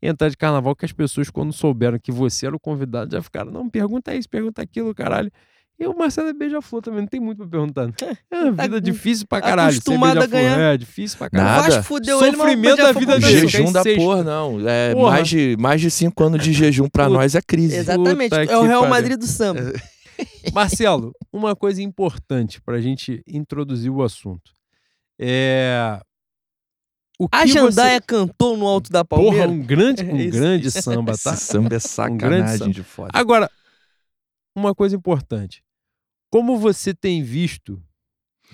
[0.03, 3.51] Entrar de carnaval que as pessoas, quando souberam que você era o convidado, já ficaram,
[3.53, 5.31] não, pergunta isso, pergunta aquilo, caralho.
[5.79, 7.87] E o Marcelo é beija-flor também, não tem muito pra perguntar.
[7.87, 7.93] né?
[8.31, 9.71] É uma Tá vida difícil pra caralho.
[9.77, 10.41] acostumado a beija-flor.
[10.57, 10.73] ganhar.
[10.73, 11.71] É, difícil pra caralho.
[11.71, 11.83] Nada.
[11.83, 13.47] Fudeu ele, Sofrimento da Beija-Flor vida dele.
[13.49, 14.69] Jejum da porra, não.
[14.69, 15.11] É, Porra.
[15.13, 17.17] mais, de, mais de cinco anos de jejum pra Puta.
[17.19, 17.77] nós é crise.
[17.77, 18.31] Exatamente.
[18.31, 18.89] Puta É o Real.
[18.89, 19.61] Madrid do samba.
[20.55, 24.51] Marcelo, uma coisa importante pra gente introduzir o assunto.
[25.21, 26.01] É.
[27.19, 28.01] O que A Jandaia você...
[28.07, 29.49] cantou no alto da Porra, Palmeira.
[29.51, 31.33] um grande, um É grande samba, tá?
[31.35, 32.73] Esse samba é sacanagem samba.
[32.73, 33.11] de foda.
[33.13, 33.51] Agora,
[34.55, 35.63] uma coisa importante.
[36.31, 37.83] Como você tem visto,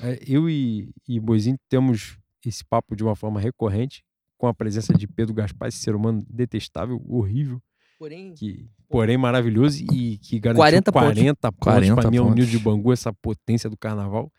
[0.02, 4.04] é, eu e, e Boizinho temos esse papo de uma forma recorrente,
[4.36, 7.62] com a presença de Pedro Gaspar, esse ser humano detestável, horrível,
[7.98, 11.08] Porém, que, porém maravilhoso e que garantiu 40 pontos.
[11.08, 12.36] 40 pontos, 40 para mim é o pontos.
[12.36, 14.32] Nil de Bangu, essa potência do carnaval.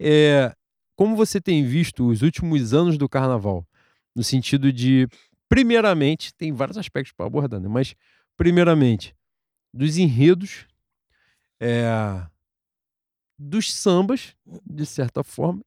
[0.00, 0.54] É,
[0.96, 3.66] como você tem visto os últimos anos do carnaval?
[4.16, 5.06] No sentido de,
[5.48, 7.68] primeiramente, tem vários aspectos para abordar, né?
[7.68, 7.94] mas,
[8.38, 9.14] primeiramente,
[9.72, 10.66] dos enredos,
[11.60, 11.86] é,
[13.38, 15.62] dos sambas, de certa forma,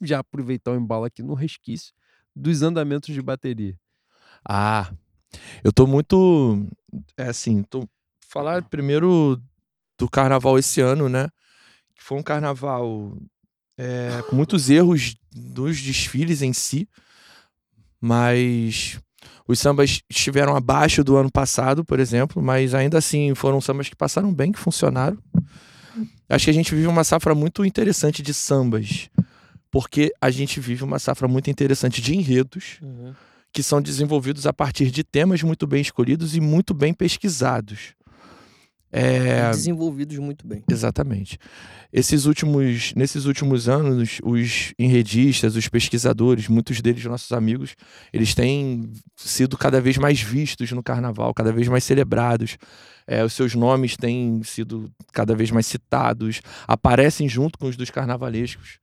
[0.00, 1.92] e já aproveitar o embalo aqui no resquício,
[2.34, 3.78] dos andamentos de bateria.
[4.48, 4.92] Ah,
[5.62, 6.66] eu tô muito.
[7.16, 7.88] É assim, tô.
[8.28, 9.42] Falar primeiro
[9.98, 11.28] do carnaval esse ano, né?
[11.96, 13.16] Que foi um carnaval
[13.76, 16.88] é, com muitos erros dos desfiles em si,
[18.00, 19.00] mas
[19.48, 23.96] os sambas estiveram abaixo do ano passado, por exemplo, mas ainda assim foram sambas que
[23.96, 25.18] passaram bem, que funcionaram.
[26.28, 29.08] Acho que a gente vive uma safra muito interessante de sambas,
[29.70, 33.12] porque a gente vive uma safra muito interessante de enredos Uhum.
[33.52, 37.94] que são desenvolvidos a partir de temas muito bem escolhidos e muito bem pesquisados.
[38.92, 40.64] É, desenvolvidos muito bem.
[40.68, 41.38] exatamente.
[41.92, 47.74] Esses últimos, nesses últimos anos, os enredistas, os pesquisadores, muitos deles nossos amigos,
[48.12, 52.58] eles têm sido cada vez mais vistos no carnaval, cada vez mais celebrados.
[53.06, 57.90] É, os seus nomes têm sido cada vez mais citados, aparecem junto com os dos
[57.90, 58.78] carnavalescos.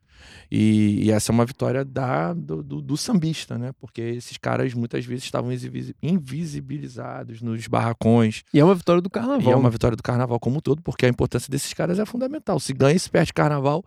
[0.50, 3.72] E, e essa é uma vitória da, do, do- do sambista, né?
[3.80, 8.43] Porque esses caras muitas vezes estavam invisi- invisibilizados nos barracões.
[8.53, 9.42] E é uma vitória do carnaval.
[9.42, 9.69] E é uma né?
[9.69, 12.59] vitória do carnaval como um todo, porque a importância desses caras é fundamental.
[12.59, 13.84] Se ganha e se perde carnaval,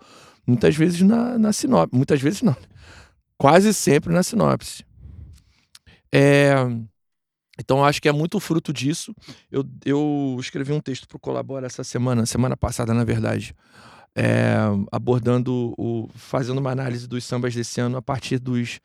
[0.47, 1.97] muitas vezes na, na sinopse.
[1.97, 2.57] Muitas vezes não.
[3.39, 4.85] Quase sempre na sinopse.
[6.13, 6.55] É,
[7.59, 9.15] Então, eu acho que é muito fruto disso.
[9.51, 13.55] Eu, eu escrevi um texto para o Colabora essa semana, semana passada, na verdade,
[14.17, 14.55] é,
[14.91, 18.81] abordando, o, fazendo uma análise dos sambas desse ano a partir dos,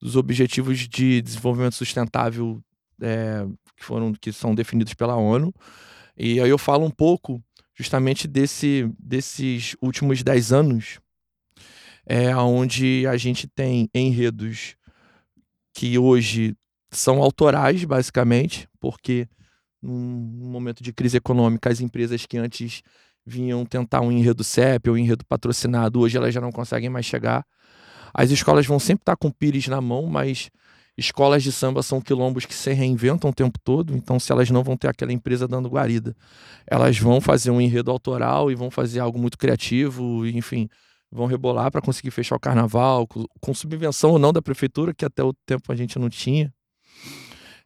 [0.00, 2.62] dos objetivos de desenvolvimento sustentável
[3.00, 3.46] é,
[3.76, 5.52] que foram que são definidos pela ONU.
[6.16, 7.42] E aí eu falo um pouco
[7.74, 10.98] justamente desse, desses últimos dez anos,
[12.06, 14.76] é, onde a gente tem enredos
[15.74, 16.56] que hoje
[16.90, 19.28] são autorais, basicamente, porque
[19.82, 22.82] num momento de crise econômica, as empresas que antes
[23.26, 27.04] vinham tentar um enredo CEP ou um enredo patrocinado, hoje elas já não conseguem mais
[27.04, 27.44] chegar.
[28.14, 30.48] As escolas vão sempre estar com pires na mão, mas
[30.96, 34.62] escolas de samba são quilombos que se reinventam o tempo todo, então se elas não
[34.62, 36.16] vão ter aquela empresa dando guarida,
[36.66, 40.68] elas vão fazer um enredo autoral e vão fazer algo muito criativo, enfim,
[41.10, 45.22] vão rebolar para conseguir fechar o carnaval, com subvenção ou não da prefeitura, que até
[45.22, 46.52] o tempo a gente não tinha.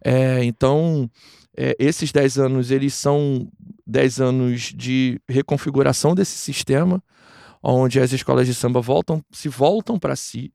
[0.04, 1.08] É, então,
[1.56, 3.50] é, esses 10 anos, eles são
[3.90, 7.02] 10 anos de reconfiguração desse sistema,
[7.62, 10.52] onde as escolas de samba voltam, se voltam para si,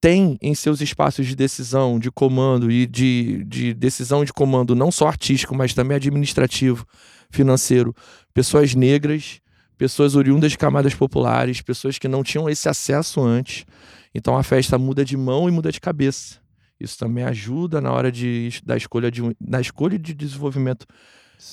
[0.00, 4.90] tem em seus espaços de decisão, de comando e de, de decisão de comando não
[4.90, 6.84] só artístico, mas também administrativo,
[7.30, 7.94] financeiro,
[8.34, 9.40] pessoas negras,
[9.78, 13.64] pessoas oriundas de camadas populares, pessoas que não tinham esse acesso antes.
[14.14, 16.40] Então a festa muda de mão e muda de cabeça.
[16.80, 20.84] Isso também ajuda na hora de, da escolha de na escolha de desenvolvimento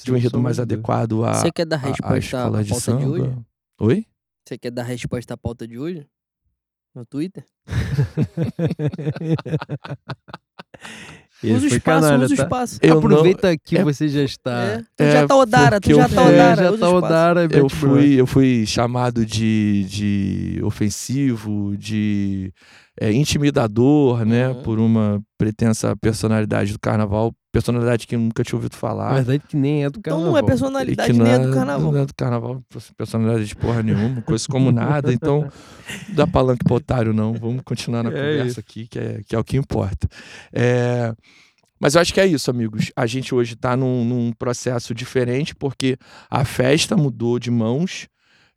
[0.04, 3.04] de um enredo mais adequado à, Você quer dar resposta à escola de pauta de
[3.04, 3.08] samba.
[3.08, 3.36] hoje?
[3.82, 4.06] Oi?
[4.48, 6.08] Você quer dar resposta à pauta de hoje?
[6.96, 7.46] No Twitter?
[11.42, 12.44] Usa o espaço, canalha, usa o tá?
[12.44, 12.80] espaço.
[12.82, 14.62] Eu Aproveita que é- você já está.
[14.64, 16.56] É, tu É, já tá Odara, tu já eu tá fui- Odara.
[16.72, 16.90] já tá.
[16.90, 17.70] Odara, Eu Bete Bro.
[17.70, 22.52] fui, eu fui chamado de, de ofensivo, de
[23.00, 24.50] é, intimidador, né?
[24.50, 24.64] Uhum.
[24.64, 29.16] Por uma pretensa personalidade do carnaval, personalidade que eu nunca tinha ouvido falar.
[29.16, 30.32] verdade, que nem é do Então carnaval.
[30.32, 31.92] não é personalidade que nem é do carnaval.
[31.92, 32.64] Não é do carnaval,
[32.98, 35.12] personalidade de porra nenhuma, coisa como nada.
[35.12, 35.42] Então,
[36.10, 37.34] não dá palanque pro otário, não.
[37.34, 38.60] Vamos continuar na É conversa isso.
[38.60, 40.08] aqui, que é, que é o que importa.
[40.54, 41.14] É,
[41.80, 42.92] Mas eu acho que é isso, amigos.
[42.96, 45.98] A gente hoje está num, num processo diferente, porque
[46.30, 48.08] a festa mudou de mãos.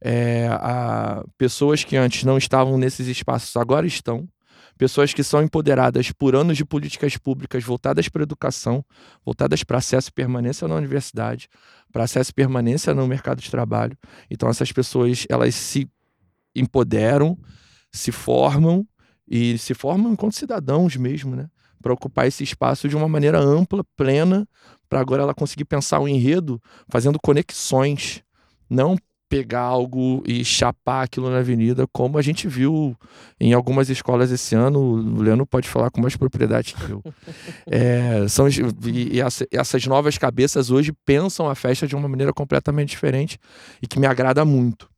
[0.05, 1.25] É, a...
[1.39, 4.27] Pessoas que antes não estavam nesses espaços agora estão.
[4.79, 8.85] Pessoas que são empoderadas por anos de políticas públicas voltadas para a educação,
[9.25, 11.49] voltadas para acesso e permanência na universidade,
[11.93, 13.97] para acesso e permanência no mercado de trabalho.
[14.31, 15.89] Então essas pessoas, elas se
[16.55, 17.39] empoderam,
[17.93, 18.87] se formam
[19.29, 21.49] e se formam enquanto cidadãos mesmo, né?
[21.81, 24.49] Para ocupar esse espaço de uma maneira ampla, plena,
[24.89, 28.23] para agora ela conseguir pensar o enredo fazendo conexões,
[28.69, 28.97] não
[29.33, 32.95] pegar algo e chapar aquilo na avenida, como a gente viu
[33.41, 34.79] em algumas escolas esse ano.
[34.79, 37.03] O Leandro pode falar com mais propriedade que eu.
[37.67, 42.31] É, são, e, e essa- essas novas cabeças hoje pensam a festa de uma maneira
[42.33, 43.39] completamente diferente
[43.81, 44.91] e que me agrada muito.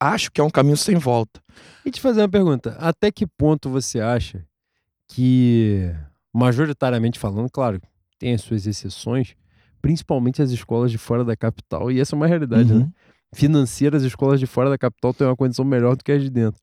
[0.00, 1.40] Acho que é um caminho sem volta.
[1.84, 2.76] E te fazer uma pergunta.
[2.80, 4.44] Até que ponto você acha
[5.08, 5.92] que,
[6.34, 7.80] majoritariamente falando, claro,
[8.18, 9.36] tem as suas exceções,
[9.86, 12.80] principalmente as escolas de fora da capital, e essa é uma realidade, né?
[12.80, 12.92] Uhum.
[13.32, 16.28] Financeiras, as escolas de fora da capital têm uma condição melhor do que as de
[16.28, 16.60] dentro.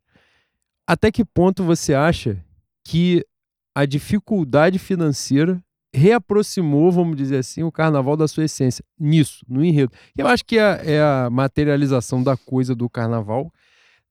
[0.85, 2.37] Até que ponto você acha
[2.83, 3.25] que
[3.73, 9.93] a dificuldade financeira reaproximou, vamos dizer assim, o carnaval da sua essência nisso, no enredo?
[10.17, 13.49] Eu acho que é, é a materialização da coisa do carnaval.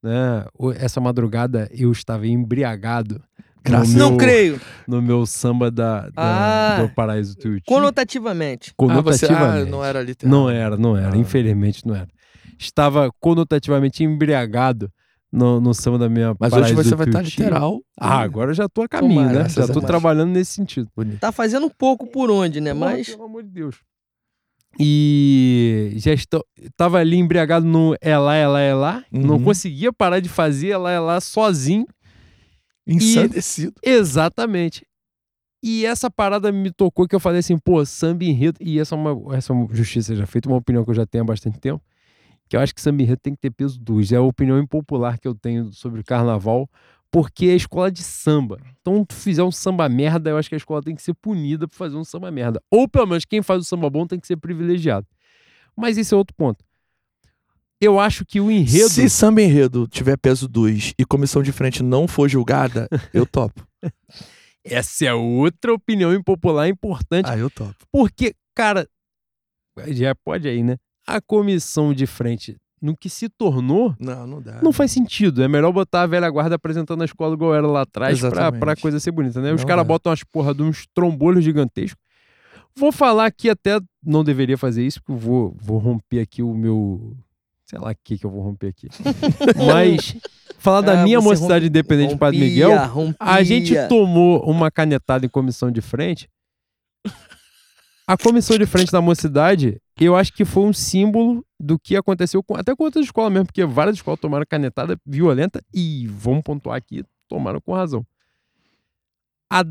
[0.03, 0.47] Né?
[0.77, 3.23] Essa madrugada eu estava embriagado.
[3.65, 4.61] Graças- no meu, Não creio.
[4.89, 6.83] No meu samba da, da- Ah.
[6.83, 7.65] do Paraíso Tuiuti.
[7.67, 8.71] Conotativamente.
[8.71, 9.71] Ah, você, ah, Conotativamente.
[9.71, 10.31] não era literal.
[10.31, 11.15] Não era, não era.
[11.15, 11.17] Ah.
[11.17, 12.09] Infelizmente não era.
[12.59, 14.91] Estava conotativamente embriagado
[15.33, 17.39] no, no samba da minha Mas hoje Paraíso você vai estar Tuiuti.
[17.41, 17.81] literal.
[17.99, 19.35] Ah, agora eu já tô a caminho, Tomara, né?
[19.41, 19.85] graças Já a tô Deus.
[19.87, 20.89] trabalhando nesse sentido.
[20.97, 21.19] Bonito.
[21.21, 22.75] Tá fazendo um pouco por onde, né?
[22.75, 23.77] Porra, Mas Pelo amor de Deus.
[24.79, 26.45] E já estou,
[26.77, 29.05] tava ali embriagado no é lá, é lá, é lá.
[29.13, 29.45] Não Uhum.
[29.45, 31.87] conseguia parar de fazer é lá, é lá sozinho.
[32.87, 33.75] Ensandecido.
[33.83, 34.87] Exatamente.
[35.63, 38.59] E essa parada me tocou que eu falei assim, pô, samba enredo.
[38.61, 41.07] E essa é uma, essa é uma justiça já feita, uma opinião que eu já
[41.07, 41.83] tenho há bastante tempo.
[42.49, 44.11] Que eu acho que samba enredo tem que ter peso dois.
[44.11, 46.69] É a opinião impopular que eu tenho sobre o carnaval,
[47.13, 48.59] porque é escola de samba.
[48.81, 51.69] Então, tu fizer um samba merda, eu acho que a escola tem que ser punida
[51.69, 52.61] por fazer um samba merda.
[52.69, 55.07] Ou pelo menos quem faz o samba bom tem que ser privilegiado.
[55.77, 56.65] Mas esse é outro ponto.
[57.85, 58.89] Eu acho que o enredo.
[58.89, 63.67] Se samba enredo tiver peso 2 e comissão de frente não for julgada, eu topo.
[64.65, 67.29] Essa é outra opinião impopular importante.
[67.29, 67.75] ah, eu topo.
[67.91, 68.89] Porque, cara,
[69.89, 70.77] já pode aí, né?
[71.05, 74.61] A comissão de frente, no que se tornou, Não, não dá.
[74.63, 75.43] não faz sentido.
[75.43, 78.61] É melhor botar a velha guarda apresentando a escola igual era lá atrás pra, Exatamente.
[78.61, 79.53] pra coisa ser bonita, né?
[79.53, 79.89] Os Não caras dá.
[79.89, 82.01] botam umas porra de uns trombolhos gigantescos.
[82.77, 86.55] Vou falar aqui até não deveria fazer isso, porque eu vou, vou romper aqui o
[86.55, 87.17] meu.
[87.73, 88.89] Sei lá o que, que eu vou romper aqui.
[89.67, 90.15] Mas
[90.59, 93.45] falar da Ah, minha mocidade rompe- independente Padre rompia, Miguel, a rompia.
[93.45, 96.29] gente tomou uma canetada em comissão de frente.
[98.07, 102.43] A comissão de frente da mocidade, eu acho que foi um símbolo do que aconteceu
[102.43, 106.77] com, até com outras escolas mesmo, porque várias escolas tomaram canetada violenta e, vamos pontuar
[106.77, 108.05] aqui, tomaram com razão.
[109.51, 109.65] A,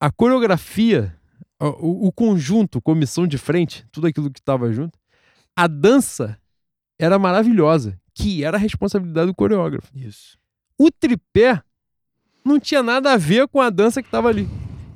[0.00, 1.14] a coreografia,
[1.60, 4.98] o, o conjunto, comissão de frente, tudo aquilo que estava junto,
[5.56, 6.39] a dança
[7.00, 10.38] era maravilhosa, que era a responsabilidade do coreógrafo Isso.
[10.78, 11.62] o tripé
[12.44, 14.48] não tinha nada a ver com a dança que estava ali.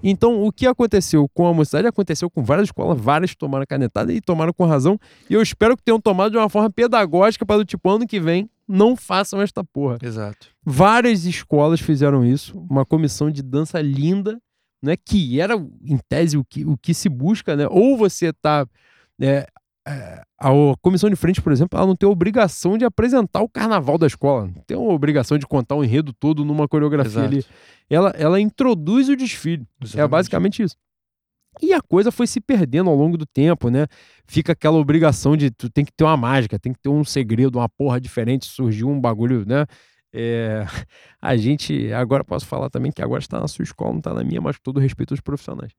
[0.02, 4.20] Então, o que aconteceu com a mocidade aconteceu com várias escolas, várias tomaram canetada e
[4.20, 4.98] tomaram com razão.
[5.30, 8.20] E eu espero que tenham tomado de uma forma pedagógica para do tipo ano que
[8.20, 9.98] vem não façam esta porra.
[10.02, 10.48] Exato.
[10.62, 14.38] Várias escolas fizeram isso, uma comissão de dança linda,
[14.82, 17.66] né, que era em tese o que, o que se busca, né?
[17.70, 18.66] Ou você tá
[19.20, 19.46] é,
[20.38, 23.48] a o- comissão de frente, por exemplo, ela não tem a obrigação de apresentar o
[23.48, 27.26] carnaval da escola, não tem a obrigação de contar o enredo todo numa coreografia Exato.
[27.34, 27.44] ali.
[27.90, 29.62] Ela, ela introduz o desfile.
[29.80, 30.10] É Exatamente.
[30.10, 30.76] basicamente isso.
[31.62, 33.86] E a coisa foi se perdendo ao longo do tempo, né?
[34.26, 37.58] Fica aquela obrigação de tu tem que ter uma mágica, tem que ter um segredo,
[37.58, 39.64] uma porra diferente, surgiu um bagulho, né?
[40.12, 40.64] É,
[41.22, 44.24] a gente, agora posso falar também que agora está na sua escola, não está na
[44.24, 45.72] minha, mas com todo respeito aos profissionais.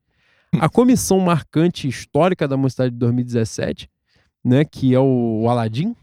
[0.62, 3.90] A comissão marcante histórica da Mocidade de 2017,
[4.46, 5.96] né, que é o Aladim,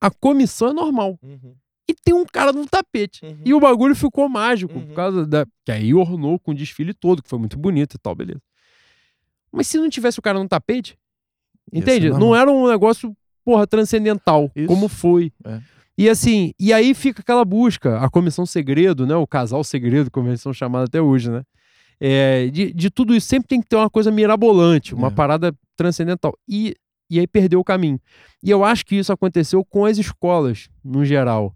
[0.00, 1.18] a comissão é normal.
[1.22, 1.54] Uhum.
[1.88, 3.24] E tem um cara no tapete.
[3.24, 3.38] Uhum.
[3.44, 4.86] E o bagulho ficou mágico, Uhum.
[4.86, 5.44] por causa da.
[5.64, 8.40] Que aí ornou com o desfile todo, que foi muito bonito e tal, beleza.
[9.52, 10.96] Mas se não tivesse o cara no tapete,
[11.72, 12.08] entende?
[12.10, 13.14] Não era um negócio,
[13.44, 14.68] porra, transcendental, Isso.
[14.68, 15.32] como foi.
[15.44, 15.60] É.
[15.98, 19.14] E assim, e aí fica aquela busca, a comissão segredo, né?
[19.16, 21.42] O casal segredo, como eles são chamados até hoje, né?
[22.00, 25.10] É, de, de tudo isso sempre tem que ter uma coisa mirabolante, uma É.
[25.10, 26.32] parada transcendental.
[26.48, 26.74] E,
[27.10, 28.00] e aí perdeu o caminho.
[28.42, 31.54] E eu acho que isso aconteceu com as escolas, no geral.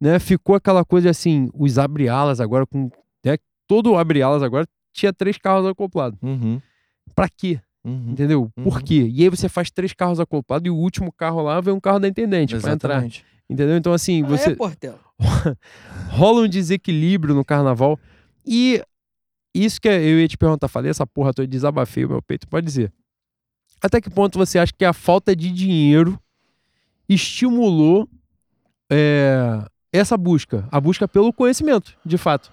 [0.00, 0.18] Né?
[0.18, 2.90] Ficou aquela coisa assim, os abre-alas agora, com
[3.24, 3.36] né?
[3.66, 6.18] todo abre-alas agora tinha três carros acoplados.
[6.22, 6.60] Uhum.
[7.14, 7.60] Pra quê?
[7.84, 8.10] Uhum.
[8.12, 8.50] Entendeu?
[8.56, 8.80] Por Uhum.
[8.82, 9.08] quê?
[9.12, 11.98] E aí você faz três carros acoplados e o último carro lá vem um carro
[12.00, 13.04] da intendente pra entrar.
[13.48, 13.76] Entendeu?
[13.76, 14.98] Então, assim, Ah, você É, Portela.
[16.10, 17.98] rola um desequilíbrio no carnaval.
[18.46, 18.82] E
[19.54, 22.66] isso que eu ia te perguntar, falei essa porra toda, desabafei o meu peito, pode
[22.66, 22.92] dizer.
[23.84, 26.18] Até que ponto você acha que a falta de dinheiro
[27.06, 28.08] estimulou
[28.90, 32.50] é, essa busca, a busca pelo conhecimento, de fato,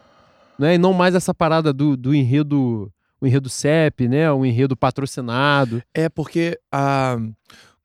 [0.59, 0.75] né?
[0.75, 4.29] E não mais essa parada do, do enredo, o enredo CEP, né?
[4.29, 5.81] O enredo patrocinado.
[5.93, 7.15] É porque a,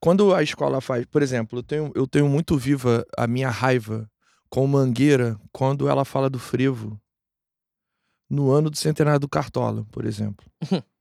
[0.01, 4.11] quando a escola faz, por exemplo, eu tenho, eu tenho muito viva a minha raiva
[4.51, 7.01] com Mangueira quando ela fala do frevo
[8.29, 10.45] no ano do centenário do Cartola, por exemplo.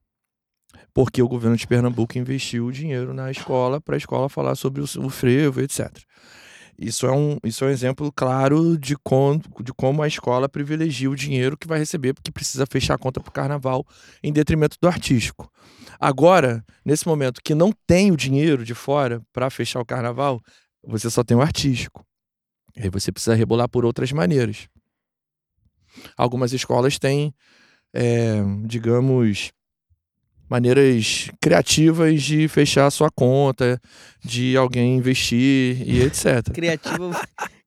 [0.95, 4.81] Porque o governo de Pernambuco investiu o dinheiro na escola para a escola falar sobre
[4.81, 5.91] o, o frevo, etc.
[6.79, 8.95] Isso é, um, isso é um exemplo claro de,
[9.61, 13.19] de como a escola privilegia o dinheiro que vai receber, porque precisa fechar a conta
[13.19, 13.85] para o carnaval
[14.23, 15.51] em detrimento do artístico.
[15.99, 20.41] Agora, nesse momento que não tem o dinheiro de fora para fechar o carnaval,
[20.81, 22.05] você só tem o artístico.
[22.73, 24.69] E aí você precisa rebolar por outras maneiras.
[26.17, 27.33] Algumas escolas têm,
[27.93, 29.51] é, digamos,
[30.49, 33.79] maneiras criativas de fechar a sua conta,
[34.23, 36.51] de alguém investir e etc.
[36.53, 37.11] Criativo.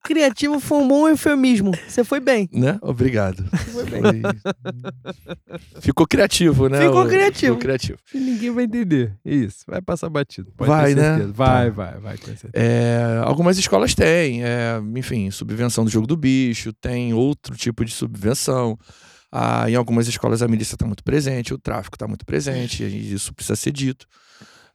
[0.05, 1.73] Criativo foi um bom eufemismo.
[1.87, 2.49] Você foi bem.
[2.51, 2.79] Né?
[2.81, 3.45] Obrigado.
[3.73, 4.23] Foi bem.
[4.23, 6.81] Foi- Ficou criativo, né?
[6.81, 7.41] Ficou criativo.
[7.55, 7.99] Ficou criativo.
[8.15, 9.13] E ninguém vai entender.
[9.25, 10.51] Isso, vai passar batido.
[10.57, 11.31] Pode Vai, ter né?
[11.33, 11.71] Vai, Tá.
[11.73, 12.51] vai, vai, com certeza.
[12.55, 17.93] É, algumas escolas têm, é, enfim, subvenção do jogo do bicho, tem outro tipo de
[17.93, 18.79] subvenção.
[19.31, 23.13] Ah, em algumas escolas a milícia está muito presente, o tráfico está muito presente, e
[23.13, 24.07] isso precisa ser dito.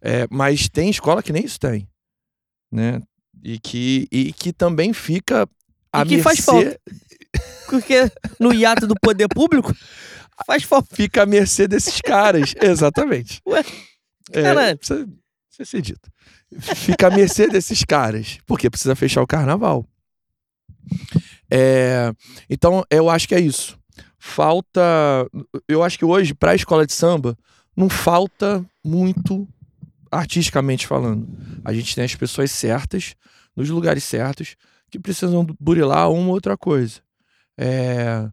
[0.02, 1.88] É, mas tem escola que nem isso tem,
[2.72, 3.02] né?
[3.44, 5.48] E que, e que também fica
[5.92, 6.80] a E que faz mercê- falta.
[7.68, 9.74] Porque no hiato do poder público,
[10.46, 10.96] faz falta.
[10.96, 13.42] Fica à mercê desses caras, exatamente.
[13.48, 13.64] Ué,
[14.32, 15.08] é, precisa,
[15.48, 16.12] precisa ser dito.
[16.76, 19.88] Fica à mercê desses caras, porque precisa fechar o carnaval.
[21.50, 22.12] É,
[22.50, 23.78] então, eu acho que é isso.
[24.26, 24.82] Falta.
[25.68, 27.38] Eu acho que hoje, para a escola de samba,
[27.76, 29.46] não falta muito
[30.10, 31.28] artisticamente falando.
[31.62, 33.16] A gente tem as pessoas certas,
[33.54, 34.56] nos lugares certos,
[34.90, 37.02] que precisam burilar uma ou outra coisa.
[37.58, 38.26] É,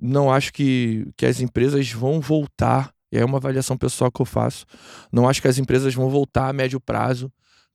[0.00, 4.64] não acho que, que as empresas vão voltar, é uma avaliação pessoal que eu faço,
[5.12, 7.30] não acho que as empresas vão voltar a médio prazo,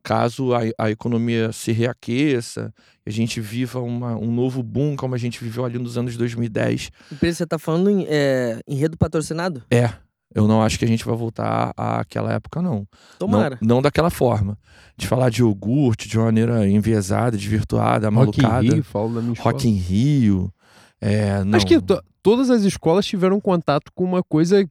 [0.07, 2.73] caso a, a economia se reaqueça,
[3.05, 6.15] e a gente viva uma, um novo boom, como a gente viveu ali nos anos
[6.15, 6.89] 2010.
[7.11, 9.63] Empresa, você tá falando em é, enredo patrocinado?
[9.69, 9.89] É,
[10.33, 12.87] Eu não acho que a gente vai voltar àquela época, não.
[13.19, 13.57] Tomara.
[13.61, 14.57] Não, não daquela forma.
[14.97, 18.73] De falar de iogurte de uma maneira enviesada, desvirtuada, Rock in malucada.
[18.75, 19.51] Rio, falo da minha escola.
[19.53, 20.53] Rock in Rio.
[21.01, 21.57] É, não.
[21.57, 24.65] Acho que to- todas as escolas tiveram contato com uma coisa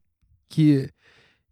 [0.49, 0.89] que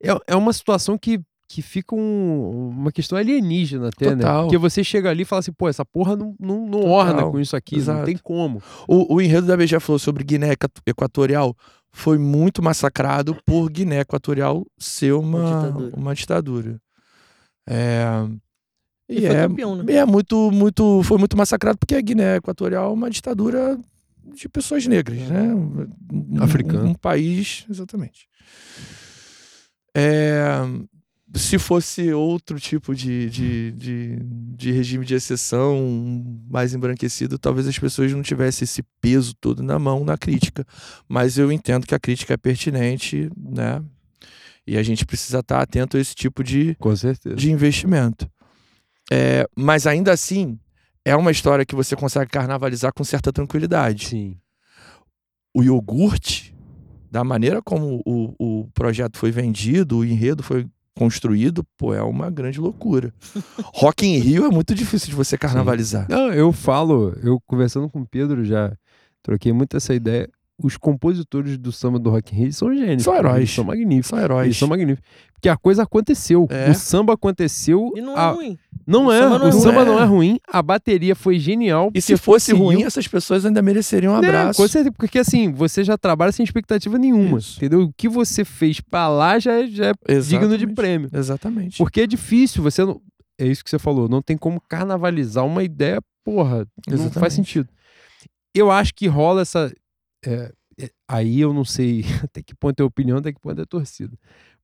[0.02, 4.16] é, é uma situação que, que fica um- uma questão alienígena até, né?
[4.22, 4.42] Total.
[4.44, 7.38] Porque você chega ali e fala assim, pô, essa porra não, não, não orna com
[7.38, 8.04] isso aqui, não Exato.
[8.06, 8.62] tem como.
[8.88, 11.54] O, o enredo da BG falou sobre Guiné Equat- Equatorial
[11.92, 15.96] foi muito massacrado por Guiné Equatorial ser uma, Uma ditadura.
[15.96, 16.80] uma ditadura.
[17.68, 18.04] É,
[19.08, 19.92] E e foi é, campeão, né?
[19.94, 23.78] é muito, muito, foi muito massacrado porque a Guiné Equatorial é uma ditadura
[24.34, 25.42] de pessoas negras, né?
[25.54, 26.86] Um- um- Africano.
[26.88, 28.26] Um, país, exatamente.
[29.96, 30.42] É,
[31.34, 37.78] se fosse outro tipo de, de, de, de regime de exceção mais embranquecido, talvez as
[37.78, 40.64] pessoas não tivessem esse peso todo na mão na crítica.
[41.08, 43.82] Mas eu entendo que a crítica é pertinente, né?
[44.66, 46.76] E a gente precisa estar atento a esse tipo de,
[47.36, 48.30] de investimento.
[49.12, 50.58] É, mas ainda assim,
[51.04, 54.06] é uma história que você consegue carnavalizar com certa tranquilidade.
[54.06, 54.38] Sim.
[55.54, 56.54] O iogurte,
[57.10, 62.30] da maneira como o, o projeto foi vendido, o enredo foi construído, pô, é uma
[62.30, 63.12] grande loucura.
[63.74, 66.06] Rock in Rio é muito difícil de você carnavalizar.
[66.08, 68.72] Não, eu falo, eu conversando com o Pedro já
[69.22, 70.28] troquei muito essa ideia.
[70.62, 73.02] Os compositores do samba do Rock in Rio são gênios.
[73.02, 73.36] São heróis.
[73.38, 74.06] Eles são magníficos.
[74.06, 74.44] São heróis.
[74.46, 75.04] Eles são magníficos.
[75.32, 76.46] Porque a coisa aconteceu.
[76.48, 76.70] É.
[76.70, 77.90] O samba aconteceu.
[77.96, 78.56] E não é a- ruim.
[78.86, 79.86] Não O é, samba não o é samba ruim.
[79.86, 81.90] não é ruim, a bateria foi genial.
[81.94, 84.62] E se fosse conseguiu- ruim, essas pessoas ainda mereceriam um É, abraço.
[84.62, 87.56] com certeza, porque assim, você já trabalha sem expectativa nenhuma, Isso.
[87.56, 87.82] entendeu?
[87.82, 91.08] O que você fez pra lá já é, já é digno de prêmio.
[91.12, 91.78] Exatamente.
[91.78, 93.00] Porque é difícil, você não...
[93.40, 97.18] É isso que você falou, não tem como carnavalizar uma ideia, porra, não Exatamente.
[97.18, 97.68] faz sentido.
[98.54, 99.72] Eu acho que rola essa...
[100.26, 103.64] é, é, aí eu não sei até que ponto é opinião, até que ponto é
[103.64, 104.16] torcida.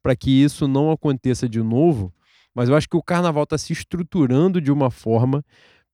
[0.03, 2.13] Pra que isso não aconteça de novo,
[2.55, 5.45] mas eu acho que o carnaval tá se estruturando de uma forma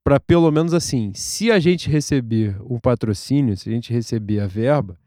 [0.03, 4.47] para pelo menos assim, se a gente receber o patrocínio, se a gente receber a
[4.47, 4.97] verba,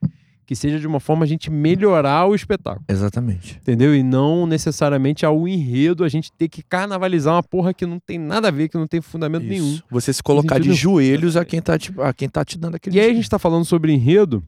[0.51, 3.57] que seja de uma forma a gente melhorar o espetáculo, Exatamente.
[3.63, 3.95] entendeu?
[3.95, 8.19] E não necessariamente ao enredo a gente ter que carnavalizar uma porra que não tem
[8.19, 9.75] nada a ver, que não tem fundamento nenhum.
[9.75, 9.85] Isso.
[9.89, 12.97] Você se colocar de joelhos a quem tá te, a quem tá te dando aquele
[12.97, 14.43] E aí a gente tá falando sobre enredo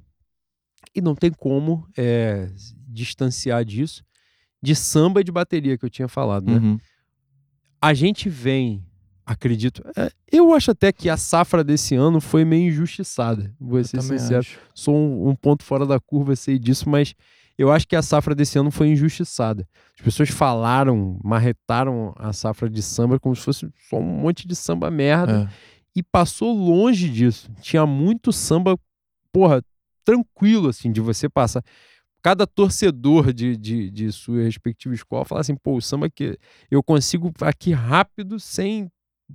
[0.92, 2.50] e não tem como é,
[2.88, 4.02] distanciar disso
[4.60, 6.58] de samba e de bateria que eu tinha falado, né?
[6.58, 6.78] Uhum.
[7.80, 8.84] a gente vem,
[9.32, 14.00] acredito, é, eu acho até que a safra desse ano foi meio injustiçada, vou ser
[14.02, 14.38] sincero.
[14.40, 14.58] acho.
[14.74, 17.14] Sou um, um ponto fora da curva, sei disso, mas
[17.58, 19.66] eu acho que a safra desse ano foi injustiçada.
[19.98, 24.54] As pessoas falaram, marretaram a safra de samba como se fosse só um monte de
[24.56, 25.54] samba merda É.
[25.96, 27.50] e passou longe disso.
[27.60, 28.78] Tinha muito samba,
[29.32, 29.62] porra,
[30.04, 31.62] tranquilo, assim, de você passar.
[32.24, 36.38] Cada torcedor de, de, de sua respectiva escola fala assim, pô, o samba que
[36.70, 38.88] eu consigo aqui rápido, sem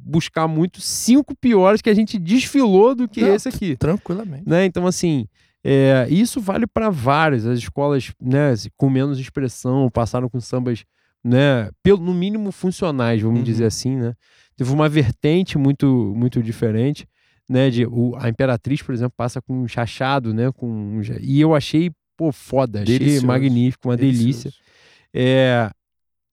[0.06, 3.76] buscar muito, cinco piores que a gente desfilou do que Não, esse aqui.
[3.76, 4.44] Tranquilamente.
[4.48, 4.66] Né?
[4.66, 5.28] Então, assim,
[5.64, 7.46] é, isso vale para várias.
[7.46, 10.84] As escolas né, com menos expressão passaram com sambas,
[11.24, 13.44] né, pelo, no mínimo funcionais, vamos Uhum.
[13.46, 14.14] dizer assim, né?
[14.56, 17.06] Teve uma vertente muito, muito diferente,
[17.50, 17.70] né?
[17.70, 20.52] De, o, a Imperatriz, por exemplo, passa com um chachado, né?
[20.52, 23.28] Com, um e eu achei, pô, foda, achei Delicioso.
[23.28, 24.50] magnífico, uma delícia.
[24.52, 24.58] Delicioso.
[25.14, 25.70] É,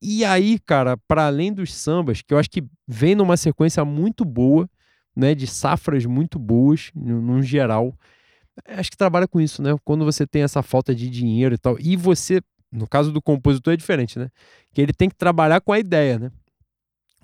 [0.07, 4.23] e aí, cara, para além dos sambas, que eu acho que vem numa sequência muito
[4.23, 4.68] boa,
[5.16, 7.97] né, de safras muito boas, no, num geral,
[8.68, 9.74] acho que trabalha com isso, né?
[9.83, 13.73] Quando você tem essa falta de dinheiro e tal, e você, no caso do compositor
[13.73, 14.28] é diferente, né?
[14.74, 16.31] Que ele tem que trabalhar com a ideia, né?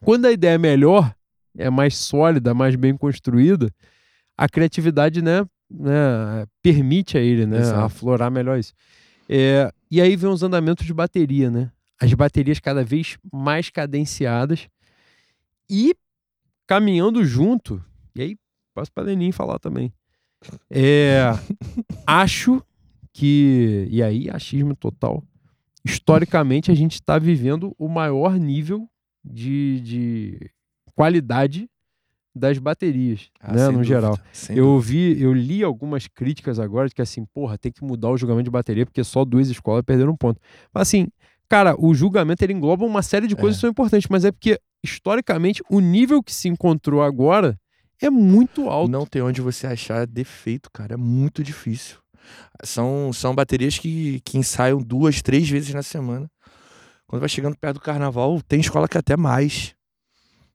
[0.02, 1.14] Quando a ideia é melhor,
[1.58, 3.70] é mais sólida, mais bem construída,
[4.38, 7.80] a criatividade, né, né permite a ele, né, Exato.
[7.80, 8.72] aflorar melhor isso.
[9.28, 11.70] É, e aí vem os andamentos de bateria, né?
[12.00, 14.68] As baterias cada vez mais cadenciadas
[15.68, 15.94] e
[16.66, 17.82] caminhando junto.
[18.14, 18.36] E aí
[18.74, 19.92] passo para Lenin falar também.
[20.70, 21.20] É,
[22.06, 22.62] acho
[23.12, 25.22] que e aí achismo total.
[25.84, 28.88] Historicamente a gente está vivendo o maior nível
[29.24, 30.50] de, de
[30.94, 31.68] qualidade
[32.34, 34.18] das baterias, Ah, né, no dúvida, geral.
[34.50, 34.80] Eu dúvida.
[34.92, 38.44] vi, eu li algumas críticas agora de que assim, porra, tem que mudar o julgamento
[38.44, 40.40] de bateria porque só duas escolas perderam um ponto.
[40.72, 41.08] Mas assim,
[41.50, 43.58] cara, o julgamento ele engloba uma série de coisas É.
[43.58, 47.58] que são importantes, mas é porque historicamente o nível que se encontrou agora
[48.00, 48.90] é muito alto.
[48.90, 50.94] Não tem onde você achar defeito, cara.
[50.94, 51.98] É muito difícil.
[52.64, 56.30] São, são baterias que, que ensaiam duas, três vezes na semana.
[57.06, 59.74] Quando vai chegando perto do carnaval, tem escola que até mais.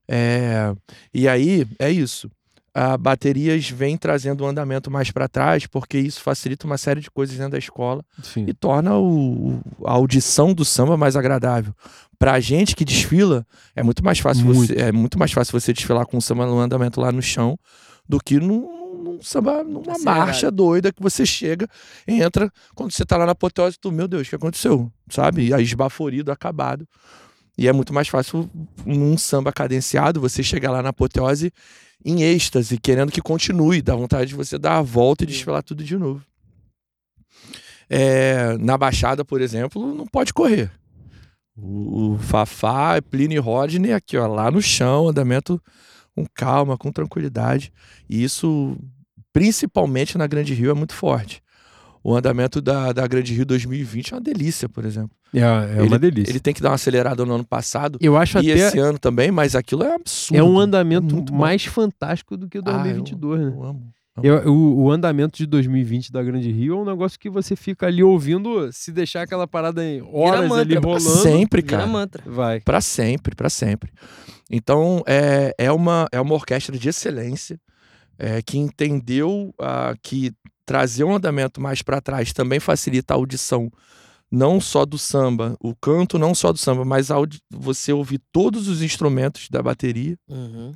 [0.10, 0.74] É,
[1.14, 2.32] e aí, é isso.
[2.76, 7.10] A baterias vêm trazendo o andamento mais para trás, porque isso facilita uma série de
[7.10, 8.44] coisas dentro da escola Sim.
[8.50, 11.74] e torna o, a audição do samba mais agradável.
[12.20, 14.68] Pra gente que desfila, é muito mais fácil Muito.
[14.68, 17.58] você é muito mais fácil você desfilar com o samba no andamento lá no chão
[18.08, 20.04] do que num, num samba numa Acelerado.
[20.04, 21.70] marcha doida que você chega,
[22.06, 24.92] entra, quando você tá lá na apoteose, tu, meu Deus, o que aconteceu?
[25.10, 25.48] Sabe?
[25.48, 26.86] E aí esbaforido, acabado.
[27.58, 28.50] E é muito mais fácil
[28.86, 31.52] num samba cadenciado você chegar lá na apoteose
[32.04, 35.84] em êxtase, querendo que continue, dá vontade de você dar a volta e desfilar tudo
[35.84, 36.24] de novo.
[37.90, 40.72] É, na Baixada, por exemplo, não pode correr.
[41.56, 45.62] O, o Fafá, Plínio e Rodney aqui, ó, lá no chão, andamento
[46.16, 47.72] com calma, com tranquilidade.
[48.10, 48.78] E isso,
[49.34, 51.42] principalmente na Grande Rio, é muito forte.
[52.08, 55.10] O andamento da, da Grande Rio 2020 é uma delícia, por exemplo.
[55.34, 56.32] É, é uma delícia.
[56.32, 59.00] Ele tem que dar uma acelerada no ano passado Eu acho e até esse ano
[59.00, 60.38] também, mas aquilo é absurdo.
[60.40, 61.40] é um andamento muito bom.
[61.40, 63.54] mais fantástico do que o Ah, eu- 2022, né?
[63.56, 63.94] Eu amo.
[64.22, 67.88] Eu- o, o andamento de 2020 da Grande Rio é um negócio que você fica
[67.88, 71.10] ali ouvindo, se deixar aquela parada em horas mantra, ali pra rolando.
[71.10, 71.88] Sempre, Vira cara.
[71.90, 72.24] mantra.
[72.26, 72.62] Vai.
[72.62, 73.92] Pra sempre, pra sempre.
[74.50, 77.60] Então, é, é, uma, é uma orquestra de excelência
[78.18, 80.34] é, que entendeu ah, que
[80.66, 83.72] trazer um andamento mais pra trás também facilita a audição,
[84.32, 87.10] não só do samba, o canto não só do samba, mas
[87.50, 90.18] você ouvir todos os instrumentos da bateria.
[90.28, 90.74] Uhum.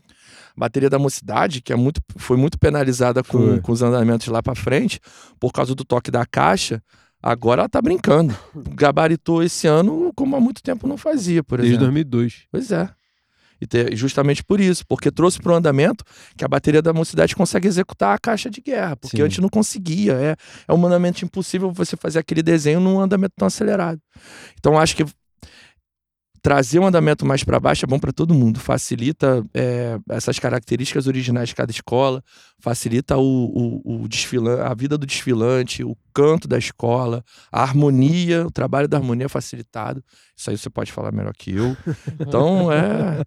[0.55, 3.61] Bateria da Mocidade, que é muito, foi muito penalizada com, Foi.
[3.61, 4.99] com os andamentos lá pra frente,
[5.39, 6.81] por causa do toque da caixa,
[7.21, 8.35] agora ela tá brincando.
[8.75, 11.87] Gabaritou esse ano como há muito tempo não fazia, por Desde exemplo.
[11.87, 12.45] 2002.
[12.51, 12.89] Pois é.
[13.61, 16.03] E te- justamente por isso, porque trouxe para o andamento
[16.37, 19.23] que a bateria da mocidade consegue executar a caixa de guerra, porque Sim.
[19.23, 20.13] antes não conseguia.
[20.13, 20.35] É,
[20.67, 23.99] é um andamento impossível você fazer aquele desenho num andamento tão acelerado.
[24.57, 25.05] Então acho que
[26.41, 31.07] trazer um andamento mais para baixo é bom para todo mundo, facilita é, essas características
[31.07, 32.23] originais de cada escola,
[32.59, 38.45] facilita o, o, o desfilan- a vida do desfilante, o canto da escola, a harmonia,
[38.45, 40.03] o trabalho da harmonia é facilitado.
[40.37, 41.75] Isso aí você pode falar melhor que eu.
[42.19, 43.21] Então é,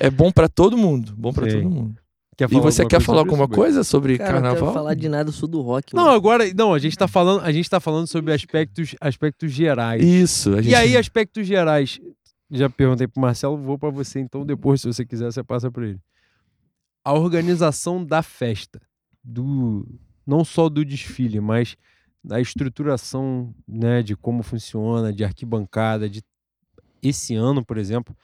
[0.00, 1.94] é bom para todo mundo, bom para todo mundo.
[2.36, 4.62] Quer E você quer falar alguma coisa sobre Cara, eu não carnaval?
[4.64, 6.16] quero falar de nada, eu sou do rock, Não, mano.
[6.16, 6.44] agora.
[6.52, 10.02] Não, a gente tá falando, a gente tá falando sobre aspectos, aspectos gerais.
[10.04, 10.52] Isso.
[10.52, 10.72] A gente...
[10.72, 12.00] E aí, aspectos gerais.
[12.50, 15.86] Já perguntei pro Marcelo, vou pra você então depois, se você quiser, você passa pra
[15.86, 16.00] ele.
[17.04, 18.80] A organização da festa,
[19.22, 19.86] do
[20.26, 21.76] não só do desfile, mas
[22.22, 26.22] da estruturação, né, de como funciona, de arquibancada, de
[27.02, 28.16] esse ano, por exemplo,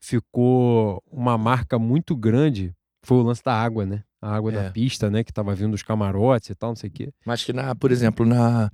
[0.00, 4.02] ficou uma marca muito grande, foi o lance da água, né?
[4.20, 4.64] A água É.
[4.64, 7.12] da pista, né, que tava vindo dos camarotes e tal, não sei o quê.
[7.24, 8.70] Mas que, na, por exemplo, na,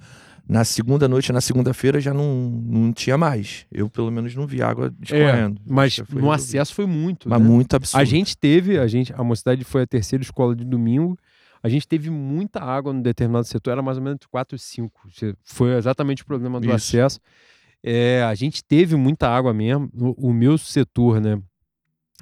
[0.49, 3.67] na segunda noite, na segunda-feira, já não, não tinha mais.
[3.71, 5.61] Eu, pelo menos, não vi água escorrendo.
[5.67, 6.45] Mas Já foi no resolvido.
[6.51, 7.47] acesso foi muito, Mas né?
[7.49, 8.01] muito absurdo.
[8.01, 11.19] A gente teve, a gente, a mocidade foi a terceira escola de domingo.
[11.63, 14.59] A gente teve muita água no determinado setor, era mais ou menos entre 4 e
[14.59, 15.09] 5.
[15.09, 16.75] Isso Foi exatamente o problema do Isso.
[16.75, 17.21] acesso.
[17.83, 19.91] É, a gente teve muita água mesmo.
[19.95, 21.41] O, o meu setor, né,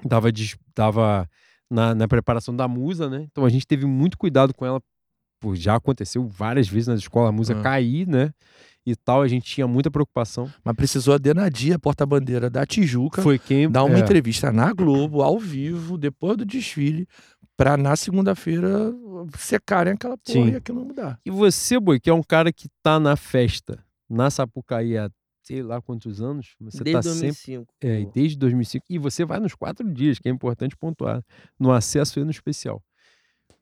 [0.09, 1.29] tava, des- tava
[1.71, 3.27] na, na preparação da musa, né?
[3.31, 4.81] Então a gente teve muito cuidado com ela.
[5.41, 7.62] Pô, já aconteceu várias vezes nas escolas a musa Ah.
[7.62, 8.33] cair, né?
[8.84, 10.50] E tal, a gente tinha muita preocupação.
[10.65, 15.23] Mas precisou a Denadia, porta-bandeira da Tijuca, Foi quem dar uma é, entrevista na Globo,
[15.23, 17.07] ao vivo, depois do desfile,
[17.57, 18.68] pra na segunda-feira
[19.36, 20.52] secarem aquela porra Sim.
[20.52, 21.20] e aquilo não mudar.
[21.25, 25.10] E você, Boi, que é um cara que tá na festa, na Sapucaí há
[25.42, 27.75] sei lá quantos anos, você Desde tá sempre 2005.
[27.83, 28.12] É, e pô.
[28.15, 28.84] desde 2005.
[28.91, 31.23] E você vai nos quatro dias, que é importante pontuar,
[31.58, 32.83] no acesso e no especial.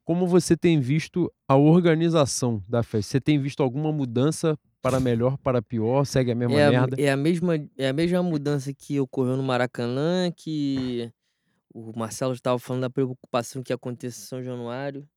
[0.06, 3.10] Como você tem visto a organização da festa?
[3.10, 6.06] Você tem visto alguma mudança para melhor, para pior?
[6.06, 6.96] Segue a mesma é, a- merda?
[7.02, 11.12] é a mesma é a mesma mudança que ocorreu no Maracanã, que
[11.74, 15.08] o Marcelo estava falando da preocupação que acontece em São Januário,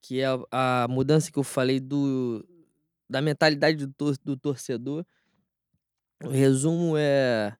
[0.00, 2.46] que é a, a mudança que eu falei do
[3.10, 5.04] da mentalidade do, tor- do torcedor.
[6.22, 7.56] O resumo é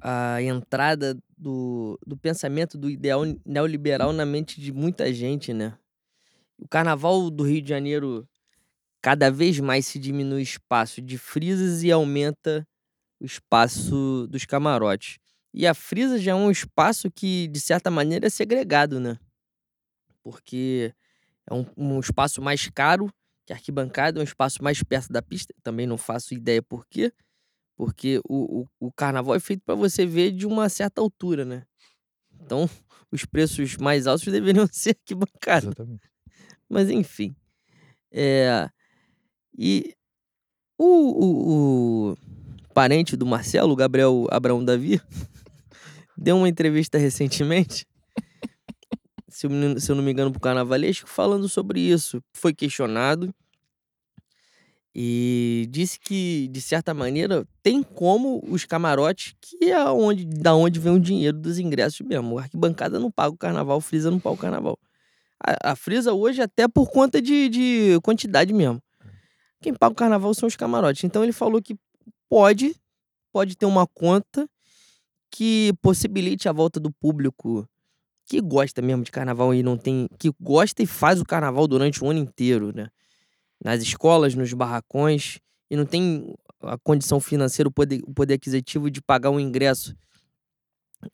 [0.00, 5.76] a entrada do, do pensamento do ideal neoliberal na mente de muita gente, né?
[6.58, 8.28] O carnaval do Rio de Janeiro
[9.02, 12.66] cada vez mais se diminui o espaço de frisas e aumenta
[13.20, 15.18] o espaço dos camarotes.
[15.54, 19.18] E a frisa já é um espaço que, de certa maneira, é segregado, né?
[20.22, 20.92] Porque
[21.48, 23.10] é um, um espaço mais caro
[23.46, 25.54] que a arquibancada, é um espaço mais perto da pista.
[25.62, 27.12] Também não faço ideia por quê.
[27.76, 31.64] Porque o, o, o carnaval é feito para você ver de uma certa altura, né?
[32.40, 32.68] Então,
[33.12, 35.66] os preços mais altos deveriam ser arquibancada.
[35.66, 36.08] Exatamente.
[36.68, 37.36] Mas enfim.
[38.10, 38.68] É,
[39.56, 39.94] e
[40.78, 42.16] o, o, o
[42.74, 45.00] parente do Marcelo, o Gabriel Abraão Davi,
[46.16, 47.86] deu uma entrevista recentemente
[49.36, 52.22] se eu, se eu não me engano, pro Carnavalesco, falando sobre isso.
[52.32, 53.34] Foi questionado
[54.98, 60.80] e disse que, de certa maneira, tem como os camarotes, que é onde, da onde
[60.80, 62.38] vem o dinheiro dos ingressos mesmo.
[62.38, 64.78] A arquibancada não paga o carnaval, o Frisa não paga o carnaval.
[65.38, 68.82] A, a Frisa hoje, até por conta de, de quantidade mesmo.
[69.60, 71.04] Quem paga o carnaval são os camarotes.
[71.04, 71.76] Então ele falou que
[72.26, 72.74] pode,
[73.30, 74.48] pode ter uma conta
[75.30, 77.68] que possibilite a volta do público
[78.24, 80.08] que gosta mesmo de carnaval e não tem.
[80.18, 82.88] que gosta e faz o carnaval durante o ano inteiro, né?
[83.64, 85.38] Nas escolas, nos barracões,
[85.70, 89.94] e não tem a condição financeira, o poder, o poder aquisitivo de pagar um ingresso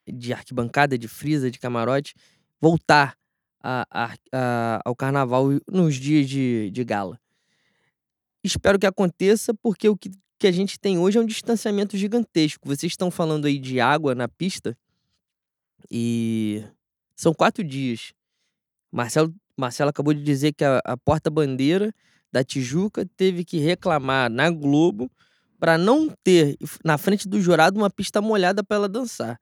[0.07, 2.15] de arquibancada, de frisa, de camarote,
[2.61, 3.17] voltar
[3.63, 7.19] a- a- a- ao carnaval nos dias de, de gala.
[8.45, 12.67] Espero que aconteça, porque o que, que a gente tem hoje é um distanciamento gigantesco.
[12.69, 14.77] Vocês estão falando aí de água na pista
[15.91, 16.65] e
[17.15, 18.13] são quatro dias.
[18.91, 21.95] Marcelo, Marcelo acabou de dizer que a, a porta-bandeira
[22.33, 25.11] da Tijuca teve que reclamar na Globo
[25.61, 29.39] para não ter na frente do jurado uma pista molhada para ela dançar.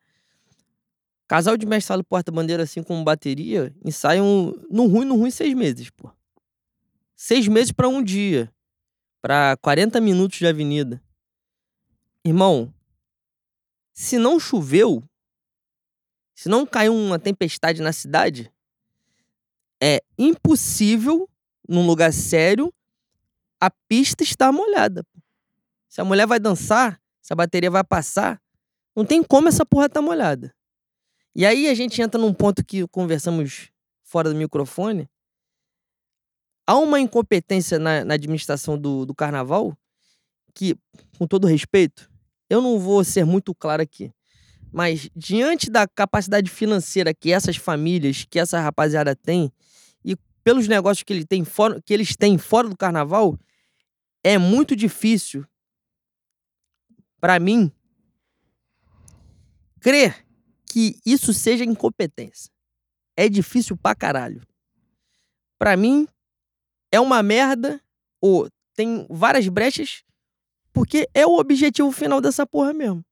[1.26, 5.88] Casal de mestre sala porta-bandeira, assim como bateria, ensaiam no ruim, no ruim, seis meses,
[5.88, 6.10] pô.
[7.14, 8.52] Seis meses para um dia.
[9.22, 11.00] Para 40 minutos de avenida.
[12.24, 12.74] Irmão,
[13.92, 15.04] se não choveu,
[16.34, 18.52] se não caiu uma tempestade na cidade,
[19.80, 21.28] é impossível,
[21.68, 22.72] num lugar sério,
[23.60, 25.04] a pista estar molhada.
[25.88, 28.40] Se a mulher vai dançar, se a bateria vai passar,
[28.96, 30.54] não tem como essa porra estar molhada.
[31.34, 33.70] E aí a gente entra num ponto que conversamos
[34.02, 35.08] fora do microfone.
[36.66, 39.76] Há uma incompetência na, na administração do, do carnaval
[40.54, 40.76] que,
[41.18, 42.10] com todo respeito,
[42.48, 44.12] eu não vou ser muito claro aqui.
[44.72, 49.52] Mas diante da capacidade financeira que essas famílias, que essa rapaziada tem,
[50.04, 53.38] e pelos negócios que, ele tem fora, que eles têm fora do carnaval,
[54.22, 55.46] é muito difícil
[57.20, 57.72] para mim
[59.80, 60.26] crer
[60.66, 62.50] que isso seja incompetência.
[63.16, 64.46] É difícil pra caralho.
[65.58, 66.06] Pra mim,
[66.92, 67.80] é uma merda,
[68.20, 70.02] ou tem várias brechas,
[70.72, 73.04] porque é o objetivo final dessa porra mesmo.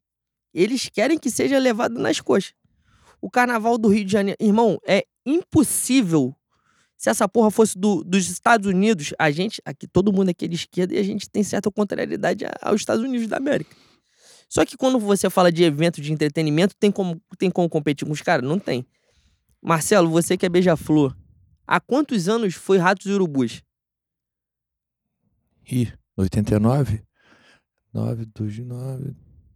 [0.54, 2.54] Eles querem que seja levado nas coxas.
[3.20, 4.38] O carnaval do Rio de Janeiro.
[4.40, 6.34] Irmão, é impossível.
[6.98, 10.48] Se essa porra fosse do- dos Estados Unidos, a gente, aqui todo mundo aqui é
[10.48, 13.74] de esquerda e a gente tem certa contrariedade aos Estados Unidos da América.
[14.48, 18.12] Só que quando você fala de evento de entretenimento, tem como, tem como competir com
[18.12, 18.44] os caras?
[18.46, 18.84] Não tem.
[19.62, 21.16] Marcelo, você que é beija-flor,
[21.66, 23.62] há quantos anos foi Ratos e Urubus?
[25.70, 27.02] Ih, 89?
[27.92, 29.14] 9, 2, 9,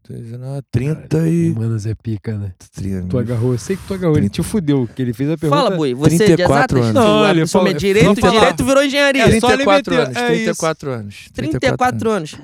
[0.08, 1.54] 19, 30 e.
[1.54, 2.52] Mano, Zé Pica, né?
[2.74, 3.08] 30.
[3.08, 4.16] Tu agarrou, eu sei que tu agarrou.
[4.16, 5.62] Ele te fudeu, que ele fez a pergunta.
[5.62, 6.96] Fala, Boi, você é de 34 exatas?
[6.96, 7.10] anos.
[7.10, 9.22] Não, ele é fala- sobre direito, direito virou engenharia.
[9.22, 11.28] É, só ele 34 meteu- anos, é 34 anos.
[11.32, 12.34] 34 anos.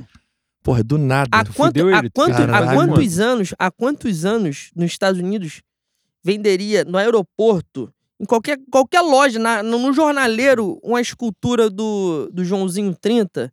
[0.62, 1.28] Porra, do nada.
[1.32, 4.86] Há, Tu quanto, fudeu há, ele, quanto- há caralho, quantos anos, há quantos anos nos
[4.90, 5.62] Estados Unidos
[6.22, 12.44] venderia no aeroporto, em qualquer, qualquer loja, na, no, no jornaleiro, uma escultura do, do
[12.44, 13.52] Joãozinho 30?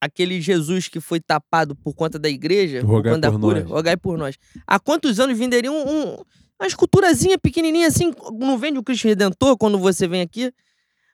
[0.00, 3.70] Aquele Jesus que foi tapado por conta da igreja, por Rogai da por cura, nós.
[3.70, 4.36] rogai por nós.
[4.66, 6.16] Há quantos anos venderia um, um-
[6.60, 8.12] uma esculturazinha pequenininha assim?
[8.38, 10.52] Não vende o Cristo Redentor quando você vem aqui?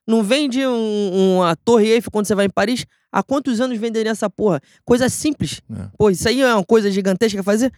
[0.07, 2.85] Não vende um, uma Torre Eiffel quando você vai em Paris?
[3.11, 4.61] Há quantos anos venderia essa porra?
[4.85, 5.61] Coisa simples.
[5.70, 5.89] É.
[5.97, 7.73] Pô, isso aí é uma coisa gigantesca fazer?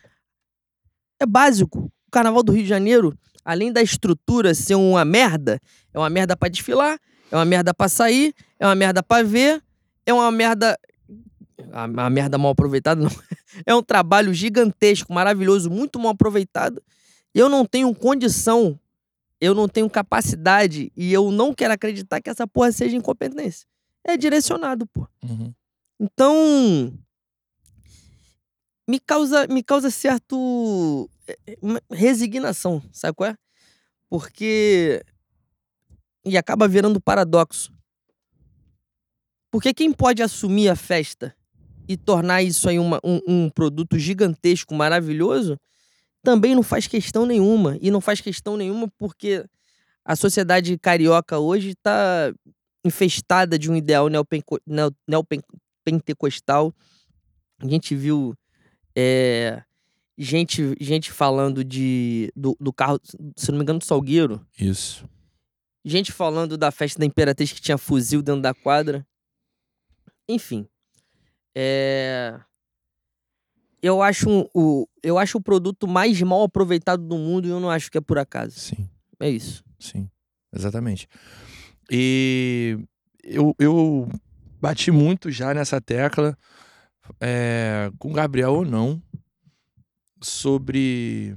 [1.20, 1.90] É básico.
[2.06, 5.60] O Carnaval do Rio de Janeiro, além da estrutura ser uma merda,
[5.92, 6.98] é uma merda pra desfilar,
[7.30, 9.62] é uma merda pra sair, é uma merda pra ver,
[10.06, 10.78] é uma merda.
[11.74, 13.10] A, a merda mal aproveitada, não.
[13.66, 16.82] É um trabalho gigantesco, maravilhoso, muito mal aproveitado.
[17.34, 18.78] Eu não tenho condição,
[19.40, 23.66] eu não tenho capacidade e eu não quero acreditar que essa porra seja incompetência.
[24.04, 25.08] É direcionado, pô.
[25.22, 25.52] Uhum.
[25.98, 26.92] Então,
[28.88, 33.36] me causa, me causa certo eh, uma resignação, sabe qual é?
[34.08, 35.02] Porque
[36.24, 37.72] e acaba virando paradoxo.
[39.50, 41.34] Porque quem pode assumir a festa
[41.88, 45.58] e tornar isso aí uma- um, um produto gigantesco, maravilhoso,
[46.22, 47.76] também não faz questão nenhuma.
[47.80, 49.44] E não faz questão nenhuma porque
[50.04, 52.32] a sociedade carioca hoje está
[52.84, 54.08] infestada de um ideal
[55.06, 56.74] neopentecostal.
[57.58, 58.34] A gente viu
[58.96, 59.62] é,
[60.16, 63.00] gente, gente falando de, do, do carro,
[63.36, 64.44] se não me engano, do Salgueiro.
[64.58, 65.04] Isso.
[65.84, 69.06] Gente falando da festa da Imperatriz que tinha fuzil dentro da quadra.
[70.28, 70.66] Enfim.
[71.54, 72.38] É...
[73.82, 77.60] Eu acho um- o eu acho o produto mais mal aproveitado do mundo e eu
[77.60, 78.58] não acho que é por acaso.
[78.58, 78.88] Sim.
[79.20, 79.62] É isso.
[79.78, 80.08] sim,
[80.52, 81.06] exatamente.
[81.90, 82.78] E
[83.22, 84.08] eu, eu
[84.60, 86.36] bati muito já nessa tecla,
[87.20, 89.00] é, com o Gabriel ou não,
[90.22, 91.36] sobre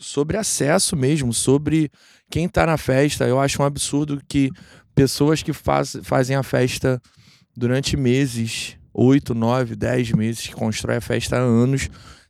[0.00, 1.90] sobre acesso mesmo, sobre
[2.30, 3.26] quem tá na festa.
[3.28, 4.50] Eu acho um absurdo que
[4.94, 7.00] pessoas que faz, fazem a festa
[7.56, 11.88] durante meses, oito, nove, dez meses, que constroem a festa há anos,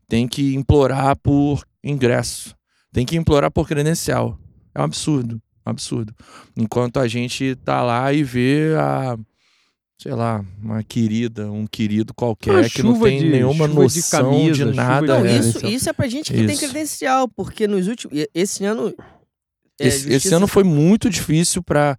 [0.08, 2.55] tem que implorar por ingresso,
[2.92, 4.39] tem que implorar por credencial.
[4.74, 6.14] É um absurdo, um absurdo.
[6.56, 9.18] Enquanto a gente tá lá e vê a
[9.98, 14.08] sei lá, uma querida, um querido qualquer Uma que não tem de- nenhuma noção de,
[14.10, 15.18] camisa, de nada.
[15.20, 15.70] Não, isso, então.
[15.70, 16.60] isso é pra gente que tem Isso.
[16.64, 18.16] credencial, porque nos últimos.
[18.34, 18.94] Esse ano.
[19.78, 21.98] é, Esse, esse ano foi muito difícil para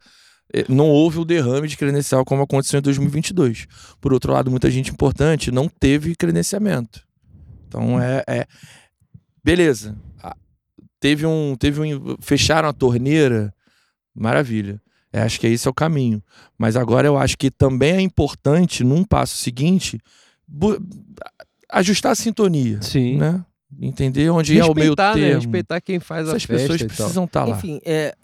[0.68, 3.68] não houve o derrame de credencial como aconteceu em 2022.
[4.00, 7.06] Por outro lado, muita gente importante não teve credenciamento.
[7.68, 8.48] Então é, é-
[9.44, 9.96] beleza.
[11.00, 13.52] Teve um, teve um, fecharam a torneira,
[14.14, 14.80] maravilha.
[15.12, 16.24] É, acho que esse é o caminho.
[16.58, 20.00] Mas agora eu acho que também é importante, num passo seguinte,
[20.48, 20.80] bu-
[21.72, 23.18] ajustar a sintonia, Sim.
[23.18, 23.44] né?
[23.80, 25.22] Entender onde é o meio Respeitar, né?
[25.22, 25.42] termo.
[25.42, 26.96] Respeitar quem faz a Essas festa pessoas e tal.
[26.98, 27.58] precisam estar lá.
[27.58, 28.16] Enfim, é,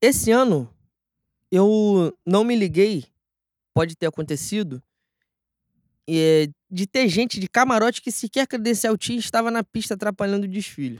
[0.00, 0.68] esse ano
[1.50, 3.04] eu não me liguei,
[3.74, 4.82] pode ter acontecido,
[6.08, 10.48] é, de ter gente de camarote que sequer credencial tinha estava na pista atrapalhando o
[10.48, 10.98] desfile.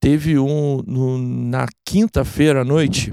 [0.00, 3.12] Teve um no- na quinta-feira à noite.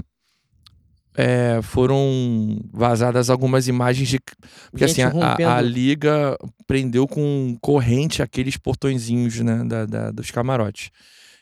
[1.16, 4.20] é, foram vazadas algumas imagens de.
[4.70, 10.30] Porque Gente assim, a- a, liga prendeu com corrente aqueles portõezinhos né, da, da- dos
[10.30, 10.90] camarotes.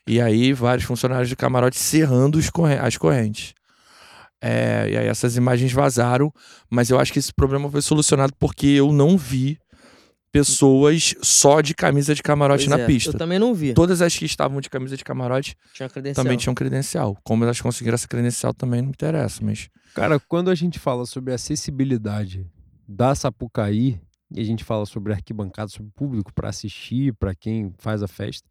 [0.06, 2.40] E aí, vários funcionários de camarote serrando
[2.82, 3.52] as correntes.
[4.40, 6.32] É, e aí, essas imagens vazaram,
[6.70, 9.58] mas eu acho que esse problema foi solucionado porque eu não vi
[10.30, 13.10] pessoas só de camisa de camarote Pois na é, pista.
[13.10, 13.74] Eu também não vi.
[13.74, 16.24] Todas as que estavam de camisa de camarote Tinha credencial.
[16.24, 17.16] também tinham credencial.
[17.24, 21.06] Como elas conseguiram essa credencial também não me interessa, mas Cara, quando a gente fala
[21.06, 22.46] sobre acessibilidade
[22.86, 24.00] da Sapucaí,
[24.30, 28.48] e a gente fala sobre arquibancada, sobre público para assistir, para quem faz a festa,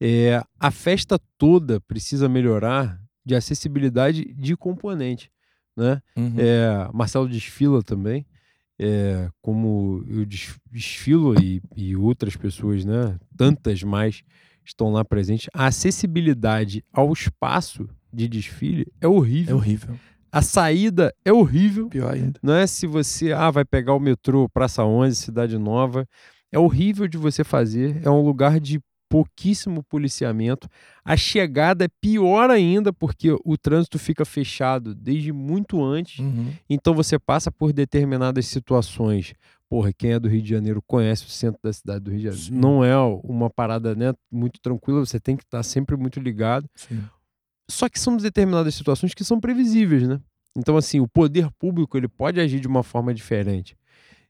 [0.00, 5.30] é, a festa toda precisa melhorar de acessibilidade de componente,
[5.76, 6.00] né?
[6.16, 6.34] uhum.
[6.36, 8.26] É, Marcelo desfila também,
[8.78, 13.18] é, como eu des- desfilo e, e outras pessoas, né?
[13.36, 14.22] Tantas mais
[14.64, 15.48] estão lá presentes.
[15.54, 19.56] A acessibilidade ao espaço de desfile é é horrível.
[19.56, 19.98] horrível.
[20.30, 21.88] A saída é horrível.
[21.88, 22.40] Pior ainda.
[22.42, 26.06] Não é se você ah, vai pegar o metrô Praça 11, Cidade Nova.
[26.50, 28.00] É horrível de você fazer.
[28.04, 28.80] É um lugar de
[29.14, 30.68] pouquíssimo policiamento.
[31.04, 36.18] A chegada é pior ainda, porque o trânsito fica fechado desde muito antes.
[36.18, 36.52] Uhum.
[36.68, 39.32] Então você passa por determinadas situações.
[39.68, 42.24] Porra, quem é do Rio de Janeiro conhece o centro da cidade do Rio de
[42.24, 42.44] Janeiro.
[42.46, 42.58] Sim.
[42.58, 46.68] Não é uma parada né, muito tranquila, você tem que estar sempre muito ligado.
[46.74, 47.00] Sim.
[47.70, 50.20] Só que são determinadas situações que são previsíveis, né?
[50.58, 53.76] Então, assim, o poder público ele pode agir de uma forma diferente.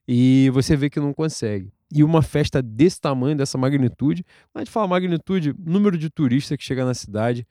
[0.07, 1.73] E você vê que não consegue.
[1.93, 6.57] E uma festa desse tamanho, dessa magnitude, quando a gente fala magnitude, número de turistas
[6.57, 7.45] que chega na cidade,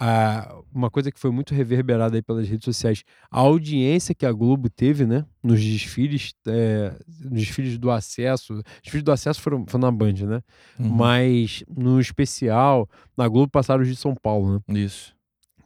[0.00, 4.32] a, uma coisa que foi muito reverberada aí pelas redes sociais, a audiência que a
[4.32, 5.26] Globo teve, né?
[5.42, 8.54] Nos desfiles, é, nos desfiles do acesso.
[8.54, 10.40] Os desfiles do acesso foram, foram na Band, né?
[10.78, 10.88] Uhum.
[10.88, 14.80] Mas no especial, na Globo passaram os de São Paulo, né?
[14.80, 15.14] Isso.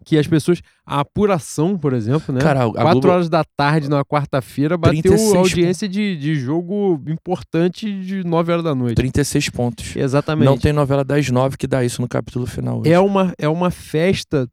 [0.05, 0.61] Que as pessoas.
[0.87, 2.41] A apuração, por exemplo, né?
[2.41, 7.91] Cara, Quatro Globo- horas da tarde na quarta-feira bateu 36 audiência de, de jogo importante
[8.03, 8.97] de 9 horas da noite.
[8.97, 9.97] 36 pontos.
[9.97, 10.45] Exatamente.
[10.45, 12.81] Não tem novela das nove que dá isso no capítulo final.
[12.81, 12.93] hoje.
[12.93, 14.47] É uma, é uma festa.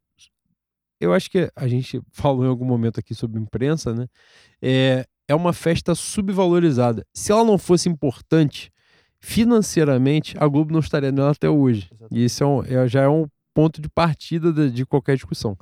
[0.99, 4.07] Eu acho que a gente falou em algum momento aqui sobre imprensa, né?
[4.61, 7.03] É, é uma festa subvalorizada.
[7.13, 8.71] Se ela não fosse importante
[9.19, 11.89] financeiramente, a Globo não estaria nela até hoje.
[12.11, 15.57] E isso é um- é- já é um ponto de partida de, qualquer discussão.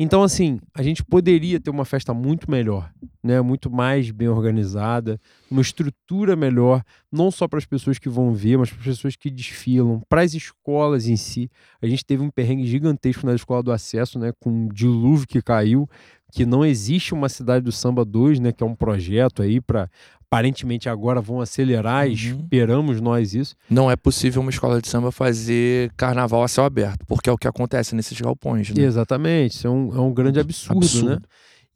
[0.00, 2.88] Então, assim, a gente poderia ter uma festa muito melhor,
[3.20, 3.40] né?
[3.40, 8.56] Muito mais bem organizada, uma estrutura melhor, não só para as pessoas que vão ver,
[8.58, 11.50] mas para as pessoas que desfilam, para as escolas em si.
[11.82, 14.32] A gente teve um perrengue gigantesco na escola do acesso, né?
[14.38, 15.88] Com um dilúvio que caiu,
[16.32, 18.52] que não existe uma cidade do samba 2, né?
[18.52, 19.88] Que é um projeto aí para
[20.30, 22.12] aparentemente agora vão acelerar, Uhum.
[22.12, 23.54] esperamos nós isso.
[23.70, 27.38] Não é possível uma escola de samba fazer carnaval a céu aberto, porque é o
[27.38, 28.82] que acontece nesses galpões, né?
[28.84, 31.08] Exatamente, isso é um, é um grande absurdo, Absurdo.
[31.12, 31.18] né?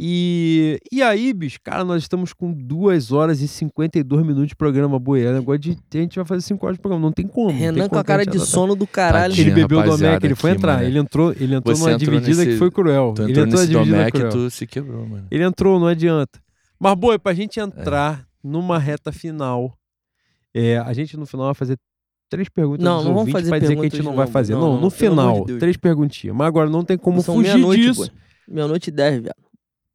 [0.01, 4.99] E, e aí, bicho, cara, nós estamos com 2 horas e 52 minutos de programa
[4.99, 5.39] boiando.
[5.39, 7.05] Agora de, a gente vai fazer 5 horas de programa.
[7.05, 7.49] Não tem como.
[7.49, 9.33] não tem Renan com como a cara de sono do caralho.
[9.33, 10.75] Ele Tadinho, bebeu do rapaziada, Domec, ele foi aqui, entrar.
[10.77, 10.87] mano.
[10.89, 13.13] Ele entrou, ele entrou Você numa entrou dividida nesse- que foi cruel.
[13.15, 14.31] Tu Ele entrou entrou na nesse dividida Domec, cruel.
[14.31, 15.27] tu se quebrou, mano.
[15.31, 16.41] Ele entrou, não adianta.
[16.81, 17.63] Mas, boi, pra gente É.
[17.63, 19.79] entrar numa reta final,
[20.53, 21.79] é, a gente no final vai fazer
[22.29, 24.27] três perguntas Não, não vamos fazer pra dizer que a gente perguntas não de vai
[24.27, 24.55] fazer.
[24.55, 25.61] Não, Não, não, no de final, Deus.
[25.61, 26.35] três perguntinhas.
[26.35, 28.11] Mas agora não tem como São fugir disso.
[28.49, 29.23] Meia-noite e dez,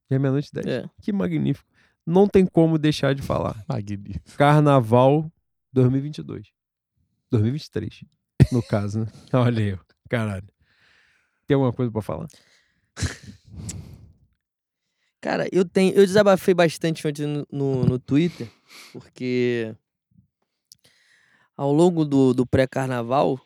[0.10, 0.12] viado.
[0.12, 0.68] É meia-noite e dez.
[0.68, 0.90] É.
[1.02, 1.68] Que magnífico.
[2.06, 3.64] Não tem como deixar de falar.
[3.68, 4.38] Magnífico.
[4.38, 5.32] Carnaval
[5.74, 6.48] 2022.
[7.30, 8.06] 2023,
[8.52, 9.08] no caso, né?
[9.34, 9.78] Olha aí, ó.
[10.10, 10.48] caralho.
[11.46, 12.28] Tem alguma coisa pra falar?
[15.20, 15.94] Cara, eu tenho.
[15.94, 18.50] Eu desabafei bastante ontem no, no, no Twitter,
[18.94, 19.76] porque
[21.56, 23.40] ao longo do, do pré-carnaval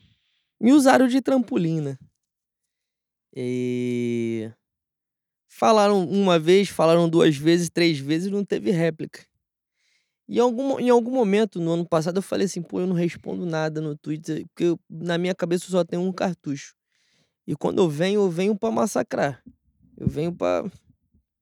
[0.59, 1.97] me usaram de trampolim, né?
[3.35, 4.51] E
[5.51, 9.25] falaram uma vez, falaram duas vezes, três vezes, não teve réplica.
[10.27, 12.95] E em algum, em algum momento, no ano passado, eu falei assim, pô, eu não
[12.95, 16.73] respondo nada no Twitter, porque eu- na minha cabeça só tenho um cartucho.
[17.45, 19.43] E quando eu venho, eu venho pra massacrar.
[19.97, 20.63] Eu venho pra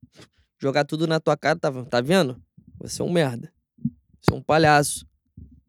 [0.58, 2.42] jogar tudo na tua cara, tá, tá vendo?
[2.80, 3.52] Você é um merda.
[4.20, 5.06] Você é um palhaço.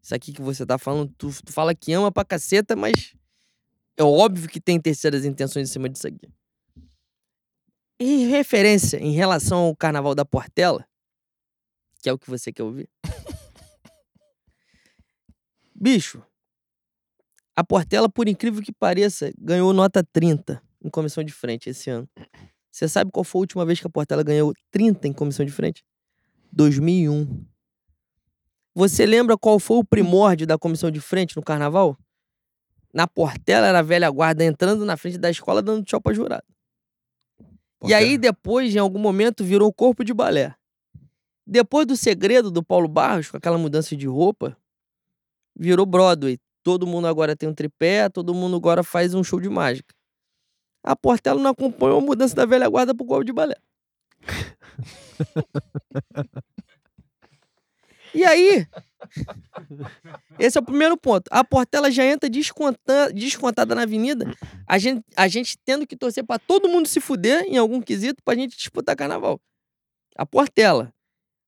[0.02, 3.14] Isso aqui que você tá falando, tu, tu fala que ama pra caceta, mas
[3.96, 6.28] é óbvio que tem terceiras intenções em cima disso aqui.
[8.04, 10.84] Em referência, em relação ao carnaval da Portela,
[12.02, 12.90] que é o que você quer ouvir.
[15.72, 16.20] Bicho,
[17.54, 22.08] a Portela, por incrível que pareça, ganhou nota 30 em comissão de frente esse ano.
[22.72, 25.52] Você sabe qual foi a última vez que a Portela ganhou 30 em comissão de
[25.52, 25.84] frente?
[26.50, 27.46] 2001.
[28.74, 31.96] Você lembra qual foi o primórdio da comissão de frente no carnaval?
[32.92, 36.52] Na Portela era a velha guarda entrando na frente da escola dando tchau pra jurado.
[37.84, 40.54] E aí depois, em algum momento, virou o corpo de balé.
[41.46, 44.56] Depois do segredo do Paulo Barros, com aquela mudança de roupa,
[45.56, 46.38] virou Broadway.
[46.62, 49.92] Todo mundo agora tem um tripé, todo mundo agora faz um show de mágica.
[50.84, 53.56] A Portela não acompanhou a mudança da velha guarda pro corpo de balé.
[58.14, 58.66] E aí,
[60.38, 61.28] esse é o primeiro ponto.
[61.30, 64.32] A Portela já entra desconta- descontada na avenida,
[64.66, 68.22] a gente, a gente tendo que torcer pra todo mundo se fuder em algum quesito
[68.24, 69.40] pra gente disputar carnaval.
[70.16, 70.92] A Portela.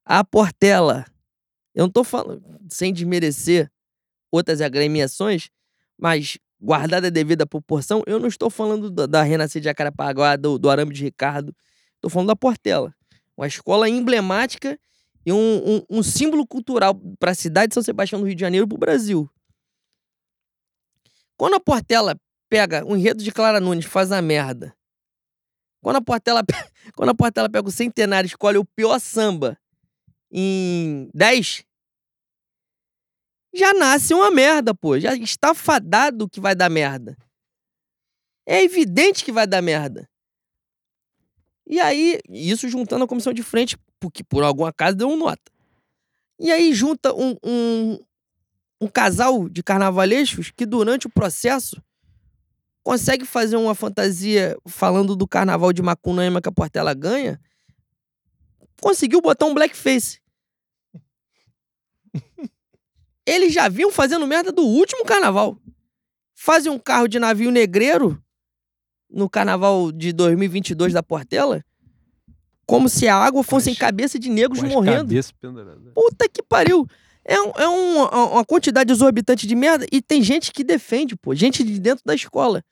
[0.04, 1.04] A Portela.
[1.74, 3.70] Eu não tô falando sem desmerecer
[4.30, 5.48] outras agremiações,
[5.98, 10.58] mas guardada a devida proporção, eu não estou falando da, da Renascer de Acarapaguá, do,
[10.58, 11.54] do Arame de Ricardo.
[11.96, 12.94] Estou falando da Portela.
[13.36, 14.78] Uma escola emblemática
[15.26, 18.40] e um, um, um símbolo cultural para a cidade de São Sebastião do Rio de
[18.40, 19.30] Janeiro para o Brasil.
[21.36, 22.16] Quando a Portela
[22.48, 24.74] pega o enredo de Clara Nunes, faz a merda.
[25.82, 26.54] Quando a Portela, pe-
[26.94, 29.58] quando a Portela pega o centenário escolhe o pior samba
[30.30, 31.64] em 10,
[33.54, 34.98] já nasce uma merda, pô.
[34.98, 37.16] Já está fadado que vai dar merda.
[38.46, 40.08] É evidente que vai dar merda.
[41.66, 45.50] E aí, isso juntando a comissão de frente, porque por algum acaso deu um nota.
[46.38, 47.98] E aí junta um, um,
[48.82, 51.82] um casal de carnavalescos que durante o processo
[52.82, 57.40] consegue fazer uma fantasia falando do carnaval de Macunaíma que a Portela ganha,
[58.78, 60.20] conseguiu botar um blackface.
[63.24, 65.58] Eles já vinham fazendo merda do último carnaval.
[66.34, 68.22] Fazem um carro de navio negreiro
[69.08, 71.64] no carnaval de 2022 da Portela,
[72.66, 75.08] como se a água fosse em cabeça de negros morrendo.
[75.08, 75.92] cabeças penduradas.
[75.94, 76.86] Puta que pariu.
[77.24, 81.34] É, um- é um- uma quantidade exorbitante de merda e tem gente que defende, pô.
[81.34, 82.62] Gente de dentro da escola.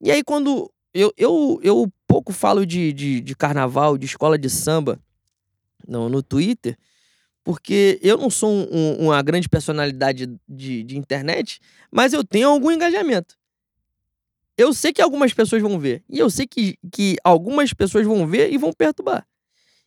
[0.00, 0.70] E aí, quando.
[0.92, 4.98] Eu, eu, eu pouco falo de, de, de carnaval, de escola de samba
[5.86, 6.76] no, no Twitter,
[7.44, 11.60] porque eu não sou um- um- uma grande personalidade de, de internet,
[11.92, 13.36] mas eu tenho algum engajamento.
[14.60, 16.02] Eu sei que algumas pessoas vão ver.
[16.08, 19.26] E eu sei que, que algumas pessoas vão ver e vão perturbar.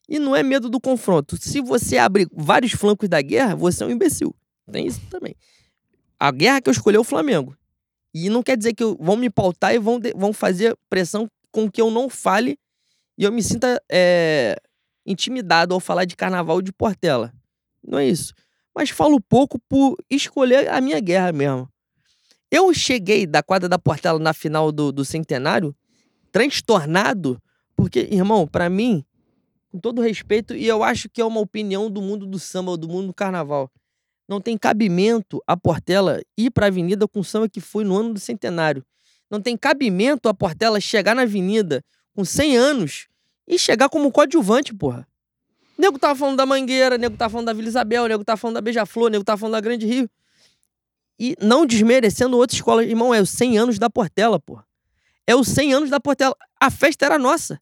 [0.09, 1.37] E não é medo do confronto.
[1.37, 4.35] Se você abre vários flancos da guerra, você é um imbecil.
[4.71, 5.35] Tem isso também.
[6.19, 7.55] A guerra que eu escolhi é o Flamengo.
[8.13, 11.27] E não quer dizer que eu- vão me pautar e vão, de- vão fazer pressão
[11.51, 12.57] com que eu não fale
[13.17, 14.55] e eu me sinta é,
[15.05, 17.31] intimidado ao falar de carnaval de Portela.
[17.85, 18.33] Não é isso.
[18.75, 21.69] Mas falo pouco por escolher a minha guerra mesmo.
[22.53, 25.75] Eu cheguei da quadra da Portela na final do, do centenário
[26.31, 27.41] transtornado,
[27.75, 29.03] porque, irmão, pra mim,
[29.71, 32.87] com todo respeito, e eu acho que é uma opinião do mundo do samba, do
[32.87, 33.71] mundo do carnaval.
[34.29, 38.13] Não tem cabimento a Portela ir pra avenida com o samba que foi no ano
[38.13, 38.85] do centenário.
[39.31, 41.83] Não tem cabimento a Portela chegar na avenida
[42.15, 43.07] com 100 anos
[43.47, 45.07] e chegar como coadjuvante, porra.
[45.75, 48.61] Nego tava falando da Mangueira, nego tava falando da Vila Isabel, nego tava falando da
[48.61, 50.07] Beija-Flor, nego tava falando da Grande Rio.
[51.23, 52.83] E não desmerecendo outra escola.
[52.83, 54.65] Irmão, é os 100 anos da Portela, porra.
[55.25, 56.35] É os 100 anos da Portela.
[56.59, 57.61] A festa era nossa.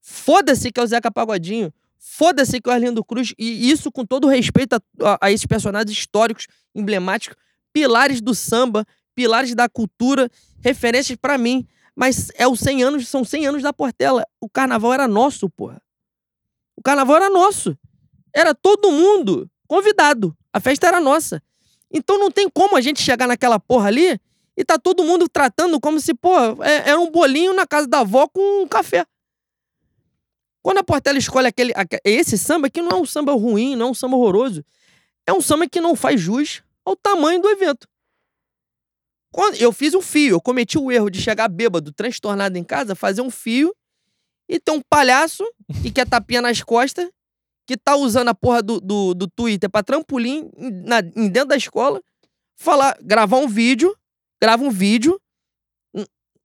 [0.00, 1.72] Foda-se que é o Zeca Pagodinho.
[1.98, 3.34] Foda-se que é o Arlindo Cruz.
[3.38, 7.36] E isso com todo respeito a, a- a esses personagens históricos, emblemáticos.
[7.72, 8.84] pilares do samba,
[9.14, 11.66] pilares da cultura, referências pra mim.
[11.94, 14.24] Mas é os 100 anos, são 100 anos da Portela.
[14.40, 15.80] O carnaval era nosso, porra.
[16.76, 17.76] O carnaval era nosso.
[18.34, 20.34] Era todo mundo convidado.
[20.52, 21.42] A festa era nossa.
[21.92, 24.18] Então não tem como a gente chegar naquela porra ali
[24.56, 28.00] e tá todo mundo tratando como se, pô, é- era um bolinho na casa da
[28.00, 29.04] avó com um café.
[30.62, 33.88] Quando a Portela escolhe aquele, aque- esse samba, que não é um samba ruim, não
[33.88, 34.64] é um samba horroroso,
[35.26, 37.86] é um samba que não faz jus ao tamanho do evento.
[39.32, 42.94] Quando eu fiz um fio, eu cometi o erro de chegar bêbado, transtornado em casa,
[42.94, 43.74] fazer um fio
[44.48, 45.42] e ter um palhaço
[45.82, 47.08] que quer tapinha nas costas,
[47.66, 50.50] que tá usando a porra do, do, do Twitter pra trampolim
[50.84, 52.02] na- em dentro da escola,
[52.56, 53.96] falar, gravar um vídeo,
[54.40, 55.20] grava um vídeo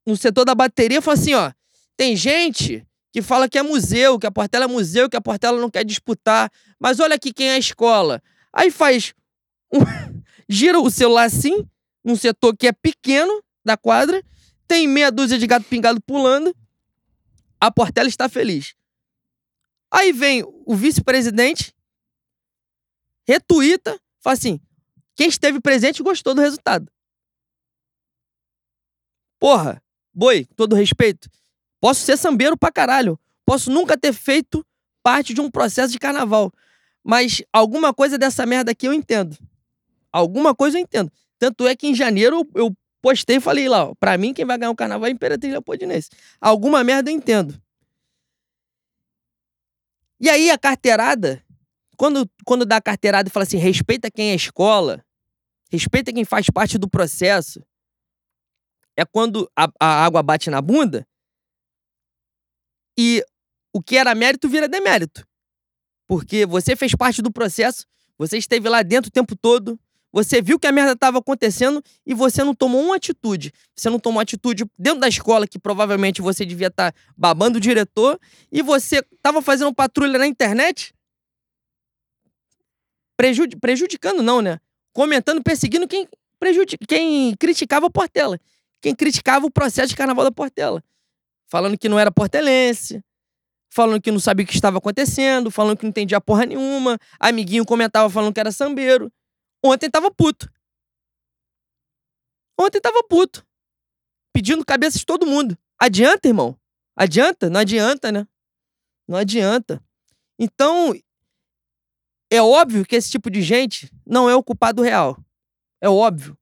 [0.05, 1.51] no setor da bateria, fala assim, ó,
[1.97, 5.59] tem gente que fala que é museu, que a Portela é museu, que a Portela
[5.59, 8.21] não quer disputar, mas olha aqui quem é a escola.
[8.53, 9.13] Aí faz
[9.73, 9.79] um-
[10.47, 11.67] gira o celular assim,
[12.03, 14.23] num setor que é pequeno da quadra,
[14.67, 16.55] tem meia dúzia de gato pingado pulando,
[17.59, 18.75] a Portela está feliz.
[19.91, 21.74] Aí vem o vice-presidente,
[23.27, 24.59] retuita, fala assim:
[25.16, 26.91] quem esteve presente gostou do resultado.
[29.40, 29.82] Porra,
[30.14, 31.30] boi, com todo respeito,
[31.80, 33.19] posso ser sambeiro pra caralho.
[33.45, 34.66] Posso nunca ter feito
[35.01, 36.51] parte de um processo de carnaval.
[37.03, 39.38] Mas alguma coisa dessa merda aqui eu entendo.
[40.11, 41.11] Alguma coisa eu entendo.
[41.40, 44.57] Tanto é que em janeiro eu postei e falei lá, ó, pra mim quem vai
[44.57, 46.09] ganhar o carnaval é a Imperatriz Leopoldinense.
[46.41, 47.57] Alguma merda eu entendo.
[50.19, 51.43] E aí a carteirada,
[51.95, 55.05] quando, quando dá a carteirada e fala assim, respeita quem é escola,
[55.71, 57.63] respeita quem faz parte do processo,
[58.95, 61.07] é quando a, a água bate na bunda
[62.97, 63.23] e
[63.71, 65.25] o que era mérito vira demérito.
[66.07, 67.85] Porque você fez parte do processo,
[68.17, 69.79] você esteve lá dentro o tempo todo,
[70.17, 73.53] você viu que a merda estava acontecendo e você não tomou uma atitude.
[73.75, 78.19] Você não tomou atitude dentro da escola, que provavelmente você devia estar babando o diretor,
[78.51, 80.91] e você estava fazendo patrulha na internet,
[83.15, 84.59] prejudi- prejudicando, não, né?
[84.91, 86.07] Comentando, perseguindo quem,
[86.39, 88.39] prejudi- quem criticava a Portela.
[88.81, 90.83] Quem criticava o processo de carnaval da Portela.
[91.47, 93.03] Falando que não era portelense,
[93.69, 96.97] falando que não sabia o que estava acontecendo, falando que não entendia porra nenhuma.
[97.19, 99.11] Amiguinho comentava falando que era sambeiro.
[99.64, 100.52] Ontem tava puto.
[102.60, 103.45] Ontem tava puto.
[104.34, 105.58] Pedindo cabeça de todo mundo.
[105.80, 106.60] Adianta, irmão?
[106.95, 107.50] Adianta?
[107.50, 108.27] Não adianta, né?
[109.08, 109.84] Não adianta.
[110.40, 110.94] Então,
[112.32, 115.18] é óbvio que esse tipo de gente não é o culpado real.
[115.82, 116.38] É óbvio.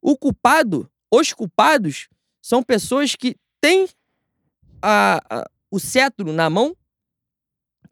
[0.00, 2.08] O culpado, os culpados,
[2.40, 3.88] são pessoas que têm
[4.80, 6.76] a- a- o cetro na mão,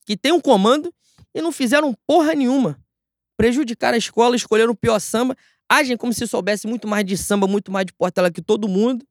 [0.06, 0.94] que têm um comando
[1.34, 2.80] e não fizeram porra nenhuma.
[3.36, 5.36] Prejudicaram a escola, escolheram o pior samba,
[5.68, 9.06] agem como se soubesse muito mais de samba, muito mais de portela que todo mundo.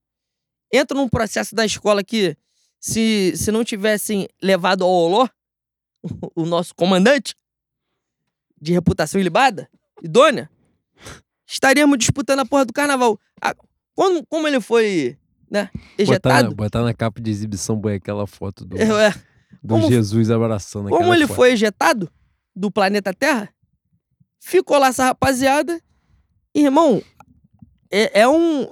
[0.73, 2.35] Entram num processo da escola que,
[2.79, 5.27] se, se não tivessem levado ao Oló,
[6.35, 7.35] o nosso comandante
[8.59, 9.69] de reputação ilibada,
[10.01, 10.49] idônea,
[11.45, 13.19] estaríamos disputando a porra do carnaval.
[13.41, 13.53] Ah,
[13.93, 15.17] como, como ele foi,
[15.51, 16.55] né, Botar na, ejetado.
[16.55, 19.11] botar na capa de exibição, boy, aquela foto do, É,
[19.61, 21.35] do como- Jesus abraçando Como ele foto.
[21.35, 22.09] foi ejetado
[22.55, 23.52] do planeta Terra,
[24.43, 25.81] ficou lá essa rapaziada.
[26.53, 27.01] Irmão,
[27.89, 28.67] é, é um.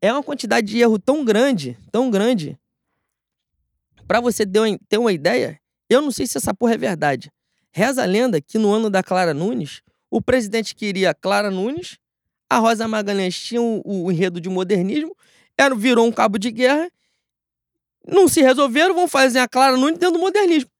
[0.00, 2.58] É uma quantidade de erro tão grande, tão grande.
[4.06, 4.44] Pra você
[4.88, 7.32] ter uma ideia, eu não sei se essa porra é verdade.
[7.72, 11.98] Reza a lenda que no ano da Clara Nunes, o presidente queria Clara Nunes,
[12.48, 15.16] a Rosa Magalhães tinha o, o enredo de modernismo,
[15.56, 16.88] era, virou um cabo de guerra,
[18.06, 20.70] não se resolveram, vão fazer a Clara Nunes dentro do modernismo.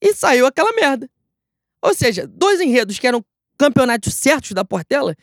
[0.00, 1.10] E saiu aquela merda.
[1.82, 3.24] Ou seja, dois enredos que eram
[3.58, 5.14] campeonatos certos da Portela,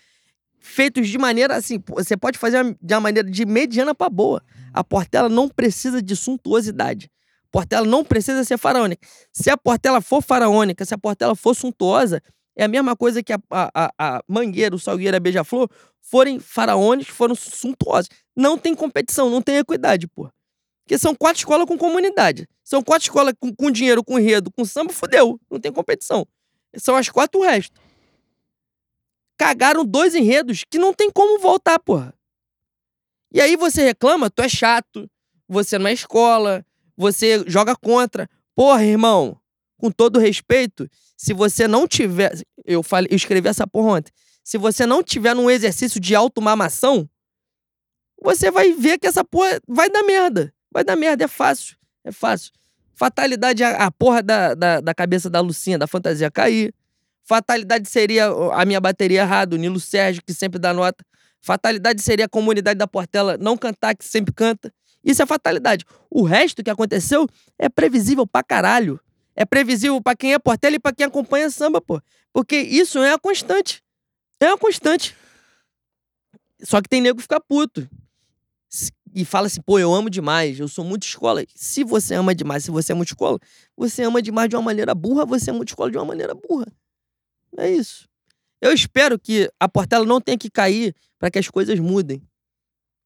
[0.60, 4.42] feitos de maneira assim, você pode fazer de uma maneira de mediana pra boa.
[4.74, 7.10] A Portela não precisa de suntuosidade.
[7.46, 9.08] A Portela não precisa ser faraônica.
[9.32, 12.22] Se a Portela for faraônica, se a Portela for suntuosa,
[12.56, 15.70] é a mesma coisa que a, a, a, a Mangueira, o Salgueira, a Beija-Flor
[16.02, 18.10] forem faraônicos, foram suntuosos.
[18.36, 20.30] Não tem competição, não tem equidade, pô.
[20.84, 22.48] Porque são quatro escolas com comunidade.
[22.64, 25.40] São quatro escolas com, com dinheiro, com enredo, com samba, fudeu.
[25.50, 26.28] Não tem competição.
[26.78, 27.80] São as quatro o resto.
[29.38, 32.14] Cagaram dois enredos que não tem como voltar, porra.
[33.34, 35.10] E aí você reclama, tu é chato,
[35.48, 38.30] você não é escola, você joga contra.
[38.56, 39.38] Porra, irmão,
[39.78, 42.32] com todo respeito, se você não tiver.
[42.64, 44.12] Eu, falei, eu escrevi essa porra ontem.
[44.44, 47.10] Se você não tiver num exercício de automamação,
[48.22, 50.54] você vai ver que essa porra vai dar merda.
[50.72, 51.76] Vai dar merda, é fácil.
[52.04, 52.52] É fácil.
[52.96, 56.74] Fatalidade é a, porra da, da, da cabeça da Lucinha, da fantasia cair.
[57.24, 61.06] Fatalidade seria a minha bateria errada, o Nilo Sérgio, que sempre dá nota.
[61.42, 64.74] Fatalidade seria a comunidade da Portela não cantar, que sempre canta.
[65.04, 65.86] Isso é fatalidade.
[66.10, 67.28] O resto que aconteceu
[67.60, 69.00] é previsível pra caralho.
[69.36, 72.02] É previsível pra quem é Portela e pra quem acompanha samba, pô.
[72.32, 73.84] Porque isso é a constante.
[74.40, 75.16] É uma constante.
[76.64, 77.88] Só que tem nego que fica puto.
[79.16, 81.42] E fala assim, pô, eu amo demais, eu sou muito escola.
[81.56, 83.40] Se você ama demais, se você é muito escola,
[83.78, 86.68] você ama demais de uma maneira burra, você é muito escola de uma maneira burra.
[87.58, 88.10] É isso.
[88.62, 92.22] Eu espero que a Portela não tenha que cair para que as coisas mudem.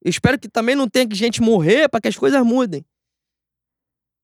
[0.03, 2.83] Eu espero que também não tenha que gente morrer para que as coisas mudem.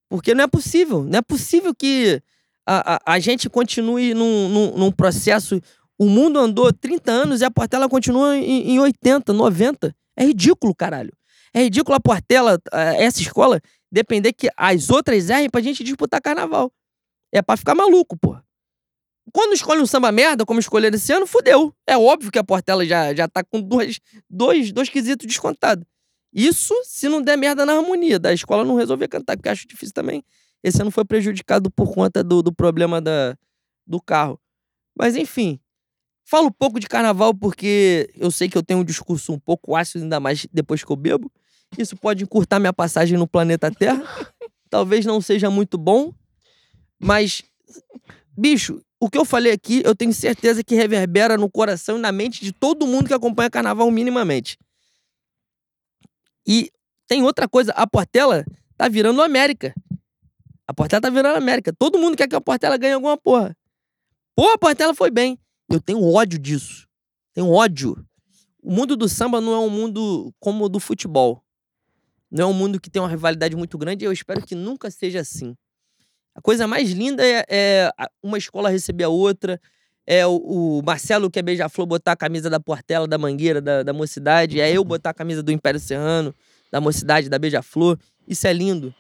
[0.10, 1.04] Porque não é possível.
[1.04, 2.20] Não é possível que
[2.66, 5.62] a, a, a gente continue num, num, num processo.
[6.00, 9.96] O mundo andou 30 anos e a Portela continua em, em 80, 90.
[10.18, 11.14] É ridículo, caralho.
[11.56, 12.59] É ridículo a Portela,
[12.98, 16.69] essa escola, depender que as outras errem pra gente disputar carnaval.
[17.32, 18.35] É pra ficar maluco, pô.
[19.32, 21.74] Quando escolhe um samba merda, como escolheram esse ano, fudeu.
[21.88, 25.85] É óbvio que a Portela já, já tá com dois, dois, dois quesitos descontados.
[26.34, 29.93] Isso se não der merda na harmonia, da escola não resolver cantar, porque acho difícil
[29.93, 30.25] também.
[30.61, 33.38] Esse ano foi prejudicado por conta do, do problema da,
[33.88, 34.38] do carro.
[34.93, 35.58] Mas enfim,
[36.25, 40.03] falo pouco de carnaval porque eu sei que eu tenho um discurso um pouco ácido,
[40.03, 41.32] ainda mais depois que eu bebo.
[41.77, 44.03] Isso pode encurtar minha passagem no planeta Terra.
[44.69, 46.14] Talvez não seja muito bom,
[47.00, 47.44] mas,
[48.38, 52.11] bicho, o que eu falei aqui, eu tenho certeza que reverbera no coração e na
[52.11, 54.58] mente de todo mundo que acompanha carnaval minimamente.
[56.48, 56.72] E
[57.08, 58.45] tem outra coisa, a Portela
[58.77, 59.74] tá virando América.
[60.68, 61.72] A Portela tá virando América.
[61.72, 63.56] Todo mundo quer que a Portela ganhe alguma porra.
[64.35, 65.38] Pô, a Portela foi bem.
[65.69, 66.88] Eu tenho ódio disso.
[67.34, 68.03] Tenho ódio.
[68.61, 71.44] O mundo do samba não é um mundo como o do futebol.
[72.36, 74.92] Não é um mundo que tem uma rivalidade muito grande e eu espero que nunca
[74.92, 75.56] seja assim.
[76.36, 77.90] A coisa mais linda é, é
[78.22, 79.58] uma escola receber a outra,
[80.06, 83.84] é o, o Marcelo, que é beija-flor, botar a camisa da Portela, da Mangueira, da,
[83.84, 86.36] da Mocidade, é eu botar a camisa do Império Serrano,
[86.70, 87.98] da Mocidade, da Beija-Flor.
[88.28, 88.94] Isso é lindo.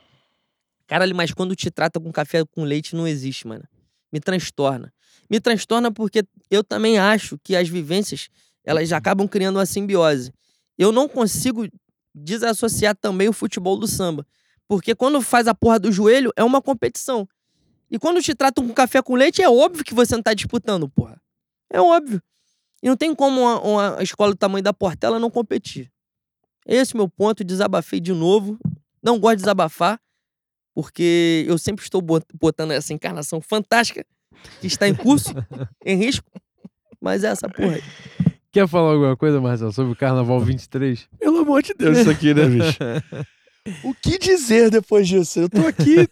[0.87, 3.65] Caralho, mas quando te trata com café com leite, não existe, mano.
[4.13, 4.93] Me transtorna.
[5.29, 8.29] Me transtorna porque eu também acho que as vivências,
[8.63, 10.31] elas acabam criando uma simbiose.
[10.77, 11.67] Eu não consigo
[12.15, 14.25] desassociar também o futebol do samba.
[14.67, 17.27] Porque quando faz a porra do joelho, é uma competição.
[17.91, 20.89] E quando te tratam com café com leite, é óbvio que você não tá disputando,
[20.89, 21.21] porra.
[21.69, 22.21] É óbvio.
[22.81, 23.61] E não tem como uma,
[23.93, 25.91] uma escola do tamanho da Portela não competir.
[26.65, 28.57] Esse é o meu ponto, desabafei de novo.
[29.03, 29.99] Não gosto de desabafar,
[30.73, 34.03] porque eu sempre estou bot- botando essa encarnação fantástica
[34.59, 35.29] que está em curso,
[35.85, 36.29] em risco.
[36.99, 37.83] Mas é essa porra aí.
[38.55, 41.09] Quer falar alguma coisa, Marcelo, sobre o Carnaval 23?
[41.19, 42.77] Pelo amor de Deus, isso aqui, né, bicho?
[43.83, 45.41] O que dizer depois disso?
[45.41, 46.07] Eu tô aqui.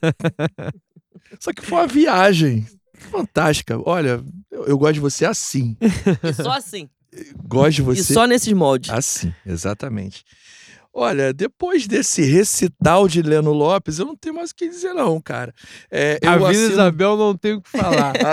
[1.39, 3.79] Só que foi uma viagem fantástica.
[3.89, 5.77] Olha, eu, eu gosto de você assim.
[6.21, 6.89] E só assim.
[7.47, 8.89] Gosto de E você só nesses moldes.
[8.89, 10.25] assim, exatamente.
[10.95, 15.19] Olha, depois desse recital de Leno Lopes, eu não tenho mais o que dizer, não,
[15.19, 15.51] cara.
[15.89, 18.13] É, eu a Vila assino- Isabel não tem o que falar.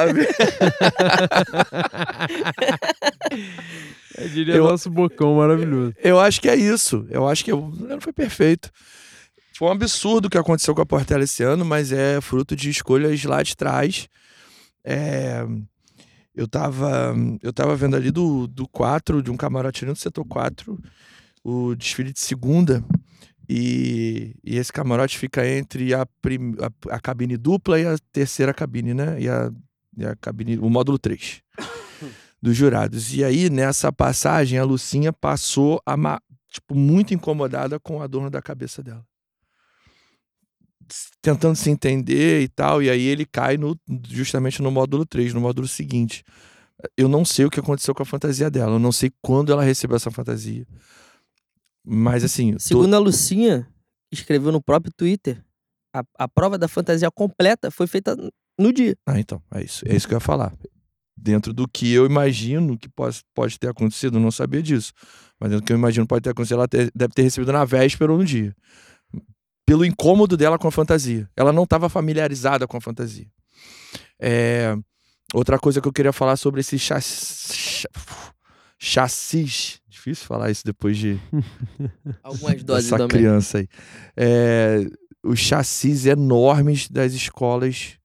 [4.19, 5.95] Eu diria Eu- nosso bocão maravilhoso.
[6.03, 7.07] Eu acho que é isso.
[7.11, 8.71] Eu acho que o Leno foi perfeito.
[9.57, 12.71] Foi um absurdo o que aconteceu com a Portela esse ano, mas é fruto de
[12.71, 14.09] escolhas lá de trás.
[14.85, 15.45] É,
[16.35, 20.79] Eu tava, eu tava vendo ali do, do 4, de um camarote no setor 4,
[21.45, 22.85] o desfile de segunda.
[23.49, 28.55] E, e esse camarote fica entre a, prim- a, a cabine dupla e a terceira
[28.55, 29.21] cabine, né?
[29.21, 29.51] E a,
[29.97, 31.43] e a cabine, o módulo 3
[32.41, 33.13] dos jurados.
[33.13, 35.97] E aí, nessa passagem, a Lucinha passou a
[36.49, 39.05] tipo, muito incomodada com o adorno da cabeça dela.
[41.23, 43.79] Tentando se entender e tal, e aí ele cai no,
[44.09, 46.25] justamente no módulo 3, no módulo seguinte.
[46.97, 49.63] Eu não sei o que aconteceu com a fantasia dela, eu não sei quando ela
[49.63, 50.67] recebeu essa fantasia.
[51.85, 53.69] Mas assim, Segundo a Lucinha,
[54.13, 55.43] escreveu no próprio Twitter,
[55.95, 58.17] a, a prova da fantasia completa foi feita
[58.59, 58.97] no dia.
[59.07, 59.85] Ah, então, é isso.
[59.89, 60.53] É isso que eu ia falar.
[61.17, 64.93] Dentro do que eu imagino que pode, pode ter acontecido, eu não sabia disso.
[65.39, 67.65] Mas dentro do que eu imagino pode ter acontecido, ela te- deve ter recebido na
[67.65, 68.55] véspera ou no dia.
[69.67, 71.29] Pelo incômodo dela com a fantasia.
[71.37, 73.27] Ela não estava familiarizada com a fantasia.
[74.21, 74.75] É,
[75.33, 77.87] Outra coisa que eu queria falar sobre esse chassi.
[78.79, 79.80] Chassis.
[80.01, 81.21] Difícil falar isso depois de
[82.25, 83.19] Algumas doses essa também.
[83.19, 83.69] criança aí.
[84.17, 84.87] É,
[85.23, 87.99] os chassis enormes das escolas,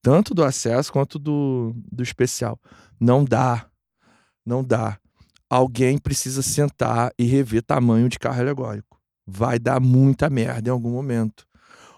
[0.00, 2.58] tanto do acesso quanto do, do especial.
[2.98, 3.66] Não dá.
[4.46, 4.98] Não dá.
[5.50, 8.98] Alguém precisa sentar e rever tamanho de carro alegórico.
[9.26, 11.46] Vai dar muita merda em algum momento.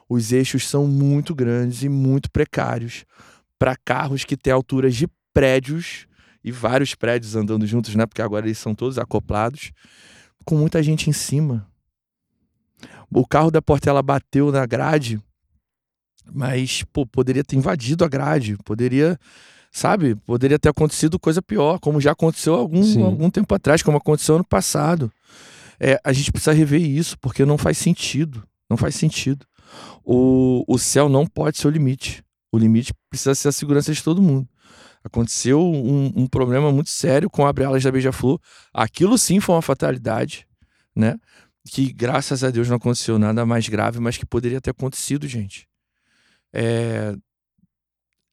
[0.09, 3.05] Os eixos são muito grandes e muito precários
[3.57, 6.08] para carros que têm alturas de prédios
[6.49, 8.07] e vários prédios andando juntos, né?
[8.07, 9.71] Porque agora eles são todos acoplados,
[10.47, 11.67] com muita gente em cima.
[13.11, 15.21] O carro da Portela bateu na grade,
[16.33, 19.19] mas pô, poderia ter invadido a grade, poderia,
[19.71, 20.15] sabe?
[20.15, 23.03] Poderia ter acontecido coisa pior, como já aconteceu algum, Sim.
[23.03, 25.13] algum tempo atrás, como aconteceu ano passado.
[25.79, 28.43] É, a gente precisa rever isso, porque não faz sentido.
[28.71, 29.47] Não faz sentido.
[30.03, 32.23] O, o céu não pode ser o limite.
[32.51, 34.49] O limite precisa ser a segurança de todo mundo.
[35.05, 38.41] Aconteceu um, um problema muito sério com a Abre-Alas da Beija-Flor.
[38.73, 40.47] Aquilo sim foi uma fatalidade,
[40.95, 41.19] né?
[41.71, 45.67] Que graças a Deus não aconteceu nada mais grave, mas que poderia ter acontecido, gente.
[46.53, 47.15] É,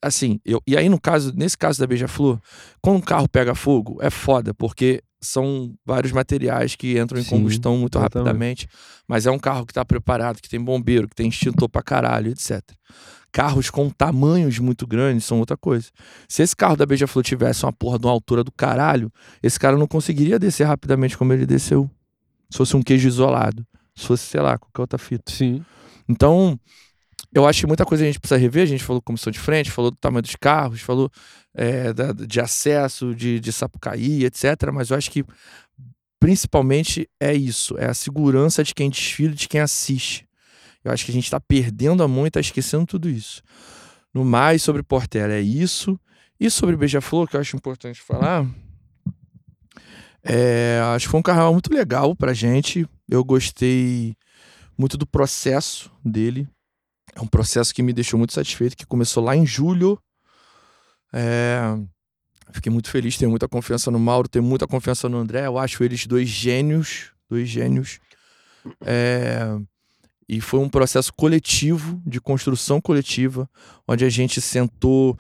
[0.06, 2.40] Assim, eu, e aí no caso, nesse caso da Beija-Flor,
[2.80, 7.30] quando um carro pega fogo, é foda, porque são vários materiais que entram em Sim,
[7.32, 8.24] combustão muito exatamente.
[8.28, 8.68] rapidamente,
[9.08, 12.32] mas é um carro que tá preparado, que tem bombeiro, que tem extintor pra caralho,
[12.32, 12.62] etc.
[13.36, 15.90] Carros com tamanhos muito grandes são outra coisa.
[16.26, 19.12] Se esse carro da Beija-Flor tivesse uma porra de uma altura do caralho,
[19.44, 21.92] esse cara não conseguiria descer rapidamente como ele desceu.
[22.50, 23.68] Se fosse um queijo isolado.
[23.94, 25.30] Se fosse, sei lá, qualquer outra fita.
[25.34, 25.66] Sim.
[26.08, 26.58] Então,
[27.34, 28.64] eu acho que muita coisa a gente precisa rever.
[28.64, 31.12] A gente falou comissão de frente, falou do tamanho dos carros, falou
[31.54, 34.72] é, da- de acesso, de, de Sapucaí, etc.
[34.74, 35.26] Mas eu acho que
[36.22, 40.26] principalmente é isso: é a segurança de quem desfila e de quem assiste.
[40.88, 43.42] Eu acho que a gente está perdendo a mão e está esquecendo tudo isso.
[44.14, 46.00] No mais, sobre Portela, é isso.
[46.40, 48.46] E sobre Beija-Flor, que eu acho importante falar.
[50.24, 52.88] é, acho que foi um carnaval muito legal pra gente.
[53.10, 54.16] Eu gostei
[54.78, 56.48] muito do processo dele.
[57.14, 60.00] É um processo que me deixou muito satisfeito, que começou lá em julho.
[61.14, 61.78] É,
[62.52, 65.46] Fiquei muito feliz, tenho muita confiança no Mauro, tenho muita confiança no André.
[65.46, 68.00] Eu acho eles dois gênios, dois gênios.
[68.86, 69.58] É,
[70.28, 73.50] E foi um processo coletivo, de construção coletiva,
[73.88, 75.18] onde a gente sentou,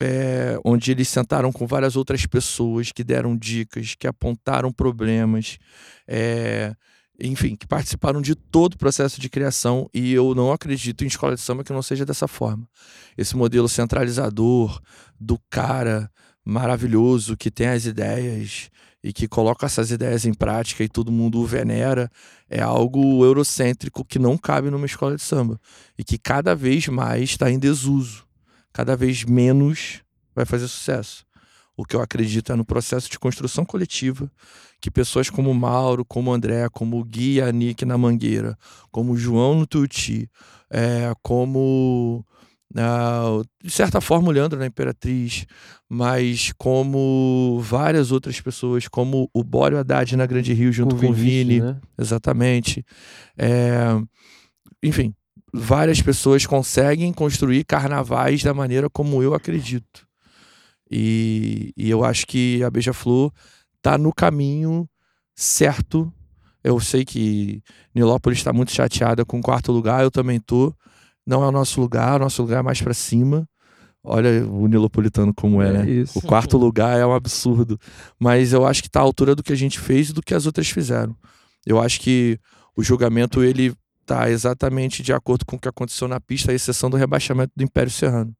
[0.00, 5.58] é, onde eles sentaram com várias outras pessoas que deram dicas, que apontaram problemas,
[6.08, 6.74] é,
[7.20, 9.88] enfim, que participaram de todo o processo de criação.
[9.94, 12.68] E eu não acredito em escola de samba que não seja dessa forma.
[13.16, 14.80] Esse modelo centralizador
[15.20, 16.10] do cara
[16.44, 18.70] maravilhoso que tem as ideias
[19.02, 22.10] e que coloca essas ideias em prática e todo mundo o venera,
[22.48, 25.60] é algo eurocêntrico que não cabe numa escola de samba
[25.98, 28.24] e que cada vez mais está em desuso,
[28.72, 30.02] cada vez menos
[30.34, 31.24] vai fazer sucesso.
[31.76, 34.30] O que eu acredito é no processo de construção coletiva
[34.80, 38.58] que pessoas como Mauro, como André, como Gui e Nick na Mangueira,
[38.90, 40.28] como João no Tuti,
[40.68, 42.24] é, como
[42.76, 45.46] ah, de certa forma o Leandro na Imperatriz,
[45.88, 51.12] mas como várias outras pessoas, como o Bório Haddad na Grande Rio junto com o
[51.12, 51.80] Vinícius, Vini, né?
[51.98, 52.84] exatamente.
[53.36, 53.96] É,
[54.82, 55.14] enfim,
[55.52, 60.06] várias pessoas conseguem construir carnavais da maneira como eu acredito.
[60.90, 63.32] E, e eu acho que a Beija-Flor
[63.80, 64.88] tá no caminho
[65.34, 66.12] certo.
[66.62, 67.62] Eu sei que
[67.94, 70.74] Nilópolis está muito chateada com o quarto lugar, eu também tô.
[71.26, 73.48] Não é o nosso lugar, o nosso lugar é mais para cima.
[74.04, 75.90] Olha o Nilopolitano como é, É né?
[75.90, 76.18] isso.
[76.18, 77.78] O quarto lugar é um absurdo.
[78.18, 80.34] Mas eu acho que tá à altura do que a gente fez e do que
[80.34, 81.16] as outras fizeram.
[81.64, 82.38] Eu acho que
[82.76, 83.72] o julgamento ele
[84.04, 87.62] tá exatamente de acordo com o que aconteceu na pista, à exceção do rebaixamento do
[87.62, 88.34] Império Serrano.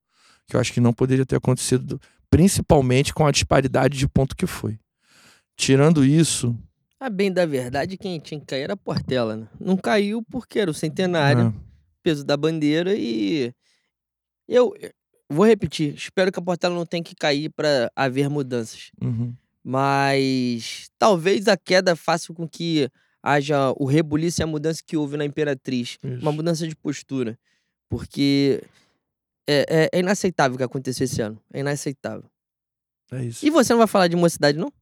[0.48, 4.46] Que eu acho que não poderia ter acontecido, principalmente com a disparidade de ponto que
[4.46, 4.78] foi.
[5.56, 6.56] Tirando isso.
[6.98, 9.46] A bem da verdade, quem tinha que cair era a Portela, né?
[9.60, 11.54] Não caiu porque era o centenário, né,
[12.02, 13.52] peso da bandeira e.
[14.48, 14.90] Eu eu
[15.30, 18.90] vou repetir, espero que a Portela não tenha que cair para haver mudanças.
[19.00, 19.34] uhum.
[19.64, 22.90] Mas talvez a queda faça com que
[23.22, 25.96] haja o rebuliço e a mudança que houve na Imperatriz.
[26.02, 26.20] Isso.
[26.20, 27.38] Uma mudança de postura.
[27.88, 28.62] Porque
[29.46, 31.40] é, é- é inaceitável o que aconteceu esse ano.
[31.52, 32.24] É inaceitável.
[33.12, 33.46] É isso.
[33.46, 34.72] E você não vai falar de mocidade, não?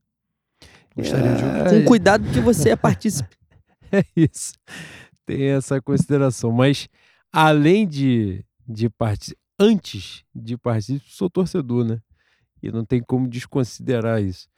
[0.97, 1.43] Gostaria de.
[1.71, 3.29] Com cuidado, porque você é partícipe.
[3.93, 4.53] É isso.
[5.27, 6.53] Tem essa consideração.
[6.53, 6.89] Mas,
[7.33, 12.01] além de, de participar, antes de participar, sou torcedor, né?
[12.63, 14.49] E não tem como desconsiderar isso.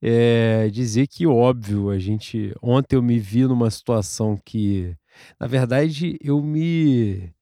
[0.00, 2.54] É dizer que, óbvio, a gente.
[2.62, 4.96] Ontem eu me vi numa situação que.
[5.40, 7.32] Na verdade, eu me.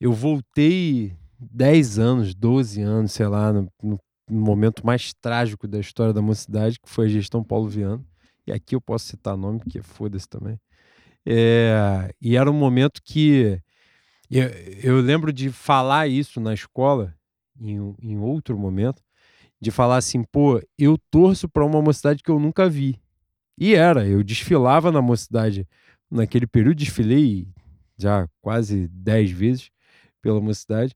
[0.00, 6.12] Eu voltei 10 anos, 12 anos, sei lá, no, no momento mais trágico da história
[6.12, 8.04] da mocidade, que foi a gestão Paulo Viana.
[8.46, 10.58] E aqui eu posso citar nome, porque foda-se também.
[11.26, 13.60] É, e era um momento que
[14.38, 14.48] eu,
[14.82, 17.14] eu lembro de falar isso na escola,
[17.60, 19.02] em, em outro momento,
[19.60, 23.00] de falar assim, pô, eu torço para uma mocidade que eu nunca vi.
[23.58, 25.66] E era, eu desfilava na mocidade
[26.10, 27.46] naquele período, desfilei
[27.98, 29.70] já quase 10 vezes
[30.22, 30.94] pela mocidade,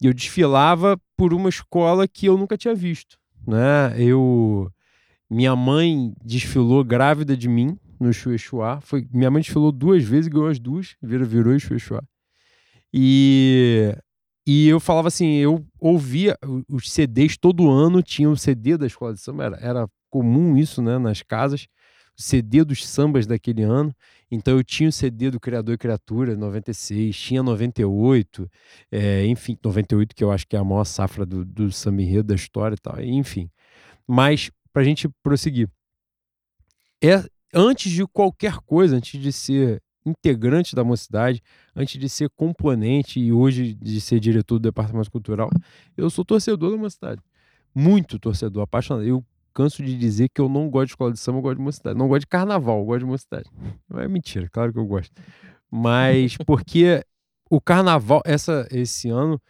[0.00, 3.18] e eu desfilava por uma escola que eu nunca tinha visto.
[3.46, 3.94] né?
[3.98, 4.70] Eu
[5.28, 8.80] minha mãe desfilou grávida de mim no Xuexuá.
[8.80, 12.02] Foi minha mãe desfilou duas vezes, ganhou as duas, virou virou Xuexuá.
[12.92, 13.94] E
[14.46, 16.38] e eu falava assim, eu ouvia
[16.70, 20.80] os CDs todo ano, tinha o CD da escola de samba, era, era comum isso,
[20.80, 21.66] né, nas casas.
[22.16, 23.94] CD dos sambas daquele ano.
[24.30, 28.50] Então eu tinha o CD do Criador e Criatura, 96, tinha 98,
[28.90, 32.28] é, enfim, 98 que eu acho que é a maior safra do, do samba enredo
[32.28, 33.50] da história e tal, enfim.
[34.06, 35.68] Mas, para a gente prosseguir,
[37.02, 41.42] é, antes de qualquer coisa, antes de ser integrante da mocidade,
[41.74, 45.50] antes de ser componente e hoje de ser diretor do departamento cultural,
[45.96, 47.20] eu sou torcedor da mocidade.
[47.74, 49.04] Muito torcedor, apaixonado.
[49.06, 51.62] Eu canso de dizer que eu não gosto de escola de samba, eu gosto de
[51.62, 51.98] mocidade.
[51.98, 53.50] Não gosto de carnaval, eu gosto de mocidade.
[53.88, 55.12] Não é mentira, claro que eu gosto.
[55.70, 57.02] Mas porque
[57.50, 59.40] o carnaval, essa, esse ano,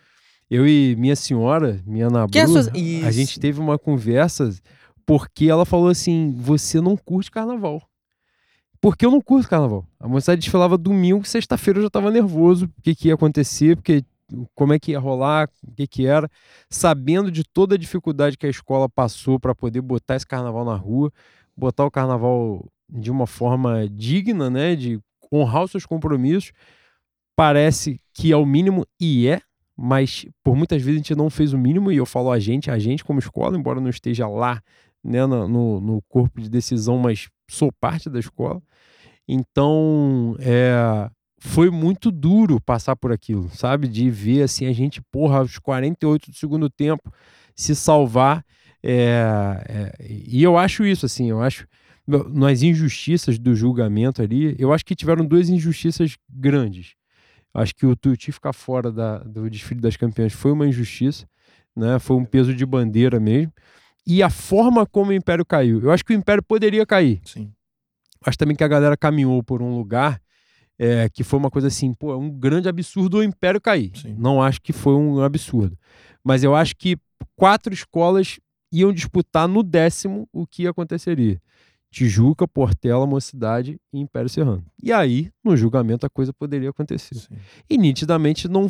[0.51, 2.73] eu e minha senhora, minha Ana Que Bru, sua-
[3.05, 4.51] a gente teve uma conversa
[5.05, 7.83] porque ela falou assim: você não curte carnaval.
[8.81, 9.87] Porque eu não curto carnaval.
[9.99, 14.05] A mocidade desfilava domingo, sexta-feira eu já tava nervoso, o que, que ia acontecer, porque
[14.55, 16.29] como é que ia rolar, o que, que era,
[16.69, 20.75] sabendo de toda a dificuldade que a escola passou para poder botar esse carnaval na
[20.75, 21.13] rua,
[21.57, 25.01] botar o carnaval de uma forma digna, né, de
[25.33, 26.53] honrar os seus compromissos.
[27.37, 29.41] Parece que é o mínimo e é,
[29.77, 32.71] mas por muitas vezes a gente não fez o mínimo e eu falo a gente,
[32.71, 34.63] a gente como escola, embora não esteja lá,
[35.05, 38.62] né, no, no corpo de decisão, mas sou parte da escola.
[39.28, 41.08] Então, é,
[41.39, 43.89] foi muito duro passar por aquilo, sabe?
[43.89, 47.12] De ver assim a gente, porra, aos 48 do segundo tempo
[47.55, 48.44] se salvar.
[48.83, 51.66] é, é, e eu acho isso, assim, eu acho
[52.33, 56.94] nas injustiças do julgamento ali, eu acho que tiveram duas injustiças grandes.
[57.55, 61.26] Acho que o Tuti ficar fora da- do desfile das campeãs foi uma injustiça,
[61.75, 61.99] né?
[61.99, 63.52] Foi um peso de bandeira mesmo.
[64.07, 65.81] E a forma como o Império caiu.
[65.83, 67.51] Eu acho que o Império poderia cair Sim.
[68.25, 70.20] acho também que a galera caminhou por um lugar
[70.78, 73.93] é, que foi uma coisa assim, pô, é um grande absurdo o Império cair.
[73.94, 74.15] Sim.
[74.18, 75.76] Não acho que foi um absurdo.
[76.23, 76.99] Mas eu acho que
[77.35, 78.39] quatro escolas
[78.73, 81.41] iam disputar no décimo o que aconteceria.
[81.91, 84.65] Tijuca, Portela, Mocidade e Império Serrano.
[84.83, 87.15] E aí, no julgamento, a coisa poderia acontecer.
[87.15, 87.36] Sim.
[87.70, 88.68] E nitidamente não.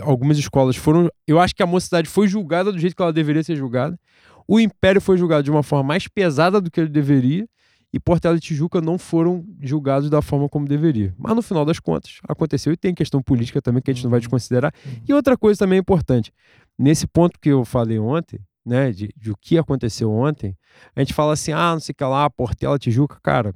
[0.00, 1.08] Algumas escolas foram.
[1.26, 3.98] Eu acho que a mocidade foi julgada do jeito que ela deveria ser julgada.
[4.52, 7.48] O Império foi julgado de uma forma mais pesada do que ele deveria.
[7.90, 11.14] E Portela e Tijuca não foram julgados da forma como deveria.
[11.16, 12.70] Mas no final das contas, aconteceu.
[12.70, 14.20] E tem questão política também que a gente não vai Uhum.
[14.20, 14.74] desconsiderar.
[14.84, 14.92] Uhum.
[15.08, 16.30] E outra coisa também importante.
[16.78, 20.54] Nesse ponto que eu falei ontem, né, de, de o que aconteceu ontem,
[20.94, 23.54] a gente fala assim, ah, não sei o que lá, Portela, Tijuca, cara,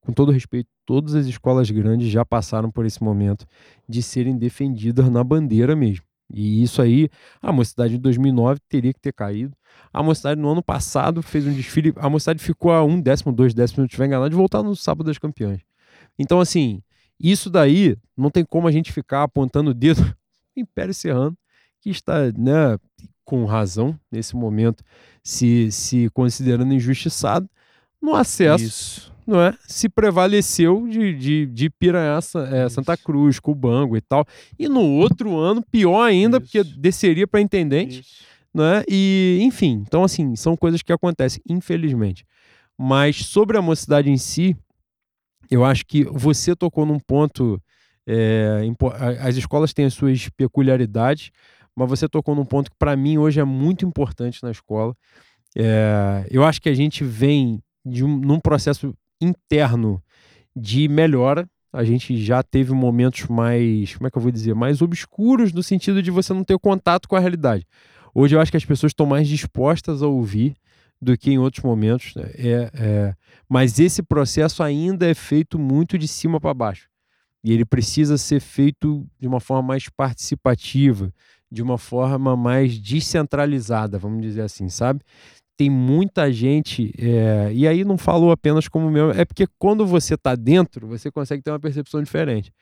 [0.00, 3.46] com todo respeito, todas as escolas grandes já passaram por esse momento
[3.88, 6.04] de serem defendidas na bandeira mesmo.
[6.30, 7.08] E isso aí,
[7.40, 9.54] a Mocidade de 2009 teria que ter caído.
[9.92, 13.54] A Mocidade no ano passado fez um desfile, a Mocidade ficou a um décimo, dois
[13.54, 15.60] décimos, não estiver enganado, de voltar no Sábado das Campeãs.
[16.18, 16.82] Então, assim,
[17.20, 20.00] isso daí não tem como a gente ficar apontando o dedo
[20.56, 21.36] no Império Serrano,
[21.80, 22.78] que está, né,
[23.24, 24.82] com razão, nesse momento,
[25.22, 27.48] se, se considerando injustiçado,
[28.00, 29.13] no acesso Isso.
[29.26, 29.54] Não é?
[29.66, 32.18] Se prevaleceu de, de, de Piranha,
[32.52, 32.96] é, Santa.
[32.96, 34.26] Cruz, Cubango e tal.
[34.58, 36.78] E no outro ano, pior ainda, porque Isso.
[36.78, 38.24] desceria para intendente, Isso.
[38.52, 38.84] não é?
[38.88, 42.24] E, enfim, então, assim, são coisas que acontecem, infelizmente.
[42.78, 44.56] Mas sobre a mocidade em si,
[45.50, 47.60] eu acho que você tocou num ponto.
[48.06, 48.60] é,
[49.20, 51.30] as escolas têm as suas peculiaridades,
[51.74, 54.94] mas você tocou num ponto que, para mim, hoje é muito importante na escola.
[55.56, 58.94] É, eu acho que a gente vem de um, num processo
[59.24, 60.02] interno
[60.54, 61.48] de melhora.
[61.72, 65.62] A gente já teve momentos mais, como é que eu vou dizer, mais obscuros no
[65.62, 67.66] sentido de você não ter contato com a realidade.
[68.14, 70.54] Hoje eu acho que as pessoas estão mais dispostas a ouvir
[71.02, 72.14] do que em outros momentos.
[72.14, 72.30] né?
[72.36, 73.14] É, é,
[73.48, 76.88] mas esse processo ainda é feito muito de cima para baixo.
[77.42, 81.12] E ele precisa ser feito de uma forma mais participativa,
[81.50, 85.02] de uma forma mais descentralizada, vamos dizer assim, sabe?
[85.56, 90.16] Tem muita gente, é, e aí não falou apenas como meu, é porque quando você
[90.16, 92.52] tá dentro, você consegue ter uma percepção diferente.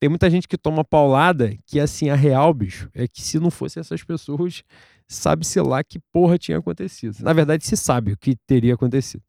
[0.00, 3.50] Tem muita gente que toma paulada que, assim, a real, bicho, é que se não
[3.50, 4.62] fosse essas pessoas,
[5.08, 7.16] sabe-se lá que porra tinha acontecido.
[7.20, 9.22] Na verdade, se sabe o que teria acontecido,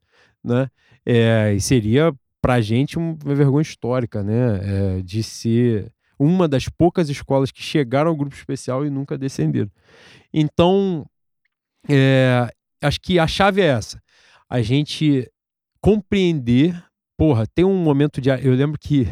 [0.44, 0.70] né?
[1.06, 4.98] É, e seria, pra gente, um- uma vergonha histórica, né?
[5.00, 9.72] É, de ser uma das poucas escolas que chegaram ao grupo especial e nunca descenderam.
[10.34, 11.06] Então,
[11.90, 14.02] é, acho que a chave é essa.
[14.50, 15.30] A gente
[15.82, 16.82] compreender.
[17.18, 18.30] Porra, tem um momento de.
[18.30, 19.08] Eu lembro que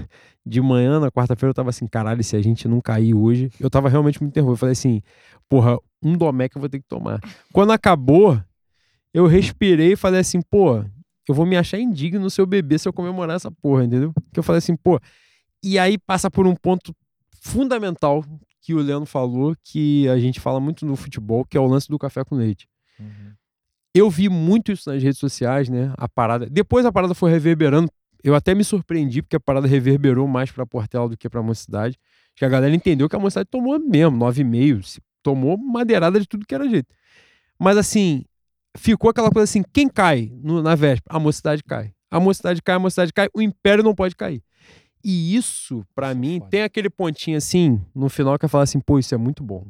[0.46, 3.70] de manhã, na quarta-feira, eu tava assim, caralho, se a gente não cair hoje, eu
[3.70, 4.54] tava realmente muito nervoso.
[4.54, 5.02] Eu falei assim,
[5.50, 7.20] porra, um domé que eu vou ter que tomar.
[7.52, 8.40] Quando acabou,
[9.12, 10.84] eu respirei e falei assim, pô,
[11.28, 14.14] eu vou me achar indigno no seu bebê se eu comemorar essa porra, entendeu?
[14.32, 15.00] Que eu falei assim, pô.
[15.64, 16.96] E aí passa por um ponto
[17.42, 18.24] fundamental
[18.62, 21.88] que o Leandro falou, que a gente fala muito no futebol, que é o lance
[21.88, 22.68] do café com leite.
[23.00, 23.34] Uhum.
[23.96, 25.94] Eu vi muito isso nas redes sociais, né?
[25.98, 26.48] A parada.
[26.50, 27.90] Depois a parada foi reverberando.
[28.22, 31.98] Eu até me surpreendi, porque a parada reverberou mais pra Portela do que pra Mocidade.
[32.36, 34.84] Que a galera entendeu que a Mocidade tomou mesmo, 9,5.
[34.84, 36.94] se Tomou madeirada de tudo que era jeito.
[37.58, 38.26] Mas assim,
[38.78, 41.16] ficou aquela coisa assim: quem cai no- na véspera?
[41.16, 41.94] A Mocidade cai.
[42.12, 43.30] A Mocidade cai, a Mocidade cai.
[43.34, 44.44] O Império não pode cair.
[45.04, 46.50] E isso, pra Isso é mim, foda.
[46.52, 49.66] tem aquele pontinho assim, no final, que eu falo assim: pô, isso é muito bom.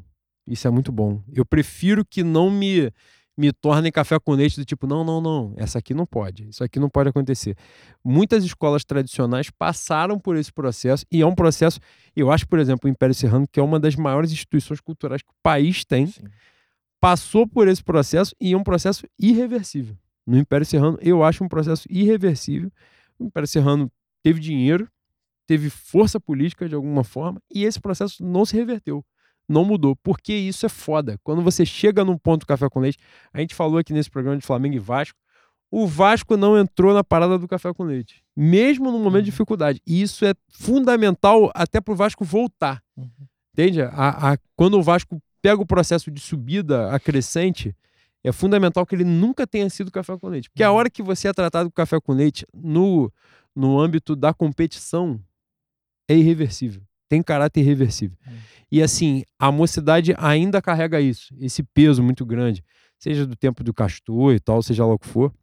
[0.48, 1.22] Isso é muito bom.
[1.34, 2.92] Eu prefiro que não me
[3.38, 6.64] me tornem café com leite do tipo, não, não, não, essa aqui não pode, isso
[6.64, 7.56] aqui não pode acontecer.
[8.04, 11.80] Muitas escolas tradicionais passaram por esse processo e é um processo,
[12.16, 15.30] eu acho, por exemplo, o Império Serrano, que é uma das maiores instituições culturais que
[15.30, 16.24] o país tem, Sim.
[17.00, 19.98] passou por esse processo e é um processo irreversível.
[20.26, 22.72] No Império Serrano, eu acho um processo irreversível.
[23.20, 23.92] O Império Serrano
[24.24, 24.90] teve dinheiro,
[25.46, 29.06] teve força política de alguma forma e esse processo não se reverteu
[29.48, 31.18] não mudou, porque isso é foda.
[31.24, 32.98] Quando você chega num ponto café com leite,
[33.34, 35.18] a gente falou aqui nesse programa de Flamengo e Vasco,
[35.72, 39.82] o Vasco não entrou na parada do café com leite, mesmo no momento de dificuldade.
[39.86, 42.82] E isso é fundamental até pro Vasco voltar.
[42.96, 43.10] Uhum.
[43.54, 43.82] Entende?
[43.82, 47.76] A, a- quando o Vasco pega o processo de subida acrescente,
[48.24, 50.50] é fundamental que ele nunca tenha sido café com leite.
[50.50, 50.78] Porque a Uhum.
[50.78, 53.12] hora que você é tratado com café com leite no,
[53.56, 55.20] no âmbito da competição,
[56.10, 56.82] é irreversível.
[57.16, 58.18] Tem caráter irreversível.
[58.28, 58.34] Uhum.
[58.70, 62.62] E assim, a mocidade ainda carrega isso, esse peso muito grande,
[63.00, 65.34] seja do tempo do Castor e tal, seja lá o que for.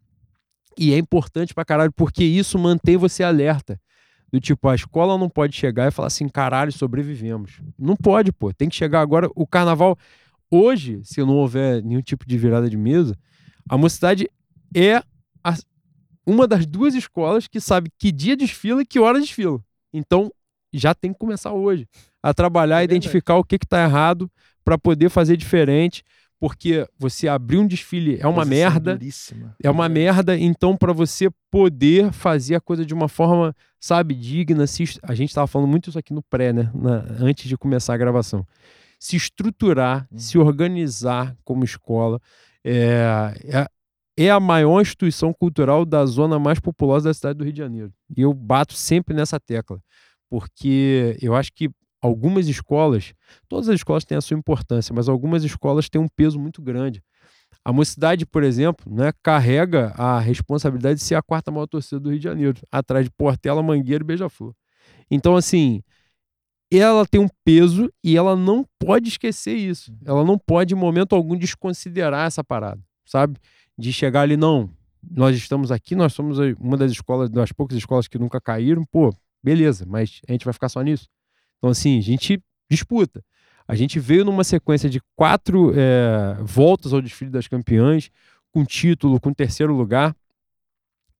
[0.78, 3.80] E é importante pra caralho, porque isso mantém você alerta.
[4.30, 7.62] Do tipo, a escola não pode chegar e falar assim, caralho, sobrevivemos.
[7.78, 8.52] Não pode, pô.
[8.52, 9.30] Tem que chegar agora.
[9.34, 9.96] O carnaval,
[10.50, 13.16] hoje, se não houver nenhum tipo de virada de mesa,
[13.66, 14.28] a mocidade
[14.76, 14.96] é
[15.42, 15.56] a-
[16.26, 19.58] uma das duas escolas que sabe que dia desfila e que hora desfila.
[19.90, 20.30] Então,
[20.72, 21.86] já tem que começar hoje
[22.22, 24.30] a trabalhar, É identificar o que que tá errado
[24.64, 26.02] para poder fazer diferente,
[26.38, 28.92] porque você abrir um desfile é uma Posição merda.
[28.96, 29.56] duríssima.
[29.62, 34.66] É uma merda, então para você poder fazer a coisa de uma forma, sabe, digna,
[34.66, 37.94] se a gente tava falando muito isso aqui no pré, né, na- antes de começar
[37.94, 38.46] a gravação.
[38.98, 40.18] Se estruturar, Uhum.
[40.18, 42.20] se organizar como escola,
[42.64, 43.66] é, é,
[44.26, 47.92] é a maior instituição cultural da zona mais populosa da cidade do Rio de Janeiro.
[48.16, 49.80] E eu bato sempre nessa tecla,
[50.32, 51.68] porque eu acho que
[52.00, 53.12] algumas escolas,
[53.46, 57.02] todas as escolas têm a sua importância, mas algumas escolas têm um peso muito grande.
[57.62, 62.08] A Mocidade, por exemplo, né, carrega a responsabilidade de ser a quarta maior torcida do
[62.08, 64.54] Rio de Janeiro, atrás de Portela, Mangueira e Beija-Flor.
[65.10, 65.82] Então, assim,
[66.72, 69.94] ela tem um peso e ela não pode esquecer isso.
[70.02, 73.38] Ela não pode, em momento algum, desconsiderar essa parada, sabe?
[73.76, 74.70] De chegar ali, não,
[75.10, 79.14] nós estamos aqui, nós somos uma das escolas, das poucas escolas que nunca caíram, pô,
[79.42, 81.08] beleza, mas a gente vai ficar só nisso.
[81.58, 83.24] Então, assim, a gente disputa.
[83.66, 88.10] A gente veio numa sequência de quatro eh, voltas ao desfile das campeãs,
[88.50, 90.14] com título, com terceiro lugar.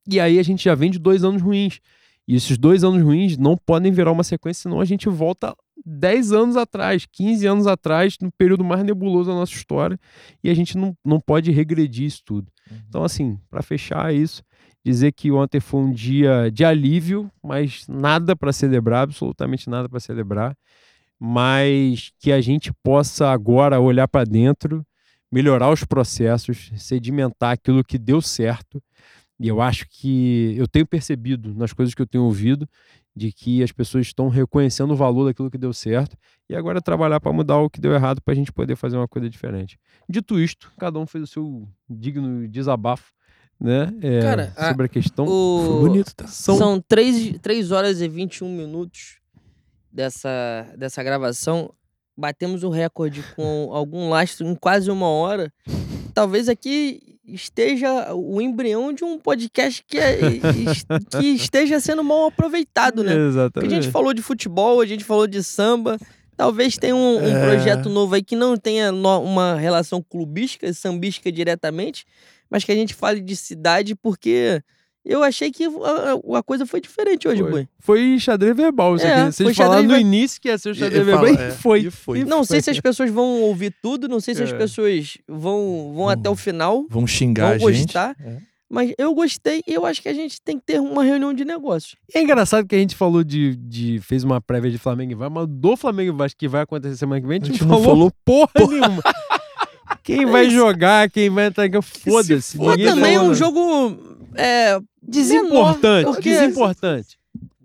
[0.09, 1.81] E aí a gente já vem de dois anos ruins.
[2.27, 6.33] E esses dois anos ruins não podem virar uma sequência, senão a gente volta 10
[6.33, 9.99] anos atrás, 15 anos atrás, no período mais nebuloso da nossa história.
[10.43, 12.51] E a gente não, não pode regredir isso tudo.
[12.89, 14.43] Então, assim, para fechar isso,
[14.85, 20.01] dizer que ontem foi um dia de alívio, mas nada para celebrar, absolutamente nada para
[20.01, 20.57] celebrar,
[21.19, 24.85] mas que a gente possa agora olhar para dentro,
[25.31, 28.83] melhorar os processos, sedimentar aquilo que deu certo.
[29.39, 32.69] E eu acho que eu tenho percebido nas coisas que eu tenho ouvido
[33.15, 36.17] de que as pessoas estão reconhecendo o valor daquilo que deu certo
[36.49, 39.09] e agora trabalhar para mudar o que deu errado para a gente poder fazer uma
[39.09, 39.79] coisa diferente.
[40.09, 43.13] Dito isto, cada um fez o seu digno desabafo,
[43.63, 43.93] né?
[44.03, 45.27] é, Cara, a- sobre a questão.
[45.27, 46.27] O- bonito, tá?
[46.27, 49.19] São, São 3, três horas e 21 minutos
[49.93, 51.73] dessa, dessa gravação.
[52.17, 55.53] Batemos o recorde com algum lastro em quase uma hora.
[56.15, 60.19] Talvez aqui esteja o embrião de um podcast que, é-
[61.21, 63.13] que esteja sendo mal aproveitado, né?
[63.13, 63.75] Porque a Exatamente.
[63.75, 65.99] gente falou de futebol, a gente falou de samba.
[66.37, 67.41] Talvez tenha um, um É.
[67.47, 72.05] projeto novo aí que não tenha no- uma relação clubística, sambística diretamente,
[72.53, 74.63] mas que a gente fale de cidade, porque
[75.05, 77.51] eu achei que a, a coisa foi diferente hoje, Foi.
[77.51, 77.69] Boi.
[77.81, 79.33] Foi xadrez verbal isso É, aqui.
[79.37, 81.45] foi Vocês falaram no início que ia ser o E- xadrez e verbal fala- e
[81.47, 81.81] é, foi.
[81.81, 82.25] e foi.
[82.25, 84.57] Não sei se as pessoas vão ouvir tudo, não sei se as É.
[84.57, 87.87] pessoas vão, vão até o final, Vão xingar vão a gente.
[87.87, 88.15] gostar.
[88.25, 88.37] É.
[88.75, 91.45] Mas eu gostei e eu acho que a gente tem que ter uma reunião de
[91.45, 91.95] negócios.
[92.15, 93.99] É engraçado que a gente falou de, de.
[94.01, 96.97] fez uma prévia de Flamengo e Vasco, mas do Flamengo e Vasco que vai acontecer
[96.97, 99.03] semana que vem, a gente, A gente não não falou porra nenhuma.
[100.03, 102.57] Quem vai jogar, quem vai entrar foda-se.
[102.57, 103.97] foda, também é um jogo
[104.35, 105.83] é, desimportante.
[105.87, 107.19] menor, porque Desimportante.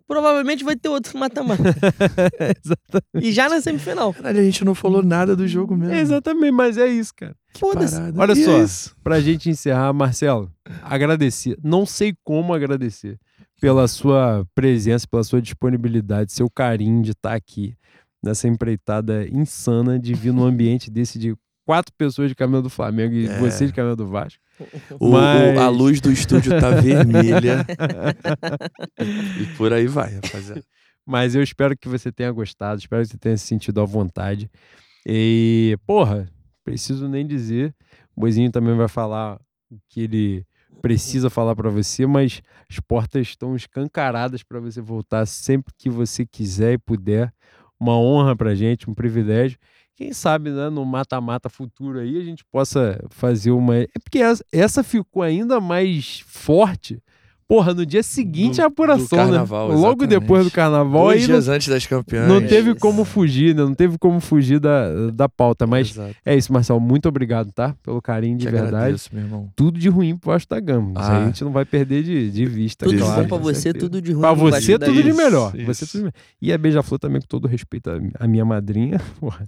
[0.07, 1.63] provavelmente vai ter outro mata-mata.
[2.39, 3.27] Exatamente.
[3.27, 4.13] e já na semifinal.
[4.13, 5.93] Caralho, a gente não falou nada do jogo mesmo.
[5.95, 7.35] Exatamente, mas é isso, cara.
[7.57, 7.95] Foda-se.
[8.15, 8.51] Olha E só.
[8.59, 8.95] é isso.
[9.03, 10.51] Pra gente encerrar, Marcelo,
[10.83, 11.57] agradecer.
[11.63, 13.17] Não sei como agradecer
[13.59, 17.75] pela sua presença, pela sua disponibilidade, seu carinho de estar aqui
[18.23, 21.35] nessa empreitada insana de vir num ambiente desse de
[21.67, 23.37] quatro pessoas de camisa do Flamengo e É.
[23.39, 24.41] você de camisa do Vasco.
[24.99, 27.65] O- Mas- o- a luz do estúdio tá vermelha.
[29.41, 30.63] e por aí vai, rapaziada.
[31.05, 34.49] Mas eu espero que você tenha gostado, espero que você tenha se sentido à vontade.
[35.05, 36.29] E, porra,
[36.63, 37.73] preciso nem dizer.
[38.15, 39.35] O Boizinho também vai falar
[39.69, 40.45] o que ele
[40.81, 46.25] precisa falar pra você, mas as portas estão escancaradas pra você voltar sempre que você
[46.25, 47.31] quiser e puder.
[47.79, 49.57] Uma honra pra gente, um privilégio.
[49.97, 53.77] Quem sabe, né, no mata-mata futuro aí, a gente possa fazer uma.
[53.77, 57.01] É porque essa, ficou ainda mais forte.
[57.49, 59.75] Porra, no dia seguinte Do- a apuração, do carnaval, né?
[59.75, 60.09] Logo exatamente.
[60.19, 62.27] depois do carnaval, Dois aí não, dias antes das campeãs.
[62.27, 62.79] não teve Isso.
[62.81, 63.63] como fugir, né?
[63.63, 65.65] Não teve como fugir da, da pauta.
[65.65, 66.13] Mas Exato.
[66.25, 66.81] é isso, Marcelo.
[66.81, 67.73] Muito obrigado, tá?
[67.81, 68.75] Pelo carinho de Te verdade.
[68.75, 69.49] agradeço, meu irmão.
[69.55, 70.91] Tudo de ruim pro Vasco da Gama.
[70.99, 71.23] Isso aí Ah.
[71.23, 72.83] a gente não vai perder de, de vista.
[72.85, 73.85] Tudo de claro, bom pra você, certeza.
[73.85, 75.55] tudo de ruim Pra pro você, tudo de melhor.
[75.55, 76.13] Isso, Você tudo de melhor.
[76.41, 79.47] E a Beija-Flor também, com todo respeito à à minha madrinha, porra,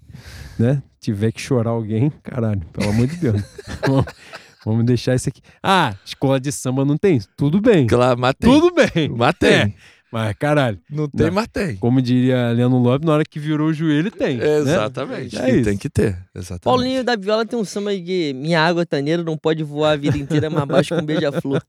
[0.58, 0.82] né?
[1.02, 3.42] Tiver que chorar alguém, caralho, pelo amor de Deus.
[4.66, 5.42] vamos, deixar isso aqui.
[5.64, 7.20] Ah, escola de samba não tem?
[7.38, 7.88] Tudo bem.
[7.88, 8.50] Claro, matei.
[8.50, 9.10] Tudo bem.
[9.10, 9.50] Matei.
[9.54, 9.74] É.
[10.12, 11.34] Mas, caralho, Não tem, Não.
[11.34, 11.76] mas tem.
[11.76, 14.38] como diria Leandro Lopes, na hora que virou o joelho, tem.
[14.38, 14.58] né?
[14.58, 15.38] Exatamente.
[15.40, 15.64] É E isso.
[15.70, 16.18] tem que ter.
[16.34, 16.62] Exatamente.
[16.64, 20.18] Paulinho da Viola tem um samba de Minha água taneira não pode voar a vida
[20.18, 21.62] inteira mais baixo que um beija-flor.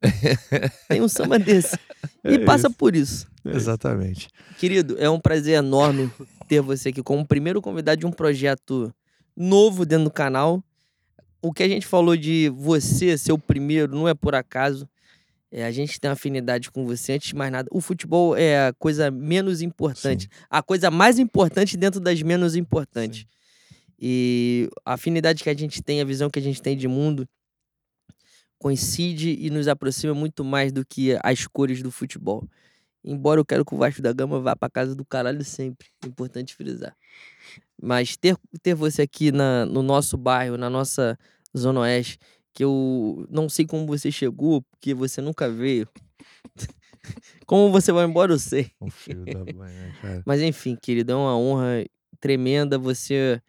[0.88, 1.76] tem um samba desse.
[2.24, 2.76] E É passa isso.
[2.78, 3.26] por isso.
[3.44, 4.28] Exatamente.
[4.58, 6.10] Querido, é um prazer enorme
[6.48, 8.90] ter você aqui como primeiro convidado de um projeto
[9.36, 10.62] novo dentro do canal.
[11.46, 14.88] O que a gente falou de você ser o primeiro não é por acaso.
[15.48, 17.12] É, a gente tem afinidade com você.
[17.12, 20.28] Antes de mais nada, o futebol é a coisa menos importante.
[20.50, 23.26] A coisa mais importante dentro das menos importantes.
[23.96, 27.28] E a afinidade que a gente tem, a visão que a gente tem de mundo
[28.58, 32.44] coincide e nos aproxima muito mais do que as cores do futebol.
[33.04, 35.86] Embora eu quero que o Vasco da Gama vá pra casa do caralho sempre.
[36.04, 36.96] É importante frisar.
[37.80, 41.16] Mas ter, ter você aqui na, no nosso bairro, na nossa
[41.58, 42.18] Zona Oeste,
[42.52, 45.88] que eu não sei como você chegou, porque você nunca veio.
[47.46, 48.70] como você vai embora, eu sei.
[50.00, 50.22] Cara?
[50.26, 51.84] Mas enfim, querido, é uma honra
[52.20, 52.78] tremenda.
[52.78, 53.40] Você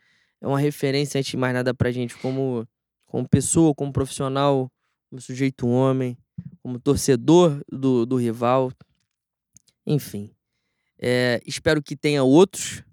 [0.42, 2.68] é uma referência, antes de mais nada, pra gente, como,
[3.06, 4.72] como pessoa, como profissional,
[5.10, 6.18] como sujeito homem,
[6.62, 8.72] como torcedor do, do rival.
[9.86, 10.32] Enfim.
[11.00, 12.84] É, espero que tenha outros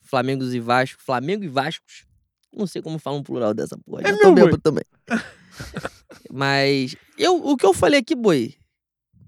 [0.00, 1.00] Flamengos e Vasco.
[1.00, 2.04] Flamengo e Vascos.
[2.52, 4.02] Não sei como fala um plural dessa porra.
[4.02, 4.58] É Já meu, boi.
[4.58, 4.84] também.
[6.30, 8.54] Mas eu, o que eu falei aqui, boi,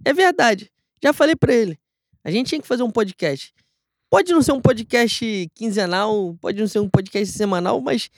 [0.04, 0.70] é verdade.
[1.02, 1.78] Já falei pra ele.
[2.24, 3.52] A gente tinha que fazer um podcast.
[4.10, 8.10] Pode não ser um podcast quinzenal, pode não ser um podcast semanal, mas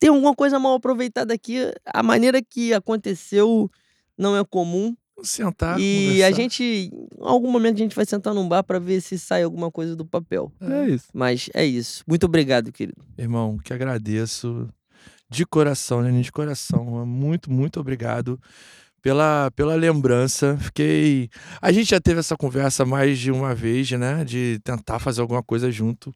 [0.00, 1.56] tem alguma coisa mal aproveitada aqui.
[1.86, 3.70] A maneira que aconteceu
[4.16, 4.94] não é comum.
[5.22, 6.42] Sentar, e a conversar.
[6.42, 9.70] gente, em algum momento, a gente vai sentar num bar pra ver se sai alguma
[9.70, 10.52] coisa do papel.
[10.60, 11.06] É isso.
[11.12, 12.02] Mas é isso.
[12.06, 13.02] Muito obrigado, querido.
[13.18, 14.68] Irmão, que agradeço
[15.28, 16.20] de coração, né?
[16.20, 17.06] De coração.
[17.06, 18.40] Muito, muito obrigado
[19.02, 20.56] pela, pela lembrança.
[20.60, 21.28] Fiquei.
[21.60, 24.24] A gente já teve essa conversa mais de uma vez, né?
[24.24, 26.14] De tentar fazer alguma coisa junto.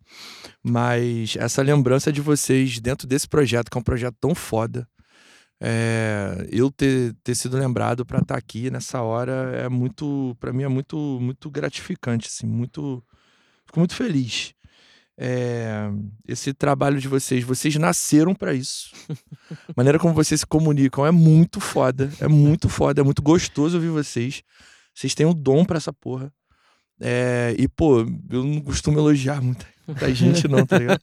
[0.62, 4.86] Mas essa lembrança de vocês dentro desse projeto, que é um projeto tão foda.
[5.67, 10.62] É, eu ter, ter sido lembrado para estar aqui nessa hora é muito, para mim
[10.62, 13.02] é muito, muito gratificante, assim, muito,
[13.65, 14.52] fico muito feliz.
[15.17, 15.91] É,
[16.28, 18.91] esse trabalho de vocês, vocês nasceram para isso.
[19.51, 23.78] A maneira como vocês se comunicam é muito foda, é muito foda, é muito gostoso
[23.78, 24.43] ouvir vocês.
[24.94, 26.31] Vocês têm um dom para essa porra.
[27.01, 28.01] É, e, pô,
[28.31, 31.01] eu não costumo elogiar muita, muita gente, não, tá ligado?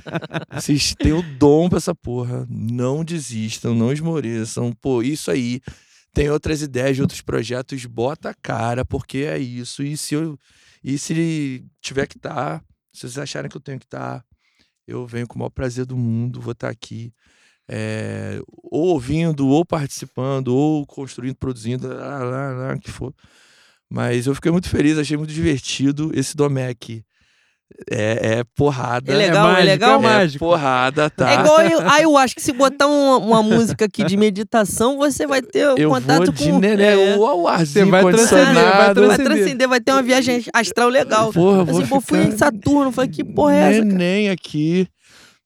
[0.52, 2.46] Vocês têm o dom pra essa porra.
[2.48, 4.72] Não desistam, não esmoreçam.
[4.72, 5.60] Pô, isso aí.
[6.12, 9.82] Tem outras ideias de outros projetos, bota a cara, porque é isso.
[9.82, 10.38] E se eu.
[10.82, 14.24] E se tiver que estar, se vocês acharem que eu tenho que estar,
[14.86, 17.12] eu venho com o maior prazer do mundo, vou estar aqui.
[17.68, 23.14] é, ou ouvindo, ou participando, ou construindo, produzindo, lá, lá, lá, que for.
[23.90, 26.10] Mas eu fiquei muito feliz, achei muito divertido.
[26.14, 27.02] Esse Domec
[27.90, 29.12] é, é porrada.
[29.12, 29.98] É legal, é mágico, legal.
[29.98, 30.38] é mágico.
[30.44, 31.30] porrada, tá?
[31.30, 34.96] É igual eu, aí eu acho que se botar uma, uma música aqui de meditação,
[34.96, 36.58] você vai ter um eu contato vou de com.
[36.60, 37.16] né, É.
[37.16, 38.74] o o arzinho Você vai transcender, vai condicionado.
[38.84, 39.24] Vai transcender.
[39.36, 41.32] transcender, vai ter uma viagem astral legal.
[41.32, 44.30] Porra, eu vou Assim, pô, fui ficar em Saturno, falei, que porra é essa, neném
[44.30, 44.86] aqui.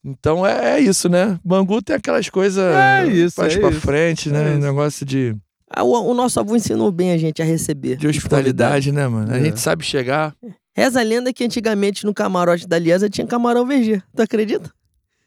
[0.05, 1.39] Então é, é isso, né?
[1.45, 3.81] Bangu tem aquelas coisas É isso, mais é pra isso.
[3.81, 4.45] frente, né?
[4.45, 4.61] É isso.
[4.61, 5.37] Negócio de, Ah,
[5.83, 7.97] O, o nosso avô ensinou bem a gente a receber.
[7.97, 9.33] de os hospitalidade, né, mano?
[9.33, 9.45] A É.
[9.45, 10.35] gente sabe chegar.
[10.75, 14.03] Reza a lenda que antigamente no camarote da Liesa tinha camarão VG.
[14.17, 14.71] Tu acredita?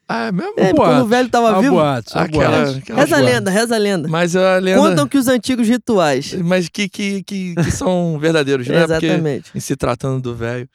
[0.08, 0.54] Ah, é mesmo?
[0.58, 1.76] É, porque quando o velho tava Há vivo.
[1.76, 4.08] boatos, há Aquela, aquela Reza a lenda, reza a lenda.
[4.10, 4.80] Mas a lenda.
[4.82, 6.34] Contam que os antigos rituais.
[6.34, 8.86] Mas que, que, que, que são verdadeiros, né?
[8.88, 9.52] Porque Exatamente.
[9.56, 10.68] em se tratando do velho.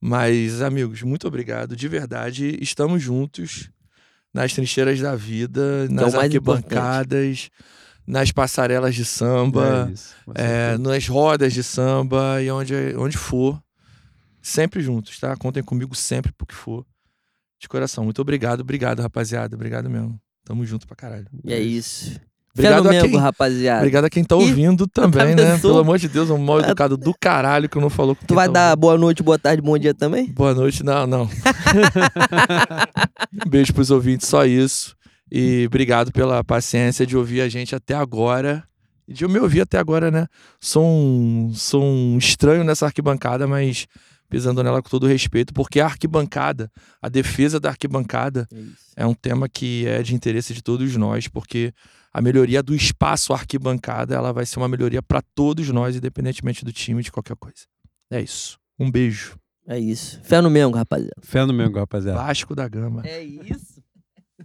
[0.00, 1.76] Mas, amigos, muito obrigado.
[1.76, 3.68] De verdade, estamos juntos
[4.32, 7.50] nas trincheiras da vida, nas é mais arquibancadas,
[8.10, 13.60] nas passarelas de samba, É isso, é, nas rodas de samba e onde, onde for.
[14.42, 15.36] Sempre juntos, tá?
[15.36, 16.84] Contem comigo sempre pro que for.
[17.60, 18.04] De coração.
[18.04, 19.54] Muito obrigado, obrigado, rapaziada.
[19.54, 20.18] Obrigado mesmo.
[20.44, 21.26] Tamo junto pra caralho.
[21.44, 22.18] E é isso.
[22.52, 23.78] Obrigado a quem- rapaziada.
[23.80, 25.56] Obrigado a quem tá ouvindo também, né?
[25.58, 28.48] Pelo amor de Deus, um mal educado do caralho que não falou com Tu vai
[28.48, 28.80] tá dar ouvindo.
[28.80, 30.26] boa noite, boa tarde, bom dia também?
[30.32, 31.28] Boa noite, não, não.
[33.46, 34.96] um beijo pros ouvintes, só isso.
[35.30, 38.64] E obrigado pela paciência de ouvir a gente até agora.
[39.06, 40.26] E de me ouvir até agora, né?
[40.60, 43.86] Sou um, sou um estranho nessa arquibancada, mas
[44.28, 46.70] pisando nela com todo respeito, porque a arquibancada,
[47.02, 48.48] a defesa da arquibancada,
[48.96, 51.74] é um tema que é de interesse de todos nós, porque
[52.12, 56.72] a melhoria do espaço arquibancada, ela vai ser uma melhoria para todos nós, independentemente do
[56.72, 57.66] time, de qualquer coisa.
[58.08, 58.56] É isso.
[58.78, 59.36] Um beijo.
[59.66, 60.20] É isso.
[60.22, 61.14] Fé no Mengo, rapaziada.
[61.20, 62.18] Fé no Mengo, rapaziada.
[62.18, 63.02] Vasco da Gama.
[63.04, 63.79] É isso.